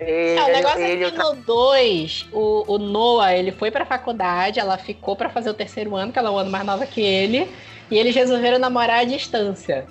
Ele, 0.00 0.38
é, 0.38 0.44
o 0.44 0.52
negócio 0.52 0.80
ele, 0.80 1.04
é 1.04 1.10
que 1.10 1.16
no 1.16 1.36
2, 1.36 2.28
o, 2.32 2.64
o 2.74 2.78
Noah, 2.78 3.32
ele 3.36 3.52
foi 3.52 3.70
pra 3.70 3.84
faculdade, 3.84 4.58
ela 4.58 4.76
ficou 4.76 5.14
para 5.14 5.28
fazer 5.28 5.50
o 5.50 5.54
terceiro 5.54 5.94
ano, 5.94 6.10
que 6.10 6.18
ela 6.18 6.30
é 6.30 6.32
um 6.32 6.38
ano 6.38 6.50
mais 6.50 6.64
nova 6.64 6.84
que 6.84 7.00
ele, 7.00 7.48
e 7.90 7.96
eles 7.96 8.14
resolveram 8.14 8.58
namorar 8.58 9.00
à 9.00 9.04
distância. 9.04 9.86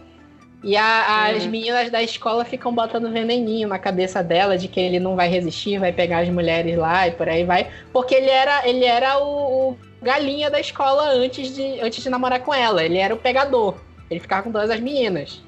E 0.61 0.75
a, 0.75 1.27
as 1.27 1.45
uhum. 1.45 1.51
meninas 1.51 1.89
da 1.89 2.03
escola 2.03 2.43
ficam 2.43 2.73
botando 2.73 3.09
veneninho 3.09 3.69
na 3.69 3.79
cabeça 3.79 4.21
dela 4.21 4.57
de 4.57 4.67
que 4.67 4.79
ele 4.79 4.99
não 4.99 5.15
vai 5.15 5.29
resistir, 5.29 5.79
vai 5.79 5.93
pegar 5.93 6.19
as 6.19 6.29
mulheres 6.29 6.77
lá 6.77 7.07
e 7.07 7.11
por 7.11 7.29
aí 7.29 7.45
vai. 7.45 7.69
Porque 7.93 8.13
ele 8.13 8.29
era, 8.29 8.67
ele 8.67 8.83
era 8.83 9.19
o, 9.19 9.69
o 9.69 9.77
galinha 10.01 10.49
da 10.49 10.59
escola 10.59 11.11
antes 11.11 11.55
de, 11.55 11.79
antes 11.79 12.03
de 12.03 12.09
namorar 12.09 12.41
com 12.41 12.53
ela. 12.53 12.83
Ele 12.83 12.97
era 12.97 13.13
o 13.13 13.17
pegador. 13.17 13.75
Ele 14.11 14.19
ficava 14.19 14.43
com 14.43 14.51
todas 14.51 14.69
as 14.69 14.81
meninas. 14.81 15.41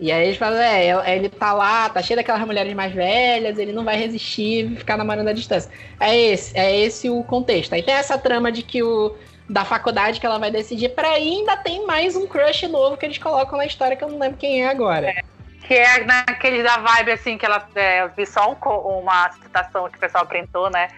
E 0.00 0.12
aí 0.12 0.26
eles 0.26 0.36
falam, 0.36 0.58
é, 0.60 1.16
ele 1.16 1.28
tá 1.28 1.52
lá, 1.52 1.88
tá 1.88 2.00
cheio 2.00 2.16
daquelas 2.16 2.44
mulheres 2.46 2.72
mais 2.72 2.92
velhas, 2.92 3.58
ele 3.58 3.72
não 3.72 3.84
vai 3.84 3.96
resistir 3.96 4.76
ficar 4.76 4.96
namorando 4.96 5.28
à 5.28 5.32
distância. 5.32 5.70
É 5.98 6.16
esse, 6.16 6.56
é 6.56 6.78
esse 6.78 7.10
o 7.10 7.22
contexto. 7.24 7.72
Aí 7.72 7.82
tem 7.82 7.94
essa 7.94 8.16
trama 8.16 8.52
de 8.52 8.62
que 8.62 8.80
o, 8.82 9.16
da 9.48 9.64
faculdade 9.64 10.20
que 10.20 10.26
ela 10.26 10.38
vai 10.38 10.50
decidir, 10.50 10.90
para 10.90 11.08
ainda 11.08 11.56
tem 11.56 11.84
mais 11.84 12.14
um 12.14 12.26
crush 12.26 12.68
novo 12.68 12.96
que 12.96 13.06
eles 13.06 13.18
colocam 13.18 13.58
na 13.58 13.66
história 13.66 13.96
que 13.96 14.04
eu 14.04 14.08
não 14.08 14.18
lembro 14.18 14.38
quem 14.38 14.62
é 14.62 14.68
agora. 14.68 15.08
É, 15.08 15.22
que 15.68 15.74
é 15.74 16.02
naquele 16.02 16.62
da 16.62 16.78
vibe 16.78 17.12
assim 17.12 17.36
que 17.36 17.44
ela 17.44 17.68
é, 17.74 18.00
eu 18.00 18.08
vi 18.16 18.24
só 18.24 18.50
um, 18.50 18.54
uma 19.00 19.30
citação 19.32 19.86
que 19.90 19.98
o 19.98 20.00
pessoal 20.00 20.24
printou, 20.24 20.70
né? 20.70 20.88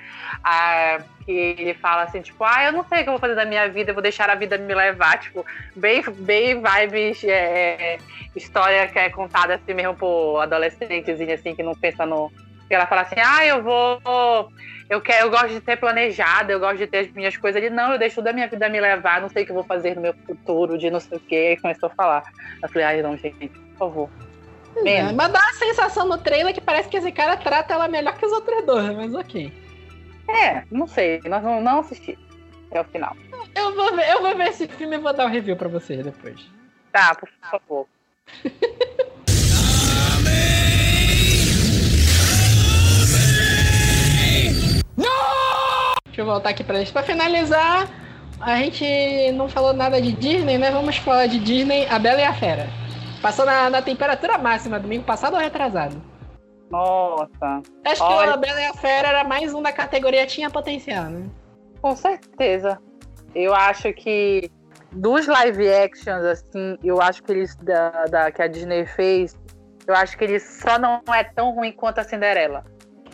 Ah, 0.45 0.99
que 1.25 1.33
ele 1.33 1.75
fala 1.75 2.05
assim, 2.05 2.21
tipo, 2.21 2.45
ah, 2.45 2.67
eu 2.67 2.73
não 2.73 2.85
sei 2.85 3.01
o 3.01 3.03
que 3.03 3.09
eu 3.09 3.15
vou 3.15 3.19
fazer 3.19 3.35
da 3.35 3.45
minha 3.45 3.69
vida, 3.69 3.91
eu 3.91 3.95
vou 3.95 4.03
deixar 4.03 4.31
a 4.31 4.37
vida 4.37 4.57
me 4.57 4.73
levar, 4.73 5.19
tipo, 5.19 5.45
bem, 5.75 6.05
bem 6.21 6.63
vibes, 6.63 7.25
é, 7.25 7.99
história 8.37 8.87
que 8.87 8.97
é 8.97 9.11
contada 9.11 9.57
assim 9.57 9.75
mesmo 9.75 9.97
por 9.97 10.41
adolescentezinho, 10.41 11.35
assim, 11.35 11.53
que 11.53 11.65
não 11.65 11.75
pensa 11.75 12.07
no. 12.07 12.33
E 12.71 12.75
ela 12.75 12.87
fala 12.87 13.01
assim, 13.01 13.17
ah, 13.19 13.45
eu 13.45 13.65
vou 13.65 14.01
eu 14.89 15.01
quero, 15.01 15.27
eu 15.27 15.31
gosto 15.31 15.49
de 15.49 15.61
ter 15.61 15.77
planejado, 15.77 16.53
eu 16.53 16.61
gosto 16.61 16.79
de 16.79 16.87
ter 16.87 16.99
as 16.99 17.13
minhas 17.13 17.37
coisas. 17.37 17.61
Ele, 17.61 17.75
não, 17.75 17.93
eu 17.93 17.99
deixo 17.99 18.23
da 18.23 18.33
minha 18.33 18.47
vida 18.47 18.69
me 18.69 18.81
levar, 18.81 19.21
não 19.21 19.29
sei 19.29 19.43
o 19.43 19.47
que 19.47 19.51
eu 19.51 19.57
vou 19.57 19.65
fazer 19.65 19.97
no 19.97 20.01
meu 20.01 20.15
futuro, 20.27 20.79
de 20.79 20.91
não 20.91 21.01
sei 21.01 21.19
o 21.19 21.21
que. 21.21 21.35
Aí 21.35 21.57
começou 21.57 21.89
a 21.89 21.95
falar. 21.95 22.23
Eu 22.63 22.69
falei, 22.69 22.85
ai, 22.85 23.03
não, 23.03 23.17
gente, 23.17 23.49
por 23.49 23.79
favor. 23.79 24.30
É, 24.77 25.13
mas 25.13 25.33
dá 25.33 25.39
a 25.39 25.55
sensação 25.55 26.07
no 26.07 26.19
trailer 26.19 26.55
que 26.55 26.61
parece 26.61 26.89
que 26.89 26.97
esse 26.97 27.13
cara 27.13 27.37
trata 27.37 27.75
ela 27.75 27.89
melhor 27.89 28.17
que 28.17 28.25
os 28.25 28.33
outros 28.33 28.65
dois, 28.65 28.97
mas 28.97 29.15
ok. 29.15 29.53
É, 30.29 30.63
não 30.71 30.87
sei, 30.87 31.21
nós 31.25 31.43
não, 31.43 31.61
não 31.61 31.81
assisti 31.81 32.19
até 32.71 32.81
o 32.81 32.85
final. 32.85 33.17
Eu 33.55 33.75
vou 33.75 33.95
ver, 33.97 34.09
eu 34.11 34.23
vou 34.23 34.37
ver 34.37 34.49
esse 34.49 34.69
filme 34.69 34.97
e 34.97 34.99
vou 34.99 35.13
dar 35.13 35.27
um 35.27 35.31
review 35.31 35.57
pra 35.57 35.69
vocês 35.69 36.05
depois. 36.05 36.41
Tá, 36.93 37.15
por 37.15 37.29
favor. 37.51 37.87
Deixa 46.07 46.21
eu 46.21 46.27
voltar 46.27 46.51
aqui 46.51 46.63
pra 46.63 46.79
gente. 46.79 46.93
Pra 46.93 47.03
finalizar, 47.03 47.89
a 48.41 48.57
gente 48.57 49.33
não 49.33 49.49
falou 49.49 49.73
nada 49.73 50.01
de 50.01 50.13
Disney, 50.13 50.59
né? 50.59 50.71
Vamos 50.71 50.97
falar 50.97 51.27
de 51.27 51.39
Disney, 51.39 51.87
A 51.89 51.99
Bela 51.99 52.21
e 52.21 52.25
a 52.25 52.35
Fera. 52.35 52.80
Passou 53.21 53.45
na, 53.45 53.69
na 53.69 53.83
temperatura 53.83 54.39
máxima, 54.39 54.81
domingo 54.81 55.05
passado 55.05 55.35
ou 55.35 55.41
retrasado? 55.41 56.01
Nossa. 56.71 57.63
Acho 57.85 58.03
Olha... 58.03 58.29
que 58.29 58.35
a 58.35 58.37
Bela 58.37 58.61
e 58.61 58.67
a 58.67 58.75
Fera 58.75 59.09
era 59.09 59.25
mais 59.25 59.53
um 59.53 59.63
da 59.63 59.73
categoria 59.73 60.27
tinha 60.27 60.49
potencial, 60.49 61.05
né? 61.05 61.29
Com 61.83 61.95
certeza. 61.97 62.81
Eu 63.35 63.55
acho 63.55 63.93
que 63.93 64.51
dos 64.93 65.27
live 65.27 65.69
actions, 65.69 66.25
assim, 66.25 66.79
eu 66.83 67.01
acho 67.01 67.23
que 67.23 67.33
eles 67.33 67.57
da, 67.57 67.91
da, 68.07 68.31
que 68.31 68.43
a 68.43 68.47
Disney 68.47 68.87
fez, 68.87 69.37
eu 69.87 69.95
acho 69.95 70.17
que 70.17 70.25
ele 70.25 70.41
só 70.41 70.79
não 70.79 71.03
é 71.13 71.25
tão 71.25 71.55
ruim 71.55 71.73
quanto 71.73 71.99
a 71.99 72.05
Cinderela. 72.05 72.65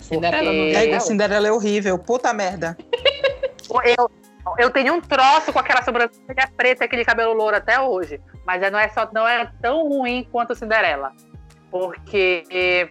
Cinderela 0.01 0.45
porque... 0.45 0.87
não 0.89 0.97
A 0.97 1.01
Cinderela 1.01 1.49
é 1.49 1.53
horrível, 1.53 1.99
puta 1.99 2.33
merda. 2.33 2.77
Eu, 3.99 4.09
eu 4.59 4.71
tenho 4.71 4.95
um 4.95 5.01
troço 5.01 5.53
com 5.53 5.59
aquela 5.59 5.83
sobrancelha 5.83 6.51
preta 6.57 6.85
e 6.85 6.87
aquele 6.87 7.05
cabelo 7.05 7.33
louro 7.33 7.57
até 7.57 7.81
hoje. 7.81 8.21
mas 8.47 8.61
não 8.71 8.79
é 8.79 8.89
só 8.89 9.09
não 9.13 9.27
é 9.27 9.51
tão 9.61 9.89
ruim 9.89 10.27
quanto 10.31 10.55
Cinderela. 10.55 11.13
Porque 11.71 12.89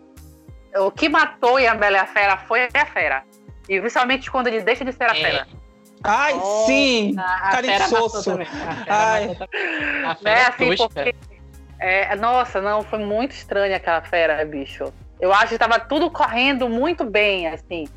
o 0.75 0.91
que 0.91 1.07
matou 1.07 1.57
em 1.59 1.67
A 1.67 1.73
Bela 1.73 1.97
e 1.97 1.99
a 1.99 2.05
Fera 2.05 2.37
foi 2.37 2.67
a 2.73 2.85
fera. 2.85 3.23
E 3.69 3.79
principalmente 3.79 4.29
quando 4.29 4.47
ele 4.47 4.61
deixa 4.61 4.83
de 4.83 4.91
ser 4.91 5.09
a 5.09 5.17
é. 5.17 5.21
fera. 5.21 5.47
Ai, 6.03 6.33
oh, 6.35 6.65
sim! 6.65 7.15
Carinhoso. 7.15 8.37
Ai. 8.87 9.37
A 10.05 10.15
fera 10.15 10.39
é 10.39 10.47
assim, 10.47 10.75
porque, 10.75 11.15
é, 11.79 12.15
nossa, 12.15 12.61
não, 12.61 12.83
foi 12.83 12.99
muito 12.99 13.31
estranha 13.31 13.77
aquela 13.77 14.01
fera, 14.01 14.45
bicho. 14.45 14.93
Eu 15.19 15.33
acho 15.33 15.47
que 15.47 15.53
estava 15.55 15.79
tudo 15.79 16.11
correndo 16.11 16.69
muito 16.69 17.03
bem, 17.05 17.47
assim. 17.47 17.87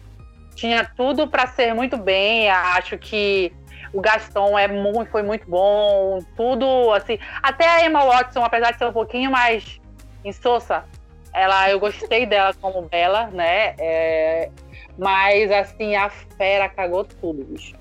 Tinha 0.58 0.84
tudo 0.96 1.28
para 1.28 1.46
ser 1.46 1.72
muito 1.72 1.96
bem. 1.96 2.50
Acho 2.50 2.98
que 2.98 3.52
o 3.92 4.00
Gaston 4.00 4.58
é 4.58 4.66
muito, 4.66 5.08
foi 5.08 5.22
muito 5.22 5.48
bom. 5.48 6.18
Tudo, 6.36 6.92
assim. 6.92 7.16
Até 7.40 7.68
a 7.68 7.86
Emma 7.86 8.04
Watson, 8.04 8.42
apesar 8.42 8.72
de 8.72 8.78
ser 8.78 8.86
um 8.86 8.92
pouquinho 8.92 9.30
mais 9.30 9.80
insossa, 10.24 10.84
ela, 11.32 11.70
eu 11.70 11.78
gostei 11.78 12.26
dela 12.26 12.52
como 12.60 12.82
Bela, 12.82 13.28
né? 13.28 13.76
É, 13.78 14.50
mas, 14.98 15.48
assim, 15.52 15.94
a 15.94 16.10
fera 16.10 16.68
cagou 16.68 17.04
tudo, 17.04 17.44
bicho. 17.44 17.76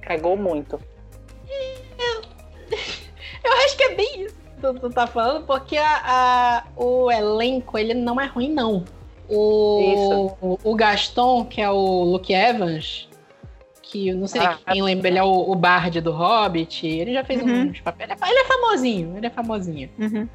Cagou 0.00 0.34
muito. 0.34 0.80
Eu, 1.98 2.22
eu 3.44 3.52
acho 3.64 3.76
que 3.76 3.84
é 3.84 3.94
bem 3.94 4.22
isso 4.22 4.44
tu, 4.72 4.80
tu 4.80 4.90
tá 4.90 5.06
falando, 5.06 5.44
porque 5.44 5.76
a, 5.76 6.00
a, 6.06 6.64
o 6.74 7.10
elenco, 7.10 7.76
ele 7.76 7.92
não 7.92 8.18
é 8.18 8.24
ruim, 8.24 8.50
não. 8.50 8.82
O, 9.28 10.32
o, 10.40 10.58
o, 10.62 10.74
Gaston, 10.74 11.44
que 11.44 11.60
é 11.60 11.70
o 11.70 12.04
Luke 12.04 12.32
Evans, 12.32 13.08
que 13.82 14.12
não 14.12 14.26
sei 14.26 14.42
ah, 14.42 14.58
quem 14.70 14.82
lembra, 14.82 15.08
ele 15.08 15.18
é 15.18 15.22
o, 15.22 15.50
o 15.50 15.54
Bard 15.54 16.00
do 16.00 16.12
Hobbit, 16.12 16.86
ele 16.86 17.12
já 17.12 17.24
fez 17.24 17.42
uhum. 17.42 17.70
uns 17.70 17.80
papéis. 17.80 18.10
Ele 18.10 18.38
é 18.38 18.44
famosinho, 18.44 19.16
ele 19.16 19.26
é 19.26 19.30
famosinho. 19.30 19.90
Uhum. 19.98 20.28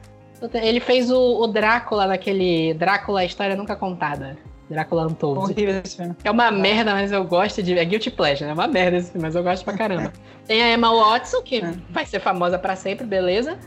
Ele 0.53 0.79
fez 0.79 1.11
o, 1.11 1.41
o 1.41 1.47
Drácula 1.47 2.07
naquele 2.07 2.73
Drácula, 2.73 3.21
a 3.21 3.25
História 3.25 3.55
Nunca 3.55 3.75
Contada. 3.75 4.37
Drácula 4.69 5.07
Untold. 5.07 5.53
Filme. 5.53 6.15
É 6.23 6.29
uma 6.29 6.51
merda, 6.51 6.93
mas 6.93 7.11
eu 7.11 7.23
gosto 7.23 7.61
de. 7.63 7.77
É 7.77 7.83
Guilty 7.83 8.11
Pleasure, 8.11 8.45
né? 8.45 8.51
É 8.51 8.53
uma 8.53 8.67
merda 8.67 8.97
esse 8.97 9.11
filme, 9.11 9.25
mas 9.25 9.35
eu 9.35 9.43
gosto 9.43 9.63
pra 9.63 9.75
caramba. 9.75 10.13
Tem 10.45 10.61
a 10.61 10.71
Emma 10.71 10.93
Watson, 10.93 11.41
que 11.41 11.57
é. 11.57 11.73
vai 11.89 12.05
ser 12.05 12.19
famosa 12.19 12.57
pra 12.59 12.75
sempre, 12.75 13.05
beleza. 13.05 13.57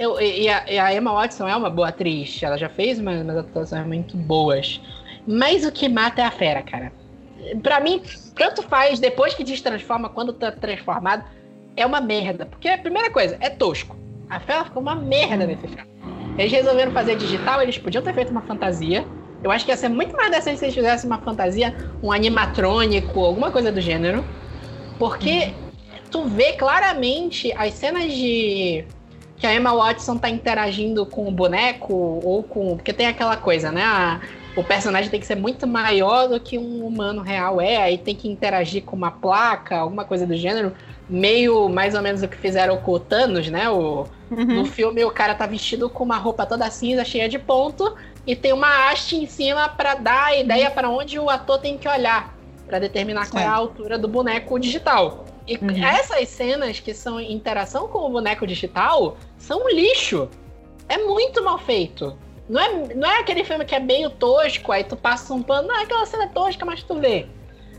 Eu, 0.00 0.18
e, 0.18 0.48
a, 0.48 0.64
e, 0.66 0.78
a, 0.78 0.94
Emma 0.94 1.12
Watson 1.12 1.46
é 1.46 1.54
uma 1.54 1.68
boa 1.68 1.88
atriz. 1.88 2.42
Ela 2.42 2.56
já 2.56 2.70
fez 2.70 2.98
umas, 2.98 3.20
umas 3.20 3.36
atuações 3.36 3.86
muito 3.86 4.16
boas. 4.16 4.80
Mas 5.26 5.62
o 5.66 5.70
que 5.70 5.90
mata 5.90 6.22
é 6.22 6.24
a 6.24 6.30
fera, 6.30 6.62
cara. 6.62 6.90
Pra 7.62 7.80
mim, 7.80 8.00
tanto 8.34 8.62
faz 8.62 8.98
depois 8.98 9.34
que 9.34 9.44
destransforma, 9.44 10.08
quando 10.08 10.32
tá 10.32 10.50
transformado, 10.50 11.22
é 11.76 11.84
uma 11.84 12.00
merda. 12.00 12.46
Porque 12.46 12.74
primeira 12.78 13.10
coisa, 13.10 13.36
é 13.40 13.50
tosco. 13.50 13.94
A 14.30 14.40
fera 14.40 14.64
ficou 14.64 14.80
uma 14.80 14.94
merda 14.94 15.46
nesse 15.46 15.68
filme. 15.68 15.90
Eles 16.38 16.50
resolveram 16.50 16.92
fazer 16.92 17.16
digital, 17.16 17.60
eles 17.60 17.76
podiam 17.76 18.02
ter 18.02 18.14
feito 18.14 18.30
uma 18.30 18.40
fantasia. 18.40 19.06
Eu 19.44 19.50
acho 19.50 19.66
que 19.66 19.70
ia 19.70 19.76
ser 19.76 19.90
muito 19.90 20.16
mais 20.16 20.30
decente 20.30 20.60
se 20.60 20.64
eles 20.64 20.74
fizessem 20.74 21.10
uma 21.10 21.18
fantasia, 21.18 21.76
um 22.02 22.10
animatrônico, 22.10 23.20
alguma 23.20 23.50
coisa 23.50 23.70
do 23.70 23.82
gênero. 23.82 24.24
Porque 24.98 25.52
tu 26.10 26.24
vê 26.24 26.54
claramente 26.54 27.52
as 27.52 27.74
cenas 27.74 28.10
de 28.14 28.86
que 29.40 29.46
a 29.46 29.54
Emma 29.54 29.74
Watson 29.74 30.18
tá 30.18 30.28
interagindo 30.28 31.06
com 31.06 31.26
o 31.26 31.30
boneco 31.30 31.94
ou 32.22 32.42
com. 32.42 32.76
Porque 32.76 32.92
tem 32.92 33.06
aquela 33.06 33.38
coisa, 33.38 33.72
né? 33.72 33.82
A, 33.82 34.20
o 34.54 34.62
personagem 34.62 35.10
tem 35.10 35.18
que 35.18 35.26
ser 35.26 35.36
muito 35.36 35.66
maior 35.66 36.28
do 36.28 36.38
que 36.38 36.58
um 36.58 36.84
humano 36.84 37.22
real 37.22 37.58
é, 37.60 37.78
aí 37.78 37.96
tem 37.96 38.14
que 38.14 38.28
interagir 38.28 38.82
com 38.82 38.94
uma 38.94 39.10
placa, 39.10 39.76
alguma 39.76 40.04
coisa 40.04 40.26
do 40.26 40.36
gênero, 40.36 40.74
meio 41.08 41.68
mais 41.68 41.94
ou 41.94 42.02
menos 42.02 42.22
o 42.22 42.28
que 42.28 42.36
fizeram 42.36 42.76
com 42.78 42.92
o 42.92 43.00
Thanos, 43.00 43.48
né? 43.48 43.70
O, 43.70 44.06
uhum. 44.30 44.44
No 44.44 44.66
filme 44.66 45.02
o 45.04 45.10
cara 45.10 45.34
tá 45.34 45.46
vestido 45.46 45.88
com 45.88 46.04
uma 46.04 46.16
roupa 46.16 46.44
toda 46.44 46.70
cinza, 46.70 47.04
cheia 47.04 47.28
de 47.28 47.38
ponto, 47.38 47.96
e 48.26 48.36
tem 48.36 48.52
uma 48.52 48.90
haste 48.90 49.16
em 49.16 49.26
cima 49.26 49.70
para 49.70 49.94
dar 49.94 50.26
a 50.26 50.36
ideia 50.36 50.68
uhum. 50.68 50.74
para 50.74 50.90
onde 50.90 51.18
o 51.18 51.30
ator 51.30 51.58
tem 51.58 51.78
que 51.78 51.88
olhar, 51.88 52.36
para 52.66 52.78
determinar 52.78 53.30
qual 53.30 53.42
é 53.42 53.46
a 53.46 53.52
altura 53.52 53.96
do 53.96 54.08
boneco 54.08 54.58
digital. 54.58 55.24
E 55.46 55.56
uhum. 55.56 55.84
essas 55.84 56.28
cenas 56.28 56.80
que 56.80 56.94
são 56.94 57.20
interação 57.20 57.88
com 57.88 57.98
o 57.98 58.10
boneco 58.10 58.46
digital 58.46 59.16
são 59.38 59.64
um 59.64 59.68
lixo. 59.68 60.28
É 60.88 60.98
muito 60.98 61.42
mal 61.42 61.58
feito. 61.58 62.16
Não 62.48 62.60
é, 62.60 62.94
não 62.94 63.08
é 63.08 63.20
aquele 63.20 63.44
filme 63.44 63.64
que 63.64 63.74
é 63.74 63.78
meio 63.78 64.10
tosco, 64.10 64.72
aí 64.72 64.82
tu 64.82 64.96
passa 64.96 65.32
um 65.32 65.42
pano, 65.42 65.68
não, 65.68 65.78
é 65.78 65.84
aquela 65.84 66.04
cena 66.04 66.24
é 66.24 66.28
tosca, 66.28 66.66
mas 66.66 66.82
tu 66.82 66.98
vê. 66.98 67.26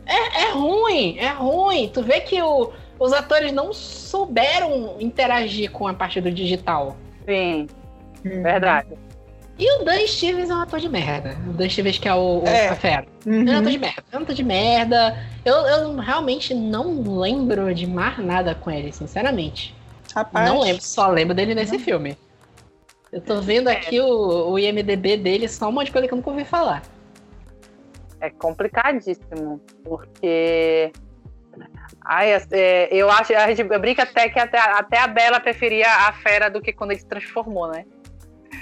É, 0.06 0.44
é 0.44 0.52
ruim, 0.52 1.18
é 1.18 1.28
ruim. 1.28 1.90
Tu 1.94 2.02
vê 2.02 2.22
que 2.22 2.42
o, 2.42 2.72
os 2.98 3.12
atores 3.12 3.52
não 3.52 3.74
souberam 3.74 4.96
interagir 5.00 5.72
com 5.72 5.88
a 5.88 5.94
parte 5.94 6.22
do 6.22 6.32
digital. 6.32 6.96
Sim, 7.26 7.68
uhum. 8.26 8.44
verdade. 8.44 8.98
E 9.62 9.80
o 9.80 9.86
Dan 9.86 10.08
Stevens 10.08 10.50
é 10.50 10.56
um 10.56 10.62
ator 10.62 10.80
de 10.80 10.90
merda. 10.90 11.38
O 11.48 11.54
Dan 11.54 11.70
Stevens, 11.70 12.00
que 12.00 12.10
é 12.10 12.14
o, 12.16 12.40
o 12.40 12.48
é. 12.48 12.70
a 12.70 12.76
fera. 12.76 13.06
Uhum. 13.28 13.48
É 13.48 13.52
um 13.52 13.60
ator 13.60 13.72
de 13.72 13.78
merda. 13.78 14.04
É 14.12 14.18
um 14.18 14.22
ator 14.24 14.36
de 14.36 14.44
merda. 14.44 15.18
Eu, 15.46 15.54
eu 15.54 15.96
realmente 15.98 16.52
não 16.52 17.20
lembro 17.20 17.72
de 17.76 17.86
mais 17.86 18.18
nada 18.18 18.56
com 18.56 18.72
ele, 18.72 18.92
sinceramente. 18.92 19.76
Rapaz. 20.16 20.50
Não 20.50 20.62
lembro, 20.62 20.82
só 20.82 21.08
lembro 21.10 21.36
dele 21.36 21.54
nesse 21.54 21.76
uhum. 21.76 21.80
filme. 21.80 22.18
Eu 23.12 23.22
tô 23.22 23.40
vendo 23.40 23.70
é. 23.70 23.74
aqui 23.74 24.02
o, 24.02 24.50
o 24.50 24.58
IMDB 24.58 25.18
dele, 25.18 25.48
só 25.48 25.70
um 25.70 25.72
monte 25.72 25.88
de 25.88 25.92
coisa 25.92 26.08
que 26.08 26.14
eu 26.16 26.18
nunca 26.18 26.32
ouvi 26.32 26.44
falar. 26.44 26.82
É 28.20 28.32
complicadíssimo, 28.32 29.62
porque. 29.84 30.92
Ai, 32.04 32.32
é, 32.50 32.90
eu 32.92 33.12
acho, 33.12 33.32
a 33.36 33.54
gente 33.54 33.64
brinca 33.78 34.02
até 34.02 34.28
que 34.28 34.40
até, 34.40 34.58
até 34.58 34.98
a 34.98 35.08
Bela 35.08 35.40
preferia 35.40 35.86
a 35.88 36.14
fera 36.14 36.50
do 36.50 36.60
que 36.60 36.74
quando 36.74 36.92
ele 36.92 37.00
se 37.00 37.06
transformou, 37.06 37.68
né? 37.68 37.86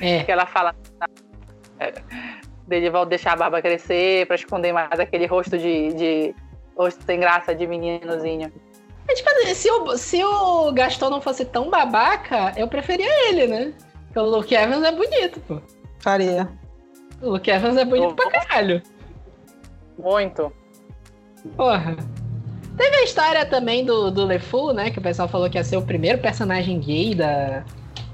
É. 0.02 0.24
Que 0.24 0.32
ela 0.32 0.45
fala 0.45 0.76
é, 1.80 1.94
dele 2.68 2.90
vai 2.90 3.06
deixar 3.06 3.34
a 3.34 3.36
barba 3.36 3.61
crescer 3.61 4.26
para 4.28 4.36
esconder 4.36 4.72
mais 4.72 4.99
aquele 4.99 5.26
rosto 5.26 5.57
de, 5.57 5.94
de 5.94 6.36
rosto 6.78 7.03
sem 7.03 7.20
graça 7.20 7.56
de 7.56 7.66
meninozinho. 7.66 8.52
É, 9.07 9.14
tipo, 9.14 9.30
se 9.56 9.72
o, 9.72 9.98
se 9.98 10.24
o 10.24 10.72
Gaston 10.72 11.10
não 11.10 11.20
fosse 11.20 11.44
tão 11.44 11.70
babaca, 11.70 12.53
eu 12.56 12.68
preferia 12.68 13.30
ele, 13.30 13.48
né? 13.48 13.74
Porque 14.06 14.20
o 14.20 14.26
Luke 14.26 14.53
Evans 14.53 14.84
é 14.84 14.91
bonito, 14.91 15.40
pô. 15.41 15.60
Faria. 15.99 16.48
O 17.22 17.32
Luke 17.32 17.49
Evans 17.49 17.76
é 17.76 17.86
bonito 17.86 18.11
oh. 18.11 18.16
pra 18.16 18.30
caralho. 18.30 18.82
Muito. 19.98 20.53
Porra. 21.57 21.98
Teve 22.78 22.95
a 22.95 23.03
história 23.03 23.45
também 23.45 23.84
do, 23.84 24.11
do 24.11 24.26
LeFou, 24.26 24.74
né? 24.74 24.91
Que 24.91 24.99
o 24.99 25.02
pessoal 25.02 25.28
falou 25.28 25.49
que 25.49 25.57
ia 25.57 25.64
ser 25.64 25.78
o 25.78 25.82
primeiro 25.82 26.20
personagem 26.20 26.80
gay 26.80 27.14
da, 27.14 27.66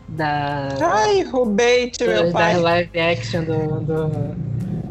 da. 0.07 0.69
Ai, 0.81 1.23
meu 2.23 2.31
pai. 2.31 2.55
Da 2.55 2.61
live 2.61 2.99
action 2.99 3.43
do, 3.43 3.79
do, 3.81 4.35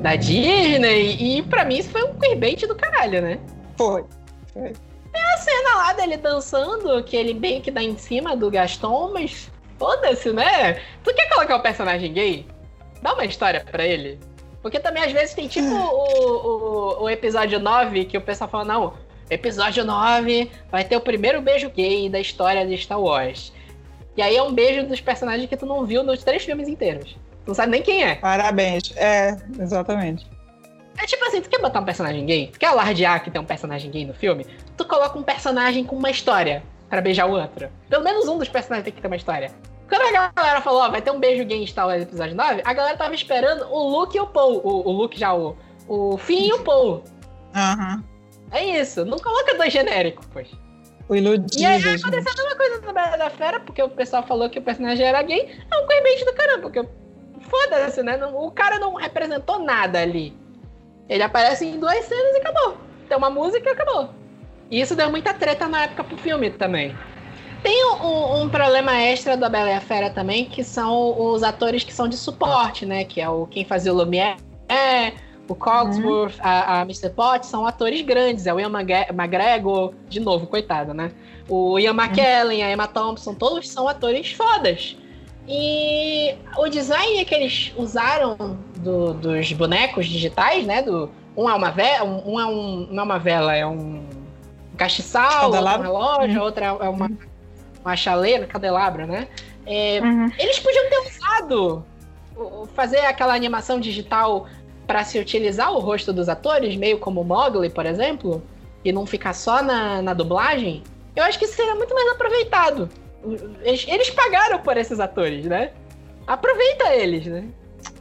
da 0.01 0.17
Disney. 0.17 1.17
E 1.21 1.43
pra 1.43 1.65
mim 1.65 1.79
isso 1.79 1.91
foi 1.91 2.03
um 2.03 2.15
queerbait 2.15 2.67
do 2.67 2.75
caralho, 2.75 3.23
né? 3.23 3.39
Foi. 3.77 4.05
Foi. 4.53 4.73
Tem 5.13 5.23
a 5.23 5.37
cena 5.37 5.75
lá 5.77 5.93
dele 5.93 6.17
dançando, 6.17 7.03
que 7.05 7.17
ele 7.17 7.35
bem 7.35 7.61
que 7.61 7.71
dá 7.71 7.83
em 7.83 7.97
cima 7.97 8.37
do 8.37 8.51
Gaston, 8.51 9.13
mas 9.13 9.51
foda-se, 9.79 10.33
né? 10.33 10.81
Tu 11.05 11.15
quer 11.15 11.29
colocar 11.29 11.57
o 11.57 11.63
personagem 11.63 12.13
gay? 12.13 12.47
Dá 13.01 13.15
uma 13.15 13.25
história 13.25 13.65
pra 13.71 13.87
ele. 13.87 14.19
Porque 14.61 14.81
também 14.81 15.05
às 15.05 15.13
vezes 15.13 15.35
tem 15.35 15.47
tipo 15.47 15.69
o, 15.71 16.99
o, 16.99 17.03
o 17.05 17.11
episódio 17.11 17.61
9 17.61 18.07
que 18.07 18.19
o 18.19 18.21
pessoal 18.21 18.51
fala, 18.51 18.65
não, 18.65 18.95
episódio 19.31 19.85
9 19.85 20.51
vai 20.71 20.85
ter 20.85 20.97
o 20.97 21.01
primeiro 21.01 21.41
beijo 21.41 21.71
gay 21.71 22.09
da 22.09 22.19
história 22.19 22.67
de 22.67 22.77
Star 22.77 23.01
Wars. 23.01 23.53
E 24.17 24.23
aí 24.23 24.37
é 24.37 24.43
um 24.43 24.53
beijo 24.53 24.87
dos 24.87 25.01
personagens 25.01 25.49
que 25.49 25.57
tu 25.57 25.67
não 25.67 25.85
viu 25.85 26.03
nos 26.03 26.23
três 26.23 26.45
filmes 26.45 26.69
inteiros. 26.69 27.17
Tu 27.45 27.49
não 27.49 27.55
sabe 27.55 27.73
nem 27.73 27.83
quem 27.83 28.05
é. 28.05 28.15
Parabéns. 28.17 28.93
É, 28.97 29.37
exatamente. 29.59 30.27
É 30.97 31.07
tipo 31.07 31.25
assim, 31.25 31.41
tu 31.41 31.51
quer 31.51 31.61
botar 31.61 31.81
um 31.81 31.85
personagem 31.85 32.25
gay? 32.25 32.49
Tu 32.53 32.59
quer 32.59 32.67
alardear 32.67 33.23
que 33.23 33.31
tem 33.31 33.41
um 33.41 33.45
personagem 33.45 33.91
gay 33.91 34.07
no 34.07 34.15
filme? 34.15 34.47
Tu 34.77 34.85
coloca 34.85 35.19
um 35.19 35.23
personagem 35.23 35.85
com 35.85 35.97
uma 35.97 36.11
história 36.11 36.63
para 36.89 37.01
beijar 37.01 37.27
o 37.27 37.33
outro. 37.33 37.69
Pelo 37.89 38.05
menos 38.05 38.29
um 38.29 38.39
dos 38.39 38.49
personagens 38.49 38.85
tem 38.85 38.93
que 38.93 39.01
ter 39.01 39.09
uma 39.09 39.17
história. 39.17 39.51
Quando 39.89 40.03
a 40.17 40.33
galera 40.33 40.61
falou, 40.61 40.81
ó, 40.81 40.89
vai 40.89 41.03
ter 41.03 41.11
um 41.11 41.19
beijo 41.21 41.45
gay 41.45 41.63
em 41.63 41.67
Star 41.67 41.87
Wars 41.87 42.03
episódio 42.03 42.35
9, 42.35 42.63
a 42.65 42.73
galera 42.73 42.97
tava 42.97 43.15
esperando 43.15 43.67
o 43.71 43.89
Luke 43.89 44.17
e 44.17 44.21
o 44.21 44.27
Paul. 44.27 44.61
O, 44.65 44.89
o 44.89 44.93
Luke 44.93 45.19
já, 45.19 45.35
o, 45.35 45.57
o 45.89 46.17
Finn 46.17 46.49
e 46.49 46.53
o 46.53 46.61
Paul. 46.61 47.03
Aham. 47.55 47.97
Uhum. 47.97 48.15
É 48.51 48.65
isso, 48.81 49.05
não 49.05 49.19
coloca 49.19 49.57
dois 49.57 49.73
genéricos, 49.73 50.27
pois. 50.33 50.49
O 51.09 51.15
iludido. 51.15 51.61
E 51.61 51.67
aí 51.67 51.83
aconteceu 51.83 52.33
a 52.33 52.37
mesma 52.37 52.57
coisa 52.57 52.81
no 52.81 52.93
Bela 52.93 53.17
da 53.17 53.31
Fera, 53.31 53.61
porque 53.61 53.83
o 53.83 53.89
pessoal 53.89 54.23
falou 54.23 54.49
que 54.49 54.59
o 54.59 54.63
personagem 54.63 55.07
era 55.07 55.23
gay. 55.23 55.59
É 55.71 55.77
um 55.77 55.87
coibente 55.87 56.25
do 56.25 56.33
caramba, 56.33 56.63
porque 56.63 56.89
foda-se, 57.41 58.03
né? 58.03 58.19
O 58.27 58.51
cara 58.51 58.79
não 58.79 58.95
representou 58.95 59.59
nada 59.59 60.01
ali. 60.01 60.37
Ele 61.09 61.23
aparece 61.23 61.67
em 61.67 61.79
duas 61.79 62.05
cenas 62.05 62.35
e 62.35 62.39
acabou. 62.39 62.79
Tem 63.09 63.17
uma 63.17 63.29
música 63.29 63.69
e 63.69 63.73
acabou. 63.73 64.11
E 64.71 64.81
isso 64.81 64.97
deu 64.97 65.11
muita 65.11 65.35
treta 65.35 65.69
na 65.69 65.85
época 65.85 66.05
pro 66.05 66.17
filme 66.17 66.51
também. 66.51 66.97
Tem 67.63 67.85
um, 67.93 68.43
um, 68.43 68.49
problema 68.49 68.95
extra 69.01 69.37
da 69.37 69.49
Bela 69.49 69.71
e 69.71 69.75
a 69.75 69.81
Fera 69.81 70.11
também, 70.11 70.45
que 70.45 70.63
são 70.63 71.19
os 71.19 71.43
atores 71.43 71.83
que 71.85 71.93
são 71.93 72.09
de 72.09 72.17
suporte, 72.17 72.85
né? 72.85 73.05
Que 73.05 73.21
é 73.21 73.29
o 73.29 73.47
quem 73.47 73.65
fazia 73.65 73.93
o 73.93 73.97
Lumière, 73.97 74.37
o 75.49 75.55
Cogsworth, 75.55 76.37
uhum. 76.37 76.41
a, 76.43 76.81
a 76.81 76.83
Mr. 76.83 77.11
Potts 77.11 77.49
são 77.49 77.67
atores 77.67 78.01
grandes. 78.03 78.47
É 78.47 78.55
o 78.55 78.59
Ian 78.59 78.71
McGregor, 78.71 79.93
de 80.09 80.21
novo, 80.21 80.47
coitado, 80.47 80.95
né? 80.95 81.13
O 81.49 81.79
Ian 81.79 81.93
uhum. 81.93 82.01
McKellen, 82.01 82.63
a 82.63 82.73
Emma 82.73 82.87
Thompson, 82.87 83.35
todos 83.35 83.69
são 83.69 83.87
atores 83.87 84.33
fodas. 84.33 84.97
E 85.47 86.35
o 86.57 86.69
design 86.69 87.25
que 87.25 87.35
eles 87.35 87.73
usaram 87.77 88.59
do, 88.79 89.13
dos 89.13 89.53
bonecos 89.53 90.07
digitais, 90.07 90.67
né? 90.67 90.81
Do, 90.81 91.11
um 91.37 91.49
é 91.49 91.55
uma 91.55 91.71
vela, 91.71 92.05
um, 92.05 92.41
é 92.41 92.47
um, 92.47 92.89
não 92.91 93.03
é 93.03 93.07
uma 93.07 93.19
vela, 93.19 93.55
é 93.55 93.67
um 93.67 94.03
castiçal, 94.77 95.51
outro 95.51 95.67
é 95.67 95.79
um 95.79 95.83
relógio, 95.83 96.39
uhum. 96.39 96.45
outra 96.45 96.67
é 96.67 96.89
uma, 96.89 97.11
uma 97.85 97.97
chaleira, 97.97 98.47
candelabro, 98.47 99.07
né? 99.07 99.29
É, 99.67 100.01
uhum. 100.01 100.31
Eles 100.39 100.59
podiam 100.59 100.89
ter 100.89 100.99
usado 101.01 101.85
fazer 102.75 102.99
aquela 103.01 103.35
animação 103.35 103.79
digital 103.79 104.47
para 104.87 105.05
se 105.05 105.19
utilizar 105.19 105.73
o 105.73 105.79
rosto 105.79 106.13
dos 106.13 106.29
atores, 106.29 106.77
meio 106.77 106.99
como 106.99 107.21
o 107.21 107.25
Mogli, 107.25 107.71
por 107.71 107.87
exemplo, 107.87 108.43
e 108.85 108.93
não 108.93 109.07
ficar 109.07 109.33
só 109.33 109.63
na, 109.63 110.03
na 110.03 110.15
dublagem, 110.15 110.83
eu 111.17 111.25
acho 111.25 111.39
que 111.39 111.47
seria 111.47 111.75
muito 111.75 111.95
mais 111.95 112.09
aproveitado. 112.13 112.89
Eles, 113.63 113.87
eles 113.89 114.11
pagaram 114.11 114.59
por 114.59 114.77
esses 114.77 115.01
atores, 115.01 115.47
né? 115.47 115.73
Aproveita 116.27 116.95
eles, 116.95 117.27
né? 117.27 117.45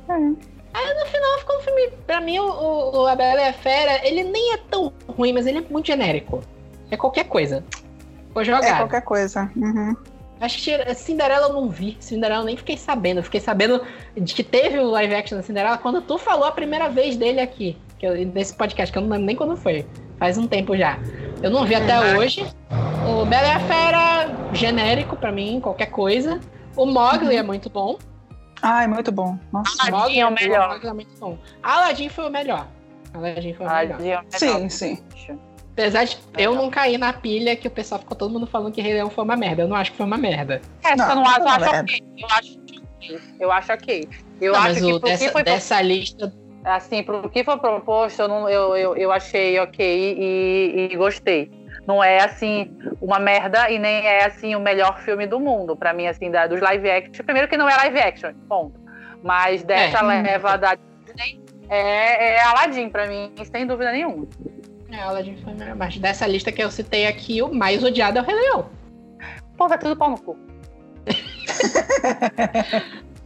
É. 0.10 0.14
Aí 0.74 0.94
no 1.00 1.06
final 1.06 1.40
ficou 1.40 1.58
um 1.58 1.62
filme. 1.62 1.90
Pra 2.06 2.20
mim, 2.20 2.40
o, 2.40 3.04
o 3.04 3.08
A 3.08 3.16
Bela 3.16 3.42
e 3.42 3.48
a 3.48 3.54
Fera, 3.54 4.06
ele 4.06 4.24
nem 4.24 4.54
é 4.54 4.58
tão 4.58 4.92
ruim, 5.08 5.32
mas 5.32 5.46
ele 5.46 5.60
é 5.60 5.62
muito 5.70 5.86
genérico. 5.86 6.42
É 6.90 6.98
qualquer 6.98 7.26
coisa. 7.26 7.64
Vou 8.34 8.44
jogar. 8.44 8.68
É 8.68 8.78
qualquer 8.78 9.02
coisa. 9.02 9.52
Uhum. 9.56 9.96
Acho 10.44 10.62
que 10.62 10.96
Cinderela 10.96 11.48
eu 11.48 11.54
não 11.54 11.70
vi. 11.70 11.96
Cinderela 12.02 12.42
eu 12.42 12.46
nem 12.46 12.58
fiquei 12.58 12.76
sabendo. 12.76 13.20
Eu 13.20 13.24
fiquei 13.24 13.40
sabendo 13.40 13.82
de 14.16 14.34
que 14.34 14.44
teve 14.44 14.78
o 14.78 14.90
live 14.92 15.16
action 15.16 15.38
da 15.38 15.44
Cinderela 15.44 15.78
quando 15.78 16.02
tu 16.02 16.18
falou 16.18 16.44
a 16.44 16.52
primeira 16.52 16.90
vez 16.90 17.16
dele 17.16 17.40
aqui. 17.40 17.78
Que 17.98 18.06
eu, 18.06 18.14
nesse 18.28 18.54
podcast, 18.54 18.92
que 18.92 18.98
eu 18.98 19.04
não 19.04 19.10
lembro 19.10 19.26
nem 19.26 19.36
quando 19.38 19.56
foi. 19.56 19.88
Faz 20.20 20.38
um 20.38 20.46
tempo 20.46 20.76
já. 20.76 21.00
Eu 21.42 21.50
não 21.50 21.64
vi 21.64 21.76
até 21.76 22.18
hoje. 22.18 22.46
O 23.08 23.26
Bela 23.26 23.48
e 23.48 23.52
a 23.52 23.60
Fera, 23.62 24.54
genérico 24.54 25.16
para 25.16 25.32
mim, 25.32 25.62
qualquer 25.62 25.88
coisa. 25.88 26.42
O 26.76 26.86
Mogli 26.86 27.28
uhum. 27.28 27.40
é 27.40 27.44
muito 27.44 27.70
bom. 27.70 27.98
Ah, 28.62 28.84
é 28.84 28.88
muito 28.88 29.14
bom. 29.14 29.38
Nossa, 29.52 29.88
Aladdin 29.88 30.20
é 30.20 30.28
o 30.28 30.32
melhor. 30.32 30.80
É 30.84 30.94
muito 30.94 31.20
bom. 31.20 31.38
Aladdin 31.62 32.10
foi 32.10 32.28
o 32.28 32.30
melhor. 32.30 32.68
Aladdin 33.14 33.54
foi 33.54 33.66
o 33.66 33.70
melhor. 33.70 33.92
É 33.92 33.96
o 33.96 34.02
melhor. 34.02 34.26
Sim, 34.30 34.70
sim. 34.70 35.04
Apesar 35.74 36.06
de 36.06 36.18
eu 36.38 36.54
não 36.54 36.70
cair 36.70 37.00
na 37.00 37.12
pilha 37.12 37.56
que 37.56 37.68
o 37.68 37.72
pessoal 37.72 38.00
ficou 38.00 38.16
todo 38.16 38.32
mundo 38.32 38.46
falando 38.46 38.72
que 38.72 38.80
Rei 38.80 38.94
Leão 38.94 39.10
foi 39.10 39.24
uma 39.24 39.36
merda. 39.36 39.64
Eu 39.64 39.68
não 39.68 39.76
acho 39.76 39.92
que 39.92 39.98
foi 39.98 40.06
uma 40.06 40.18
merda. 40.18 40.62
É, 40.84 40.96
não, 40.96 41.10
eu 41.10 41.16
não 41.16 41.26
acho, 41.26 41.40
eu 41.40 41.48
acho 41.48 41.80
ok. 41.80 42.04
Eu 42.20 42.30
acho 42.30 42.54
ok. 42.60 43.20
Eu 43.40 43.52
acho 43.52 43.74
ok. 43.74 44.10
Eu 44.40 44.54
não, 44.54 44.60
acho 44.60 44.80
que 44.80 44.94
o, 44.94 45.00
dessa, 45.00 45.32
foi 45.32 45.44
dessa 45.44 45.82
lista. 45.82 46.34
Assim, 46.64 47.02
pro 47.02 47.28
que 47.28 47.44
foi 47.44 47.58
proposto, 47.58 48.22
eu, 48.22 48.28
não, 48.28 48.48
eu, 48.48 48.78
eu, 48.78 48.96
eu 48.96 49.12
achei 49.12 49.60
ok 49.60 50.16
e, 50.18 50.90
e 50.94 50.96
gostei 50.96 51.52
não 51.86 52.04
é 52.04 52.24
assim 52.24 52.72
uma 53.02 53.20
merda 53.20 53.70
e 53.70 53.78
nem 53.78 54.06
é 54.06 54.26
assim 54.26 54.56
o 54.56 54.60
melhor 54.60 55.00
filme 55.00 55.28
do 55.28 55.40
mundo 55.40 55.76
para 55.76 55.94
mim 55.94 56.08
assim 56.08 56.32
da, 56.32 56.48
dos 56.48 56.62
live 56.62 56.90
action 56.90 57.26
primeiro 57.26 57.48
que 57.48 57.58
não 57.58 57.68
é 57.68 57.76
live 57.76 58.00
action 58.00 58.34
ponto 58.48 58.80
mas 59.22 59.64
dessa 59.64 60.00
é. 60.00 60.22
leva 60.22 60.58
da 60.58 60.76
Disney 60.76 61.42
é, 61.70 62.36
é 62.36 62.44
Aladdin 62.44 62.90
para 62.90 63.08
mim 63.08 63.34
sem 63.52 63.68
dúvida 63.68 63.92
nenhuma 63.92 64.26
é, 64.94 65.02
Aladdin 65.02 65.36
foi 65.38 65.54
melhor. 65.54 65.76
Mas 65.76 65.98
dessa 65.98 66.28
lista 66.28 66.52
que 66.52 66.64
eu 66.64 66.70
citei 66.70 67.08
aqui, 67.08 67.42
o 67.42 67.54
mais 67.54 67.84
odiado 67.84 68.20
é 68.20 68.22
o 68.22 68.26
Rei 68.26 68.36
Leão. 68.36 68.70
Pô, 69.58 69.68
vai 69.68 69.78
tudo 69.78 69.96
pau 69.96 70.12
no 70.12 70.22
cu. 70.22 70.38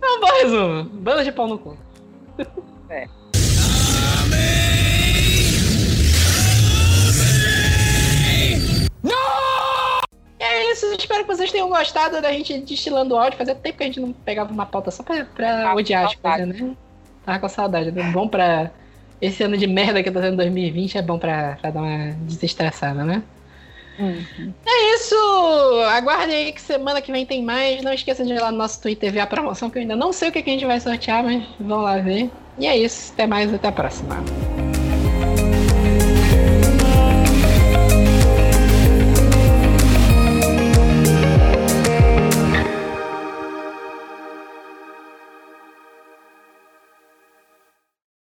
é 0.02 0.06
um 0.06 0.20
bom 0.20 0.42
resumo. 0.42 0.84
Banda 0.86 1.24
de 1.24 1.32
pau 1.32 1.48
no 1.48 1.60
cu. 1.60 1.78
É. 2.90 3.08
É 10.40 10.72
isso, 10.72 10.86
espero 10.94 11.24
que 11.24 11.36
vocês 11.36 11.52
tenham 11.52 11.68
gostado 11.68 12.22
da 12.22 12.32
gente 12.32 12.58
destilando 12.60 13.18
áudio. 13.18 13.38
Fazia 13.38 13.56
tempo 13.56 13.78
que 13.78 13.84
a 13.84 13.88
gente 13.88 14.00
não 14.00 14.14
pegava 14.14 14.52
uma 14.54 14.66
pauta 14.66 14.90
só 14.92 15.04
pra, 15.04 15.26
pra 15.26 15.76
odiar 15.76 16.06
as 16.06 16.16
coisas, 16.16 16.48
né? 16.48 16.76
Tava 17.26 17.40
com 17.40 17.50
saudade. 17.50 17.92
Né? 17.92 18.04
Bom 18.12 18.28
pra 18.28 18.72
esse 19.22 19.44
ano 19.44 19.58
de 19.58 19.68
merda 19.68 20.04
que 20.04 20.12
tá 20.12 20.22
sendo 20.22 20.38
2020 20.38 20.98
é 20.98 21.02
bom 21.02 21.18
pra, 21.18 21.58
pra 21.62 21.72
dar 21.72 21.82
uma 21.82 22.12
desestressada, 22.22 23.04
né? 23.04 23.24
Uhum. 24.00 24.54
É 24.66 24.96
isso! 24.96 25.16
Aguardem 25.90 26.36
aí 26.36 26.52
que 26.52 26.62
semana 26.62 27.02
que 27.02 27.12
vem 27.12 27.26
tem 27.26 27.44
mais. 27.44 27.82
Não 27.82 27.94
esqueçam 27.94 28.26
de 28.26 28.34
ir 28.34 28.40
lá 28.40 28.52
no 28.52 28.58
nosso 28.58 28.82
Twitter 28.82 29.12
ver 29.12 29.22
a 29.22 29.28
promoção, 29.28 29.70
que 29.70 29.78
eu 29.78 29.82
ainda 29.82 29.96
não 29.96 30.14
sei 30.14 30.30
o 30.30 30.32
que, 30.32 30.42
que 30.44 30.50
a 30.50 30.54
gente 30.54 30.66
vai 30.66 30.80
sortear, 30.80 31.24
mas 31.24 31.44
vão 31.60 31.82
lá 31.82 31.98
ver. 31.98 32.30
E 32.60 32.68
é 32.68 32.78
isso. 32.78 33.12
Até 33.14 33.26
mais, 33.26 33.54
até 33.54 33.68
a 33.68 33.72
próxima. 33.72 34.18